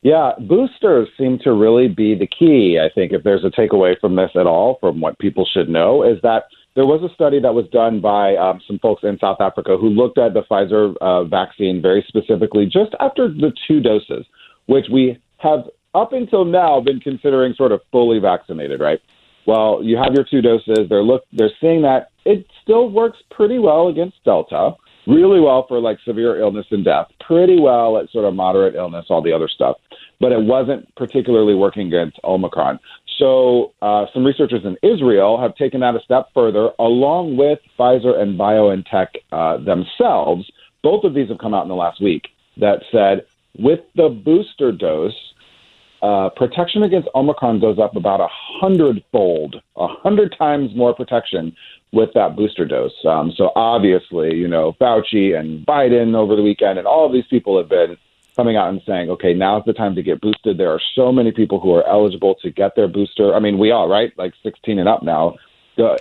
Yeah, 0.04 0.32
boosters 0.40 1.10
seem 1.18 1.38
to 1.44 1.54
really 1.54 1.88
be 1.88 2.16
the 2.16 2.28
key. 2.28 2.80
I 2.84 2.90
think 2.94 3.12
if 3.12 3.24
there's 3.24 3.46
a 3.46 3.50
takeaway 3.50 4.00
from 4.00 4.16
this 4.16 4.32
at 4.36 4.48
all, 4.48 4.78
from 4.80 5.00
what 5.00 5.20
people 5.20 5.46
should 5.46 5.70
know, 5.70 6.04
is 6.04 6.20
that 6.24 6.46
there 6.76 6.86
was 6.86 7.04
a 7.04 7.14
study 7.14 7.40
that 7.40 7.54
was 7.54 7.68
done 7.72 8.02
by 8.02 8.36
um, 8.36 8.62
some 8.66 8.80
folks 8.80 9.04
in 9.04 9.20
South 9.20 9.38
Africa 9.40 9.78
who 9.78 9.90
looked 9.90 10.18
at 10.18 10.34
the 10.34 10.42
Pfizer 10.50 10.96
uh, 11.02 11.26
vaccine 11.26 11.82
very 11.82 12.04
specifically 12.08 12.66
just 12.66 12.96
after 13.00 13.28
the 13.28 13.52
two 13.68 13.80
doses, 13.80 14.26
which 14.66 14.86
we 14.92 15.20
have 15.38 15.66
up 15.94 16.14
until 16.14 16.46
now 16.46 16.80
been 16.80 17.00
considering 17.00 17.54
sort 17.54 17.72
of 17.72 17.82
fully 17.92 18.20
vaccinated, 18.20 18.80
right? 18.80 19.02
Well, 19.46 19.82
you 19.84 19.98
have 19.98 20.14
your 20.14 20.24
two 20.24 20.42
doses. 20.42 20.88
They're 20.90 21.04
look 21.04 21.24
they're 21.34 21.52
seeing 21.60 21.82
that 21.82 22.10
it 22.26 22.46
still 22.64 22.90
works 22.90 23.18
pretty 23.30 23.60
well 23.60 23.88
against 23.88 24.24
Delta 24.24 24.76
really 25.12 25.40
well 25.40 25.66
for 25.68 25.80
like 25.80 26.00
severe 26.06 26.40
illness 26.40 26.66
and 26.72 26.86
death, 26.86 27.08
pretty 27.20 27.60
well 27.60 27.98
at 27.98 28.10
sort 28.12 28.26
of 28.26 28.34
moderate 28.34 28.76
illness, 28.76 29.06
all 29.10 29.22
the 29.22 29.34
other 29.34 29.48
stuff. 29.48 29.78
But 30.20 30.32
it 30.32 30.42
wasn't 30.42 30.94
particularly 30.96 31.56
working 31.56 31.88
against 31.88 32.20
Omicron. 32.24 32.80
So 33.18 33.74
uh, 33.82 34.06
some 34.14 34.24
researchers 34.24 34.64
in 34.66 34.78
Israel 34.82 35.40
have 35.40 35.56
taken 35.56 35.82
that 35.82 35.96
a 35.96 36.00
step 36.00 36.30
further, 36.34 36.72
along 36.80 37.38
with 37.38 37.60
Pfizer 37.78 38.20
and 38.20 38.40
BioNTech 38.40 39.08
uh, 39.32 39.58
themselves. 39.58 40.50
Both 40.82 41.04
of 41.04 41.14
these 41.14 41.30
have 41.30 41.38
come 41.38 41.54
out 41.54 41.64
in 41.64 41.70
the 41.70 41.76
last 41.76 42.02
week 42.02 42.30
that 42.58 42.82
said 42.92 43.26
with 43.58 43.82
the 43.96 44.10
booster 44.10 44.72
dose, 44.72 45.31
uh, 46.02 46.30
protection 46.36 46.84
against 46.84 47.10
Omicron 47.14 47.60
goes 47.60 47.78
up 47.80 47.96
about 47.96 48.20
a 48.20 48.28
hundredfold, 48.30 49.56
a 49.76 49.88
hundred 49.88 50.36
times 50.38 50.76
more 50.76 50.94
protection 50.96 51.56
with 51.92 52.10
that 52.16 52.36
booster 52.36 52.66
dose. 52.66 52.94
Um, 53.08 53.32
so 53.36 53.52
obviously, 53.56 54.36
you 54.36 54.48
know, 54.48 54.76
Fauci 54.80 55.38
and 55.38 55.66
Biden 55.66 56.16
over 56.16 56.36
the 56.36 56.42
weekend 56.42 56.80
and 56.80 56.88
all 56.88 57.06
of 57.06 57.14
these 57.14 57.28
people 57.30 57.58
have 57.58 57.70
been 57.70 57.98
coming 58.36 58.56
out 58.56 58.70
and 58.70 58.82
saying, 58.88 59.10
okay, 59.10 59.34
now's 59.34 59.64
the 59.66 59.74
time 59.74 59.94
to 59.96 60.02
get 60.02 60.22
boosted. 60.22 60.58
There 60.58 60.72
are 60.72 60.82
so 60.96 61.12
many 61.12 61.32
people 61.32 61.60
who 61.60 61.74
are 61.76 61.88
eligible 61.88 62.36
to 62.42 62.50
get 62.50 62.76
their 62.76 62.88
booster. 62.88 63.36
I 63.36 63.40
mean, 63.40 63.60
we 63.60 63.72
all, 63.72 63.90
right? 63.90 64.12
Like 64.18 64.34
16 64.42 64.80
and 64.80 64.88
up 64.88 65.04
now 65.04 65.36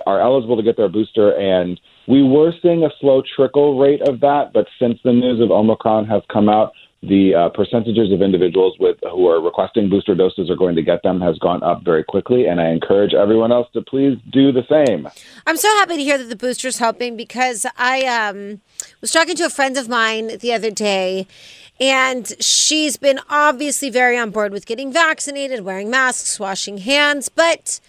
are 0.05 0.21
eligible 0.21 0.57
to 0.57 0.63
get 0.63 0.77
their 0.77 0.89
booster. 0.89 1.37
And 1.37 1.79
we 2.07 2.23
were 2.23 2.53
seeing 2.61 2.83
a 2.83 2.89
slow 2.99 3.21
trickle 3.35 3.79
rate 3.79 4.01
of 4.01 4.19
that. 4.21 4.51
But 4.53 4.67
since 4.79 4.99
the 5.03 5.13
news 5.13 5.41
of 5.41 5.51
Omicron 5.51 6.05
has 6.07 6.21
come 6.31 6.49
out, 6.49 6.73
the 7.03 7.33
uh, 7.33 7.49
percentages 7.49 8.11
of 8.13 8.21
individuals 8.21 8.77
with 8.79 8.97
who 9.01 9.27
are 9.27 9.41
requesting 9.41 9.89
booster 9.89 10.13
doses 10.13 10.51
are 10.51 10.55
going 10.55 10.75
to 10.75 10.83
get 10.83 11.01
them 11.01 11.19
has 11.19 11.37
gone 11.39 11.63
up 11.63 11.83
very 11.83 12.03
quickly, 12.03 12.45
and 12.45 12.61
I 12.61 12.69
encourage 12.69 13.13
everyone 13.13 13.51
else 13.51 13.67
to 13.73 13.81
please 13.81 14.19
do 14.31 14.51
the 14.51 14.63
same. 14.69 15.09
I'm 15.47 15.57
so 15.57 15.67
happy 15.79 15.97
to 15.97 16.03
hear 16.03 16.19
that 16.19 16.29
the 16.29 16.35
booster's 16.35 16.77
helping 16.77 17.17
because 17.17 17.65
I 17.75 18.05
um, 18.05 18.61
was 19.01 19.11
talking 19.11 19.35
to 19.37 19.45
a 19.45 19.49
friend 19.49 19.77
of 19.77 19.89
mine 19.89 20.37
the 20.37 20.53
other 20.53 20.69
day, 20.69 21.25
and 21.79 22.31
she's 22.39 22.97
been 22.97 23.19
obviously 23.29 23.89
very 23.89 24.17
on 24.17 24.29
board 24.29 24.51
with 24.51 24.67
getting 24.67 24.93
vaccinated, 24.93 25.61
wearing 25.61 25.89
masks, 25.89 26.39
washing 26.39 26.77
hands, 26.77 27.29
but 27.29 27.79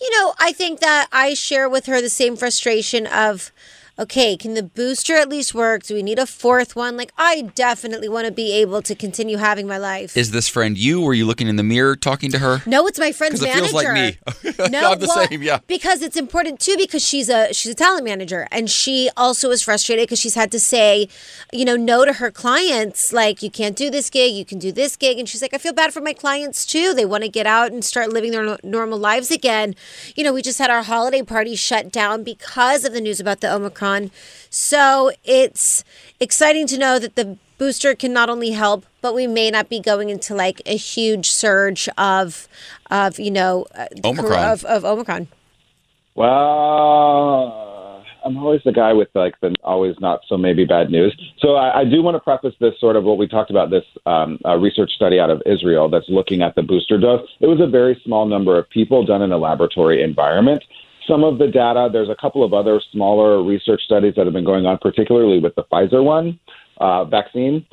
you 0.00 0.10
know, 0.18 0.32
I 0.38 0.52
think 0.52 0.80
that 0.80 1.08
I 1.12 1.34
share 1.34 1.68
with 1.68 1.86
her 1.86 2.00
the 2.00 2.08
same 2.08 2.36
frustration 2.36 3.06
of 3.06 3.52
okay, 4.00 4.34
can 4.36 4.54
the 4.54 4.62
booster 4.62 5.14
at 5.14 5.28
least 5.28 5.54
work? 5.54 5.82
Do 5.82 5.94
we 5.94 6.02
need 6.02 6.18
a 6.18 6.26
fourth 6.26 6.74
one? 6.74 6.96
Like, 6.96 7.12
I 7.18 7.42
definitely 7.54 8.08
want 8.08 8.26
to 8.26 8.32
be 8.32 8.52
able 8.54 8.80
to 8.82 8.94
continue 8.94 9.36
having 9.36 9.66
my 9.66 9.76
life. 9.76 10.16
Is 10.16 10.30
this 10.30 10.48
friend 10.48 10.76
you? 10.76 11.02
Were 11.02 11.12
you 11.12 11.26
looking 11.26 11.48
in 11.48 11.56
the 11.56 11.62
mirror 11.62 11.94
talking 11.94 12.30
to 12.32 12.38
her? 12.38 12.62
No, 12.66 12.86
it's 12.86 12.98
my 12.98 13.12
friend's 13.12 13.42
it 13.42 13.46
manager. 13.46 13.68
feels 13.68 13.74
like 13.74 13.92
me. 13.94 14.18
no, 14.70 14.92
I'm 14.92 14.98
the 14.98 15.06
well, 15.06 15.28
same. 15.28 15.42
Yeah. 15.42 15.58
Because 15.66 16.00
it's 16.00 16.16
important 16.16 16.60
too. 16.60 16.76
Because 16.78 17.06
she's 17.06 17.28
a 17.28 17.52
she's 17.52 17.72
a 17.72 17.74
talent 17.74 18.04
manager, 18.04 18.48
and 18.50 18.70
she 18.70 19.10
also 19.16 19.50
is 19.50 19.62
frustrated 19.62 20.04
because 20.04 20.18
she's 20.18 20.34
had 20.34 20.50
to 20.52 20.60
say, 20.60 21.08
you 21.52 21.64
know, 21.64 21.76
no 21.76 22.04
to 22.04 22.14
her 22.14 22.30
clients. 22.30 23.12
Like, 23.12 23.42
you 23.42 23.50
can't 23.50 23.76
do 23.76 23.90
this 23.90 24.08
gig, 24.08 24.34
you 24.34 24.46
can 24.46 24.58
do 24.58 24.72
this 24.72 24.96
gig, 24.96 25.18
and 25.18 25.28
she's 25.28 25.42
like, 25.42 25.52
I 25.52 25.58
feel 25.58 25.74
bad 25.74 25.92
for 25.92 26.00
my 26.00 26.14
clients 26.14 26.64
too. 26.64 26.94
They 26.94 27.04
want 27.04 27.24
to 27.24 27.28
get 27.28 27.46
out 27.46 27.70
and 27.70 27.84
start 27.84 28.10
living 28.10 28.30
their 28.30 28.56
normal 28.62 28.98
lives 28.98 29.30
again. 29.30 29.74
You 30.16 30.24
know, 30.24 30.32
we 30.32 30.40
just 30.40 30.58
had 30.58 30.70
our 30.70 30.82
holiday 30.82 31.22
party 31.22 31.54
shut 31.54 31.92
down 31.92 32.24
because 32.24 32.84
of 32.84 32.92
the 32.92 33.00
news 33.00 33.20
about 33.20 33.40
the 33.40 33.52
Omicron. 33.52 33.89
So 34.50 35.10
it's 35.24 35.84
exciting 36.18 36.66
to 36.68 36.78
know 36.78 36.98
that 36.98 37.16
the 37.16 37.36
booster 37.58 37.94
can 37.94 38.12
not 38.12 38.30
only 38.30 38.50
help, 38.50 38.86
but 39.02 39.14
we 39.14 39.26
may 39.26 39.50
not 39.50 39.68
be 39.68 39.80
going 39.80 40.08
into 40.08 40.34
like 40.34 40.62
a 40.66 40.76
huge 40.76 41.30
surge 41.30 41.88
of, 41.98 42.48
of 42.90 43.20
you 43.20 43.30
know, 43.30 43.66
uh, 43.74 43.86
Omicron. 44.04 44.52
of, 44.52 44.64
of 44.64 44.84
Omicron. 44.84 45.28
Well, 46.14 47.70
I'm 48.24 48.36
always 48.36 48.60
the 48.64 48.72
guy 48.72 48.92
with 48.92 49.08
like 49.14 49.34
the 49.40 49.54
always 49.62 49.94
not 50.00 50.20
so 50.28 50.36
maybe 50.36 50.64
bad 50.64 50.90
news. 50.90 51.14
So 51.38 51.54
I, 51.54 51.80
I 51.80 51.84
do 51.84 52.02
want 52.02 52.16
to 52.16 52.20
preface 52.20 52.54
this 52.60 52.78
sort 52.80 52.96
of 52.96 53.04
what 53.04 53.18
we 53.18 53.26
talked 53.28 53.50
about 53.50 53.70
this 53.70 53.84
um, 54.06 54.38
uh, 54.44 54.56
research 54.56 54.90
study 54.92 55.18
out 55.18 55.30
of 55.30 55.42
Israel 55.46 55.88
that's 55.88 56.08
looking 56.08 56.42
at 56.42 56.54
the 56.54 56.62
booster 56.62 56.98
dose. 56.98 57.28
It 57.40 57.46
was 57.46 57.60
a 57.60 57.66
very 57.66 58.00
small 58.04 58.26
number 58.26 58.58
of 58.58 58.68
people 58.70 59.04
done 59.04 59.22
in 59.22 59.32
a 59.32 59.38
laboratory 59.38 60.02
environment 60.02 60.62
some 61.10 61.24
of 61.24 61.38
the 61.38 61.48
data. 61.48 61.88
There's 61.92 62.08
a 62.08 62.16
couple 62.20 62.44
of 62.44 62.54
other 62.54 62.80
smaller 62.92 63.42
research 63.42 63.82
studies 63.84 64.14
that 64.16 64.26
have 64.26 64.32
been 64.32 64.44
going 64.44 64.64
on, 64.66 64.78
particularly 64.78 65.40
with 65.40 65.54
the 65.56 65.64
Pfizer 65.64 66.04
one 66.04 66.38
uh, 66.80 67.04
vaccine. 67.04 67.66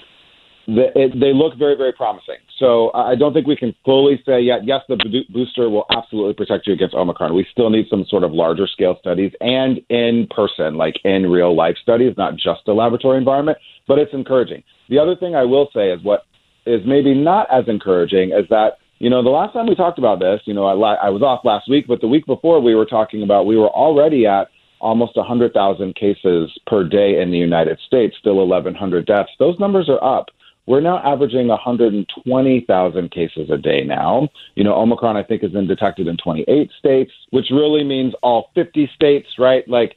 The, 0.66 0.88
it, 0.96 1.18
they 1.18 1.32
look 1.34 1.58
very, 1.58 1.78
very 1.78 1.94
promising. 1.94 2.44
So 2.60 2.92
I 2.94 3.16
don't 3.16 3.34
think 3.34 3.48
we 3.48 3.56
can 3.56 3.74
fully 3.86 4.22
say 4.26 4.42
yet, 4.42 4.66
yes, 4.66 4.82
the 4.90 4.98
booster 5.30 5.70
will 5.70 5.86
absolutely 5.96 6.34
protect 6.34 6.68
you 6.68 6.74
against 6.74 6.96
Omicron. 6.96 7.34
We 7.34 7.48
still 7.52 7.70
need 7.70 7.86
some 7.90 8.06
sort 8.10 8.24
of 8.24 8.34
larger 8.34 8.68
scale 8.68 8.98
studies 9.00 9.32
and 9.40 9.80
in 9.90 10.28
person, 10.36 10.76
like 10.76 10.96
in 11.06 11.30
real 11.30 11.56
life 11.56 11.76
studies, 11.82 12.16
not 12.18 12.34
just 12.36 12.68
a 12.68 12.74
laboratory 12.74 13.18
environment, 13.18 13.60
but 13.88 14.00
it's 14.00 14.14
encouraging. 14.14 14.64
The 14.90 15.00
other 15.00 15.16
thing 15.16 15.36
I 15.36 15.44
will 15.44 15.70
say 15.74 15.92
is 15.92 16.04
what 16.04 16.24
is 16.66 16.82
maybe 16.86 17.14
not 17.14 17.48
as 17.50 17.64
encouraging 17.68 18.32
is 18.32 18.46
that 18.50 18.80
you 19.00 19.10
know, 19.10 19.24
the 19.24 19.30
last 19.30 19.54
time 19.54 19.68
we 19.68 19.76
talked 19.76 20.00
about 20.00 20.20
this, 20.20 20.41
you 20.45 20.54
know, 20.54 20.66
I, 20.66 20.95
I 20.95 21.10
was 21.10 21.22
off 21.22 21.41
last 21.43 21.70
week, 21.70 21.86
but 21.88 22.02
the 22.02 22.08
week 22.08 22.26
before 22.26 22.60
we 22.60 22.76
were 22.76 22.86
talking 22.86 23.24
about 23.24 23.45
we 23.45 23.58
were 23.58 23.70
already 23.70 24.26
at 24.26 24.48
almost 24.80 25.16
100,000 25.16 25.95
cases 25.95 26.52
per 26.68 26.84
day 26.84 27.22
in 27.22 27.32
the 27.32 27.38
United 27.38 27.80
States, 27.86 28.16
still 28.20 28.36
1,100 28.36 29.06
deaths. 29.06 29.32
Those 29.39 29.60
numbers 29.60 29.89
are 29.89 30.04
up. 30.04 30.28
We're 30.68 30.82
now 30.82 31.00
averaging 31.00 31.48
120,000 31.48 33.12
cases 33.12 33.50
a 33.50 33.58
day 33.58 33.84
now. 33.84 34.28
You 34.56 34.66
know, 34.66 34.76
Omicron, 34.76 35.16
I 35.16 35.24
think, 35.24 35.41
has 35.41 35.52
been 35.52 35.68
detected 35.68 36.08
in 36.08 36.18
28 36.18 36.70
states, 36.78 37.12
which 37.30 37.48
really 37.52 37.84
means 37.84 38.14
all 38.22 38.52
50 38.54 38.89
states, 38.93 39.28
right? 39.39 39.68
Like, 39.68 39.95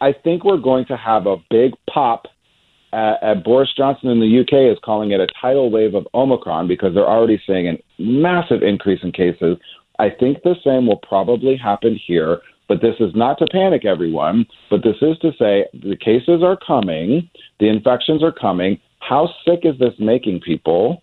I 0.00 0.12
think 0.12 0.44
we're 0.44 0.58
going 0.58 0.84
to 0.86 0.96
have 0.96 1.26
a 1.26 1.36
big 1.50 1.72
pop 1.92 2.26
uh, 2.92 3.34
Boris 3.36 3.70
Johnson 3.76 4.10
in 4.10 4.20
the 4.20 4.40
UK 4.40 4.72
is 4.72 4.78
calling 4.84 5.12
it 5.12 5.20
a 5.20 5.26
tidal 5.40 5.70
wave 5.70 5.94
of 5.94 6.06
Omicron 6.14 6.68
because 6.68 6.94
they're 6.94 7.08
already 7.08 7.40
seeing 7.46 7.68
a 7.68 7.82
massive 7.98 8.62
increase 8.62 9.00
in 9.02 9.12
cases. 9.12 9.56
I 9.98 10.10
think 10.10 10.42
the 10.42 10.56
same 10.64 10.86
will 10.86 10.98
probably 10.98 11.56
happen 11.56 11.98
here, 12.06 12.40
but 12.68 12.80
this 12.82 12.96
is 13.00 13.14
not 13.14 13.38
to 13.38 13.46
panic 13.50 13.84
everyone, 13.84 14.46
but 14.70 14.82
this 14.82 14.96
is 15.00 15.18
to 15.18 15.32
say 15.38 15.66
the 15.72 15.96
cases 15.96 16.42
are 16.42 16.56
coming, 16.56 17.30
the 17.60 17.68
infections 17.68 18.22
are 18.22 18.32
coming. 18.32 18.78
How 19.00 19.28
sick 19.46 19.60
is 19.64 19.78
this 19.78 19.94
making 19.98 20.40
people? 20.40 21.02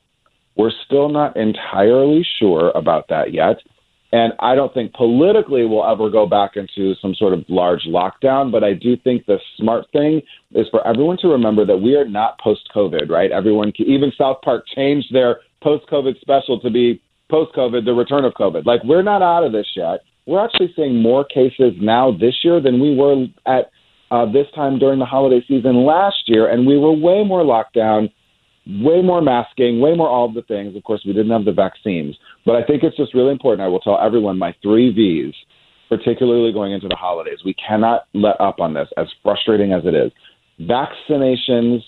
We're 0.56 0.72
still 0.86 1.10
not 1.10 1.38
entirely 1.38 2.26
sure 2.40 2.72
about 2.76 3.08
that 3.10 3.34
yet. 3.34 3.58
And 4.12 4.34
I 4.40 4.56
don't 4.56 4.74
think 4.74 4.94
politically 4.94 5.66
we'll 5.66 5.86
ever 5.86 6.10
go 6.10 6.26
back 6.26 6.52
into 6.56 6.96
some 7.00 7.14
sort 7.14 7.34
of 7.34 7.46
large 7.48 7.84
lockdown, 7.88 8.52
but 8.52 8.64
I 8.64 8.74
do 8.74 8.98
think 8.98 9.26
the 9.26 9.38
smart 9.56 9.86
thing 9.92 10.22
is 10.56 10.68
for 10.72 10.86
everyone 10.88 11.18
to 11.22 11.28
remember 11.28 11.64
that 11.66 11.78
we 11.78 11.96
are 11.96 12.06
not 12.06 12.40
post 12.40 12.70
COVID, 12.76 13.10
right? 13.10 13.32
Everyone, 13.32 13.72
even 13.78 14.12
South 14.18 14.38
Park 14.44 14.66
changed 14.76 15.14
their 15.14 15.42
post 15.62 15.86
COVID 15.92 16.20
special 16.22 16.60
to 16.62 16.72
be 16.72 17.00
post 17.30 17.56
COVID, 17.56 17.86
the 17.86 17.94
return 17.94 18.26
of 18.26 18.34
COVID. 18.34 18.66
Like, 18.66 18.84
we're 18.84 19.04
not 19.04 19.22
out 19.22 19.44
of 19.44 19.52
this 19.52 19.68
yet. 19.76 20.00
We're 20.26 20.44
actually 20.44 20.74
seeing 20.76 21.02
more 21.02 21.24
cases 21.24 21.74
now 21.80 22.12
this 22.12 22.36
year 22.44 22.60
than 22.60 22.80
we 22.80 22.96
were 22.96 23.28
at 23.46 23.70
uh, 24.12 24.26
this 24.32 24.48
time 24.56 24.80
during 24.80 24.98
the 24.98 25.06
holiday 25.06 25.44
season 25.48 25.86
last 25.86 26.24
year, 26.26 26.50
and 26.50 26.66
we 26.66 26.80
were 26.80 26.92
way 26.92 27.24
more 27.24 27.44
locked 27.44 27.76
down 27.76 28.10
way 28.70 29.02
more 29.02 29.22
masking, 29.22 29.82
way 29.82 29.96
more 29.96 30.10
all 30.10 30.26
of 30.26 30.34
the 30.34 30.44
things. 30.44 30.76
Of 30.76 30.84
course, 30.84 31.02
we 31.06 31.14
didn't 31.14 31.32
have 31.32 31.46
the 31.46 31.52
vaccines. 31.52 32.16
But 32.46 32.56
I 32.56 32.64
think 32.64 32.84
it's 32.84 32.98
just 32.98 33.14
really 33.14 33.32
important. 33.32 33.66
I 33.66 33.68
will 33.68 33.80
tell 33.80 34.00
everyone 34.00 34.38
my 34.38 34.56
three 34.62 34.92
V's, 34.94 35.36
particularly 35.90 36.54
going 36.54 36.74
into 36.74 36.88
the 36.88 36.96
holidays. 36.96 37.40
We 37.44 37.56
cannot 37.56 38.06
let 38.14 38.40
up 38.40 38.60
on 38.60 38.74
this, 38.74 38.88
as 38.98 39.08
frustrating 39.24 39.74
as 39.74 39.84
it 39.86 39.96
is. 39.96 40.12
Vaccinations 40.62 41.82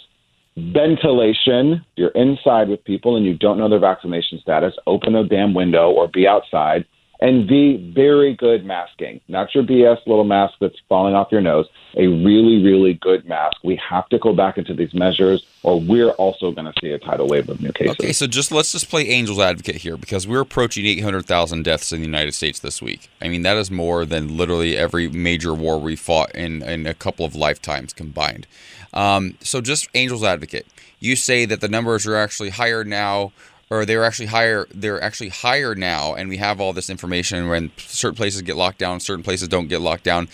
ventilation. 0.58 1.86
You're 1.96 2.10
inside 2.10 2.70
with 2.70 2.84
people 2.84 3.16
and 3.16 3.26
you 3.26 3.38
don't 3.38 3.58
know 3.58 3.70
their 3.70 3.80
vaccination 3.80 4.40
status. 4.42 4.74
Open 4.88 5.16
a 5.16 5.28
damn 5.28 5.54
window 5.54 5.90
or 5.90 6.08
be 6.08 6.28
outside. 6.28 6.86
And 7.22 7.48
V, 7.48 7.94
very 7.94 8.34
good 8.34 8.66
masking. 8.66 9.22
Not 9.28 9.54
your 9.54 9.64
BS 9.64 10.08
little 10.08 10.24
mask 10.24 10.56
that's 10.60 10.78
falling 10.90 11.14
off 11.14 11.32
your 11.32 11.42
nose. 11.42 11.68
A 11.96 12.08
really, 12.08 12.64
really 12.64 12.96
good 12.96 13.28
mask. 13.28 13.58
We 13.64 13.80
have 13.88 14.10
to 14.10 14.18
go 14.18 14.34
back 14.34 14.58
into 14.58 14.74
these 14.74 14.92
measures, 14.96 15.46
or 15.62 15.80
we're 15.80 16.10
also 16.12 16.52
going 16.52 16.66
to 16.66 16.74
see 16.82 16.90
a 16.90 16.98
tidal 16.98 17.28
wave 17.28 17.48
of 17.48 17.62
new 17.62 17.72
cases. 17.74 17.92
Okay, 18.00 18.12
so 18.12 18.26
just 18.26 18.52
let's 18.52 18.72
just 18.72 18.90
play 18.90 19.08
angel's 19.08 19.40
advocate 19.40 19.76
here 19.76 19.98
because 19.98 20.28
we're 20.28 20.42
approaching 20.42 20.84
800,000 20.88 21.64
deaths 21.64 21.92
in 21.92 22.00
the 22.00 22.08
United 22.08 22.34
States 22.34 22.60
this 22.60 22.82
week. 22.82 23.08
I 23.22 23.28
mean, 23.28 23.44
that 23.44 23.56
is 23.56 23.70
more 23.70 24.04
than 24.04 24.36
literally 24.36 24.76
every 24.76 25.08
major 25.08 25.54
war 25.54 25.80
we 25.80 25.96
fought 25.96 26.34
in, 26.34 26.64
in 26.64 26.88
a 26.88 26.96
couple 26.96 27.24
of 27.24 27.36
lifetimes 27.36 27.94
combined. 27.94 28.48
Um, 28.94 29.38
so 29.42 29.62
just 29.62 29.88
angel's 29.94 30.24
advocate. 30.24 30.66
You 31.00 31.16
say 31.16 31.46
that 31.46 31.62
the 31.62 31.68
numbers 31.68 32.08
are 32.08 32.16
actually 32.16 32.50
higher 32.50 32.84
now 32.84 33.32
or 33.72 33.86
they're 33.86 34.04
actually 34.04 34.28
higher 34.28 34.68
they're 34.76 35.02
actually 35.02 35.30
higher 35.30 35.74
now 35.74 36.14
and 36.14 36.30
we 36.30 36.38
have 36.38 36.62
all 36.62 36.74
this 36.74 36.90
information 36.90 37.48
when 37.48 37.72
certain 37.78 38.16
places 38.16 38.44
get 38.44 38.56
locked 38.56 38.78
down 38.78 39.00
certain 39.00 39.24
places 39.24 39.48
don't 39.48 39.68
get 39.68 39.82
locked 39.82 40.04
down. 40.04 40.28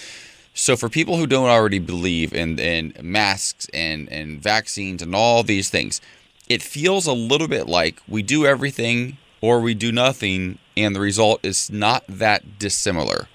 So 0.54 0.76
for 0.76 0.90
people 0.90 1.18
who 1.18 1.28
don't 1.28 1.50
already 1.50 1.78
believe 1.78 2.34
in, 2.34 2.58
in 2.58 2.94
masks 3.00 3.68
and, 3.76 4.10
and 4.10 4.42
vaccines 4.42 5.04
and 5.04 5.14
all 5.16 5.44
these 5.44 5.70
things 5.70 6.02
it 6.50 6.62
feels 6.62 7.06
a 7.06 7.14
little 7.14 7.48
bit 7.48 7.68
like 7.68 8.02
we 8.08 8.24
do 8.24 8.46
everything 8.46 9.18
or 9.42 9.60
we 9.60 9.74
do 9.74 9.92
nothing 9.92 10.58
and 10.76 10.96
the 10.96 11.00
result 11.00 11.40
is 11.44 11.70
not 11.70 12.04
that 12.08 12.60
dissimilar. 12.60 13.28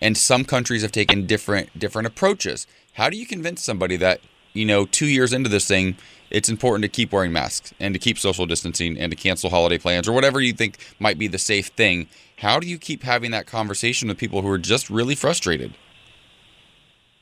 And 0.00 0.16
some 0.16 0.44
countries 0.44 0.82
have 0.82 0.92
taken 0.92 1.26
different 1.26 1.78
different 1.78 2.06
approaches. 2.06 2.66
How 2.94 3.10
do 3.10 3.16
you 3.16 3.26
convince 3.26 3.62
somebody 3.62 3.96
that 3.96 4.20
you 4.52 4.64
know 4.64 4.86
two 4.86 5.06
years 5.06 5.32
into 5.32 5.48
this 5.48 5.68
thing 5.68 5.96
it's 6.30 6.48
important 6.48 6.82
to 6.82 6.88
keep 6.88 7.12
wearing 7.12 7.32
masks 7.32 7.72
and 7.80 7.94
to 7.94 7.98
keep 7.98 8.18
social 8.18 8.46
distancing 8.46 8.98
and 8.98 9.10
to 9.10 9.16
cancel 9.16 9.50
holiday 9.50 9.78
plans 9.78 10.08
or 10.08 10.12
whatever 10.12 10.40
you 10.40 10.52
think 10.52 10.78
might 10.98 11.18
be 11.18 11.26
the 11.26 11.38
safe 11.38 11.68
thing. 11.68 12.08
How 12.36 12.60
do 12.60 12.66
you 12.66 12.78
keep 12.78 13.02
having 13.02 13.30
that 13.32 13.46
conversation 13.46 14.08
with 14.08 14.18
people 14.18 14.42
who 14.42 14.48
are 14.48 14.58
just 14.58 14.90
really 14.90 15.14
frustrated? 15.14 15.74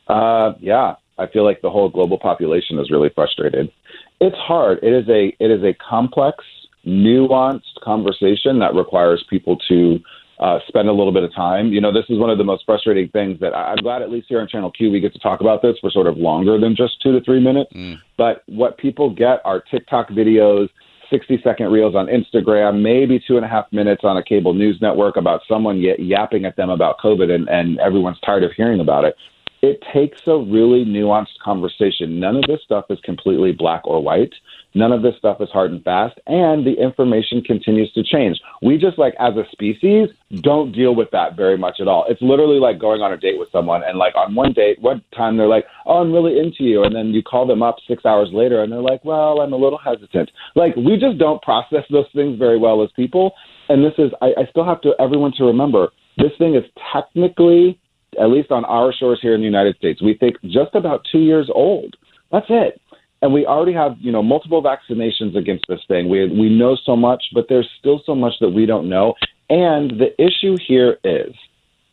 Uh, 0.08 0.52
yeah, 0.60 0.96
I 1.18 1.26
feel 1.26 1.44
like 1.44 1.62
the 1.62 1.70
whole 1.70 1.88
global 1.88 2.18
population 2.18 2.78
is 2.78 2.90
really 2.90 3.10
frustrated. 3.14 3.72
It's 4.20 4.36
hard. 4.36 4.78
It 4.82 4.92
is 4.92 5.08
a 5.08 5.34
it 5.42 5.50
is 5.50 5.62
a 5.62 5.74
complex, 5.74 6.44
nuanced 6.86 7.80
conversation 7.82 8.58
that 8.60 8.74
requires 8.74 9.24
people 9.28 9.56
to 9.68 9.98
uh, 10.40 10.58
spend 10.68 10.88
a 10.88 10.92
little 10.92 11.12
bit 11.12 11.22
of 11.22 11.34
time. 11.34 11.72
You 11.72 11.80
know, 11.80 11.92
this 11.92 12.04
is 12.08 12.18
one 12.18 12.30
of 12.30 12.38
the 12.38 12.44
most 12.44 12.64
frustrating 12.66 13.08
things 13.08 13.40
that 13.40 13.54
I, 13.54 13.72
I'm 13.72 13.78
glad 13.78 14.02
at 14.02 14.10
least 14.10 14.26
here 14.28 14.40
on 14.40 14.48
Channel 14.48 14.70
Q 14.70 14.90
we 14.90 15.00
get 15.00 15.12
to 15.14 15.18
talk 15.18 15.40
about 15.40 15.62
this 15.62 15.76
for 15.80 15.90
sort 15.90 16.06
of 16.06 16.16
longer 16.16 16.58
than 16.60 16.76
just 16.76 17.00
two 17.02 17.12
to 17.12 17.24
three 17.24 17.40
minutes. 17.40 17.72
Mm. 17.74 17.96
But 18.18 18.42
what 18.46 18.78
people 18.78 19.10
get 19.10 19.40
are 19.44 19.60
TikTok 19.60 20.10
videos, 20.10 20.68
60 21.10 21.40
second 21.42 21.70
reels 21.70 21.94
on 21.94 22.06
Instagram, 22.06 22.82
maybe 22.82 23.22
two 23.26 23.36
and 23.36 23.44
a 23.44 23.48
half 23.48 23.66
minutes 23.72 24.02
on 24.04 24.16
a 24.16 24.22
cable 24.22 24.54
news 24.54 24.78
network 24.80 25.16
about 25.16 25.40
someone 25.48 25.82
y- 25.82 25.96
yapping 25.98 26.44
at 26.44 26.56
them 26.56 26.70
about 26.70 26.98
COVID 26.98 27.30
and, 27.30 27.48
and 27.48 27.78
everyone's 27.78 28.18
tired 28.20 28.42
of 28.42 28.52
hearing 28.52 28.80
about 28.80 29.04
it. 29.04 29.14
It 29.62 29.82
takes 29.92 30.18
a 30.26 30.36
really 30.36 30.84
nuanced 30.84 31.38
conversation. 31.42 32.20
None 32.20 32.36
of 32.36 32.42
this 32.42 32.60
stuff 32.62 32.84
is 32.90 32.98
completely 33.04 33.52
black 33.52 33.82
or 33.84 34.02
white. 34.02 34.34
None 34.76 34.92
of 34.92 35.00
this 35.00 35.16
stuff 35.16 35.40
is 35.40 35.48
hard 35.48 35.70
and 35.70 35.82
fast, 35.82 36.20
and 36.26 36.66
the 36.66 36.74
information 36.74 37.40
continues 37.40 37.90
to 37.94 38.02
change. 38.02 38.38
We 38.60 38.76
just 38.76 38.98
like 38.98 39.14
as 39.18 39.32
a 39.34 39.44
species 39.50 40.10
don't 40.42 40.70
deal 40.70 40.94
with 40.94 41.10
that 41.12 41.34
very 41.34 41.56
much 41.56 41.80
at 41.80 41.88
all. 41.88 42.04
It's 42.10 42.20
literally 42.20 42.60
like 42.60 42.78
going 42.78 43.00
on 43.00 43.10
a 43.10 43.16
date 43.16 43.38
with 43.38 43.48
someone, 43.50 43.82
and 43.84 43.96
like 43.96 44.14
on 44.16 44.34
one 44.34 44.52
date, 44.52 44.78
one 44.82 45.02
time 45.16 45.38
they're 45.38 45.48
like, 45.48 45.64
"Oh, 45.86 46.02
I'm 46.02 46.12
really 46.12 46.38
into 46.38 46.64
you," 46.64 46.84
and 46.84 46.94
then 46.94 47.06
you 47.06 47.22
call 47.22 47.46
them 47.46 47.62
up 47.62 47.76
six 47.88 48.04
hours 48.04 48.28
later, 48.34 48.62
and 48.62 48.70
they're 48.70 48.82
like, 48.82 49.02
"Well, 49.02 49.40
I'm 49.40 49.54
a 49.54 49.56
little 49.56 49.78
hesitant." 49.78 50.30
Like 50.54 50.76
we 50.76 50.98
just 50.98 51.16
don't 51.16 51.40
process 51.40 51.84
those 51.88 52.10
things 52.14 52.38
very 52.38 52.58
well 52.58 52.82
as 52.82 52.90
people, 52.94 53.32
and 53.70 53.82
this 53.82 53.94
is 53.96 54.12
I, 54.20 54.34
I 54.36 54.44
still 54.50 54.66
have 54.66 54.82
to 54.82 54.92
everyone 55.00 55.32
to 55.38 55.44
remember 55.44 55.88
this 56.18 56.32
thing 56.36 56.54
is 56.54 56.64
technically, 56.92 57.80
at 58.20 58.28
least 58.28 58.50
on 58.50 58.66
our 58.66 58.92
shores 58.92 59.20
here 59.22 59.34
in 59.34 59.40
the 59.40 59.46
United 59.46 59.76
States, 59.76 60.02
we 60.02 60.12
think 60.20 60.36
just 60.42 60.74
about 60.74 61.06
two 61.10 61.20
years 61.20 61.48
old. 61.50 61.96
That's 62.30 62.46
it 62.50 62.78
and 63.26 63.34
we 63.34 63.44
already 63.44 63.72
have 63.72 63.96
you 63.98 64.12
know 64.12 64.22
multiple 64.22 64.62
vaccinations 64.62 65.36
against 65.36 65.64
this 65.68 65.80
thing. 65.88 66.08
We 66.08 66.28
we 66.28 66.48
know 66.48 66.76
so 66.84 66.94
much, 66.94 67.24
but 67.34 67.46
there's 67.48 67.68
still 67.78 68.00
so 68.06 68.14
much 68.14 68.34
that 68.40 68.50
we 68.50 68.66
don't 68.66 68.88
know. 68.88 69.14
And 69.50 69.90
the 69.98 70.14
issue 70.22 70.56
here 70.64 70.98
is 71.02 71.34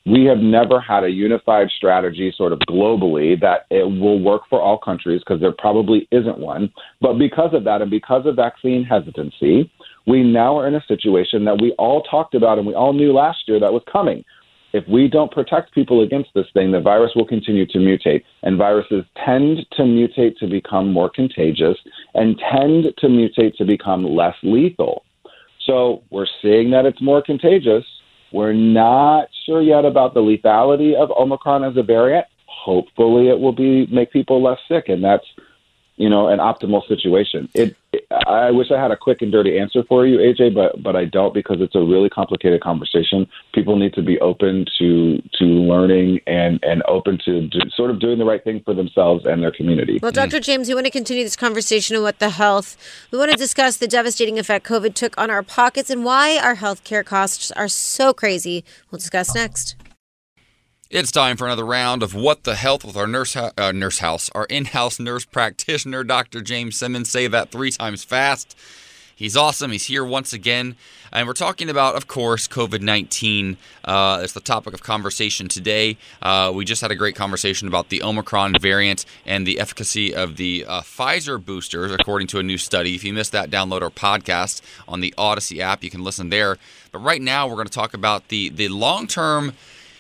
we 0.06 0.26
have 0.26 0.38
never 0.38 0.80
had 0.80 1.04
a 1.04 1.10
unified 1.10 1.70
strategy 1.76 2.32
sort 2.38 2.54
of 2.54 2.60
globally 2.70 3.40
that 3.42 3.66
it 3.72 3.84
will 3.84 4.20
work 4.22 4.44
for 4.48 4.62
all 4.62 4.78
countries 4.78 5.22
because 5.26 5.42
there 5.42 5.54
probably 5.58 6.08
isn't 6.12 6.38
one. 6.38 6.72
But 7.02 7.14
because 7.14 7.54
of 7.54 7.64
that 7.64 7.82
and 7.82 7.90
because 7.90 8.28
of 8.28 8.36
vaccine 8.36 8.84
hesitancy, 8.84 9.72
we 10.06 10.22
now 10.22 10.60
are 10.60 10.68
in 10.68 10.76
a 10.76 10.84
situation 10.88 11.46
that 11.46 11.60
we 11.60 11.72
all 11.80 12.04
talked 12.04 12.36
about 12.36 12.60
and 12.60 12.68
we 12.68 12.76
all 12.76 12.94
knew 12.94 13.12
last 13.12 13.40
year 13.48 13.60
that 13.60 13.74
was 13.74 13.82
coming. 13.92 14.24
If 14.74 14.88
we 14.88 15.08
don't 15.08 15.32
protect 15.32 15.74
people 15.74 16.02
against 16.02 16.32
this 16.34 16.48
thing, 16.54 16.72
the 16.72 16.82
virus 16.82 17.12
will 17.16 17.28
continue 17.28 17.66
to 17.68 17.78
mutate. 17.78 18.24
And 18.42 18.58
viruses 18.58 19.06
tend 19.24 19.66
to 19.74 19.84
mutate 19.84 20.38
to 20.40 20.48
become 20.48 20.92
more 20.92 21.10
contagious 21.10 21.78
and 22.16 22.40
tend 22.52 22.86
to 22.98 23.08
mutate 23.08 23.56
to 23.58 23.66
become 23.66 24.04
less 24.04 24.36
lethal. 24.42 25.06
So 25.66 26.04
we're 26.10 26.28
seeing 26.42 26.72
that 26.72 26.86
it's 26.86 27.02
more 27.02 27.22
contagious. 27.22 27.86
We're 28.32 28.54
not 28.54 29.30
sure 29.46 29.62
yet 29.62 29.86
about 29.86 30.16
the 30.16 30.22
lethality 30.22 30.96
of 30.96 31.12
Omicron 31.12 31.64
as 31.64 31.78
a 31.78 31.84
variant. 31.84 32.26
Hopefully, 32.48 33.30
it 33.30 33.40
will 33.40 33.54
be 33.54 33.86
make 33.88 34.12
people 34.12 34.42
less 34.42 34.60
sick, 34.68 34.90
and 34.90 35.04
that's 35.04 35.26
you 35.98 36.10
know 36.10 36.30
an 36.30 36.40
optimal 36.40 36.88
situation. 36.88 37.48
It, 37.54 37.76
it, 37.92 38.03
I 38.28 38.52
wish 38.52 38.68
I 38.72 38.82
had 38.82 38.92
a 38.92 38.98
quick 38.98 39.22
and 39.22 39.32
dirty 39.32 39.58
answer 39.58 39.84
for 39.88 40.06
you, 40.06 40.18
AJ, 40.18 40.54
but 40.54 40.82
but 40.84 40.96
I 40.96 41.06
don't 41.06 41.34
because 41.34 41.58
it's 41.60 41.76
a 41.76 41.80
really 41.80 42.10
complicated 42.10 42.62
conversation. 42.62 43.28
People 43.54 43.78
need 43.78 43.94
to 43.94 44.02
be 44.02 44.20
open 44.20 44.66
to 44.80 45.22
to 45.40 45.46
learning 45.46 46.20
and 46.28 46.60
and 46.64 46.84
open 46.88 47.18
to 47.26 47.48
do, 47.48 47.60
sort 47.76 47.90
of 47.90 48.00
doing 48.00 48.20
the 48.20 48.26
right 48.26 48.44
thing 48.44 48.62
for 48.64 48.74
themselves 48.74 49.26
and 49.26 49.42
their 49.42 49.52
community. 49.52 50.00
Well, 50.02 50.12
Dr. 50.12 50.40
James, 50.40 50.68
we 50.68 50.76
want 50.76 50.86
to 50.86 50.92
continue 50.92 51.24
this 51.24 51.36
conversation 51.36 52.02
with 52.04 52.20
the 52.20 52.30
health. 52.30 52.78
We 53.12 53.18
want 53.18 53.32
to 53.32 53.38
discuss 53.38 53.78
the 53.78 53.88
devastating 53.88 54.38
effect 54.38 54.66
COVID 54.66 54.94
took 54.94 55.18
on 55.18 55.30
our 55.30 55.44
pockets 55.44 55.90
and 55.90 56.06
why 56.06 56.38
our 56.38 56.56
healthcare 56.56 57.06
costs 57.06 57.52
are 57.52 57.68
so 57.68 58.14
crazy. 58.14 58.64
We'll 58.92 59.00
discuss 59.00 59.34
next. 59.34 59.76
It's 60.94 61.12
time 61.12 61.38
for 61.38 61.48
another 61.48 61.66
round 61.66 62.04
of 62.04 62.14
What 62.14 62.44
the 62.44 62.54
Health 62.54 62.86
with 62.86 62.96
our 62.96 63.08
nurse, 63.08 63.36
uh, 63.36 63.72
nurse 63.72 63.98
house, 63.98 64.30
our 64.36 64.46
in 64.46 64.66
house 64.66 65.00
nurse 65.00 65.26
practitioner, 65.26 66.04
Dr. 66.04 66.40
James 66.40 66.78
Simmons. 66.78 67.10
Say 67.10 67.26
that 67.26 67.50
three 67.50 67.72
times 67.72 68.04
fast. 68.04 68.56
He's 69.16 69.36
awesome. 69.36 69.72
He's 69.72 69.88
here 69.88 70.06
once 70.06 70.34
again. 70.34 70.76
And 71.12 71.26
we're 71.26 71.34
talking 71.34 71.68
about, 71.68 71.96
of 71.96 72.06
course, 72.06 72.48
COVID 72.48 72.82
19. 72.82 73.58
Uh, 73.84 74.20
it's 74.22 74.34
the 74.34 74.40
topic 74.40 74.76
of 74.76 74.84
conversation 74.84 75.48
today. 75.48 75.98
Uh, 76.22 76.52
we 76.54 76.64
just 76.64 76.84
had 76.84 76.92
a 76.92 76.96
great 76.96 77.16
conversation 77.16 77.68
about 77.68 77.90
the 77.90 78.04
Omicron 78.04 78.56
variant 78.62 79.04
and 79.26 79.48
the 79.48 79.60
efficacy 79.60 80.14
of 80.14 80.38
the 80.38 80.64
uh, 80.68 80.82
Pfizer 80.82 81.44
boosters, 81.44 81.92
according 81.92 82.28
to 82.28 82.38
a 82.38 82.44
new 82.44 82.60
study. 82.60 82.94
If 82.94 83.04
you 83.04 83.14
missed 83.14 83.32
that, 83.32 83.50
download 83.50 83.82
our 83.82 83.90
podcast 83.90 84.62
on 84.88 85.00
the 85.00 85.12
Audacy 85.18 85.58
app. 85.58 85.84
You 85.84 85.90
can 85.90 86.04
listen 86.04 86.30
there. 86.30 86.60
But 86.92 87.00
right 87.00 87.22
now, 87.22 87.48
we're 87.48 87.56
going 87.56 87.66
to 87.66 87.74
talk 87.74 87.96
about 87.96 88.28
the, 88.28 88.50
the 88.50 88.68
long 88.68 89.08
term 89.08 89.54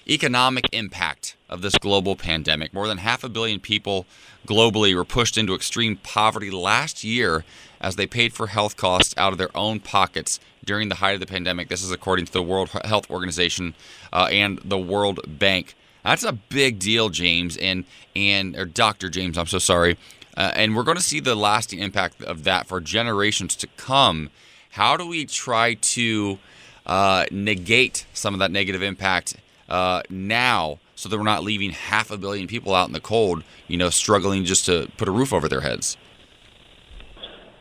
economic 0.08 0.66
impact 0.72 1.36
of 1.49 1.62
this 1.62 1.78
global 1.78 2.16
pandemic. 2.16 2.74
More 2.74 2.88
than 2.88 2.97
half 2.97 3.24
a 3.24 3.30
billion 3.30 3.60
people 3.60 4.06
globally 4.47 4.95
were 4.95 5.06
pushed 5.06 5.38
into 5.38 5.56
extreme 5.56 5.97
poverty 5.97 6.51
last 6.51 7.04
year 7.04 7.45
as 7.80 7.95
they 7.95 8.08
paid 8.08 8.34
for 8.34 8.47
health 8.47 8.76
costs 8.76 9.14
out 9.18 9.32
of 9.32 9.38
their 9.38 9.56
own 9.56 9.80
pockets 9.80 10.39
during 10.64 10.89
the 10.89 10.95
height 10.95 11.14
of 11.14 11.20
the 11.20 11.26
pandemic. 11.26 11.68
This 11.68 11.84
is 11.84 11.91
according 11.91 12.26
to 12.26 12.34
the 12.34 12.41
World 12.41 12.70
Health 12.70 13.10
Organization 13.10 13.76
uh, 14.12 14.30
and 14.32 14.60
the 14.64 14.78
World 14.78 15.20
Bank. 15.28 15.76
That's 16.04 16.24
a 16.24 16.34
big 16.34 16.80
deal, 16.80 17.10
James, 17.10 17.56
and 17.58 17.86
and 18.16 18.58
or 18.58 18.66
Dr. 18.66 19.10
James. 19.10 19.38
I'm 19.38 19.47
so 19.47 19.60
sorry, 19.60 19.97
uh, 20.36 20.51
and 20.54 20.76
we're 20.76 20.84
going 20.84 20.97
to 20.97 21.04
see 21.04 21.20
the 21.20 21.36
lasting 21.36 21.80
impact 21.80 22.22
of 22.24 22.43
that 22.43 22.68
for 22.68 22.82
generations 22.82 23.56
to 23.58 23.68
come. 23.78 24.30
How 24.72 24.97
do 24.97 25.08
we 25.08 25.26
try 25.26 25.76
to 25.76 26.39
uh, 26.86 27.26
negate 27.32 28.06
some 28.14 28.34
of 28.34 28.39
that 28.39 28.51
negative 28.51 28.82
impact 28.82 29.38
uh, 29.70 30.01
now 30.09 30.80
so 30.95 31.09
that 31.09 31.18
we're 31.18 31.24
not 31.24 31.43
leaving 31.43 31.72
half 31.72 32.11
a 32.11 32.18
billion 32.18 32.47
people 32.47 32.74
out 32.76 32.88
in 32.88 32.93
the 32.93 32.99
cold, 32.99 33.43
you 33.68 33.78
know, 33.78 33.89
struggling 33.89 34.45
just 34.45 34.66
to 34.66 34.89
put 34.97 35.07
a 35.07 35.11
roof 35.11 35.34
over 35.34 35.49
their 35.49 35.61
heads? 35.61 35.97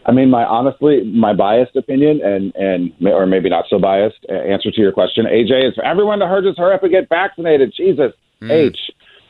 I 0.05 0.12
mean, 0.12 0.30
my 0.30 0.44
honestly, 0.44 1.05
my 1.05 1.32
biased 1.32 1.76
opinion, 1.76 2.20
and 2.22 2.55
and 2.57 2.92
or 3.07 3.24
maybe 3.24 3.48
not 3.48 3.66
so 3.70 3.78
biased 3.78 4.18
uh, 4.28 4.32
answer 4.32 4.70
to 4.70 4.80
your 4.80 4.90
question, 4.90 5.26
AJ 5.26 5.68
is 5.68 5.74
for 5.74 5.84
everyone 5.84 6.18
to 6.18 6.26
hurry, 6.26 6.42
just 6.42 6.59
hurry 6.59 6.74
up 6.74 6.82
and 6.82 6.90
get 6.90 7.09
vaccinated. 7.09 7.72
Jesus, 7.76 8.12
Hmm. 8.42 8.50
H. 8.50 8.78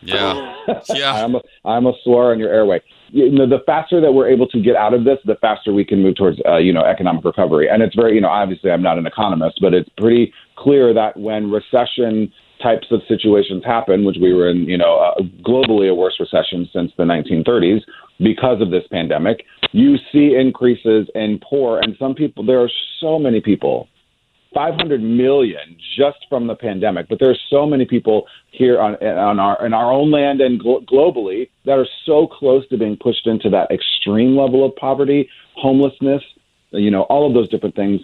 Yeah. 0.01 0.57
Yeah. 0.95 1.14
I 1.14 1.23
almost, 1.23 1.45
I 1.64 1.75
almost 1.75 2.03
swore 2.03 2.33
on 2.33 2.39
your 2.39 2.49
airway. 2.49 2.81
You 3.11 3.31
know, 3.31 3.47
the 3.49 3.59
faster 3.66 4.01
that 4.01 4.12
we're 4.12 4.29
able 4.29 4.49
to 4.49 4.61
get 4.61 4.75
out 4.75 4.95
of 4.95 5.05
this, 5.05 5.18
the 5.27 5.35
faster 5.37 5.73
we 5.73 5.85
can 5.85 6.03
move 6.03 6.16
towards, 6.16 6.39
uh, 6.49 6.57
you 6.57 6.73
know, 6.73 6.83
economic 6.83 7.25
recovery. 7.25 7.68
And 7.68 7.83
it's 7.83 7.95
very, 7.95 8.14
you 8.14 8.20
know, 8.20 8.29
obviously 8.29 8.70
I'm 8.70 8.83
not 8.83 8.97
an 8.97 9.07
economist, 9.07 9.59
but 9.61 9.75
it's 9.75 9.89
pretty 9.99 10.33
clear 10.57 10.95
that 10.95 11.16
when 11.16 11.51
recession 11.51 12.33
types 12.63 12.87
of 12.91 13.01
situations 13.09 13.65
happen, 13.65 14.05
which 14.05 14.17
we 14.21 14.33
were 14.33 14.49
in, 14.49 14.65
you 14.65 14.79
know, 14.79 14.97
uh, 14.99 15.23
globally 15.47 15.91
a 15.91 15.95
worse 15.95 16.15
recession 16.21 16.69
since 16.73 16.93
the 16.97 17.05
1930s 17.05 17.81
because 18.19 18.61
of 18.61 18.71
this 18.71 18.85
pandemic, 18.91 19.45
you 19.73 19.97
see 20.13 20.37
increases 20.39 21.09
in 21.15 21.41
poor. 21.43 21.81
And 21.81 21.97
some 21.99 22.15
people, 22.15 22.45
there 22.45 22.61
are 22.61 22.71
so 23.01 23.19
many 23.19 23.41
people 23.41 23.89
500 24.55 25.03
million 25.03 25.77
just 25.97 26.19
from 26.29 26.47
the 26.47 26.55
pandemic. 26.55 27.09
But 27.09 27.19
there 27.19 27.31
are 27.31 27.39
so 27.51 27.67
many 27.67 27.85
people 27.85 28.27
here 28.51 28.81
on, 28.81 28.95
on 28.97 29.39
our 29.39 29.65
in 29.65 29.73
our 29.73 29.91
own 29.91 30.11
land 30.11 30.41
and 30.41 30.61
glo- 30.61 30.82
globally 30.82 31.49
that 31.65 31.73
are 31.73 31.86
so 32.05 32.27
close 32.27 32.66
to 32.69 32.77
being 32.77 32.97
pushed 32.97 33.27
into 33.27 33.49
that 33.51 33.70
extreme 33.70 34.36
level 34.36 34.65
of 34.65 34.74
poverty, 34.77 35.28
homelessness, 35.57 36.23
you 36.70 36.91
know, 36.91 37.03
all 37.05 37.27
of 37.27 37.35
those 37.35 37.49
different 37.49 37.74
things 37.74 38.01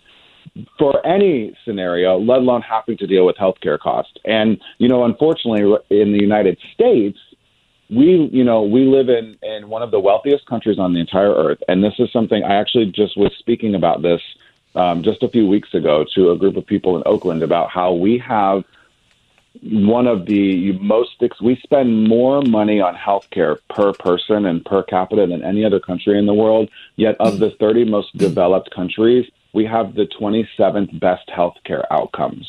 for 0.78 1.04
any 1.06 1.56
scenario, 1.64 2.18
let 2.18 2.38
alone 2.38 2.62
having 2.62 2.96
to 2.98 3.06
deal 3.06 3.26
with 3.26 3.36
healthcare 3.36 3.78
costs. 3.78 4.14
And 4.24 4.60
you 4.78 4.88
know, 4.88 5.04
unfortunately, 5.04 5.78
in 5.90 6.12
the 6.12 6.20
United 6.20 6.58
States. 6.74 7.18
We, 7.90 8.28
you 8.30 8.44
know, 8.44 8.64
we 8.64 8.84
live 8.84 9.08
in, 9.08 9.38
in 9.42 9.70
one 9.70 9.80
of 9.80 9.90
the 9.90 9.98
wealthiest 9.98 10.44
countries 10.44 10.78
on 10.78 10.92
the 10.92 11.00
entire 11.00 11.32
earth, 11.32 11.62
and 11.68 11.82
this 11.82 11.94
is 11.98 12.12
something 12.12 12.44
I 12.44 12.56
actually 12.56 12.92
just 12.92 13.16
was 13.16 13.32
speaking 13.38 13.74
about 13.74 14.02
this 14.02 14.20
um, 14.74 15.02
just 15.02 15.22
a 15.22 15.28
few 15.28 15.46
weeks 15.46 15.72
ago 15.72 16.04
to 16.14 16.30
a 16.30 16.36
group 16.36 16.58
of 16.58 16.66
people 16.66 16.98
in 16.98 17.02
Oakland 17.06 17.42
about 17.42 17.70
how 17.70 17.94
we 17.94 18.18
have 18.18 18.62
one 19.62 20.06
of 20.06 20.26
the 20.26 20.72
most 20.72 21.10
we 21.40 21.56
spend 21.56 22.08
more 22.08 22.42
money 22.42 22.80
on 22.80 22.94
healthcare 22.94 23.58
per 23.68 23.92
person 23.92 24.46
and 24.46 24.64
per 24.64 24.82
capita 24.82 25.26
than 25.26 25.42
any 25.42 25.64
other 25.64 25.80
country 25.80 26.18
in 26.18 26.26
the 26.26 26.34
world. 26.34 26.70
Yet, 26.96 27.16
of 27.18 27.38
the 27.38 27.50
30 27.50 27.84
most 27.84 28.16
developed 28.16 28.70
countries, 28.70 29.26
we 29.52 29.64
have 29.64 29.94
the 29.94 30.06
27th 30.20 30.98
best 31.00 31.28
healthcare 31.28 31.84
outcomes. 31.90 32.46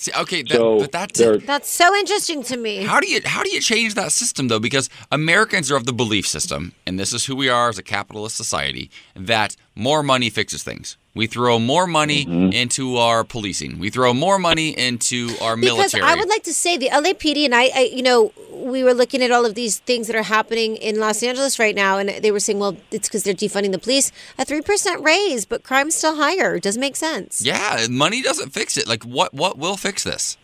See, 0.00 0.12
okay, 0.18 0.42
that, 0.44 0.52
So 0.52 0.78
but 0.78 0.92
that's 0.92 1.20
That's 1.44 1.68
so 1.68 1.94
interesting 1.94 2.42
to 2.44 2.56
me. 2.56 2.84
How 2.84 3.00
do 3.00 3.06
you 3.06 3.20
how 3.22 3.42
do 3.42 3.50
you 3.50 3.60
change 3.60 3.94
that 3.96 4.12
system 4.12 4.48
though? 4.48 4.58
Because 4.58 4.88
Americans 5.12 5.70
are 5.70 5.76
of 5.76 5.84
the 5.84 5.92
belief 5.92 6.26
system, 6.26 6.72
and 6.86 6.98
this 6.98 7.12
is 7.12 7.26
who 7.26 7.36
we 7.36 7.50
are 7.50 7.68
as 7.68 7.76
a 7.76 7.82
capitalist 7.82 8.34
society, 8.34 8.90
that 9.14 9.56
more 9.74 10.02
money 10.02 10.30
fixes 10.30 10.62
things. 10.62 10.96
We 11.14 11.26
throw 11.26 11.58
more 11.58 11.86
money 11.86 12.24
Mm-hmm. 12.24 12.52
into 12.52 12.96
our 12.96 13.24
policing. 13.24 13.78
We 13.80 13.90
throw 13.90 14.14
more 14.14 14.38
money 14.38 14.70
into 14.78 15.30
our 15.40 15.56
Because 15.56 15.92
military. 15.92 16.02
I 16.04 16.14
would 16.14 16.28
like 16.28 16.44
to 16.44 16.54
say 16.54 16.76
the 16.76 16.88
LAPD 16.88 17.44
and 17.44 17.54
I, 17.54 17.70
I, 17.74 17.90
you 17.92 18.02
know, 18.02 18.32
we 18.52 18.84
were 18.84 18.94
looking 18.94 19.20
at 19.22 19.30
all 19.32 19.44
of 19.44 19.54
these 19.56 19.78
things 19.80 20.06
that 20.06 20.14
are 20.14 20.22
happening 20.22 20.76
in 20.76 21.00
Los 21.00 21.22
Angeles 21.22 21.58
right 21.58 21.74
now, 21.74 21.98
and 21.98 22.08
they 22.22 22.30
were 22.30 22.38
saying, 22.40 22.58
well, 22.60 22.76
it's 22.92 23.08
because 23.08 23.24
they're 23.24 23.34
defunding 23.34 23.72
the 23.72 23.78
police. 23.78 24.12
A 24.38 24.44
three 24.44 24.60
percent 24.60 25.02
raise, 25.02 25.46
but 25.46 25.62
crime's 25.64 25.94
still 25.96 26.14
higher. 26.16 26.54
It 26.56 26.62
doesn't 26.62 26.80
make 26.80 26.94
sense. 26.96 27.42
yeah, 27.42 27.86
money 27.90 28.22
doesn't 28.22 28.50
fix 28.50 28.76
it. 28.76 28.86
Like 28.86 29.02
what 29.04 29.34
what 29.34 29.58
will 29.58 29.76
fix 29.76 30.04
this? 30.04 30.36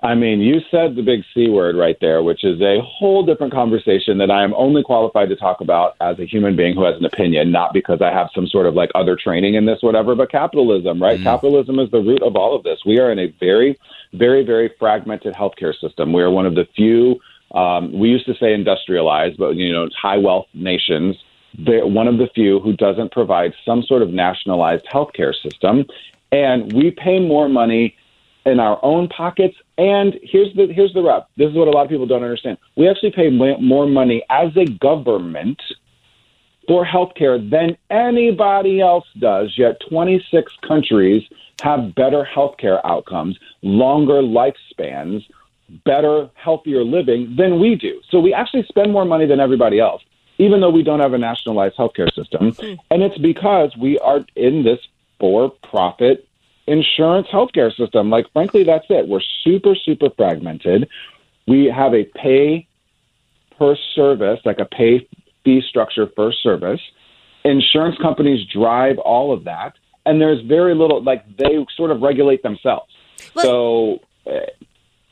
I 0.00 0.14
mean, 0.14 0.40
you 0.40 0.60
said 0.70 0.94
the 0.94 1.02
big 1.02 1.24
C 1.32 1.48
word 1.48 1.74
right 1.74 1.96
there, 2.02 2.22
which 2.22 2.44
is 2.44 2.60
a 2.60 2.80
whole 2.82 3.24
different 3.24 3.52
conversation 3.52 4.18
that 4.18 4.30
I 4.30 4.44
am 4.44 4.52
only 4.54 4.82
qualified 4.82 5.30
to 5.30 5.36
talk 5.36 5.62
about 5.62 5.96
as 6.02 6.18
a 6.18 6.26
human 6.26 6.54
being 6.54 6.74
who 6.74 6.84
has 6.84 6.96
an 6.96 7.06
opinion, 7.06 7.50
not 7.50 7.72
because 7.72 8.02
I 8.02 8.10
have 8.12 8.28
some 8.34 8.46
sort 8.46 8.66
of 8.66 8.74
like 8.74 8.90
other 8.94 9.16
training 9.16 9.54
in 9.54 9.64
this, 9.64 9.78
whatever, 9.80 10.14
but 10.14 10.30
capitalism, 10.30 11.02
right? 11.02 11.18
Capitalism 11.22 11.78
is 11.78 11.90
the 11.90 12.00
root 12.00 12.22
of 12.22 12.36
all 12.36 12.54
of 12.54 12.62
this. 12.62 12.80
We 12.84 12.98
are 12.98 13.10
in 13.10 13.18
a 13.18 13.34
very, 13.40 13.78
very, 14.12 14.44
very 14.44 14.70
fragmented 14.78 15.34
healthcare 15.34 15.74
system. 15.74 16.12
We 16.12 16.22
are 16.22 16.30
one 16.30 16.44
of 16.44 16.54
the 16.54 16.68
few, 16.76 17.18
um, 17.54 17.98
we 17.98 18.10
used 18.10 18.26
to 18.26 18.34
say 18.34 18.52
industrialized, 18.52 19.38
but, 19.38 19.56
you 19.56 19.72
know, 19.72 19.88
high 20.00 20.18
wealth 20.18 20.46
nations. 20.52 21.16
They're 21.58 21.86
one 21.86 22.06
of 22.06 22.18
the 22.18 22.28
few 22.34 22.60
who 22.60 22.74
doesn't 22.74 23.12
provide 23.12 23.54
some 23.64 23.82
sort 23.82 24.02
of 24.02 24.10
nationalized 24.10 24.84
healthcare 24.92 25.32
system. 25.42 25.86
And 26.32 26.70
we 26.74 26.90
pay 26.90 27.18
more 27.18 27.48
money 27.48 27.96
in 28.46 28.60
our 28.60 28.78
own 28.82 29.08
pockets. 29.08 29.56
And 29.76 30.18
here's 30.22 30.54
the 30.54 30.72
here's 30.72 30.94
the 30.94 31.02
rub. 31.02 31.26
This 31.36 31.50
is 31.50 31.54
what 31.54 31.68
a 31.68 31.72
lot 31.72 31.84
of 31.84 31.90
people 31.90 32.06
don't 32.06 32.22
understand. 32.22 32.56
We 32.76 32.88
actually 32.88 33.10
pay 33.10 33.28
more 33.28 33.86
money 33.86 34.22
as 34.30 34.56
a 34.56 34.64
government 34.64 35.60
for 36.66 36.84
healthcare 36.84 37.38
than 37.50 37.76
anybody 37.90 38.80
else 38.80 39.06
does. 39.18 39.54
Yet 39.56 39.80
26 39.88 40.52
countries 40.66 41.22
have 41.62 41.94
better 41.94 42.26
healthcare 42.34 42.80
outcomes, 42.84 43.38
longer 43.62 44.22
lifespans, 44.22 45.24
better, 45.84 46.30
healthier 46.34 46.84
living 46.84 47.34
than 47.36 47.60
we 47.60 47.74
do. 47.74 48.00
So 48.10 48.20
we 48.20 48.32
actually 48.32 48.64
spend 48.68 48.92
more 48.92 49.04
money 49.04 49.26
than 49.26 49.40
everybody 49.40 49.80
else, 49.80 50.02
even 50.38 50.60
though 50.60 50.70
we 50.70 50.82
don't 50.82 51.00
have 51.00 51.12
a 51.12 51.18
nationalized 51.18 51.76
healthcare 51.76 52.12
system. 52.14 52.52
Hmm. 52.52 52.74
And 52.90 53.02
it's 53.02 53.18
because 53.18 53.76
we 53.76 53.98
are 53.98 54.24
in 54.34 54.64
this 54.64 54.80
for-profit 55.18 56.26
insurance 56.66 57.28
healthcare 57.32 57.74
system. 57.74 58.10
Like, 58.10 58.26
frankly, 58.32 58.64
that's 58.64 58.86
it. 58.88 59.08
We're 59.08 59.20
super, 59.44 59.74
super 59.74 60.10
fragmented. 60.16 60.88
We 61.46 61.66
have 61.66 61.94
a 61.94 62.04
pay 62.04 62.66
per 63.58 63.76
service, 63.94 64.40
like 64.44 64.58
a 64.58 64.64
pay 64.64 65.08
fee 65.44 65.62
structure 65.68 66.06
per 66.06 66.32
service. 66.32 66.80
Insurance 67.44 67.96
companies 68.02 68.46
drive 68.52 68.98
all 68.98 69.32
of 69.32 69.44
that, 69.44 69.74
and 70.04 70.20
there's 70.20 70.44
very 70.46 70.74
little, 70.74 71.02
like, 71.02 71.24
they 71.36 71.64
sort 71.76 71.90
of 71.90 72.00
regulate 72.00 72.42
themselves. 72.42 72.92
so 73.36 74.00
uh, 74.26 74.40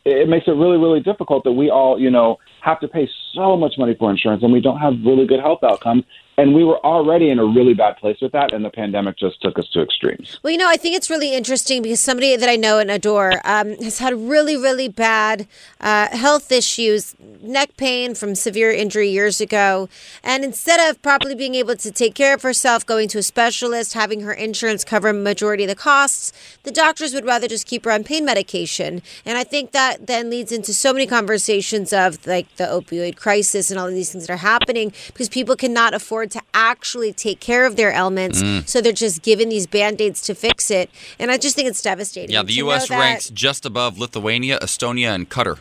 it 0.05 0.28
makes 0.28 0.47
it 0.48 0.52
really, 0.52 0.76
really 0.76 1.01
difficult 1.01 1.44
that 1.44 1.52
we 1.52 1.70
all, 1.70 1.98
you 1.98 2.10
know, 2.10 2.39
have 2.65 2.81
to 2.81 2.89
pay 2.89 3.09
so 3.35 3.57
much 3.57 3.74
money 3.77 3.95
for 3.95 4.11
insurance 4.11 4.43
and 4.43 4.53
we 4.53 4.61
don't 4.61 4.78
have 4.78 4.95
really 5.05 5.27
good 5.27 5.41
health 5.41 5.62
outcomes. 5.62 6.05
And 6.36 6.53
we 6.53 6.65
were 6.65 6.85
already 6.85 7.31
in 7.31 7.39
a 7.39 7.45
really 7.45 7.74
bad 7.74 7.97
place 7.97 8.16
with 8.20 8.32
that, 8.32 8.53
and 8.53 8.65
the 8.65 8.70
pandemic 8.70 9.16
just 9.16 9.41
took 9.41 9.57
us 9.57 9.69
to 9.69 9.82
extremes. 9.82 10.41
Well, 10.43 10.51
you 10.51 10.59
know, 10.59 10.69
I 10.69 10.77
think 10.77 10.97
it's 10.97 11.09
really 11.09 11.32
interesting 11.32 11.81
because 11.81 12.01
somebody 12.01 12.35
that 12.35 12.49
I 12.49 12.57
know 12.57 12.81
and 12.81 12.91
adore 12.91 13.41
um, 13.45 13.77
has 13.77 14.01
had 14.01 14.15
really, 14.15 14.57
really 14.57 14.89
bad 14.89 15.47
uh, 15.81 16.09
health 16.09 16.51
issues, 16.51 17.15
neck 17.41 17.77
pain 17.77 18.16
from 18.16 18.35
severe 18.35 18.73
injury 18.73 19.11
years 19.11 19.41
ago. 19.41 19.89
And 20.24 20.45
instead 20.45 20.81
of 20.91 21.01
properly 21.03 21.36
being 21.36 21.55
able 21.55 21.77
to 21.77 21.93
take 21.93 22.16
care 22.16 22.35
of 22.35 22.43
herself, 22.43 22.85
going 22.85 23.07
to 23.11 23.19
a 23.19 23.23
specialist, 23.23 23.93
having 23.93 24.23
her 24.23 24.32
insurance 24.32 24.82
cover 24.82 25.12
majority 25.12 25.62
of 25.62 25.69
the 25.69 25.77
costs, 25.77 26.32
the 26.65 26.73
doctors 26.73 27.15
would 27.15 27.24
rather 27.24 27.47
just 27.47 27.65
keep 27.65 27.85
her 27.85 27.93
on 27.93 28.03
pain 28.03 28.24
medication. 28.24 29.03
And 29.24 29.39
I 29.39 29.45
think 29.45 29.70
that 29.70 30.09
then 30.09 30.31
leads 30.31 30.51
into 30.51 30.74
so 30.74 30.93
many 30.93 31.07
conversations 31.07 31.93
of 31.93 32.27
like 32.27 32.53
the 32.56 32.64
opioid 32.64 33.16
crisis 33.16 33.70
and 33.70 33.78
all 33.78 33.86
of 33.86 33.94
these 33.94 34.12
things 34.12 34.26
that 34.26 34.32
are 34.32 34.36
happening 34.39 34.93
because 35.09 35.28
people 35.28 35.56
cannot 35.56 35.94
afford 35.94 36.31
to 36.32 36.40
actually 36.52 37.12
take 37.12 37.40
care 37.40 37.66
of 37.66 37.76
their 37.76 37.90
ailments. 37.90 38.43
Mm. 38.43 38.68
So 38.68 38.81
they're 38.81 38.93
just 38.93 39.22
given 39.22 39.48
these 39.48 39.66
band 39.66 40.01
aids 40.01 40.20
to 40.22 40.35
fix 40.35 40.70
it. 40.70 40.90
And 41.18 41.31
I 41.31 41.36
just 41.36 41.56
think 41.56 41.68
it's 41.68 41.82
devastating. 41.82 42.31
Yeah, 42.31 42.43
the 42.43 42.55
U.S. 42.55 42.89
that- 42.89 42.98
ranks 42.98 43.31
just 43.31 43.66
above 43.66 43.98
Lithuania, 43.98 44.59
Estonia, 44.60 45.14
and 45.14 45.28
Qatar. 45.28 45.59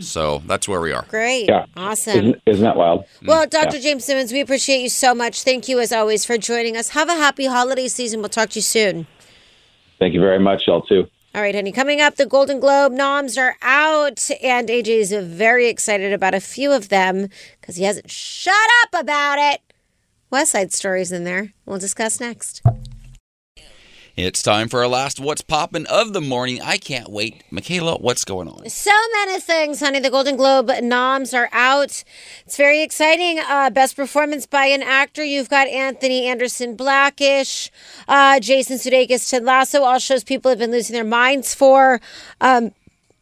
So 0.00 0.42
that's 0.46 0.66
where 0.66 0.80
we 0.80 0.92
are. 0.92 1.06
Great. 1.08 1.48
Yeah. 1.48 1.66
Awesome. 1.76 2.18
Isn't, 2.18 2.42
isn't 2.46 2.64
that 2.64 2.76
wild? 2.76 3.04
Well, 3.24 3.46
Dr. 3.46 3.76
Yeah. 3.76 3.82
James 3.82 4.04
Simmons, 4.04 4.32
we 4.32 4.40
appreciate 4.40 4.80
you 4.80 4.88
so 4.88 5.14
much. 5.14 5.44
Thank 5.44 5.68
you, 5.68 5.78
as 5.78 5.92
always, 5.92 6.24
for 6.24 6.36
joining 6.36 6.76
us. 6.76 6.90
Have 6.90 7.08
a 7.08 7.14
happy 7.14 7.46
holiday 7.46 7.86
season. 7.86 8.20
We'll 8.20 8.28
talk 8.28 8.50
to 8.50 8.58
you 8.58 8.62
soon. 8.62 9.06
Thank 10.00 10.14
you 10.14 10.20
very 10.20 10.40
much, 10.40 10.62
y'all, 10.66 10.82
too. 10.82 11.06
All 11.34 11.40
right, 11.40 11.52
honey. 11.52 11.72
Coming 11.72 12.00
up, 12.00 12.14
the 12.14 12.26
Golden 12.26 12.60
Globe 12.60 12.92
noms 12.92 13.36
are 13.36 13.56
out, 13.60 14.30
and 14.40 14.68
AJ 14.68 14.86
is 14.86 15.12
very 15.12 15.66
excited 15.66 16.12
about 16.12 16.32
a 16.32 16.38
few 16.38 16.70
of 16.70 16.90
them 16.90 17.28
because 17.60 17.74
he 17.74 17.82
hasn't 17.82 18.08
shut 18.08 18.54
up 18.84 19.00
about 19.00 19.38
it. 19.40 19.60
West 20.30 20.52
Side 20.52 20.72
Stories 20.72 21.10
in 21.10 21.24
there. 21.24 21.52
We'll 21.66 21.80
discuss 21.80 22.20
next. 22.20 22.62
It's 24.16 24.44
time 24.44 24.68
for 24.68 24.78
our 24.78 24.86
last 24.86 25.18
What's 25.18 25.42
Poppin' 25.42 25.86
of 25.86 26.12
the 26.12 26.20
morning. 26.20 26.62
I 26.62 26.78
can't 26.78 27.08
wait. 27.08 27.42
Michaela, 27.50 27.96
what's 27.96 28.24
going 28.24 28.46
on? 28.46 28.70
So 28.70 28.92
many 29.12 29.40
things, 29.40 29.80
honey. 29.80 29.98
The 29.98 30.08
Golden 30.08 30.36
Globe 30.36 30.70
noms 30.82 31.34
are 31.34 31.48
out. 31.50 32.04
It's 32.46 32.56
very 32.56 32.80
exciting. 32.82 33.40
Uh, 33.40 33.70
best 33.70 33.96
performance 33.96 34.46
by 34.46 34.66
an 34.66 34.84
actor. 34.84 35.24
You've 35.24 35.48
got 35.48 35.66
Anthony 35.66 36.26
Anderson 36.26 36.76
Blackish, 36.76 37.72
uh, 38.06 38.38
Jason 38.38 38.76
Sudeikis, 38.76 39.28
Ted 39.28 39.42
Lasso. 39.42 39.82
All 39.82 39.98
shows 39.98 40.22
people 40.22 40.48
have 40.48 40.60
been 40.60 40.70
losing 40.70 40.94
their 40.94 41.02
minds 41.02 41.52
for. 41.52 42.00
Um, 42.40 42.70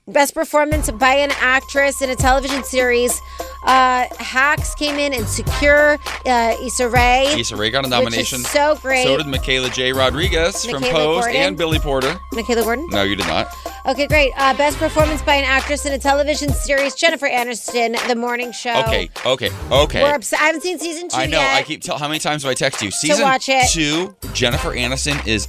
best 0.09 0.35
performance 0.35 0.91
by 0.91 1.15
an 1.15 1.31
actress 1.39 2.03
in 2.03 2.11
a 2.11 2.17
television 2.17 2.65
series. 2.65 3.21
Uh, 3.65 4.07
Hacks 4.19 4.75
came 4.75 4.97
in 4.99 5.15
and 5.15 5.27
Secure. 5.29 5.97
Uh, 6.27 6.57
Issa 6.61 6.89
Rae. 6.89 7.35
Issa 7.39 7.55
Rae 7.57 7.71
got 7.71 7.87
a 7.87 7.89
nomination. 7.89 8.41
so 8.41 8.75
great. 8.77 9.05
So 9.05 9.17
did 9.17 9.27
Michaela 9.29 9.71
J. 9.71 9.93
Rodriguez 9.93 10.65
from 10.65 10.83
Michaela 10.83 11.05
Pose 11.05 11.25
Gordon. 11.25 11.43
and 11.43 11.57
Billy 11.57 11.79
Porter. 11.79 12.17
Michaela 12.33 12.63
Gordon. 12.63 12.89
No, 12.91 13.03
you 13.05 13.15
did 13.15 13.27
not. 13.29 13.49
Okay, 13.87 14.07
great. 14.07 14.33
Uh, 14.37 14.55
best 14.57 14.79
performance 14.79 15.23
by 15.23 15.35
an 15.37 15.45
actress 15.45 15.87
in 15.87 15.93
a 15.93 15.99
television 15.99 16.51
series. 16.53 16.95
Jennifer 16.95 17.29
Aniston, 17.29 17.97
The 18.09 18.15
Morning 18.17 18.53
Show. 18.53 18.75
Okay, 18.87 19.09
okay, 19.25 19.51
okay. 19.71 20.03
We're 20.03 20.15
obs- 20.15 20.33
I 20.33 20.37
haven't 20.39 20.63
seen 20.63 20.79
season 20.79 21.09
two 21.09 21.17
I 21.17 21.27
know. 21.27 21.39
yet. 21.39 21.57
I 21.57 21.63
keep 21.63 21.83
tell. 21.83 21.99
How 21.99 22.09
many 22.09 22.19
times 22.21 22.43
do 22.43 22.49
I 22.49 22.55
text 22.55 22.83
you? 22.83 22.91
Season 22.91 23.23
watch 23.23 23.49
it. 23.49 23.71
two, 23.71 24.15
Jennifer 24.35 24.71
Aniston 24.71 25.25
is 25.27 25.49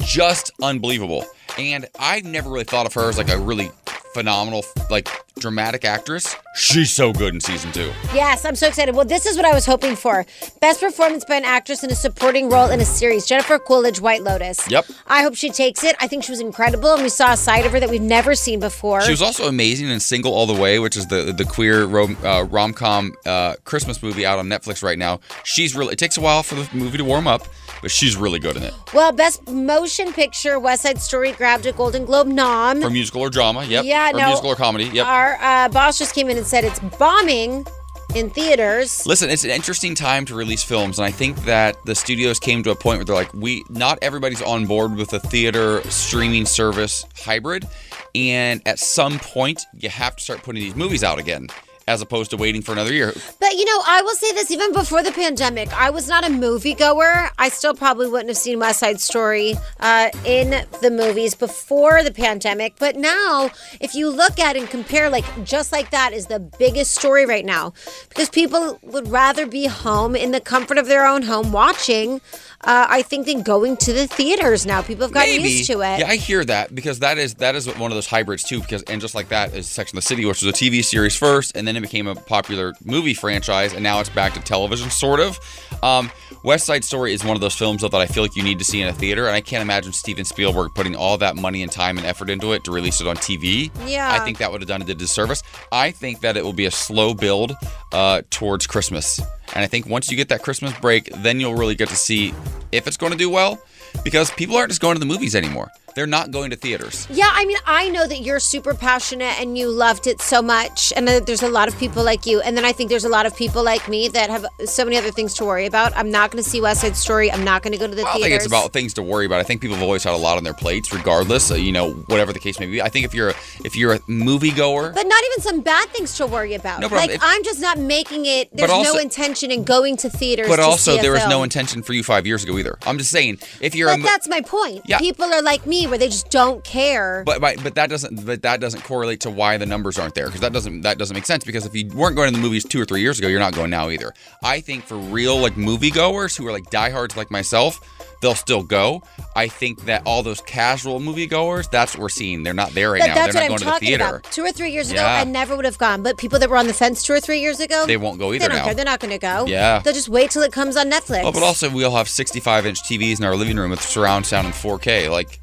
just 0.00 0.50
unbelievable, 0.60 1.24
and 1.58 1.86
I 1.98 2.20
never 2.20 2.50
really 2.50 2.64
thought 2.64 2.86
of 2.86 2.94
her 2.94 3.08
as 3.08 3.18
like 3.18 3.30
a 3.30 3.38
really 3.38 3.70
phenomenal, 4.14 4.64
like 4.90 5.08
dramatic 5.38 5.84
actress. 5.84 6.36
She's 6.54 6.90
so 6.92 7.12
good 7.12 7.32
in 7.34 7.40
season 7.40 7.72
two. 7.72 7.90
Yes, 8.12 8.44
I'm 8.44 8.54
so 8.54 8.66
excited. 8.68 8.94
Well, 8.94 9.06
this 9.06 9.24
is 9.24 9.36
what 9.36 9.46
I 9.46 9.54
was 9.54 9.64
hoping 9.64 9.96
for. 9.96 10.26
Best 10.60 10.80
performance 10.80 11.24
by 11.24 11.36
an 11.36 11.44
actress 11.44 11.82
in 11.82 11.90
a 11.90 11.94
supporting 11.94 12.50
role 12.50 12.68
in 12.68 12.80
a 12.80 12.84
series. 12.84 13.26
Jennifer 13.26 13.58
Coolidge, 13.58 14.00
White 14.00 14.22
Lotus. 14.22 14.70
Yep. 14.70 14.84
I 15.06 15.22
hope 15.22 15.34
she 15.34 15.48
takes 15.50 15.82
it. 15.82 15.96
I 16.00 16.06
think 16.08 16.24
she 16.24 16.32
was 16.32 16.40
incredible, 16.40 16.92
and 16.92 17.02
we 17.02 17.08
saw 17.08 17.32
a 17.32 17.36
side 17.36 17.64
of 17.64 17.72
her 17.72 17.80
that 17.80 17.88
we've 17.88 18.02
never 18.02 18.34
seen 18.34 18.60
before. 18.60 19.00
She 19.00 19.10
was 19.10 19.22
also 19.22 19.48
amazing 19.48 19.88
in 19.88 19.98
Single 20.00 20.34
All 20.34 20.46
the 20.46 20.60
Way, 20.60 20.78
which 20.78 20.96
is 20.96 21.06
the 21.06 21.32
the 21.32 21.44
queer 21.44 21.86
rom, 21.86 22.16
uh, 22.22 22.44
rom-com 22.44 23.12
uh, 23.24 23.54
Christmas 23.64 24.02
movie 24.02 24.26
out 24.26 24.38
on 24.38 24.48
Netflix 24.48 24.82
right 24.82 24.98
now. 24.98 25.20
She's 25.44 25.74
really. 25.74 25.92
It 25.94 25.98
takes 25.98 26.16
a 26.18 26.20
while 26.20 26.42
for 26.42 26.54
the 26.56 26.68
movie 26.76 26.98
to 26.98 27.04
warm 27.04 27.26
up, 27.26 27.42
but 27.80 27.90
she's 27.90 28.14
really 28.16 28.38
good 28.38 28.56
in 28.56 28.62
it. 28.62 28.74
well, 28.92 29.12
Best 29.12 29.48
Motion 29.48 30.12
Picture, 30.12 30.58
West 30.58 30.82
Side 30.82 31.00
Story 31.00 31.32
grabbed 31.32 31.64
a 31.64 31.72
Golden 31.72 32.04
Globe 32.04 32.26
nom. 32.26 32.82
For 32.82 32.90
musical 32.90 33.22
or 33.22 33.30
drama, 33.30 33.64
yep. 33.64 33.84
Yeah, 33.86 34.01
or 34.10 34.18
no. 34.18 34.26
musical 34.26 34.50
or 34.50 34.56
comedy, 34.56 34.84
yep. 34.84 35.06
Our 35.06 35.38
uh, 35.40 35.68
boss 35.68 35.98
just 35.98 36.14
came 36.14 36.28
in 36.28 36.36
and 36.36 36.46
said 36.46 36.64
it's 36.64 36.80
bombing 36.98 37.66
in 38.14 38.30
theaters. 38.30 39.06
Listen, 39.06 39.30
it's 39.30 39.44
an 39.44 39.50
interesting 39.50 39.94
time 39.94 40.24
to 40.26 40.34
release 40.34 40.62
films, 40.62 40.98
and 40.98 41.06
I 41.06 41.10
think 41.10 41.44
that 41.44 41.82
the 41.86 41.94
studios 41.94 42.38
came 42.38 42.62
to 42.64 42.70
a 42.70 42.74
point 42.74 42.98
where 42.98 43.04
they're 43.04 43.14
like, 43.14 43.32
we 43.32 43.64
not 43.70 43.98
everybody's 44.02 44.42
on 44.42 44.66
board 44.66 44.96
with 44.96 45.12
a 45.12 45.20
theater 45.20 45.82
streaming 45.90 46.44
service 46.46 47.06
hybrid, 47.16 47.66
and 48.14 48.60
at 48.66 48.78
some 48.78 49.18
point 49.18 49.62
you 49.74 49.88
have 49.88 50.16
to 50.16 50.22
start 50.22 50.42
putting 50.42 50.62
these 50.62 50.76
movies 50.76 51.02
out 51.02 51.18
again, 51.18 51.48
as 51.86 52.00
opposed 52.02 52.30
to 52.30 52.36
waiting 52.36 52.62
for 52.62 52.72
another 52.72 52.92
year. 52.92 53.12
But 53.40 53.54
you 53.54 53.64
know, 53.64 53.82
I 53.86 54.02
will 54.02 54.14
say 54.14 54.32
this: 54.32 54.50
even 54.50 54.72
before 54.72 55.02
the 55.02 55.12
pandemic, 55.12 55.72
I 55.78 55.90
was 55.90 56.08
not 56.08 56.24
a 56.24 56.28
moviegoer. 56.28 57.30
I 57.38 57.48
still 57.48 57.74
probably 57.74 58.08
wouldn't 58.08 58.28
have 58.28 58.36
seen 58.36 58.58
West 58.58 58.80
Side 58.80 59.00
Story 59.00 59.54
uh, 59.80 60.10
in 60.24 60.66
the 60.80 60.90
movies 60.90 61.34
before 61.34 62.02
the 62.02 62.12
pandemic. 62.12 62.74
But 62.78 62.96
now, 62.96 63.50
if 63.80 63.94
you 63.94 64.10
look 64.10 64.38
at 64.38 64.56
and 64.56 64.68
compare, 64.68 65.10
like 65.10 65.24
just 65.44 65.72
like 65.72 65.90
that 65.90 66.12
is 66.12 66.26
the 66.26 66.40
biggest 66.40 66.92
story 66.92 67.26
right 67.26 67.44
now, 67.44 67.72
because 68.08 68.28
people 68.30 68.78
would 68.82 69.08
rather 69.08 69.46
be 69.46 69.66
home 69.66 70.14
in 70.14 70.30
the 70.32 70.40
comfort 70.40 70.78
of 70.78 70.86
their 70.86 71.06
own 71.06 71.22
home 71.22 71.52
watching. 71.52 72.20
Uh, 72.64 72.86
I 72.88 73.02
think 73.02 73.26
than 73.26 73.42
going 73.42 73.76
to 73.78 73.92
the 73.92 74.06
theaters 74.06 74.64
now. 74.66 74.82
People 74.82 75.04
have 75.04 75.12
gotten 75.12 75.36
Maybe. 75.36 75.48
used 75.48 75.66
to 75.66 75.80
it. 75.80 75.98
Yeah, 75.98 76.06
I 76.08 76.16
hear 76.16 76.44
that 76.44 76.72
because 76.74 77.00
that 77.00 77.18
is 77.18 77.34
that 77.34 77.56
is 77.56 77.66
one 77.66 77.90
of 77.90 77.96
those 77.96 78.06
hybrids 78.06 78.44
too. 78.44 78.60
Because 78.60 78.82
and 78.84 79.00
just 79.00 79.14
like 79.14 79.28
that 79.30 79.52
is 79.54 79.68
Sex 79.68 79.90
and 79.90 79.98
the 79.98 80.02
City, 80.02 80.24
which 80.24 80.42
was 80.42 80.50
a 80.50 80.56
TV 80.56 80.84
series 80.84 81.16
first, 81.16 81.56
and 81.56 81.66
then 81.66 81.76
it 81.76 81.80
became 81.80 82.06
a 82.06 82.14
popular 82.14 82.74
movie 82.84 83.14
franchise, 83.14 83.72
and 83.72 83.82
now 83.82 83.98
it's 83.98 84.10
back 84.10 84.34
to 84.34 84.40
television, 84.40 84.90
sort 84.90 85.18
of. 85.18 85.38
Um, 85.82 86.10
West 86.44 86.66
Side 86.66 86.84
Story 86.84 87.12
is 87.12 87.24
one 87.24 87.36
of 87.36 87.40
those 87.40 87.54
films 87.54 87.82
though, 87.82 87.88
that 87.88 88.00
I 88.00 88.06
feel 88.06 88.22
like 88.22 88.36
you 88.36 88.42
need 88.42 88.58
to 88.60 88.64
see 88.64 88.80
in 88.80 88.88
a 88.88 88.92
theater, 88.92 89.26
and 89.26 89.34
I 89.34 89.40
can't 89.40 89.62
imagine 89.62 89.92
Steven 89.92 90.24
Spielberg 90.24 90.72
putting 90.74 90.94
all 90.94 91.18
that 91.18 91.36
money 91.36 91.62
and 91.62 91.70
time 91.70 91.98
and 91.98 92.06
effort 92.06 92.30
into 92.30 92.52
it 92.52 92.62
to 92.64 92.70
release 92.70 93.00
it 93.00 93.06
on 93.08 93.16
TV. 93.16 93.70
Yeah. 93.88 94.12
I 94.12 94.24
think 94.24 94.38
that 94.38 94.52
would 94.52 94.60
have 94.60 94.68
done 94.68 94.82
it 94.82 94.88
a 94.88 94.94
disservice. 94.94 95.42
I 95.72 95.90
think 95.90 96.20
that 96.20 96.36
it 96.36 96.44
will 96.44 96.52
be 96.52 96.66
a 96.66 96.70
slow 96.70 97.14
build 97.14 97.52
uh, 97.92 98.22
towards 98.30 98.66
Christmas. 98.66 99.20
And 99.54 99.62
I 99.62 99.66
think 99.66 99.86
once 99.86 100.10
you 100.10 100.16
get 100.16 100.28
that 100.30 100.42
Christmas 100.42 100.72
break, 100.80 101.12
then 101.22 101.40
you'll 101.40 101.54
really 101.54 101.74
get 101.74 101.88
to 101.88 101.96
see 101.96 102.34
if 102.70 102.86
it's 102.86 102.96
going 102.96 103.12
to 103.12 103.18
do 103.18 103.28
well 103.28 103.60
because 104.04 104.30
people 104.30 104.56
aren't 104.56 104.70
just 104.70 104.80
going 104.80 104.94
to 104.94 105.00
the 105.00 105.06
movies 105.06 105.34
anymore. 105.34 105.70
They're 105.94 106.06
not 106.06 106.30
going 106.30 106.50
to 106.50 106.56
theaters. 106.56 107.06
Yeah, 107.10 107.30
I 107.32 107.44
mean, 107.44 107.58
I 107.66 107.88
know 107.88 108.06
that 108.06 108.20
you're 108.20 108.40
super 108.40 108.74
passionate 108.74 109.38
and 109.40 109.56
you 109.58 109.68
loved 109.68 110.06
it 110.06 110.20
so 110.20 110.40
much, 110.42 110.92
and 110.96 111.06
there's 111.08 111.42
a 111.42 111.48
lot 111.48 111.68
of 111.68 111.78
people 111.78 112.02
like 112.04 112.26
you. 112.26 112.40
And 112.40 112.56
then 112.56 112.64
I 112.64 112.72
think 112.72 112.90
there's 112.90 113.04
a 113.04 113.08
lot 113.08 113.26
of 113.26 113.36
people 113.36 113.62
like 113.62 113.88
me 113.88 114.08
that 114.08 114.30
have 114.30 114.46
so 114.64 114.84
many 114.84 114.96
other 114.96 115.10
things 115.10 115.34
to 115.34 115.44
worry 115.44 115.66
about. 115.66 115.96
I'm 115.96 116.10
not 116.10 116.30
going 116.30 116.42
to 116.42 116.48
see 116.48 116.60
West 116.60 116.80
Side 116.80 116.96
Story. 116.96 117.30
I'm 117.30 117.44
not 117.44 117.62
going 117.62 117.72
to 117.72 117.78
go 117.78 117.86
to 117.86 117.94
the 117.94 118.02
I 118.02 118.12
don't 118.12 118.22
think 118.22 118.34
it's 118.34 118.46
about 118.46 118.72
things 118.72 118.94
to 118.94 119.02
worry 119.02 119.26
about. 119.26 119.40
I 119.40 119.42
think 119.42 119.60
people 119.60 119.76
have 119.76 119.82
always 119.84 120.04
had 120.04 120.14
a 120.14 120.16
lot 120.16 120.36
on 120.36 120.44
their 120.44 120.54
plates, 120.54 120.92
regardless. 120.92 121.50
Uh, 121.50 121.54
you 121.54 121.72
know, 121.72 121.92
whatever 121.92 122.32
the 122.32 122.38
case 122.38 122.58
may 122.58 122.66
be. 122.66 122.80
I 122.82 122.88
think 122.88 123.04
if 123.04 123.14
you're 123.14 123.30
a, 123.30 123.34
if 123.64 123.76
you're 123.76 123.92
a 123.92 123.98
moviegoer, 124.00 124.94
but 124.94 125.06
not 125.06 125.24
even 125.24 125.40
some 125.40 125.60
bad 125.60 125.88
things 125.90 126.16
to 126.16 126.26
worry 126.26 126.54
about. 126.54 126.80
No, 126.80 126.88
but 126.88 126.96
like 126.96 127.10
if- 127.10 127.20
I'm 127.22 127.44
just 127.44 127.60
not 127.60 127.78
making 127.78 128.26
it. 128.26 128.48
There's 128.52 128.70
also- 128.70 128.94
no 128.94 128.98
intention 128.98 129.50
in 129.50 129.64
going 129.64 129.96
to 129.98 130.10
theaters. 130.10 130.48
but 130.48 130.56
to 130.56 130.62
also 130.62 130.96
there 130.96 131.12
was 131.12 131.26
no 131.28 131.42
intention 131.42 131.82
for 131.82 131.92
you 131.92 132.02
five 132.02 132.26
years 132.26 132.44
ago 132.44 132.58
either. 132.58 132.78
I'm 132.86 132.98
just 132.98 133.10
saying, 133.10 133.38
if 133.60 133.74
you're 133.74 133.88
But 133.88 134.00
a 134.00 134.02
that's 134.02 134.28
my 134.28 134.40
point. 134.40 134.82
Yeah. 134.86 134.98
People 134.98 135.26
are 135.26 135.42
like 135.42 135.66
me, 135.66 135.81
where 135.86 135.98
they 135.98 136.08
just 136.08 136.30
don't 136.30 136.62
care. 136.64 137.22
But, 137.26 137.40
but 137.40 137.62
but 137.62 137.74
that 137.76 137.90
doesn't 137.90 138.24
but 138.26 138.42
that 138.42 138.60
doesn't 138.60 138.82
correlate 138.84 139.20
to 139.20 139.30
why 139.30 139.56
the 139.56 139.66
numbers 139.66 139.98
aren't 139.98 140.14
there 140.14 140.26
because 140.26 140.40
that 140.40 140.52
doesn't 140.52 140.82
that 140.82 140.98
doesn't 140.98 141.14
make 141.14 141.26
sense 141.26 141.44
because 141.44 141.66
if 141.66 141.74
you 141.74 141.88
weren't 141.94 142.16
going 142.16 142.30
to 142.32 142.36
the 142.36 142.42
movies 142.42 142.64
two 142.64 142.80
or 142.80 142.84
three 142.84 143.00
years 143.00 143.18
ago, 143.18 143.28
you're 143.28 143.40
not 143.40 143.54
going 143.54 143.70
now 143.70 143.90
either. 143.90 144.12
I 144.42 144.60
think 144.60 144.84
for 144.84 144.96
real 144.96 145.36
like 145.38 145.54
moviegoers 145.54 146.36
who 146.36 146.46
are 146.46 146.52
like 146.52 146.70
diehards 146.70 147.16
like 147.16 147.30
myself, 147.30 147.80
they'll 148.20 148.34
still 148.34 148.62
go. 148.62 149.02
I 149.34 149.48
think 149.48 149.84
that 149.86 150.02
all 150.06 150.22
those 150.22 150.40
casual 150.42 151.00
moviegoers, 151.00 151.70
that's 151.70 151.94
what 151.94 152.02
we're 152.02 152.08
seeing. 152.10 152.42
They're 152.42 152.52
not 152.54 152.70
there 152.72 152.90
right 152.92 153.00
But 153.00 153.08
now. 153.08 153.14
that's 153.14 153.34
They're 153.34 153.42
what 153.42 153.42
not 153.42 153.44
I'm 153.44 153.48
going 153.50 153.58
to 153.60 153.64
the 153.64 153.70
talking 153.70 153.88
theater. 153.88 154.04
about. 154.16 154.24
Two 154.32 154.42
or 154.44 154.52
three 154.52 154.70
years 154.72 154.90
ago, 154.90 155.00
Yeah. 155.00 155.20
I 155.20 155.24
never 155.24 155.56
would 155.56 155.64
have 155.64 155.78
gone. 155.78 156.02
But 156.02 156.18
people 156.18 156.38
that 156.38 156.50
were 156.50 156.56
on 156.56 156.66
the 156.66 156.74
fence 156.74 157.02
two 157.02 157.12
or 157.14 157.20
three 157.20 157.40
years 157.40 157.60
ago, 157.60 157.86
They 157.86 157.96
won't 157.96 158.18
go 158.18 158.30
They 158.30 158.36
either 158.36 158.48
don't 158.48 158.58
now. 158.58 158.64
care. 158.64 158.74
They're 158.74 158.84
not 158.84 159.00
going 159.00 159.12
to 159.12 159.18
go. 159.18 159.46
Yeah. 159.46 159.80
They'll 159.80 159.94
just 159.94 160.08
wait 160.08 160.30
till 160.30 160.42
it 160.42 160.52
comes 160.52 160.76
on 160.76 160.90
Netflix. 160.90 161.22
Oh, 161.24 161.32
but 161.32 161.42
also 161.42 161.70
we 161.70 161.84
all 161.84 161.96
have 161.96 162.08
65 162.08 162.66
inch 162.66 162.82
TVs 162.82 163.18
in 163.18 163.24
our 163.24 163.34
living 163.34 163.56
room 163.56 163.70
with 163.70 163.80
surround 163.82 164.26
sound 164.26 164.46
and 164.46 164.54
4K. 164.54 165.10
Like 165.10 165.40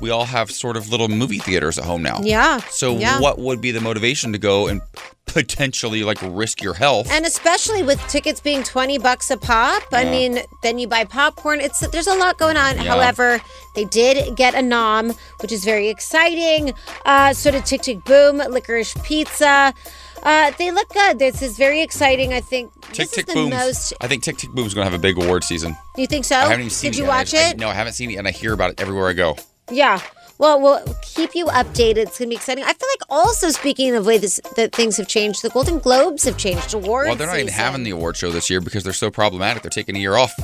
we 0.00 0.10
all 0.10 0.24
have 0.24 0.50
sort 0.50 0.76
of 0.76 0.90
little 0.90 1.08
movie 1.08 1.38
theaters 1.38 1.78
at 1.78 1.84
home 1.84 2.02
now. 2.02 2.20
Yeah. 2.22 2.58
So 2.70 2.96
Yeah. 2.98 3.20
what 3.20 3.38
would 3.38 3.60
be 3.60 3.70
the 3.70 3.80
motivation 3.80 4.32
to 4.32 4.38
go 4.38 4.66
and 4.68 4.80
potentially 5.26 6.02
like 6.02 6.18
risk 6.22 6.62
your 6.62 6.74
health? 6.74 7.10
And 7.10 7.24
especially 7.26 7.82
with 7.82 8.00
tickets 8.08 8.40
being 8.40 8.62
20 8.62 8.98
bucks 8.98 9.30
a 9.30 9.36
pop, 9.36 9.82
I 9.92 10.04
mean, 10.04 10.40
then 10.62 10.78
you 10.78 10.86
buy 10.88 11.04
popcorn. 11.04 11.60
It's 11.60 11.80
there's 11.88 12.06
a 12.06 12.14
lot 12.14 12.38
going 12.38 12.56
on. 12.56 12.76
Yeah. 12.76 12.84
However, 12.84 13.40
they 13.74 13.84
did 13.84 14.36
get 14.36 14.54
a 14.54 14.62
nom, 14.62 15.12
which 15.40 15.52
is 15.52 15.64
very 15.64 15.88
exciting. 15.88 16.72
Uh, 17.04 17.32
so 17.32 17.50
did 17.50 17.66
Tick 17.66 17.82
Tick 17.82 18.04
Boom, 18.04 18.38
Licorice 18.38 18.94
Pizza. 19.04 19.74
Uh, 20.22 20.50
they 20.58 20.70
look 20.72 20.88
good. 20.88 21.18
This 21.18 21.40
is 21.42 21.56
very 21.56 21.82
exciting. 21.82 22.32
I 22.32 22.40
think 22.40 22.72
Tick 22.86 22.94
this 22.96 23.10
Tick 23.12 23.28
is 23.28 23.34
the 23.34 23.40
Boom's. 23.40 23.50
most. 23.54 23.92
I 24.00 24.08
think 24.08 24.22
Tick 24.22 24.38
Tick 24.38 24.50
Boom 24.50 24.66
is 24.66 24.74
gonna 24.74 24.84
have 24.84 24.94
a 24.94 24.98
big 24.98 25.16
award 25.22 25.44
season. 25.44 25.76
You 25.96 26.06
think 26.06 26.24
so? 26.24 26.36
I 26.36 26.40
haven't 26.42 26.60
even 26.60 26.70
seen 26.70 26.90
Did 26.92 26.98
it 26.98 27.02
you. 27.02 27.10
I- 27.10 27.16
watch 27.18 27.34
I- 27.34 27.50
it? 27.50 27.58
no, 27.58 27.68
I 27.68 27.74
haven't 27.74 27.92
seen 27.92 28.10
it, 28.10 28.16
and 28.16 28.26
I 28.26 28.30
hear 28.30 28.52
about 28.52 28.70
it 28.70 28.80
everywhere 28.80 29.08
I 29.08 29.12
go. 29.12 29.36
Yeah. 29.70 30.00
Well, 30.38 30.60
we'll 30.60 30.82
keep 31.00 31.34
you 31.34 31.46
updated. 31.46 31.96
It's 31.96 32.18
gonna 32.18 32.28
be 32.28 32.34
exciting. 32.36 32.62
I 32.62 32.72
feel 32.74 32.88
like 32.92 33.08
also 33.08 33.48
speaking 33.50 33.94
of 33.94 34.04
way 34.04 34.18
this, 34.18 34.38
that 34.56 34.72
things 34.74 34.98
have 34.98 35.08
changed, 35.08 35.42
the 35.42 35.48
Golden 35.48 35.78
Globes 35.78 36.24
have 36.24 36.36
changed 36.36 36.74
awards. 36.74 37.08
well, 37.08 37.16
they're 37.16 37.26
not 37.26 37.38
even 37.38 37.52
having 37.52 37.84
the 37.84 37.90
award 37.90 38.16
show 38.16 38.30
this 38.30 38.50
year 38.50 38.60
because 38.60 38.84
they're 38.84 38.92
so 38.92 39.10
problematic. 39.10 39.62
They're 39.62 39.70
taking 39.70 39.96
a 39.96 39.98
year 39.98 40.16
off. 40.16 40.34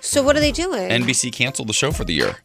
So 0.00 0.22
what 0.22 0.36
are 0.36 0.40
they 0.40 0.52
doing? 0.52 0.88
NBC 0.88 1.32
canceled 1.32 1.68
the 1.68 1.72
show 1.72 1.90
for 1.90 2.04
the 2.04 2.14
year 2.14 2.36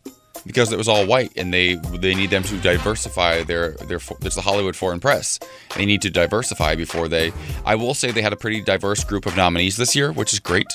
because 0.46 0.72
it 0.72 0.78
was 0.78 0.88
all 0.88 1.06
white, 1.06 1.32
and 1.36 1.54
they 1.54 1.76
they 1.76 2.14
need 2.16 2.30
them 2.30 2.44
to 2.44 2.58
diversify 2.58 3.44
their 3.44 3.72
their. 3.72 4.00
It's 4.22 4.36
the 4.36 4.42
Hollywood 4.42 4.76
Foreign 4.76 5.00
Press. 5.00 5.40
They 5.76 5.86
need 5.86 6.02
to 6.04 6.10
diversify 6.10 6.76
before 6.76 7.08
they. 7.08 7.34
I 7.66 7.76
will 7.76 7.94
say 7.94 8.12
they 8.12 8.22
had 8.22 8.34
a 8.34 8.38
pretty 8.38 8.62
diverse 8.62 9.04
group 9.04 9.26
of 9.26 9.36
nominees 9.36 9.78
this 9.78 9.96
year, 9.96 10.12
which 10.12 10.34
is 10.34 10.40
great. 10.40 10.68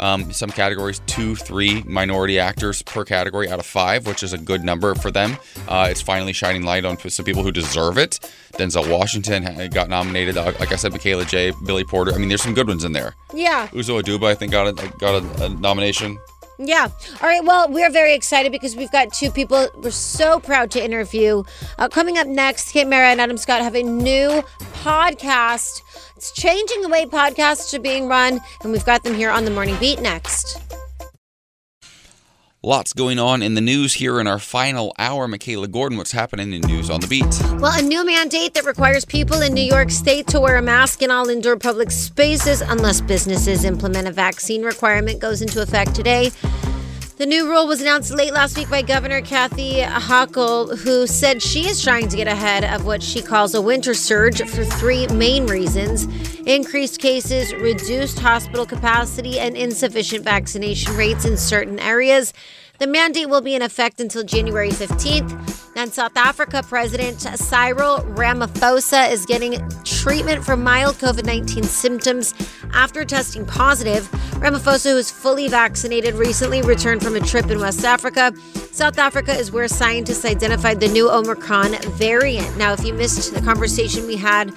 Um, 0.00 0.32
some 0.32 0.50
categories, 0.50 1.00
two, 1.06 1.34
three 1.34 1.82
minority 1.82 2.38
actors 2.38 2.82
per 2.82 3.04
category 3.04 3.48
out 3.50 3.58
of 3.58 3.66
five, 3.66 4.06
which 4.06 4.22
is 4.22 4.32
a 4.32 4.38
good 4.38 4.62
number 4.64 4.94
for 4.94 5.10
them. 5.10 5.36
Uh, 5.66 5.88
it's 5.90 6.00
finally 6.00 6.32
shining 6.32 6.62
light 6.62 6.84
on 6.84 6.96
some 7.10 7.24
people 7.24 7.42
who 7.42 7.50
deserve 7.50 7.98
it. 7.98 8.20
Denzel 8.54 8.88
Washington 8.90 9.68
got 9.70 9.88
nominated. 9.88 10.36
Uh, 10.36 10.52
like 10.60 10.72
I 10.72 10.76
said, 10.76 10.92
Michaela 10.92 11.24
J, 11.24 11.52
Billy 11.66 11.84
Porter. 11.84 12.12
I 12.14 12.18
mean, 12.18 12.28
there's 12.28 12.42
some 12.42 12.54
good 12.54 12.68
ones 12.68 12.84
in 12.84 12.92
there. 12.92 13.14
yeah. 13.34 13.66
Uzo 13.68 14.00
Aduba, 14.00 14.26
I 14.28 14.34
think, 14.34 14.52
got 14.52 14.68
a 14.68 14.88
got 14.98 15.22
a, 15.22 15.44
a 15.44 15.48
nomination. 15.48 16.18
Yeah. 16.58 16.88
All 17.22 17.28
right. 17.28 17.44
Well, 17.44 17.70
we're 17.70 17.90
very 17.90 18.14
excited 18.14 18.50
because 18.50 18.74
we've 18.74 18.90
got 18.90 19.12
two 19.12 19.30
people 19.30 19.68
we're 19.76 19.90
so 19.92 20.40
proud 20.40 20.72
to 20.72 20.84
interview. 20.84 21.44
Uh, 21.78 21.88
coming 21.88 22.18
up 22.18 22.26
next, 22.26 22.72
Kate 22.72 22.86
Mara 22.86 23.10
and 23.10 23.20
Adam 23.20 23.36
Scott 23.36 23.62
have 23.62 23.76
a 23.76 23.82
new 23.82 24.42
podcast. 24.82 25.82
It's 26.16 26.32
changing 26.32 26.82
the 26.82 26.88
way 26.88 27.06
podcasts 27.06 27.72
are 27.74 27.80
being 27.80 28.08
run, 28.08 28.40
and 28.62 28.72
we've 28.72 28.84
got 28.84 29.04
them 29.04 29.14
here 29.14 29.30
on 29.30 29.44
the 29.44 29.52
Morning 29.52 29.76
Beat 29.78 30.00
next. 30.00 30.60
Lots 32.64 32.92
going 32.92 33.20
on 33.20 33.40
in 33.40 33.54
the 33.54 33.60
news 33.60 33.94
here 33.94 34.18
in 34.18 34.26
our 34.26 34.40
final 34.40 34.92
hour. 34.98 35.28
Michaela 35.28 35.68
Gordon, 35.68 35.96
what's 35.96 36.10
happening 36.10 36.52
in 36.52 36.60
News 36.62 36.90
on 36.90 36.98
the 36.98 37.06
Beat? 37.06 37.24
Well, 37.60 37.78
a 37.78 37.80
new 37.80 38.04
mandate 38.04 38.54
that 38.54 38.64
requires 38.64 39.04
people 39.04 39.42
in 39.42 39.54
New 39.54 39.62
York 39.62 39.92
State 39.92 40.26
to 40.26 40.40
wear 40.40 40.56
a 40.56 40.62
mask 40.62 41.00
in 41.00 41.08
all 41.08 41.28
indoor 41.28 41.56
public 41.56 41.92
spaces 41.92 42.60
unless 42.60 43.00
businesses 43.00 43.64
implement 43.64 44.08
a 44.08 44.10
vaccine 44.10 44.64
requirement 44.64 45.20
goes 45.20 45.40
into 45.40 45.62
effect 45.62 45.94
today. 45.94 46.32
The 47.18 47.26
new 47.26 47.50
rule 47.50 47.66
was 47.66 47.80
announced 47.80 48.12
late 48.12 48.32
last 48.32 48.56
week 48.56 48.70
by 48.70 48.82
Governor 48.82 49.20
Kathy 49.22 49.80
Hochul, 49.80 50.78
who 50.78 51.04
said 51.08 51.42
she 51.42 51.68
is 51.68 51.82
trying 51.82 52.06
to 52.10 52.16
get 52.16 52.28
ahead 52.28 52.62
of 52.62 52.86
what 52.86 53.02
she 53.02 53.20
calls 53.20 53.56
a 53.56 53.60
winter 53.60 53.92
surge 53.92 54.40
for 54.48 54.64
three 54.64 55.08
main 55.08 55.48
reasons 55.48 56.06
increased 56.46 57.00
cases, 57.00 57.52
reduced 57.54 58.20
hospital 58.20 58.64
capacity, 58.64 59.40
and 59.40 59.56
insufficient 59.56 60.24
vaccination 60.24 60.94
rates 60.96 61.24
in 61.24 61.36
certain 61.36 61.80
areas. 61.80 62.32
The 62.78 62.86
mandate 62.86 63.28
will 63.28 63.40
be 63.40 63.56
in 63.56 63.62
effect 63.62 64.00
until 64.00 64.22
January 64.22 64.70
15th. 64.70 65.74
And 65.74 65.92
South 65.92 66.16
Africa 66.16 66.62
President 66.62 67.20
Cyril 67.20 67.98
Ramaphosa 67.98 69.10
is 69.10 69.26
getting 69.26 69.68
treatment 69.84 70.44
for 70.44 70.56
mild 70.56 70.96
COVID 70.96 71.24
19 71.24 71.64
symptoms 71.64 72.34
after 72.72 73.04
testing 73.04 73.44
positive. 73.46 74.08
Ramaphosa, 74.40 74.92
who 74.92 74.96
is 74.96 75.10
fully 75.10 75.48
vaccinated, 75.48 76.14
recently 76.14 76.62
returned 76.62 77.02
from 77.02 77.16
a 77.16 77.20
trip 77.20 77.50
in 77.50 77.58
West 77.60 77.84
Africa. 77.84 78.32
South 78.72 78.98
Africa 78.98 79.32
is 79.32 79.50
where 79.50 79.66
scientists 79.68 80.24
identified 80.24 80.80
the 80.80 80.88
new 80.88 81.10
Omicron 81.10 81.72
variant. 81.92 82.56
Now, 82.56 82.72
if 82.72 82.84
you 82.84 82.94
missed 82.94 83.34
the 83.34 83.40
conversation 83.40 84.06
we 84.06 84.16
had 84.16 84.54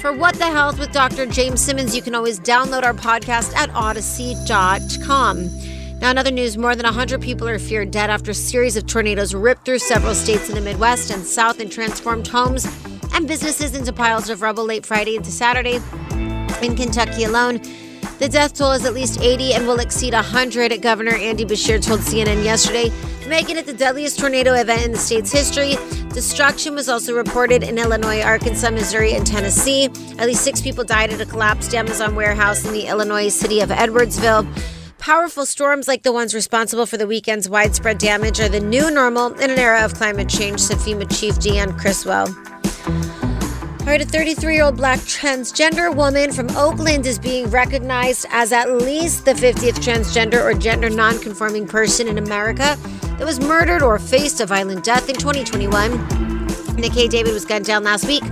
For 0.00 0.12
What 0.12 0.34
the 0.36 0.46
Health 0.46 0.78
with 0.78 0.92
Dr. 0.92 1.24
James 1.26 1.62
Simmons, 1.62 1.96
you 1.96 2.02
can 2.02 2.14
always 2.14 2.38
download 2.40 2.84
our 2.84 2.94
podcast 2.94 3.54
at 3.54 3.70
audacy.com. 3.70 5.48
Now, 6.04 6.10
in 6.10 6.18
other 6.18 6.30
news, 6.30 6.58
more 6.58 6.76
than 6.76 6.84
100 6.84 7.22
people 7.22 7.48
are 7.48 7.58
feared 7.58 7.90
dead 7.90 8.10
after 8.10 8.32
a 8.32 8.34
series 8.34 8.76
of 8.76 8.86
tornadoes 8.86 9.34
ripped 9.34 9.64
through 9.64 9.78
several 9.78 10.14
states 10.14 10.50
in 10.50 10.54
the 10.54 10.60
Midwest 10.60 11.10
and 11.10 11.24
South 11.24 11.60
and 11.60 11.72
transformed 11.72 12.28
homes 12.28 12.66
and 13.14 13.26
businesses 13.26 13.74
into 13.74 13.90
piles 13.90 14.28
of 14.28 14.42
rubble 14.42 14.66
late 14.66 14.84
Friday 14.84 15.16
into 15.16 15.30
Saturday. 15.30 15.80
In 16.60 16.76
Kentucky 16.76 17.24
alone, 17.24 17.56
the 18.18 18.28
death 18.30 18.52
toll 18.52 18.72
is 18.72 18.84
at 18.84 18.92
least 18.92 19.18
80 19.22 19.54
and 19.54 19.66
will 19.66 19.80
exceed 19.80 20.12
100. 20.12 20.82
Governor 20.82 21.14
Andy 21.14 21.46
Beshear 21.46 21.82
told 21.82 22.00
CNN 22.00 22.44
yesterday, 22.44 22.92
making 23.26 23.56
it 23.56 23.64
the 23.64 23.72
deadliest 23.72 24.18
tornado 24.18 24.52
event 24.52 24.84
in 24.84 24.92
the 24.92 24.98
state's 24.98 25.32
history. 25.32 25.76
Destruction 26.10 26.74
was 26.74 26.90
also 26.90 27.14
reported 27.14 27.62
in 27.62 27.78
Illinois, 27.78 28.20
Arkansas, 28.20 28.68
Missouri, 28.72 29.14
and 29.14 29.26
Tennessee. 29.26 29.86
At 30.18 30.26
least 30.26 30.44
six 30.44 30.60
people 30.60 30.84
died 30.84 31.14
at 31.14 31.20
a 31.22 31.24
collapsed 31.24 31.74
Amazon 31.74 32.14
warehouse 32.14 32.62
in 32.66 32.74
the 32.74 32.88
Illinois 32.88 33.30
city 33.30 33.60
of 33.60 33.70
Edwardsville. 33.70 34.46
Powerful 35.04 35.44
storms 35.44 35.86
like 35.86 36.02
the 36.02 36.12
ones 36.12 36.34
responsible 36.34 36.86
for 36.86 36.96
the 36.96 37.06
weekend's 37.06 37.46
widespread 37.46 37.98
damage 37.98 38.40
are 38.40 38.48
the 38.48 38.58
new 38.58 38.90
normal 38.90 39.34
in 39.34 39.50
an 39.50 39.58
era 39.58 39.84
of 39.84 39.92
climate 39.92 40.30
change, 40.30 40.60
said 40.60 40.78
FEMA 40.78 41.06
Chief 41.14 41.34
Deanne 41.34 41.78
Criswell. 41.78 42.26
All 43.80 43.86
right, 43.86 44.00
a 44.00 44.06
33 44.06 44.54
year 44.54 44.64
old 44.64 44.78
black 44.78 44.98
transgender 45.00 45.94
woman 45.94 46.32
from 46.32 46.48
Oakland 46.56 47.04
is 47.04 47.18
being 47.18 47.50
recognized 47.50 48.24
as 48.30 48.50
at 48.50 48.78
least 48.78 49.26
the 49.26 49.34
50th 49.34 49.74
transgender 49.74 50.42
or 50.42 50.54
gender 50.54 50.88
non 50.88 51.18
conforming 51.18 51.66
person 51.66 52.08
in 52.08 52.16
America 52.16 52.78
that 53.18 53.26
was 53.26 53.38
murdered 53.40 53.82
or 53.82 53.98
faced 53.98 54.40
a 54.40 54.46
violent 54.46 54.84
death 54.84 55.10
in 55.10 55.16
2021. 55.16 56.43
Nikai 56.76 57.08
David 57.08 57.32
was 57.32 57.44
gunned 57.44 57.64
down 57.64 57.84
last 57.84 58.06
week 58.06 58.24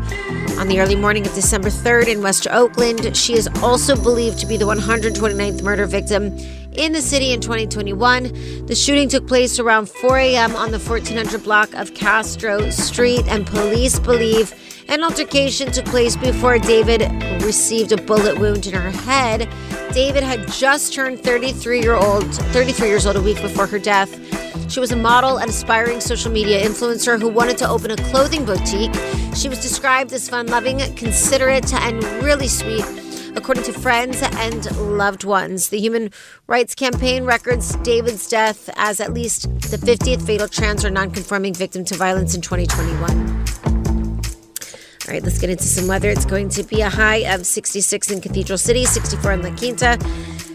on 0.59 0.69
the 0.69 0.81
early 0.81 0.97
morning 0.97 1.27
of 1.27 1.35
December 1.35 1.69
3rd 1.69 2.09
in 2.09 2.23
West 2.23 2.47
Oakland. 2.51 3.17
She 3.17 3.35
is 3.35 3.49
also 3.63 3.95
believed 3.95 4.39
to 4.41 4.47
be 4.47 4.57
the 4.57 4.65
129th 4.65 5.63
murder 5.63 5.87
victim 5.87 6.37
in 6.73 6.93
the 6.93 7.01
city 7.01 7.33
in 7.33 7.41
2021. 7.41 8.67
The 8.67 8.75
shooting 8.75 9.09
took 9.09 9.27
place 9.27 9.59
around 9.59 9.89
4 9.89 10.19
a.m. 10.19 10.57
on 10.57 10.71
the 10.71 10.79
1400 10.79 11.43
block 11.43 11.73
of 11.75 11.95
Castro 11.95 12.71
Street, 12.71 13.27
and 13.29 13.47
police 13.47 13.99
believe 13.99 14.53
an 14.93 15.03
altercation 15.03 15.73
took 15.73 15.87
place 15.87 16.17
before 16.17 16.59
David 16.59 17.01
received 17.43 17.93
a 17.93 17.97
bullet 17.97 18.39
wound 18.39 18.67
in 18.67 18.75
her 18.75 18.91
head. 18.91 19.49
David 19.95 20.23
had 20.23 20.47
just 20.53 20.93
turned 20.93 21.19
33 21.19 21.81
year 21.81 21.95
old, 21.95 22.27
33 22.53 22.89
years 22.89 23.07
old 23.07 23.17
a 23.17 23.23
week 23.23 23.41
before 23.41 23.67
her 23.67 23.79
death. 23.79 24.11
She 24.71 24.81
was 24.81 24.93
a 24.93 24.97
model 24.97 25.39
and 25.39 25.49
aspiring 25.49 26.03
social 26.03 26.31
media 26.31 26.63
influencer 26.63 27.19
who 27.19 27.29
wanted 27.31 27.57
to 27.59 27.69
open 27.69 27.91
a 27.91 27.97
clothing 27.97 28.45
boutique. 28.45 28.95
She 29.35 29.49
was 29.49 29.63
described 29.63 30.13
as 30.13 30.29
fun 30.29 30.49
loving, 30.49 30.81
considerate, 30.95 31.73
and 31.73 32.05
really 32.23 32.49
sweet 32.49 32.85
according 33.35 33.65
to 33.65 33.73
friends 33.73 34.21
and 34.23 34.77
loved 34.99 35.25
ones. 35.25 35.71
The 35.71 35.81
Human 35.81 36.11
Rights 36.49 36.75
Campaign 36.75 37.25
records 37.25 37.77
David's 37.77 38.29
death 38.29 38.69
as 38.77 39.01
at 39.01 39.15
least 39.15 39.45
the 39.71 39.79
50th 39.79 40.21
fatal 40.27 40.49
trans 40.49 40.85
or 40.85 40.91
nonconforming 40.91 41.55
victim 41.55 41.83
to 41.87 41.97
violence 41.97 42.35
in 42.35 42.43
2021. 42.43 43.82
All 45.13 45.17
right, 45.17 45.25
let's 45.25 45.39
get 45.39 45.51
into 45.51 45.65
some 45.65 45.87
weather. 45.87 46.09
It's 46.09 46.25
going 46.25 46.49
to 46.49 46.63
be 46.63 46.81
a 46.81 46.89
high 46.89 47.35
of 47.35 47.45
66 47.45 48.11
in 48.11 48.23
Cathedral 48.23 48.57
City, 48.57 48.87
64 48.87 49.33
in 49.33 49.43
La 49.43 49.55
Quinta, 49.55 49.99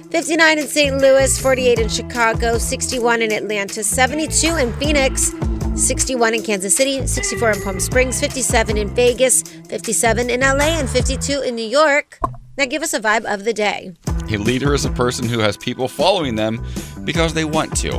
59 0.09 0.57
in 0.57 0.65
St. 0.65 0.97
Louis, 0.97 1.39
48 1.39 1.77
in 1.77 1.87
Chicago, 1.87 2.57
61 2.57 3.21
in 3.21 3.31
Atlanta, 3.31 3.83
72 3.83 4.55
in 4.55 4.73
Phoenix, 4.79 5.31
61 5.75 6.33
in 6.33 6.41
Kansas 6.41 6.75
City, 6.75 7.05
64 7.05 7.51
in 7.51 7.61
Palm 7.61 7.79
Springs, 7.79 8.19
57 8.19 8.77
in 8.79 8.89
Vegas, 8.95 9.43
57 9.43 10.31
in 10.31 10.39
LA, 10.39 10.79
and 10.79 10.89
52 10.89 11.41
in 11.41 11.53
New 11.53 11.61
York. 11.61 12.17
Now, 12.57 12.65
give 12.65 12.81
us 12.81 12.95
a 12.95 12.99
vibe 12.99 13.31
of 13.31 13.43
the 13.43 13.53
day. 13.53 13.93
A 14.31 14.37
leader 14.37 14.73
is 14.73 14.85
a 14.85 14.91
person 14.91 15.29
who 15.29 15.37
has 15.37 15.55
people 15.55 15.87
following 15.87 16.33
them 16.33 16.65
because 17.03 17.35
they 17.35 17.45
want 17.45 17.77
to. 17.77 17.91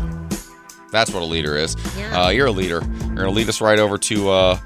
That's 0.90 1.12
what 1.14 1.22
a 1.22 1.26
leader 1.26 1.54
is. 1.54 1.76
Yeah. 1.96 2.24
Uh, 2.24 2.28
you're 2.30 2.48
a 2.48 2.50
leader. 2.50 2.82
You're 2.82 3.14
going 3.14 3.16
to 3.16 3.30
lead 3.30 3.48
us 3.48 3.60
right 3.60 3.78
over 3.78 3.96
to 3.96 4.30
uh, 4.30 4.58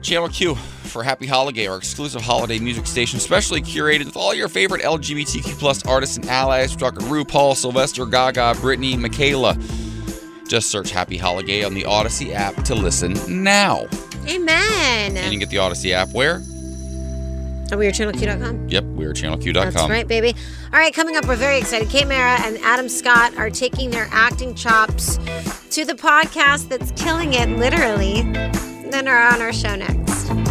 Channel 0.00 0.30
Q 0.30 0.56
for 0.86 1.02
Happy 1.02 1.26
Holiday, 1.26 1.66
our 1.66 1.76
exclusive 1.76 2.22
holiday 2.22 2.58
music 2.58 2.86
station, 2.86 3.20
specially 3.20 3.60
curated 3.60 4.06
with 4.06 4.16
all 4.16 4.34
your 4.34 4.48
favorite 4.48 4.82
LGBTQ 4.82 5.58
plus 5.58 5.84
artists 5.86 6.16
and 6.16 6.26
allies. 6.26 6.72
We're 6.72 6.90
talking 6.90 7.06
RuPaul, 7.08 7.56
Sylvester, 7.56 8.06
Gaga, 8.06 8.54
Britney, 8.54 8.98
Michaela. 8.98 9.56
Just 10.48 10.70
search 10.70 10.90
Happy 10.90 11.16
Holiday 11.16 11.64
on 11.64 11.74
the 11.74 11.82
Audacy 11.82 12.32
app 12.32 12.54
to 12.64 12.74
listen 12.74 13.14
now. 13.42 13.86
Amen. 14.28 15.16
And 15.16 15.24
you 15.24 15.30
can 15.30 15.38
get 15.38 15.50
the 15.50 15.56
Audacy 15.56 15.92
app 15.92 16.10
where? 16.10 16.42
At 17.72 17.78
channelq.com? 17.78 18.68
Yep, 18.68 18.84
we're 18.84 19.12
channelq.com. 19.12 19.72
That's 19.72 19.88
right, 19.88 20.06
baby. 20.06 20.36
All 20.72 20.78
right, 20.78 20.94
coming 20.94 21.16
up, 21.16 21.26
we're 21.26 21.34
very 21.34 21.58
excited. 21.58 21.88
Kate 21.88 22.06
Mara 22.06 22.40
and 22.46 22.58
Adam 22.58 22.88
Scott 22.88 23.36
are 23.36 23.50
taking 23.50 23.90
their 23.90 24.08
acting 24.12 24.54
chops 24.54 25.16
to 25.70 25.84
the 25.84 25.94
podcast 25.94 26.68
that's 26.68 26.92
killing 26.92 27.34
it, 27.34 27.48
literally. 27.58 28.22
Then 28.90 29.08
are 29.08 29.34
on 29.34 29.42
our 29.42 29.52
show 29.52 29.74
next. 29.74 30.45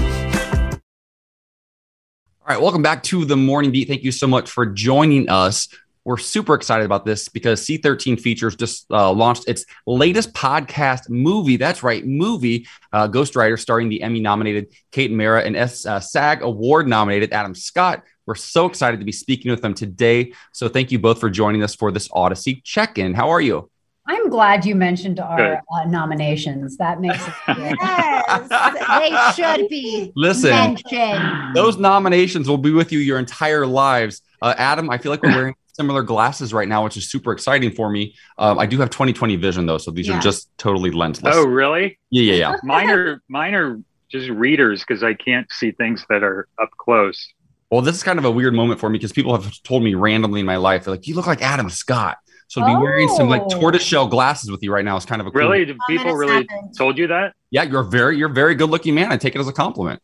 All 2.48 2.54
right, 2.54 2.62
welcome 2.62 2.84
back 2.84 3.02
to 3.02 3.26
the 3.26 3.36
Morning 3.36 3.72
Beat. 3.72 3.88
Thank 3.88 4.04
you 4.04 4.12
so 4.12 4.28
much 4.28 4.52
for 4.52 4.68
joining 4.68 5.28
us. 5.30 5.68
We're 6.04 6.18
super 6.18 6.54
excited 6.54 6.86
about 6.86 7.04
this 7.04 7.28
because 7.28 7.66
C13 7.66 8.22
Features 8.22 8.56
just 8.56 8.86
uh, 8.92 9.12
launched 9.12 9.46
its 9.48 9.66
latest 9.88 10.32
podcast 10.34 11.10
movie. 11.10 11.58
That's 11.58 11.82
right, 11.82 12.06
movie, 12.06 12.68
uh, 12.94 13.08
Ghostwriter, 13.08 13.60
starring 13.60 13.90
the 13.90 14.04
Emmy 14.04 14.20
nominated 14.20 14.68
Kate 14.92 15.12
Mara 15.12 15.42
and 15.42 15.58
S- 15.58 15.88
uh, 15.88 16.00
SAG 16.00 16.44
Award 16.44 16.88
nominated 16.88 17.34
Adam 17.34 17.56
Scott. 17.56 18.04
We're 18.28 18.36
so 18.36 18.68
excited 18.68 19.00
to 19.00 19.08
be 19.08 19.12
speaking 19.12 19.50
with 19.50 19.64
them 19.64 19.74
today. 19.74 20.32
So 20.52 20.70
thank 20.70 20.92
you 20.92 21.00
both 21.00 21.20
for 21.20 21.32
joining 21.32 21.64
us 21.64 21.74
for 21.74 21.92
this 21.92 22.10
Audacy 22.10 22.64
check 22.64 23.00
in. 23.00 23.16
How 23.16 23.32
are 23.32 23.42
you? 23.42 23.72
I'm 24.08 24.30
glad 24.30 24.66
you 24.66 24.76
mentioned 24.76 25.20
our 25.20 25.56
uh, 25.56 25.86
nominations. 25.88 26.78
That 26.78 27.02
makes 27.02 27.26
it 27.28 27.34
good. 27.48 27.76
yes, 27.82 29.36
they 29.36 29.44
should 29.44 29.68
be. 29.70 30.12
Listen, 30.16 30.52
mentioned. 30.52 31.56
those 31.56 31.78
nominations 31.78 32.48
will 32.48 32.60
be 32.60 32.72
with 32.72 32.92
you 32.92 33.00
your 33.00 33.18
entire 33.18 33.66
lives. 33.66 34.22
Uh, 34.42 34.54
Adam, 34.58 34.90
I 34.92 35.00
feel 35.00 35.12
like 35.12 35.24
we're 35.24 35.36
wearing 35.36 35.56
similar 35.74 36.04
glasses 36.04 36.54
right 36.54 36.68
now, 36.68 36.84
which 36.84 36.98
is 36.98 37.10
super 37.10 37.32
exciting 37.32 37.72
for 37.72 37.90
me. 37.90 38.16
Um, 38.38 38.60
I 38.60 38.66
do 38.68 38.78
have 38.80 38.90
2020 38.92 39.36
vision 39.38 39.66
though, 39.66 39.80
so 39.80 39.90
these 39.92 40.08
Yeah. 40.08 40.20
are 40.20 40.22
just 40.22 40.56
totally 40.58 40.92
lensless. 40.92 41.32
Oh, 41.34 41.46
really? 41.46 41.98
Yeah, 42.12 42.34
yeah, 42.34 42.38
yeah. 42.52 42.56
mine 42.64 42.90
are 42.92 43.22
mine 43.28 43.56
are 43.56 43.82
just 44.10 44.30
readers 44.30 44.82
because 44.88 45.04
I 45.04 45.16
can't 45.16 45.52
see 45.52 45.72
things 45.72 46.06
that 46.10 46.24
are 46.24 46.48
up 46.62 46.70
close. 46.78 47.28
Well, 47.72 47.82
this 47.82 47.96
is 47.96 48.04
kind 48.04 48.20
of 48.20 48.26
a 48.26 48.32
weird 48.32 48.54
moment 48.54 48.80
for 48.80 48.90
me 48.90 49.00
because 49.00 49.12
people 49.12 49.36
have 49.36 49.52
told 49.64 49.84
me 49.84 49.96
randomly 49.96 50.40
in 50.42 50.46
my 50.46 50.58
life, 50.58 50.84
they're 50.86 50.94
like, 50.94 51.08
"You 51.08 51.16
look 51.16 51.26
like 51.28 51.42
Adam 51.42 51.70
Scott." 51.72 52.18
So 52.48 52.62
to 52.62 52.68
be 52.68 52.76
wearing 52.76 53.10
some 53.10 53.28
like 53.30 53.42
Oh. 53.44 53.60
tortoiseshell 53.60 54.08
glasses 54.08 54.52
with 54.52 54.62
you 54.64 54.72
right 54.72 54.86
now 54.86 54.96
is 54.98 55.06
kind 55.06 55.20
of 55.20 55.28
a 55.28 55.32
cool- 55.32 55.42
Really? 55.42 55.66
Did 55.66 55.78
oh, 55.82 55.84
people 55.88 56.14
really 56.14 56.48
told 56.78 56.98
you 56.98 57.08
that? 57.08 57.34
Yeah, 57.52 57.64
you're 57.64 57.84
very 57.84 58.18
you're 58.18 58.30
a 58.30 58.34
very 58.34 58.56
good 58.56 58.70
looking 58.70 58.96
man. 58.96 59.12
I 59.12 59.18
take 59.18 59.36
it 59.36 59.40
as 59.40 59.48
a 59.48 59.54
compliment. 59.54 60.02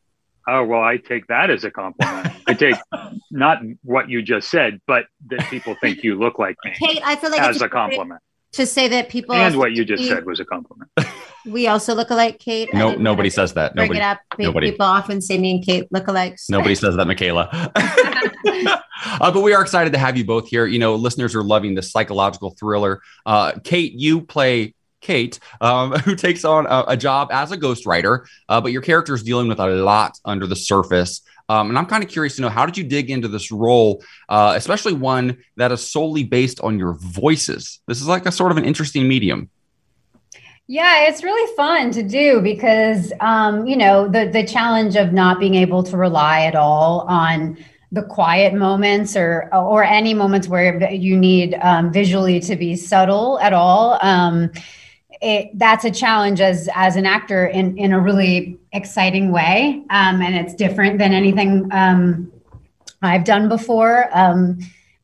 Oh 0.47 0.63
well, 0.63 0.81
I 0.81 0.97
take 0.97 1.27
that 1.27 1.49
as 1.51 1.63
a 1.63 1.71
compliment. 1.71 2.33
I 2.47 2.53
take 2.55 2.75
not 3.31 3.59
what 3.83 4.09
you 4.09 4.21
just 4.21 4.49
said, 4.49 4.81
but 4.87 5.05
that 5.27 5.41
people 5.49 5.75
think 5.79 6.03
you 6.03 6.15
look 6.15 6.39
like 6.39 6.55
me 6.65 6.71
Kate, 6.77 7.01
I 7.05 7.15
feel 7.15 7.29
like 7.31 7.41
as 7.41 7.57
it's 7.57 7.63
a 7.63 7.69
compliment. 7.69 8.21
to 8.53 8.65
say 8.65 8.87
that 8.87 9.09
people 9.09 9.35
And 9.35 9.55
what 9.57 9.71
you 9.73 9.85
just 9.85 10.07
said 10.07 10.25
was 10.25 10.39
a 10.39 10.45
compliment. 10.45 10.89
We 11.45 11.67
also 11.67 11.95
look 11.95 12.09
alike, 12.09 12.39
Kate. 12.39 12.73
No, 12.73 12.93
nobody 12.95 13.29
says 13.29 13.53
that. 13.53 13.73
Bring 13.73 13.87
Nobody. 13.87 13.99
it 13.99 14.03
up. 14.03 14.19
Nobody. 14.37 14.71
People 14.71 14.85
often 14.85 15.21
say 15.21 15.37
me 15.37 15.51
and 15.51 15.63
Kate 15.63 15.87
look 15.91 16.07
alike. 16.07 16.37
Nobody 16.49 16.75
says 16.75 16.95
that, 16.95 17.05
Michaela. 17.05 17.49
uh, 17.75 19.31
but 19.31 19.41
we 19.41 19.53
are 19.53 19.61
excited 19.61 19.93
to 19.93 19.99
have 19.99 20.17
you 20.17 20.25
both 20.25 20.47
here. 20.47 20.65
You 20.65 20.79
know, 20.79 20.95
listeners 20.95 21.35
are 21.35 21.43
loving 21.43 21.75
this 21.75 21.91
psychological 21.91 22.51
thriller. 22.51 23.01
Uh, 23.25 23.53
Kate, 23.63 23.93
you 23.93 24.21
play 24.21 24.75
Kate, 25.01 25.39
um, 25.59 25.91
who 26.05 26.15
takes 26.15 26.45
on 26.45 26.65
a, 26.67 26.85
a 26.89 26.97
job 26.97 27.29
as 27.31 27.51
a 27.51 27.57
ghostwriter, 27.57 28.25
uh, 28.47 28.61
but 28.61 28.71
your 28.71 28.81
character 28.81 29.13
is 29.13 29.23
dealing 29.23 29.47
with 29.47 29.59
a 29.59 29.67
lot 29.67 30.17
under 30.25 30.47
the 30.47 30.55
surface. 30.55 31.21
Um, 31.49 31.69
and 31.69 31.77
I'm 31.77 31.85
kind 31.85 32.03
of 32.03 32.09
curious 32.09 32.37
to 32.37 32.43
know 32.43 32.49
how 32.49 32.65
did 32.65 32.77
you 32.77 32.83
dig 32.85 33.09
into 33.09 33.27
this 33.27 33.51
role, 33.51 34.01
uh, 34.29 34.53
especially 34.55 34.93
one 34.93 35.37
that 35.57 35.71
is 35.71 35.85
solely 35.85 36.23
based 36.23 36.61
on 36.61 36.79
your 36.79 36.93
voices? 36.93 37.81
This 37.87 37.99
is 37.99 38.07
like 38.07 38.25
a 38.25 38.31
sort 38.31 38.51
of 38.51 38.57
an 38.57 38.63
interesting 38.63 39.07
medium. 39.07 39.49
Yeah, 40.67 41.07
it's 41.07 41.23
really 41.23 41.55
fun 41.55 41.91
to 41.91 42.03
do 42.03 42.39
because 42.41 43.11
um, 43.19 43.67
you 43.67 43.75
know 43.75 44.07
the 44.07 44.29
the 44.31 44.45
challenge 44.45 44.95
of 44.95 45.11
not 45.11 45.39
being 45.39 45.55
able 45.55 45.83
to 45.83 45.97
rely 45.97 46.45
at 46.45 46.55
all 46.55 47.01
on 47.09 47.57
the 47.91 48.03
quiet 48.03 48.53
moments 48.53 49.17
or 49.17 49.49
or 49.53 49.83
any 49.83 50.13
moments 50.13 50.47
where 50.47 50.91
you 50.91 51.17
need 51.17 51.55
um, 51.61 51.91
visually 51.91 52.39
to 52.41 52.55
be 52.55 52.75
subtle 52.75 53.39
at 53.39 53.53
all. 53.53 53.99
Um, 54.01 54.51
it, 55.21 55.51
that's 55.55 55.83
a 55.83 55.91
challenge 55.91 56.39
as 56.39 56.69
as 56.73 56.95
an 56.95 57.05
actor 57.05 57.45
in 57.45 57.77
in 57.77 57.91
a 57.91 57.99
really 57.99 58.57
exciting 58.71 59.31
way, 59.31 59.83
um, 59.89 60.21
and 60.21 60.35
it's 60.35 60.53
different 60.53 60.99
than 60.99 61.11
anything 61.11 61.67
um, 61.73 62.31
I've 63.01 63.25
done 63.25 63.49
before. 63.49 64.09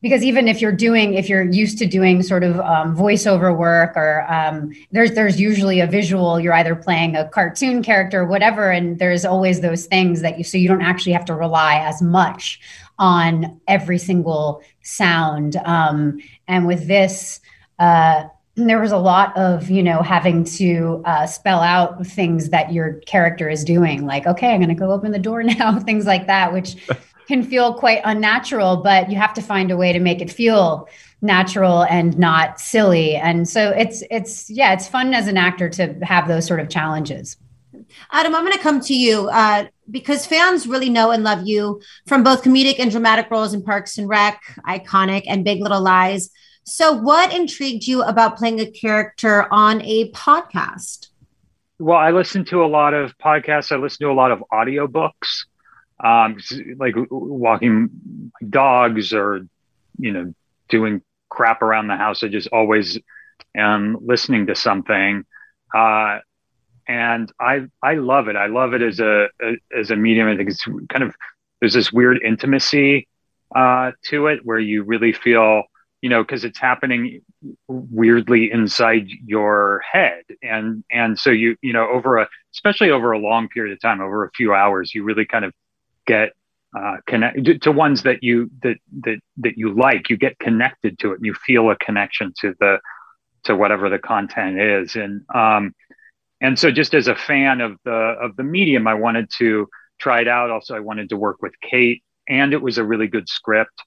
Because 0.00 0.22
even 0.22 0.46
if 0.46 0.60
you're 0.60 0.72
doing 0.72 1.14
if 1.14 1.28
you're 1.28 1.42
used 1.42 1.78
to 1.78 1.86
doing 1.86 2.22
sort 2.22 2.44
of 2.44 2.60
um, 2.60 2.96
voiceover 2.96 3.56
work 3.56 3.96
or 3.96 4.24
um, 4.32 4.72
there's 4.92 5.12
there's 5.12 5.40
usually 5.40 5.80
a 5.80 5.86
visual 5.86 6.38
you're 6.38 6.52
either 6.54 6.76
playing 6.76 7.16
a 7.16 7.28
cartoon 7.28 7.82
character 7.82 8.20
or 8.20 8.26
whatever 8.26 8.70
and 8.70 8.98
there's 8.98 9.24
always 9.24 9.60
those 9.60 9.86
things 9.86 10.22
that 10.22 10.38
you 10.38 10.44
so 10.44 10.56
you 10.56 10.68
don't 10.68 10.82
actually 10.82 11.12
have 11.12 11.24
to 11.24 11.34
rely 11.34 11.80
as 11.80 12.00
much 12.00 12.60
on 12.98 13.60
every 13.68 13.98
single 13.98 14.62
sound. 14.82 15.56
Um, 15.64 16.20
and 16.46 16.66
with 16.66 16.86
this 16.86 17.40
uh, 17.78 18.24
there 18.66 18.80
was 18.80 18.90
a 18.90 18.98
lot 18.98 19.36
of 19.36 19.70
you 19.70 19.82
know 19.82 20.02
having 20.02 20.44
to 20.44 21.02
uh, 21.04 21.26
spell 21.26 21.60
out 21.60 22.04
things 22.06 22.50
that 22.50 22.72
your 22.72 22.94
character 23.06 23.48
is 23.48 23.64
doing 23.64 24.04
like 24.04 24.26
okay 24.26 24.52
i'm 24.52 24.58
going 24.58 24.68
to 24.68 24.74
go 24.74 24.90
open 24.90 25.12
the 25.12 25.18
door 25.18 25.42
now 25.44 25.78
things 25.78 26.06
like 26.06 26.26
that 26.26 26.52
which 26.52 26.76
can 27.28 27.42
feel 27.42 27.74
quite 27.74 28.00
unnatural 28.04 28.78
but 28.78 29.10
you 29.10 29.16
have 29.16 29.34
to 29.34 29.42
find 29.42 29.70
a 29.70 29.76
way 29.76 29.92
to 29.92 30.00
make 30.00 30.20
it 30.20 30.30
feel 30.30 30.88
natural 31.20 31.82
and 31.84 32.18
not 32.18 32.58
silly 32.58 33.14
and 33.14 33.48
so 33.48 33.70
it's 33.70 34.02
it's 34.10 34.50
yeah 34.50 34.72
it's 34.72 34.88
fun 34.88 35.14
as 35.14 35.28
an 35.28 35.36
actor 35.36 35.68
to 35.68 35.94
have 36.02 36.26
those 36.26 36.46
sort 36.46 36.58
of 36.58 36.68
challenges 36.68 37.36
Adam, 38.10 38.34
I'm 38.34 38.44
going 38.44 38.56
to 38.56 38.62
come 38.62 38.80
to 38.80 38.94
you 38.94 39.28
uh, 39.28 39.66
because 39.90 40.26
fans 40.26 40.66
really 40.66 40.88
know 40.88 41.10
and 41.10 41.22
love 41.22 41.46
you 41.46 41.80
from 42.06 42.22
both 42.22 42.42
comedic 42.42 42.78
and 42.78 42.90
dramatic 42.90 43.30
roles 43.30 43.54
in 43.54 43.62
Parks 43.62 43.98
and 43.98 44.08
Rec, 44.08 44.40
Iconic, 44.66 45.24
and 45.26 45.44
Big 45.44 45.62
Little 45.62 45.80
Lies. 45.80 46.30
So, 46.64 46.92
what 46.92 47.32
intrigued 47.34 47.86
you 47.86 48.02
about 48.02 48.36
playing 48.36 48.60
a 48.60 48.70
character 48.70 49.52
on 49.52 49.80
a 49.82 50.10
podcast? 50.12 51.08
Well, 51.78 51.96
I 51.96 52.10
listen 52.10 52.44
to 52.46 52.62
a 52.62 52.66
lot 52.66 52.92
of 52.92 53.16
podcasts. 53.18 53.72
I 53.72 53.76
listen 53.76 54.06
to 54.06 54.12
a 54.12 54.14
lot 54.14 54.32
of 54.32 54.42
audiobooks, 54.52 55.46
um, 56.02 56.36
like 56.78 56.94
walking 57.10 57.90
dogs 58.48 59.12
or, 59.12 59.46
you 59.98 60.12
know, 60.12 60.34
doing 60.68 61.02
crap 61.28 61.62
around 61.62 61.88
the 61.88 61.96
house. 61.96 62.22
I 62.22 62.28
just 62.28 62.48
always 62.48 62.98
am 63.56 63.96
listening 64.00 64.46
to 64.46 64.54
something. 64.54 65.24
Uh, 65.74 66.18
and 66.86 67.30
I, 67.40 67.66
I 67.82 67.94
love 67.94 68.28
it. 68.28 68.36
I 68.36 68.46
love 68.46 68.74
it 68.74 68.82
as 68.82 69.00
a, 69.00 69.28
a, 69.42 69.52
as 69.76 69.90
a 69.90 69.96
medium. 69.96 70.28
I 70.28 70.36
think 70.36 70.50
it's 70.50 70.64
kind 70.64 71.02
of, 71.02 71.14
there's 71.60 71.74
this 71.74 71.92
weird 71.92 72.22
intimacy 72.22 73.08
uh, 73.54 73.92
to 74.04 74.26
it 74.28 74.40
where 74.44 74.58
you 74.58 74.84
really 74.84 75.12
feel 75.12 75.64
you 76.00 76.08
know 76.08 76.22
because 76.22 76.44
it's 76.44 76.58
happening 76.58 77.20
weirdly 77.66 78.50
inside 78.52 79.08
your 79.26 79.80
head 79.90 80.22
and 80.42 80.84
and 80.90 81.18
so 81.18 81.30
you 81.30 81.56
you 81.62 81.72
know 81.72 81.88
over 81.88 82.18
a 82.18 82.28
especially 82.54 82.90
over 82.90 83.12
a 83.12 83.18
long 83.18 83.48
period 83.48 83.72
of 83.72 83.80
time 83.80 84.00
over 84.00 84.24
a 84.24 84.30
few 84.32 84.54
hours 84.54 84.94
you 84.94 85.02
really 85.02 85.26
kind 85.26 85.44
of 85.44 85.52
get 86.08 86.32
uh, 86.78 86.96
connect 87.06 87.62
to 87.62 87.72
ones 87.72 88.02
that 88.02 88.22
you 88.22 88.50
that 88.62 88.76
that 89.04 89.20
that 89.38 89.56
you 89.56 89.74
like 89.74 90.10
you 90.10 90.16
get 90.16 90.38
connected 90.38 90.98
to 90.98 91.12
it 91.12 91.16
and 91.16 91.26
you 91.26 91.34
feel 91.34 91.70
a 91.70 91.76
connection 91.76 92.32
to 92.40 92.54
the 92.60 92.78
to 93.44 93.54
whatever 93.54 93.88
the 93.88 93.98
content 93.98 94.60
is. 94.60 94.96
And 94.96 95.22
um 95.34 95.74
and 96.40 96.58
so 96.58 96.70
just 96.70 96.94
as 96.94 97.08
a 97.08 97.14
fan 97.14 97.60
of 97.60 97.76
the 97.84 97.90
of 98.24 98.36
the 98.36 98.42
medium 98.42 98.86
i 98.86 98.94
wanted 98.94 99.30
to 99.38 99.68
try 99.98 100.20
it 100.20 100.28
out. 100.28 100.50
Also 100.50 100.74
i 100.74 100.80
wanted 100.80 101.08
to 101.10 101.16
work 101.16 101.40
with 101.40 101.54
kate 101.62 102.02
and 102.28 102.52
it 102.52 102.60
was 102.60 102.78
a 102.78 102.84
really 102.84 103.08
good 103.08 103.28
script. 103.28 103.78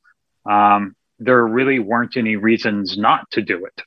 Um 0.49 0.95
there 1.19 1.45
really 1.45 1.77
weren't 1.77 2.18
any 2.18 2.35
reasons 2.35 2.98
not 2.98 3.30
to 3.31 3.41
do 3.43 3.65
it. 3.65 3.81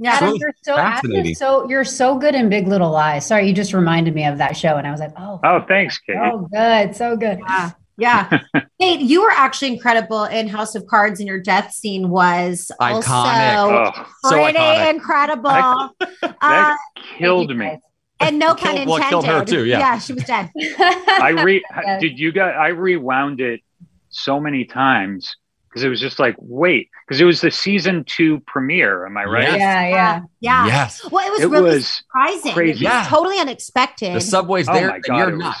Yeah, 0.00 0.12
Adam, 0.14 0.36
you're 0.36 0.54
so 0.62 0.76
Adam, 0.76 1.34
so 1.34 1.68
you're 1.68 1.84
so 1.84 2.16
good 2.18 2.34
in 2.34 2.48
Big 2.48 2.68
Little 2.68 2.90
Lies. 2.90 3.26
Sorry, 3.26 3.48
you 3.48 3.52
just 3.52 3.72
reminded 3.72 4.14
me 4.14 4.24
of 4.26 4.38
that 4.38 4.56
show, 4.56 4.76
and 4.76 4.86
I 4.86 4.90
was 4.92 5.00
like, 5.00 5.12
oh, 5.18 5.40
oh, 5.42 5.64
thanks, 5.66 5.98
Kate. 5.98 6.16
So 6.16 6.48
good, 6.52 6.94
so 6.96 7.16
good. 7.16 7.40
Yeah. 7.48 7.70
Yeah. 8.00 8.38
Kate, 8.80 9.00
you 9.00 9.22
were 9.22 9.32
actually 9.32 9.72
incredible 9.72 10.22
in 10.26 10.46
House 10.46 10.76
of 10.76 10.86
Cards, 10.86 11.18
and 11.18 11.26
your 11.26 11.40
death 11.40 11.72
scene 11.72 12.10
was 12.10 12.70
iconic. 12.80 13.56
also 13.56 14.04
oh, 14.24 14.30
pretty 14.30 14.56
so 14.56 14.62
iconic. 14.62 14.90
incredible. 14.94 15.94
that 16.22 16.36
Uh, 16.40 16.76
killed 17.18 17.56
me. 17.56 17.76
and 18.20 18.38
no 18.38 18.54
pun 18.54 18.76
Killed- 18.76 18.88
well, 18.88 19.08
killed 19.10 19.26
her 19.26 19.44
too, 19.44 19.64
yeah. 19.64 19.78
yeah, 19.80 19.98
she 19.98 20.12
was 20.12 20.22
dead. 20.22 20.48
I 20.56 21.30
re 21.44 21.64
did 22.00 22.20
you 22.20 22.30
guys 22.30 22.54
I 22.56 22.68
rewound 22.68 23.40
it 23.40 23.62
so 24.10 24.38
many 24.38 24.64
times 24.64 25.34
because 25.68 25.82
it 25.82 25.88
was 25.88 26.00
just 26.00 26.20
like 26.20 26.36
wait 26.38 26.90
because 27.08 27.20
it 27.22 27.24
was 27.24 27.40
the 27.40 27.50
season 27.50 28.04
two 28.04 28.40
premiere. 28.40 29.06
Am 29.06 29.16
I 29.16 29.24
right? 29.24 29.44
Yes. 29.44 29.58
Yeah, 29.58 29.88
yeah. 29.88 30.20
Yeah. 30.40 30.66
Yes. 30.66 31.10
Well, 31.10 31.26
it 31.26 31.30
was 31.32 31.40
It 31.40 31.48
really 31.48 31.70
was 31.76 31.86
surprising. 31.88 32.52
crazy. 32.52 32.70
It 32.70 32.74
was 32.74 32.82
Yeah. 32.82 33.06
totally 33.08 33.38
unexpected. 33.38 34.14
The 34.14 34.20
subway's 34.20 34.68
Oh 34.68 34.74
there, 34.74 34.88
my 34.88 34.94
and 34.96 35.04
God, 35.04 35.16
you're 35.16 35.28
it 35.30 35.36
was- 35.36 35.40
not. 35.44 35.56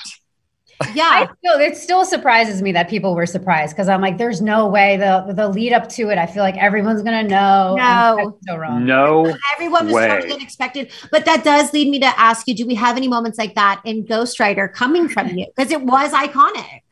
yeah. 0.94 1.04
I 1.10 1.28
still, 1.38 1.58
it 1.58 1.76
still 1.76 2.04
surprises 2.04 2.62
me 2.62 2.70
that 2.72 2.88
people 2.88 3.14
were 3.16 3.26
surprised 3.26 3.74
because 3.74 3.88
I'm 3.88 4.00
like, 4.00 4.16
there's 4.18 4.40
no 4.40 4.68
way 4.68 4.96
the 4.98 5.32
the 5.34 5.48
lead 5.48 5.72
up 5.72 5.88
to 5.90 6.10
it. 6.10 6.18
I 6.18 6.26
feel 6.26 6.42
like 6.44 6.56
everyone's 6.56 7.02
gonna 7.02 7.24
know. 7.24 7.74
No. 7.76 8.38
So 8.46 8.56
wrong. 8.56 8.84
No 8.84 9.34
Everyone 9.54 9.86
was 9.86 9.94
way. 9.94 10.08
totally 10.08 10.34
unexpected. 10.34 10.92
But 11.10 11.24
that 11.24 11.42
does 11.42 11.72
lead 11.72 11.88
me 11.88 11.98
to 12.00 12.06
ask 12.20 12.46
you 12.46 12.54
do 12.54 12.64
we 12.66 12.74
have 12.76 12.96
any 12.96 13.08
moments 13.08 13.38
like 13.38 13.54
that 13.56 13.80
in 13.84 14.04
Ghostwriter 14.04 14.72
coming 14.72 15.08
from 15.08 15.28
you? 15.36 15.46
Because 15.56 15.72
it 15.72 15.82
was 15.82 16.12
iconic. 16.12 16.82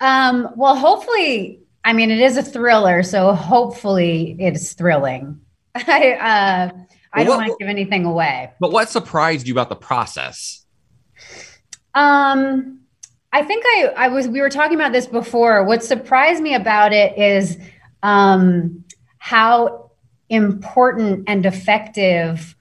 Um, 0.00 0.48
well, 0.56 0.76
hopefully, 0.76 1.60
I 1.84 1.92
mean, 1.92 2.10
it 2.10 2.20
is 2.20 2.36
a 2.36 2.42
thriller, 2.42 3.02
so 3.02 3.32
hopefully 3.34 4.36
it's 4.38 4.72
thrilling. 4.74 5.40
I 5.74 6.12
uh, 6.12 6.70
I 7.12 7.24
don't 7.24 7.38
want 7.38 7.50
to 7.50 7.56
give 7.58 7.68
anything 7.68 8.04
away. 8.04 8.52
But 8.60 8.72
what 8.72 8.88
surprised 8.88 9.46
you 9.46 9.54
about 9.54 9.68
the 9.68 9.76
process? 9.76 10.64
Um, 11.94 12.80
I 13.32 13.42
think 13.42 13.64
I 13.66 13.92
I 13.96 14.08
was 14.08 14.28
we 14.28 14.40
were 14.40 14.50
talking 14.50 14.74
about 14.74 14.92
this 14.92 15.06
before. 15.06 15.64
What 15.64 15.82
surprised 15.82 16.42
me 16.42 16.54
about 16.54 16.92
it 16.92 17.16
is 17.16 17.58
um, 18.02 18.84
how 19.18 19.90
important 20.28 21.24
and 21.26 21.46
effective 21.46 22.54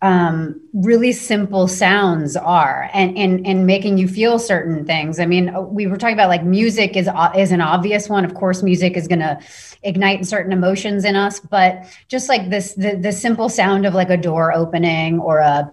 um, 0.00 0.60
really 0.72 1.12
simple 1.12 1.66
sounds 1.66 2.36
are 2.36 2.88
and 2.94 3.18
and 3.18 3.44
and 3.46 3.66
making 3.66 3.98
you 3.98 4.06
feel 4.06 4.38
certain 4.38 4.84
things. 4.84 5.18
I 5.18 5.26
mean, 5.26 5.52
we 5.74 5.86
were 5.88 5.96
talking 5.96 6.14
about 6.14 6.28
like 6.28 6.44
music 6.44 6.96
is 6.96 7.08
o- 7.08 7.32
is 7.36 7.50
an 7.50 7.60
obvious 7.60 8.08
one. 8.08 8.24
Of 8.24 8.34
course, 8.34 8.62
music 8.62 8.96
is 8.96 9.08
going 9.08 9.18
to 9.20 9.38
ignite 9.82 10.24
certain 10.26 10.52
emotions 10.52 11.04
in 11.04 11.16
us, 11.16 11.40
but 11.40 11.84
just 12.06 12.28
like 12.28 12.48
this 12.48 12.74
the 12.74 12.96
the 12.96 13.12
simple 13.12 13.48
sound 13.48 13.86
of 13.86 13.94
like 13.94 14.10
a 14.10 14.16
door 14.16 14.52
opening 14.52 15.18
or 15.18 15.38
a 15.38 15.72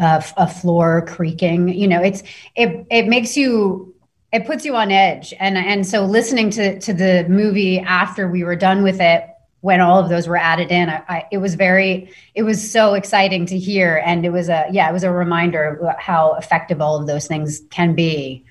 a, 0.00 0.24
a 0.36 0.46
floor 0.48 1.04
creaking, 1.06 1.68
you 1.68 1.88
know, 1.88 2.02
it's 2.02 2.22
it 2.56 2.86
it 2.90 3.06
makes 3.08 3.36
you 3.36 3.94
it 4.32 4.46
puts 4.46 4.64
you 4.64 4.76
on 4.76 4.90
edge 4.92 5.34
and 5.40 5.56
and 5.58 5.86
so 5.86 6.04
listening 6.04 6.50
to 6.50 6.78
to 6.80 6.92
the 6.92 7.26
movie 7.28 7.80
after 7.80 8.28
we 8.28 8.44
were 8.44 8.56
done 8.56 8.82
with 8.82 9.00
it 9.00 9.24
when 9.62 9.80
all 9.80 9.98
of 9.98 10.08
those 10.08 10.26
were 10.26 10.36
added 10.38 10.70
in 10.70 10.88
I, 10.88 11.02
I, 11.08 11.26
it 11.30 11.38
was 11.38 11.54
very 11.54 12.10
it 12.34 12.42
was 12.44 12.70
so 12.70 12.94
exciting 12.94 13.46
to 13.46 13.58
hear 13.58 14.02
and 14.06 14.24
it 14.24 14.30
was 14.30 14.48
a 14.48 14.66
yeah 14.72 14.88
it 14.88 14.92
was 14.92 15.04
a 15.04 15.10
reminder 15.12 15.76
of 15.86 15.96
how 15.98 16.34
effective 16.34 16.80
all 16.80 16.96
of 17.00 17.06
those 17.06 17.26
things 17.26 17.60
can 17.70 17.94
be 17.94 18.44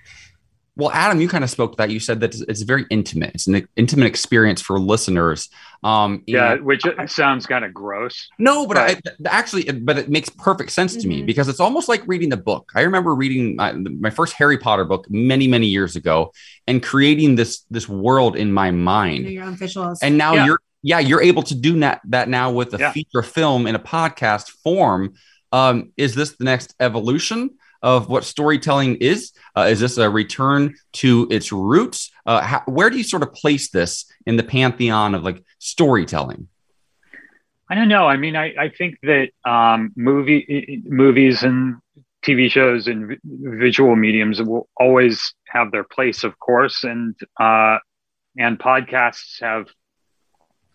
Well, 0.78 0.92
Adam, 0.94 1.20
you 1.20 1.28
kind 1.28 1.44
of 1.44 1.50
spoke 1.50 1.72
to 1.74 1.78
that. 1.78 1.90
You 1.90 2.00
said 2.00 2.22
that 2.22 2.34
it's, 2.34 2.42
it's 2.52 2.62
very 2.62 2.86
intimate. 2.90 3.32
It's 3.36 3.48
an 3.48 3.68
intimate 3.76 4.08
experience 4.08 4.62
for 4.62 4.80
listeners. 4.80 5.50
Um, 5.84 6.24
Yeah, 6.26 6.54
and- 6.54 6.64
which 6.64 6.84
sounds 7.08 7.46
kind 7.46 7.66
of 7.66 7.74
gross. 7.74 8.30
No, 8.40 8.66
but 8.66 8.78
I, 8.78 8.90
actually, 9.26 9.64
but 9.88 9.98
it 9.98 10.08
makes 10.10 10.30
perfect 10.30 10.72
sense 10.72 10.96
to 10.96 11.06
me 11.06 11.22
because 11.22 11.50
it's 11.50 11.60
almost 11.60 11.90
like 11.90 12.02
reading 12.08 12.30
the 12.30 12.38
book. 12.38 12.72
I 12.76 12.82
remember 12.84 13.14
reading 13.14 13.58
my, 13.58 13.74
my 13.74 14.10
first 14.10 14.34
Harry 14.40 14.58
Potter 14.58 14.86
book 14.86 15.04
many, 15.10 15.48
many 15.50 15.68
years 15.68 15.98
ago, 15.98 16.32
and 16.66 16.82
creating 16.82 17.36
this 17.36 17.66
this 17.70 17.90
world 17.90 18.38
in 18.38 18.50
my 18.54 18.72
mind. 18.72 19.26
Your 19.28 19.44
own 19.44 19.58
visuals. 19.58 19.98
And 20.02 20.18
now 20.18 20.34
Yeah. 20.36 20.46
you're 20.46 20.62
yeah 20.82 21.00
you're 21.00 21.22
able 21.22 21.44
to 21.44 21.56
do 21.56 21.80
that 21.80 22.02
that 22.06 22.30
now 22.30 22.52
with 22.52 22.74
a 22.74 22.78
Yeah. 22.78 22.92
feature 22.92 23.24
film 23.24 23.68
in 23.68 23.76
a 23.76 23.80
podcast 23.80 24.50
form. 24.64 25.14
Um, 25.52 25.92
is 25.98 26.14
this 26.16 26.36
the 26.38 26.44
next 26.46 26.76
evolution 26.80 27.50
of 27.82 28.08
what 28.10 28.24
storytelling 28.24 28.98
is? 28.98 29.32
Uh, 29.58 29.68
is 29.72 29.80
this 29.80 29.98
a 29.98 30.10
return 30.10 30.76
to 30.94 31.28
its 31.32 31.52
roots? 31.52 32.12
Uh, 32.26 32.42
how, 32.42 32.62
where 32.68 32.90
do 32.90 32.98
you 32.98 33.04
sort 33.04 33.24
of 33.24 33.34
place 33.34 33.70
this 33.72 34.06
in 34.28 34.36
the 34.36 34.44
pantheon 34.44 35.16
of 35.16 35.24
like 35.24 35.44
storytelling? 35.58 36.48
I 37.70 37.76
don't 37.76 37.88
know. 37.88 38.06
I 38.08 38.18
mean, 38.18 38.36
I, 38.36 38.54
I 38.60 38.70
think 38.70 38.98
that 39.04 39.30
um, 39.46 39.92
movie 39.96 40.82
movies 40.86 41.44
and 41.44 41.78
TV 42.26 42.50
shows 42.52 42.88
and 42.88 43.18
visual 43.24 43.96
mediums 43.96 44.42
will 44.42 44.68
always 44.78 45.34
have 45.48 45.72
their 45.72 45.84
place, 45.84 46.24
of 46.24 46.38
course, 46.40 46.84
and 46.84 47.16
uh, 47.40 47.78
and 48.38 48.60
podcasts 48.60 49.40
have 49.42 49.68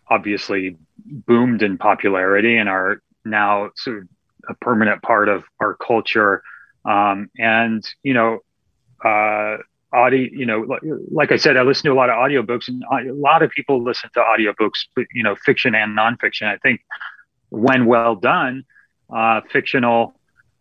obviously 0.08 0.76
boomed 1.04 1.62
in 1.62 1.78
popularity 1.78 2.56
and 2.56 2.68
are 2.68 3.02
now 3.24 3.70
sort 3.76 3.98
of 3.98 4.08
a 4.48 4.54
permanent 4.54 5.02
part 5.02 5.28
of 5.28 5.44
our 5.60 5.74
culture. 5.74 6.42
Um, 6.84 7.30
and 7.38 7.86
you 8.02 8.14
know, 8.14 8.40
uh, 9.04 9.58
audio, 9.92 10.28
you 10.32 10.44
know, 10.44 10.60
like, 10.60 10.82
like 11.10 11.32
I 11.32 11.36
said, 11.36 11.56
I 11.56 11.62
listen 11.62 11.84
to 11.84 11.92
a 11.92 11.94
lot 11.94 12.10
of 12.10 12.16
audiobooks, 12.16 12.68
and 12.68 12.82
a 12.82 13.12
lot 13.14 13.42
of 13.42 13.50
people 13.50 13.82
listen 13.82 14.10
to 14.14 14.20
audiobooks, 14.20 14.86
you 15.12 15.22
know, 15.22 15.36
fiction 15.36 15.74
and 15.74 15.96
nonfiction. 15.96 16.46
I 16.46 16.58
think 16.58 16.80
when 17.50 17.86
well 17.86 18.16
done, 18.16 18.64
uh, 19.14 19.40
fictional 19.50 20.14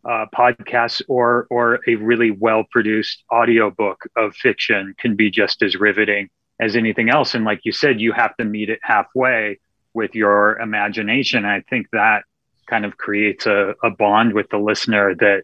uh, 0.05 0.25
podcasts 0.35 1.01
or 1.07 1.47
or 1.49 1.79
a 1.87 1.95
really 1.95 2.31
well 2.31 2.63
produced 2.71 3.23
audiobook 3.31 4.03
of 4.15 4.35
fiction 4.35 4.93
can 4.99 5.15
be 5.15 5.31
just 5.31 5.61
as 5.61 5.75
riveting 5.75 6.29
as 6.59 6.75
anything 6.75 7.09
else. 7.09 7.35
And 7.35 7.45
like 7.45 7.61
you 7.63 7.71
said, 7.71 7.99
you 7.99 8.11
have 8.13 8.35
to 8.37 8.45
meet 8.45 8.69
it 8.69 8.79
halfway 8.81 9.59
with 9.93 10.15
your 10.15 10.59
imagination. 10.59 11.45
I 11.45 11.61
think 11.61 11.87
that 11.91 12.23
kind 12.67 12.85
of 12.85 12.97
creates 12.97 13.45
a, 13.45 13.75
a 13.83 13.89
bond 13.89 14.33
with 14.33 14.49
the 14.49 14.57
listener 14.57 15.15
that 15.15 15.43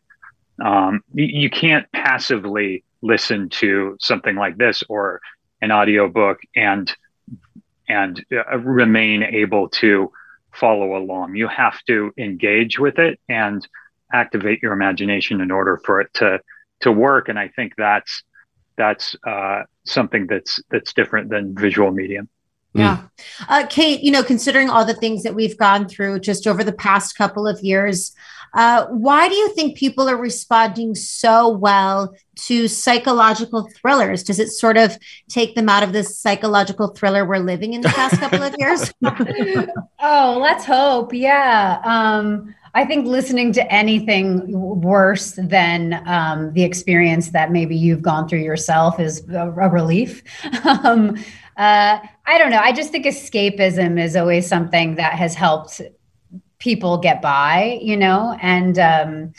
um, 0.64 1.04
you, 1.14 1.50
can't 1.50 1.90
passively 1.94 2.84
listen 3.02 3.50
to 3.50 3.96
something 4.00 4.36
like 4.36 4.58
this 4.58 4.84
or 4.90 5.22
an 5.62 5.72
audiobook 5.72 6.40
and 6.56 6.94
and 7.88 8.24
uh, 8.32 8.58
remain 8.58 9.24
able 9.24 9.70
to 9.70 10.12
follow 10.52 10.98
along. 10.98 11.36
You 11.36 11.48
have 11.48 11.82
to 11.88 12.12
engage 12.18 12.78
with 12.78 13.00
it 13.00 13.20
and 13.30 13.66
activate 14.14 14.62
your 14.62 14.74
imagination 14.74 15.42
in 15.42 15.50
order 15.50 15.80
for 15.86 16.02
it 16.02 16.14
to 16.16 16.40
to 16.82 16.92
work. 16.92 17.30
And 17.30 17.40
I 17.40 17.48
think 17.50 17.74
that's 17.78 18.24
that's 18.80 19.16
uh, 19.28 19.64
something 19.86 20.26
that's 20.26 20.60
that's 20.72 20.94
different 20.94 21.30
than 21.30 21.54
visual 21.54 21.92
medium. 21.92 22.30
Yeah. 22.74 23.02
Uh, 23.48 23.66
Kate, 23.68 24.02
you 24.02 24.12
know, 24.12 24.24
considering 24.24 24.70
all 24.70 24.86
the 24.86 24.94
things 24.94 25.24
that 25.24 25.36
we've 25.36 25.58
gone 25.58 25.90
through 25.90 26.20
just 26.20 26.48
over 26.48 26.64
the 26.64 26.72
past 26.72 27.18
couple 27.18 27.48
of 27.48 27.60
years, 27.62 28.16
uh, 28.54 28.86
why 28.88 29.28
do 29.28 29.36
you 29.36 29.54
think 29.54 29.78
people 29.78 30.08
are 30.08 30.18
responding 30.18 30.96
so 30.96 31.50
well 31.50 32.14
to 32.36 32.68
psychological 32.68 33.70
thrillers? 33.76 34.24
Does 34.24 34.40
it 34.40 34.50
sort 34.50 34.78
of 34.78 34.98
take 35.28 35.56
them 35.56 35.68
out 35.68 35.84
of 35.84 35.94
this 35.94 36.18
psychological 36.18 36.90
thriller 36.90 37.26
we're 37.26 37.40
living 37.40 37.74
in 37.74 37.82
the 37.82 37.90
past 37.90 38.20
couple 38.20 38.44
of 38.44 38.56
years? 38.58 38.92
oh, 40.00 40.40
let's 40.42 40.66
hope. 40.66 41.14
Yeah. 41.14 41.82
Um, 41.84 42.56
I 42.74 42.86
think 42.86 43.08
listening 43.08 43.52
to 43.54 43.74
anything 43.74 44.44
worse 44.82 45.32
than 45.42 46.02
um, 46.08 46.54
the 46.54 46.64
experience 46.64 47.32
that 47.32 47.52
maybe 47.52 47.76
you've 47.76 48.02
gone 48.02 48.28
through 48.28 48.40
yourself 48.40 49.00
is 49.00 49.28
a, 49.30 49.50
a 49.50 49.70
relief. 49.70 50.24
um, 50.84 51.18
uh, 51.58 52.00
I 52.26 52.38
don't 52.38 52.52
know. 52.52 52.60
I 52.60 52.72
just 52.72 52.92
think 52.92 53.06
escapism 53.06 54.02
is 54.02 54.16
always 54.16 54.48
something 54.48 54.96
that 54.96 55.14
has 55.14 55.36
helped 55.36 55.82
people 56.60 56.98
get 56.98 57.22
by, 57.22 57.80
you 57.82 57.98
know, 57.98 58.38
and 58.42 58.78
um, 58.78 59.34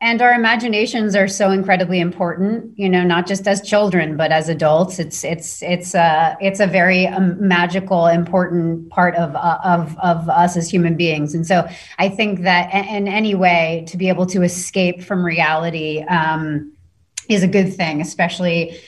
and 0.00 0.22
our 0.22 0.32
imaginations 0.32 1.16
are 1.16 1.26
so 1.26 1.50
incredibly 1.50 1.98
important, 1.98 2.78
you 2.78 2.88
know, 2.88 3.02
not 3.02 3.26
just 3.26 3.48
as 3.48 3.60
children 3.60 4.16
but 4.16 4.30
as 4.30 4.48
adults. 4.48 4.98
It's 4.98 5.24
it's 5.24 5.62
it's 5.62 5.94
a 5.94 6.36
it's 6.40 6.60
a 6.60 6.66
very 6.66 7.06
um, 7.06 7.36
magical, 7.46 8.06
important 8.06 8.90
part 8.90 9.14
of 9.16 9.34
uh, 9.34 9.58
of 9.64 9.98
of 9.98 10.28
us 10.28 10.56
as 10.56 10.70
human 10.70 10.96
beings. 10.96 11.34
And 11.34 11.46
so 11.46 11.68
I 11.98 12.08
think 12.08 12.42
that 12.42 12.72
in 12.72 13.08
any 13.08 13.34
way 13.34 13.84
to 13.88 13.96
be 13.96 14.08
able 14.08 14.26
to 14.26 14.42
escape 14.42 15.02
from 15.02 15.24
reality. 15.24 16.02
Um, 16.02 16.72
is 17.28 17.42
a 17.42 17.48
good 17.48 17.74
thing, 17.74 18.00
especially 18.00 18.80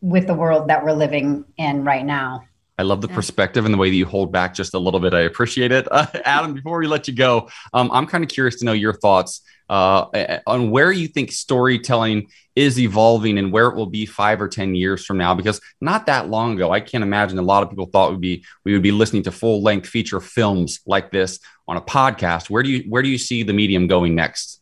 with 0.00 0.26
the 0.26 0.34
world 0.34 0.68
that 0.68 0.84
we're 0.84 0.92
living 0.92 1.44
in 1.56 1.84
right 1.84 2.04
now. 2.04 2.42
I 2.78 2.82
love 2.82 3.00
the 3.00 3.08
perspective 3.08 3.64
and 3.64 3.72
the 3.72 3.78
way 3.78 3.88
that 3.88 3.96
you 3.96 4.04
hold 4.04 4.30
back 4.30 4.52
just 4.52 4.74
a 4.74 4.78
little 4.78 5.00
bit. 5.00 5.14
I 5.14 5.20
appreciate 5.20 5.72
it. 5.72 5.90
Uh, 5.90 6.06
Adam, 6.24 6.52
before 6.52 6.78
we 6.78 6.86
let 6.86 7.08
you 7.08 7.14
go, 7.14 7.48
um, 7.72 7.90
I'm 7.90 8.06
kind 8.06 8.22
of 8.22 8.28
curious 8.28 8.56
to 8.56 8.66
know 8.66 8.72
your 8.72 8.92
thoughts 8.92 9.40
uh, 9.70 10.38
on 10.46 10.70
where 10.70 10.92
you 10.92 11.08
think 11.08 11.32
storytelling 11.32 12.28
is 12.54 12.78
evolving 12.78 13.38
and 13.38 13.50
where 13.50 13.68
it 13.68 13.76
will 13.76 13.86
be 13.86 14.04
five 14.04 14.40
or 14.40 14.48
10 14.48 14.74
years 14.74 15.04
from 15.04 15.16
now. 15.16 15.34
Because 15.34 15.60
not 15.80 16.06
that 16.06 16.28
long 16.28 16.54
ago, 16.54 16.70
I 16.70 16.80
can't 16.80 17.02
imagine 17.02 17.38
a 17.38 17.42
lot 17.42 17.62
of 17.62 17.70
people 17.70 17.86
thought 17.86 18.10
would 18.10 18.20
be 18.20 18.44
we 18.64 18.74
would 18.74 18.82
be 18.82 18.92
listening 18.92 19.22
to 19.24 19.32
full 19.32 19.62
length 19.62 19.88
feature 19.88 20.20
films 20.20 20.80
like 20.86 21.10
this 21.10 21.40
on 21.66 21.76
a 21.76 21.82
podcast. 21.82 22.50
Where 22.50 22.62
do 22.62 22.70
you 22.70 22.84
where 22.88 23.02
do 23.02 23.08
you 23.08 23.18
see 23.18 23.42
the 23.42 23.52
medium 23.52 23.86
going 23.86 24.14
next? 24.14 24.60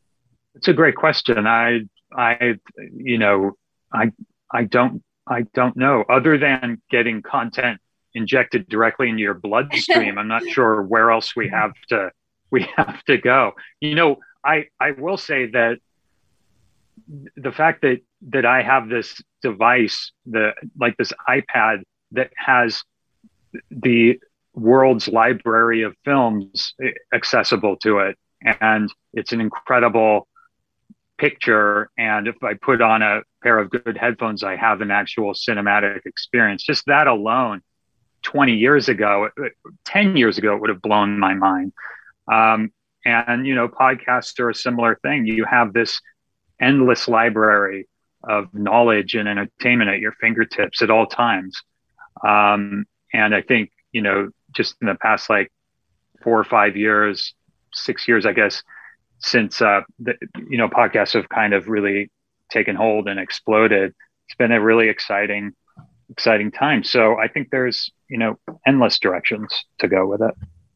It's 0.55 0.69
a 0.69 0.73
great 0.73 0.95
question. 0.95 1.47
I 1.47 1.81
I 2.16 2.55
you 2.97 3.19
know 3.19 3.57
I 3.93 4.12
I 4.51 4.65
don't 4.65 5.03
I 5.27 5.43
don't 5.55 5.77
know. 5.77 6.05
Other 6.09 6.39
than 6.39 6.81
getting 6.91 7.23
content 7.23 7.81
injected 8.15 8.69
directly 8.69 9.09
into 9.09 9.23
your 9.23 9.35
bloodstream, 9.35 10.19
I'm 10.19 10.28
not 10.28 10.47
sure 10.47 10.82
where 10.82 11.11
else 11.11 11.35
we 11.36 11.49
have 11.49 11.73
to 11.89 12.11
we 12.51 12.69
have 12.77 13.03
to 13.05 13.19
go. 13.19 13.53
You 13.81 13.95
know, 13.95 14.19
I 14.45 14.66
I 14.81 14.93
will 14.93 15.16
say 15.16 15.47
that 15.47 15.78
the 17.36 17.53
fact 17.53 17.82
that 17.82 18.01
that 18.28 18.47
I 18.47 18.62
have 18.62 18.89
this 18.89 19.20
device, 19.43 20.12
the 20.27 20.53
like 20.78 20.97
this 20.97 21.12
iPad 21.28 21.82
that 22.12 22.31
has 22.36 22.82
the 23.70 24.19
world's 24.55 25.09
library 25.09 25.82
of 25.82 25.97
films 26.05 26.74
accessible 27.12 27.77
to 27.78 27.99
it, 27.99 28.19
and 28.61 28.91
it's 29.12 29.32
an 29.32 29.41
incredible 29.41 30.28
picture. 31.19 31.91
And 31.99 32.28
if 32.28 32.43
i 32.43 32.55
put 32.55 32.81
on 32.81 33.03
a 33.03 33.23
pair 33.43 33.59
of 33.59 33.70
good 33.70 33.97
headphones 33.97 34.43
i 34.43 34.57
have 34.57 34.81
an 34.81 34.91
actual 34.91 35.32
cinematic 35.32 36.07
experience. 36.07 36.62
Just 36.62 36.86
that 36.86 37.07
alone 37.07 37.62
20 38.24 38.55
years 38.55 38.88
ago 38.88 39.28
10 39.84 40.16
years 40.16 40.38
ago 40.38 40.55
it 40.55 40.60
would 40.60 40.70
have 40.70 40.82
blown 40.82 41.18
my 41.18 41.34
mind 41.34 41.72
um, 42.32 42.72
and 43.05 43.46
you 43.46 43.55
know 43.55 43.68
podcasts 43.68 44.38
are 44.40 44.51
a 44.51 44.55
similar 44.55 44.98
thing 45.02 45.26
you 45.26 45.44
have 45.44 45.72
this 45.72 46.01
endless 46.60 47.09
library 47.09 47.88
of 48.22 48.52
knowledge 48.55 49.14
and 49.14 49.28
entertainment 49.28 49.90
at 49.90 50.01
your 50.01 50.12
fingertips 50.12 50.82
at 50.82 50.90
all 50.90 51.06
times 51.06 51.62
um, 52.26 52.84
and 53.12 53.34
i 53.34 53.42
think 53.42 53.70
you 53.92 54.02
know 54.02 54.30
just 54.52 54.76
in 54.80 54.88
the 54.88 54.94
past 54.94 55.28
like 55.30 55.52
four 56.22 56.38
or 56.38 56.44
five 56.44 56.76
years 56.76 57.34
six 57.72 58.09
years 58.09 58.24
i 58.26 58.32
guess 58.32 58.62
since 59.18 59.62
uh, 59.62 59.80
the, 59.98 60.14
you 60.48 60.59
know 60.59 60.68
podcasts 60.68 61.14
have 61.14 61.28
kind 61.28 61.55
of 61.55 61.68
really 61.68 62.10
taken 62.51 62.76
hold 62.76 63.09
and 63.09 63.18
exploded. 63.18 63.94
It's 64.26 64.36
been 64.36 64.52
a 64.52 64.60
really 64.60 64.88
exciting, 64.88 65.52
exciting 66.10 66.51
time. 66.51 66.85
So 66.85 67.18
I 67.18 67.28
think 67.28 67.51
there's 67.51 67.90
you 68.09 68.18
know 68.18 68.39
endless 68.66 68.98
directions 68.98 69.64
to 69.78 69.89
go 69.89 70.06
with 70.06 70.22
it. 70.22 70.35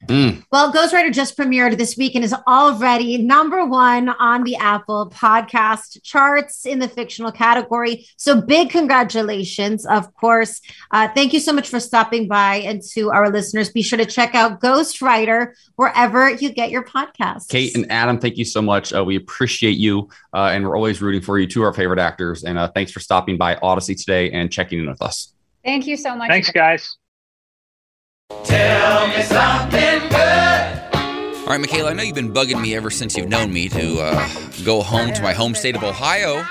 Mm. 0.09 0.43
Well, 0.51 0.73
Ghostwriter 0.73 1.13
just 1.13 1.37
premiered 1.37 1.77
this 1.77 1.97
week 1.97 2.15
and 2.15 2.25
is 2.25 2.35
already 2.47 3.19
number 3.19 3.67
one 3.67 4.09
on 4.09 4.43
the 4.45 4.57
Apple 4.57 5.11
podcast 5.15 6.03
charts 6.03 6.65
in 6.65 6.79
the 6.79 6.89
fictional 6.89 7.31
category. 7.31 8.07
So 8.17 8.41
big 8.41 8.71
congratulations, 8.71 9.85
of 9.85 10.15
course. 10.15 10.61
Uh, 10.91 11.09
thank 11.09 11.35
you 11.35 11.41
so 11.41 11.53
much 11.53 11.69
for 11.69 11.79
stopping 11.79 12.27
by. 12.27 12.57
And 12.57 12.83
to 12.95 13.11
our 13.11 13.31
listeners, 13.31 13.71
be 13.71 13.83
sure 13.83 13.99
to 13.99 14.07
check 14.07 14.35
out 14.35 14.61
Ghostwriter 14.61 15.53
wherever 15.77 16.31
you 16.31 16.51
get 16.51 16.71
your 16.71 16.85
podcasts. 16.85 17.49
Kate 17.49 17.77
and 17.77 17.91
Adam, 17.93 18.19
thank 18.19 18.39
you 18.39 18.45
so 18.45 18.63
much. 18.63 18.95
Uh, 18.95 19.05
we 19.05 19.17
appreciate 19.17 19.77
you. 19.77 20.09
Uh, 20.33 20.51
and 20.53 20.67
we're 20.67 20.77
always 20.77 21.03
rooting 21.03 21.21
for 21.21 21.39
you, 21.39 21.47
two 21.47 21.63
our 21.63 21.73
favorite 21.75 21.99
actors. 21.99 22.45
And 22.45 22.59
uh, 22.59 22.69
thanks 22.69 22.93
for 22.93 23.01
stopping 23.01 23.37
by 23.37 23.57
Audacy 23.57 23.99
today 23.99 24.31
and 24.31 24.51
checking 24.51 24.79
in 24.79 24.89
with 24.89 25.03
us. 25.03 25.35
Thank 25.65 25.87
you 25.87 25.97
so 25.97 26.17
much. 26.17 26.29
Thanks, 26.29 26.51
guys. 26.51 26.97
Tell 28.45 29.09
me 29.09 29.23
something 29.23 30.01
good. 30.11 30.95
All 31.41 31.47
right, 31.47 31.59
Michaela, 31.61 31.91
I 31.91 31.93
know 31.95 32.03
you've 32.03 32.15
been 32.15 32.31
bugging 32.33 32.61
me 32.61 32.75
ever 32.77 32.91
since 32.91 33.17
you've 33.17 33.31
known 33.31 33.51
me 33.51 33.71
to 33.71 34.01
uh, 34.01 34.29
go 34.67 34.83
home 34.83 35.15
to 35.15 35.23
my 35.23 35.33
home 35.33 35.55
state 35.55 35.75
of 35.75 35.83
Ohio, 35.83 36.45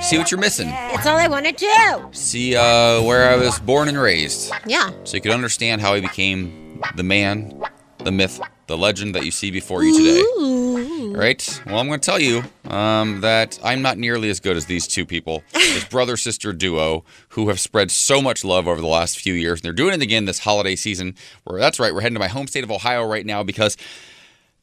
see 0.00 0.16
what 0.16 0.30
you're 0.30 0.40
missing, 0.40 0.68
That's 0.68 1.06
all 1.06 1.18
I 1.18 1.28
want 1.28 1.44
to 1.44 1.52
do. 1.52 2.08
see 2.12 2.56
uh, 2.56 3.02
where 3.02 3.30
I 3.30 3.36
was 3.36 3.58
born 3.60 3.88
and 3.88 3.98
raised, 4.00 4.50
Yeah. 4.66 4.90
so 5.04 5.16
you 5.16 5.20
could 5.20 5.32
understand 5.32 5.82
how 5.82 5.92
I 5.92 6.00
became 6.00 6.80
the 6.96 7.02
man, 7.02 7.62
the 7.98 8.10
myth, 8.10 8.40
the 8.66 8.76
legend 8.76 9.14
that 9.14 9.24
you 9.24 9.30
see 9.30 9.50
before 9.50 9.82
you 9.82 9.96
today. 9.96 11.12
Right? 11.16 11.62
Well, 11.66 11.78
I'm 11.78 11.86
going 11.86 12.00
to 12.00 12.04
tell 12.04 12.20
you 12.20 12.42
um, 12.68 13.20
that 13.20 13.58
I'm 13.62 13.82
not 13.82 13.98
nearly 13.98 14.30
as 14.30 14.40
good 14.40 14.56
as 14.56 14.66
these 14.66 14.86
two 14.86 15.06
people, 15.06 15.42
this 15.52 15.84
brother 15.84 16.16
sister 16.16 16.52
duo 16.52 17.04
who 17.30 17.48
have 17.48 17.60
spread 17.60 17.90
so 17.90 18.20
much 18.20 18.44
love 18.44 18.66
over 18.66 18.80
the 18.80 18.86
last 18.86 19.18
few 19.18 19.34
years. 19.34 19.60
And 19.60 19.64
they're 19.64 19.72
doing 19.72 19.94
it 19.94 20.02
again 20.02 20.24
this 20.24 20.40
holiday 20.40 20.76
season. 20.76 21.14
Where 21.44 21.60
that's 21.60 21.78
right, 21.78 21.94
we're 21.94 22.00
heading 22.00 22.14
to 22.16 22.20
my 22.20 22.28
home 22.28 22.46
state 22.46 22.64
of 22.64 22.70
Ohio 22.70 23.04
right 23.06 23.24
now 23.24 23.42
because 23.42 23.76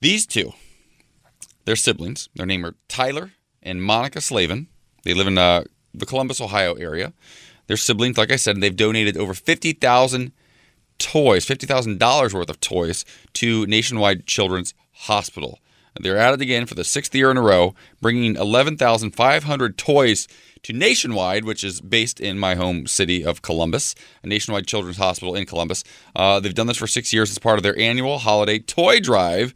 these 0.01 0.25
two, 0.25 0.53
they're 1.65 1.75
siblings. 1.75 2.27
Their 2.35 2.45
name 2.45 2.65
are 2.65 2.75
Tyler 2.87 3.31
and 3.63 3.81
Monica 3.81 4.19
Slavin. 4.19 4.67
They 5.03 5.13
live 5.13 5.27
in 5.27 5.37
uh, 5.37 5.63
the 5.93 6.05
Columbus, 6.05 6.41
Ohio 6.41 6.73
area. 6.73 7.13
They're 7.67 7.77
siblings, 7.77 8.17
like 8.17 8.31
I 8.31 8.35
said, 8.35 8.55
and 8.55 8.63
they've 8.63 8.75
donated 8.75 9.15
over 9.15 9.33
50,000 9.33 10.31
toys, 11.01 11.45
$50,000 11.45 12.33
worth 12.33 12.49
of 12.49 12.59
toys 12.59 13.05
to 13.33 13.65
Nationwide 13.65 14.25
Children's 14.25 14.73
Hospital. 14.93 15.59
They're 15.99 16.17
at 16.17 16.33
it 16.33 16.41
again 16.41 16.65
for 16.65 16.75
the 16.75 16.83
sixth 16.83 17.13
year 17.13 17.31
in 17.31 17.37
a 17.37 17.41
row, 17.41 17.75
bringing 18.01 18.35
11,500 18.35 19.77
toys 19.77 20.27
to 20.63 20.73
Nationwide, 20.73 21.43
which 21.43 21.63
is 21.63 21.81
based 21.81 22.19
in 22.19 22.39
my 22.39 22.55
home 22.55 22.87
city 22.87 23.25
of 23.25 23.41
Columbus, 23.41 23.95
a 24.23 24.27
Nationwide 24.27 24.67
Children's 24.67 24.97
Hospital 24.97 25.35
in 25.35 25.45
Columbus. 25.45 25.83
Uh, 26.15 26.39
they've 26.39 26.53
done 26.53 26.67
this 26.67 26.77
for 26.77 26.87
six 26.87 27.11
years 27.11 27.29
as 27.29 27.39
part 27.39 27.59
of 27.59 27.63
their 27.63 27.77
annual 27.77 28.19
holiday 28.19 28.59
toy 28.59 28.99
drive. 28.99 29.53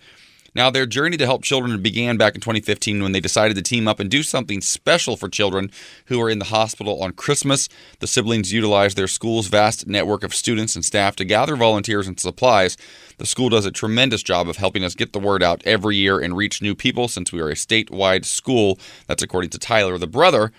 Now, 0.56 0.70
their 0.70 0.86
journey 0.86 1.18
to 1.18 1.26
help 1.26 1.44
children 1.44 1.82
began 1.82 2.16
back 2.16 2.34
in 2.34 2.40
2015 2.40 3.04
when 3.04 3.12
they 3.12 3.20
decided 3.20 3.56
to 3.56 3.62
team 3.62 3.90
up 3.90 4.00
and 4.00 4.10
do 4.10 4.24
something 4.24 4.62
special 4.62 5.18
for 5.18 5.28
children 5.28 5.70
who 6.06 6.22
are 6.22 6.30
in 6.30 6.40
the 6.40 6.46
hospital 6.46 7.04
on 7.04 7.12
Christmas. 7.12 7.68
The 8.00 8.08
siblings 8.08 8.54
utilized 8.54 8.98
their 8.98 9.08
school's 9.08 9.48
vast 9.48 9.86
network 9.86 10.24
of 10.24 10.34
students 10.34 10.76
and 10.76 10.86
staff 10.86 11.18
to 11.18 11.26
gather 11.26 11.58
volunteers 11.58 12.08
and 12.08 12.18
supplies. 12.18 12.78
The 13.18 13.26
school 13.26 13.50
does 13.50 13.66
a 13.66 13.72
tremendous 13.72 14.24
job 14.24 14.48
of 14.48 14.56
helping 14.56 14.86
us 14.86 14.96
get 14.96 15.12
the 15.12 15.20
word 15.20 15.44
out 15.44 15.62
every 15.66 15.98
year 15.98 16.20
and 16.20 16.38
reach 16.38 16.62
new 16.62 16.74
people 16.74 17.10
since 17.10 17.34
we 17.34 17.42
are 17.42 17.50
a 17.50 17.56
statewide 17.56 18.24
school. 18.24 18.80
That's 19.08 19.24
according 19.24 19.50
to 19.52 19.60
Tyler, 19.60 19.98
the 19.98 20.08
brother. 20.08 20.54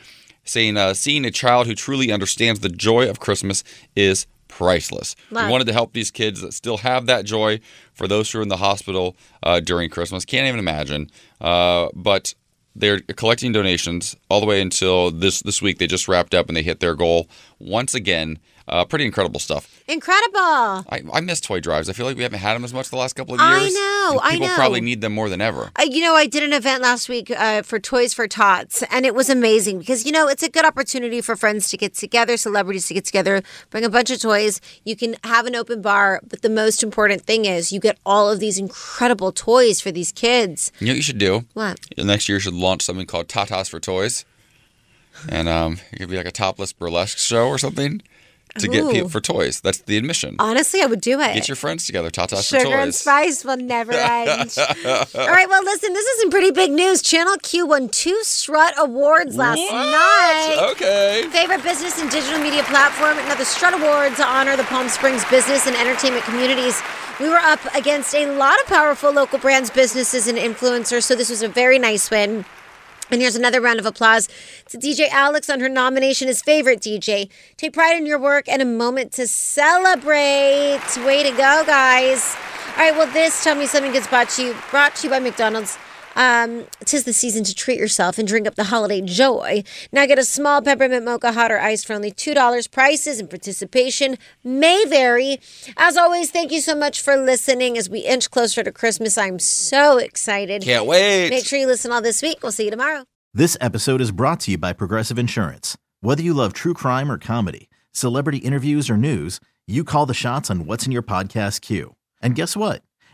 saying, 0.45 0.77
uh, 0.77 0.95
seeing 0.95 1.25
a 1.25 1.31
child 1.31 1.67
who 1.67 1.75
truly 1.75 2.13
understands 2.13 2.61
the 2.61 2.69
joy 2.69 3.09
of 3.09 3.19
Christmas 3.19 3.65
is 3.97 4.27
priceless. 4.57 5.15
Love. 5.31 5.47
We 5.47 5.53
wanted 5.53 5.67
to 5.67 5.75
help 5.75 5.93
these 5.93 6.11
kids 6.11 6.41
that 6.41 6.55
still 6.55 6.79
have 6.79 7.05
that 7.07 7.27
joy 7.27 7.61
for 7.93 8.09
those 8.09 8.31
who 8.31 8.39
are 8.39 8.43
in 8.43 8.49
the 8.49 8.57
hospital 8.57 9.15
uh, 9.43 9.61
during 9.61 9.91
Christmas. 9.91 10.25
Can't 10.25 10.47
even 10.47 10.59
imagine. 10.59 11.11
Uh, 11.41 11.89
but 11.95 12.35
they're 12.75 13.01
collecting 13.01 13.53
donations 13.53 14.17
all 14.31 14.41
the 14.41 14.47
way 14.47 14.63
until 14.63 15.11
this 15.11 15.43
this 15.43 15.61
week. 15.61 15.79
They 15.79 15.87
just 15.87 16.09
wrapped 16.09 16.35
up 16.35 16.49
and 16.49 16.57
they 16.57 16.63
hit 16.63 16.81
their 16.81 16.95
goal 16.95 17.29
once 17.59 17.95
again. 17.95 18.39
Uh, 18.69 18.85
pretty 18.85 19.05
incredible 19.05 19.39
stuff. 19.39 19.81
Incredible. 19.87 20.41
I, 20.41 21.03
I 21.13 21.21
miss 21.21 21.41
toy 21.41 21.61
drives. 21.61 21.89
I 21.89 21.93
feel 21.93 22.05
like 22.05 22.17
we 22.17 22.25
haven't 22.25 22.41
had 22.41 22.55
them 22.55 22.65
as 22.65 22.75
much 22.75 22.91
the 22.91 22.97
last 22.97 23.13
couple 23.15 23.35
of 23.35 23.41
years. 23.41 23.49
I 23.63 23.69
know, 23.69 24.21
I 24.21 24.33
People 24.33 24.49
know. 24.49 24.55
probably 24.57 24.81
need 24.81 25.01
them 25.03 25.13
more 25.15 25.29
than 25.29 25.41
ever. 25.41 25.71
Uh, 25.79 25.85
you 25.89 26.01
know, 26.01 26.15
I 26.17 26.27
did 26.27 26.43
an 26.43 26.53
event 26.53 26.83
last 26.83 27.09
week 27.09 27.31
uh, 27.31 27.63
for 27.63 27.79
Toys 27.79 28.13
for 28.13 28.27
Tots, 28.27 28.83
and 28.91 29.07
it 29.07 29.15
was 29.15 29.31
amazing 29.31 29.79
because, 29.79 30.05
you 30.05 30.11
know, 30.11 30.27
it's 30.27 30.43
a 30.43 30.49
good 30.49 30.65
opportunity 30.65 31.21
for 31.21 31.37
friends 31.37 31.69
to 31.69 31.77
get 31.77 31.95
together, 31.95 32.37
celebrities 32.37 32.89
to 32.89 32.95
get 32.95 33.05
together, 33.05 33.41
bring 33.71 33.85
a 33.85 33.89
bunch 33.89 34.11
of 34.11 34.21
toys. 34.21 34.61
You 34.85 34.97
can 34.97 35.15
have 35.23 35.47
an 35.47 35.55
open 35.55 35.81
bar, 35.81 36.21
but 36.29 36.43
the 36.43 36.51
most 36.51 36.83
important 36.83 37.23
thing 37.23 37.45
is 37.45 37.73
you 37.73 37.79
get 37.79 37.99
all 38.05 38.29
of 38.29 38.41
these 38.41 38.59
incredible 38.59 39.31
toys 39.31 39.81
for 39.81 39.93
these 39.93 40.11
kids. 40.11 40.73
You 40.81 40.89
know 40.89 40.91
what 40.95 40.97
you 40.97 41.03
should 41.03 41.19
do? 41.19 41.45
What? 41.55 41.79
Next 41.97 42.29
year, 42.29 42.37
you 42.39 42.41
should 42.41 42.55
launch 42.55 42.83
something 42.83 43.07
called 43.07 43.29
Tatas 43.29 43.71
for 43.71 43.79
Toys. 43.79 44.25
And 45.29 45.49
um, 45.49 45.79
it 45.93 45.99
could 45.99 46.09
be 46.09 46.17
like 46.17 46.27
a 46.27 46.33
topless 46.33 46.73
burlesque 46.73 47.19
show 47.19 47.49
or 47.49 47.59
something 47.59 48.03
to 48.59 48.69
get 48.69 48.85
Ooh. 48.85 48.93
people 48.93 49.09
for 49.09 49.21
toys. 49.21 49.61
That's 49.61 49.79
the 49.79 49.97
admission. 49.97 50.37
Honestly, 50.39 50.83
I 50.83 50.87
would 50.87 51.01
do 51.01 51.21
it. 51.21 51.35
Get 51.35 51.49
your 51.49 51.57
friends 51.57 51.87
together. 51.87 52.11
Tatas 52.11 52.49
for 52.49 52.59
Sugar 52.61 52.75
and 52.75 52.89
Toys. 52.89 52.99
spice 52.99 53.45
will 53.45 53.57
never 53.57 53.93
end. 53.93 54.57
All 54.59 55.29
right, 55.29 55.49
well, 55.49 55.65
listen, 55.65 55.93
this 55.93 56.07
is 56.07 56.21
some 56.21 56.31
pretty 56.31 56.51
big 56.51 56.71
news. 56.71 57.03
Channel 57.03 57.37
Q 57.43 57.67
won 57.67 57.89
two 57.89 58.19
Strut 58.23 58.75
Awards 58.79 59.37
last 59.37 59.59
night. 59.59 60.71
Okay. 60.73 61.29
Favorite 61.31 61.63
business 61.63 62.01
and 62.01 62.11
digital 62.11 62.41
media 62.41 62.63
platform. 62.65 63.17
Now, 63.29 63.35
the 63.35 63.45
Strut 63.45 63.75
Awards 63.75 64.21
honor 64.21 64.57
the 64.57 64.65
Palm 64.65 64.89
Springs 64.89 65.25
business 65.27 65.67
and 65.67 65.77
entertainment 65.77 66.25
communities. 66.25 66.81
We 67.21 67.29
were 67.29 67.37
up 67.37 67.61
against 67.75 68.15
a 68.15 68.27
lot 68.37 68.61
of 68.61 68.67
powerful 68.67 69.11
local 69.11 69.39
brands, 69.39 69.71
businesses, 69.71 70.27
and 70.27 70.37
influencers, 70.37 71.05
so 71.05 71.15
this 71.15 71.31
was 71.31 71.43
a 71.43 71.49
very 71.49 71.79
nice 71.79 72.11
win. 72.11 72.45
And 73.11 73.21
here's 73.21 73.37
another 73.37 73.61
round 73.61 73.79
of 73.79 73.87
applause 73.87 74.29
to 74.69 74.79
DJ 74.79 75.09
Alex 75.11 75.49
on 75.49 75.61
her 75.61 75.69
nomination 75.69 76.29
as 76.29 76.43
favorite 76.43 76.81
DJ. 76.81 77.31
Take 77.57 77.73
pride 77.73 77.97
in 77.97 78.05
your 78.05 78.19
work 78.19 78.49
and 78.49 78.61
a 78.61 78.65
moment 78.65 79.13
to 79.13 79.29
celebrate. 79.29 80.81
Way 81.05 81.23
to 81.23 81.31
go, 81.31 81.63
guys. 81.67 82.37
All 82.77 82.83
right, 82.83 82.97
well, 82.97 83.11
this 83.13 83.45
Tell 83.45 83.55
Me 83.55 83.67
Something 83.67 83.93
gets 83.93 84.09
brought 84.09 84.29
to 84.31 84.43
you, 84.43 84.57
brought 84.71 84.97
to 84.97 85.07
you 85.07 85.11
by 85.11 85.21
McDonald's. 85.21 85.79
Um, 86.17 86.65
tis 86.85 87.05
the 87.05 87.13
season 87.13 87.45
to 87.45 87.55
treat 87.55 87.79
yourself 87.79 88.19
and 88.19 88.27
drink 88.27 88.49
up 88.49 88.55
the 88.55 88.65
holiday 88.65 89.03
joy. 89.03 89.63
Now 89.93 90.07
get 90.07 90.19
a 90.19 90.25
small 90.25 90.63
peppermint 90.63 91.05
mocha 91.05 91.33
hot 91.33 91.53
or 91.53 91.61
iced 91.61 91.87
for 91.87 91.93
only 91.93 92.11
$2. 92.11 92.71
Prices 92.71 93.21
and 93.21 93.29
participation 93.31 94.17
may 94.43 94.85
vary. 94.87 95.39
As 95.77 95.97
always, 95.97 96.31
thank 96.31 96.51
you 96.51 96.61
so 96.61 96.75
much 96.75 97.03
for 97.03 97.17
listening 97.17 97.77
as 97.77 97.91
we 97.91 98.01
inch 98.01 98.31
closer 98.31 98.63
to 98.63 98.73
Christmas. 98.73 99.19
I'm 99.19 99.39
so 99.39 99.99
excited. 99.99 100.63
Can't 100.63 100.87
wait. 100.87 101.29
Make 101.29 101.45
sure 101.45 101.59
you 101.59 101.67
listen 101.67 101.93
all 101.93 102.03
this 102.03 102.23
week. 102.23 102.39
We'll 102.43 102.53
see 102.53 102.65
you 102.65 102.71
tomorrow. 102.71 103.05
This 103.35 103.59
episode 103.61 104.01
is 104.01 104.11
brought 104.11 104.41
to 104.41 104.53
you 104.53 104.59
by 104.59 104.73
Progressive 104.73 105.19
Insurance. 105.19 105.77
Whether 106.01 106.23
you 106.23 106.33
love 106.33 106.55
true 106.55 106.73
crime 106.73 107.13
or 107.13 107.19
comedy, 107.19 107.69
celebrity 107.93 108.39
interviews 108.39 108.89
or 108.89 108.97
news, 108.97 109.41
you 109.67 109.85
call 109.85 110.07
the 110.07 110.15
shots 110.15 110.51
on 110.51 110.65
what's 110.65 110.87
in 110.87 110.93
your 110.93 111.03
podcast 111.03 111.61
queue. 111.61 111.97
And 112.23 112.35
guess 112.35 112.57
what? 112.57 112.83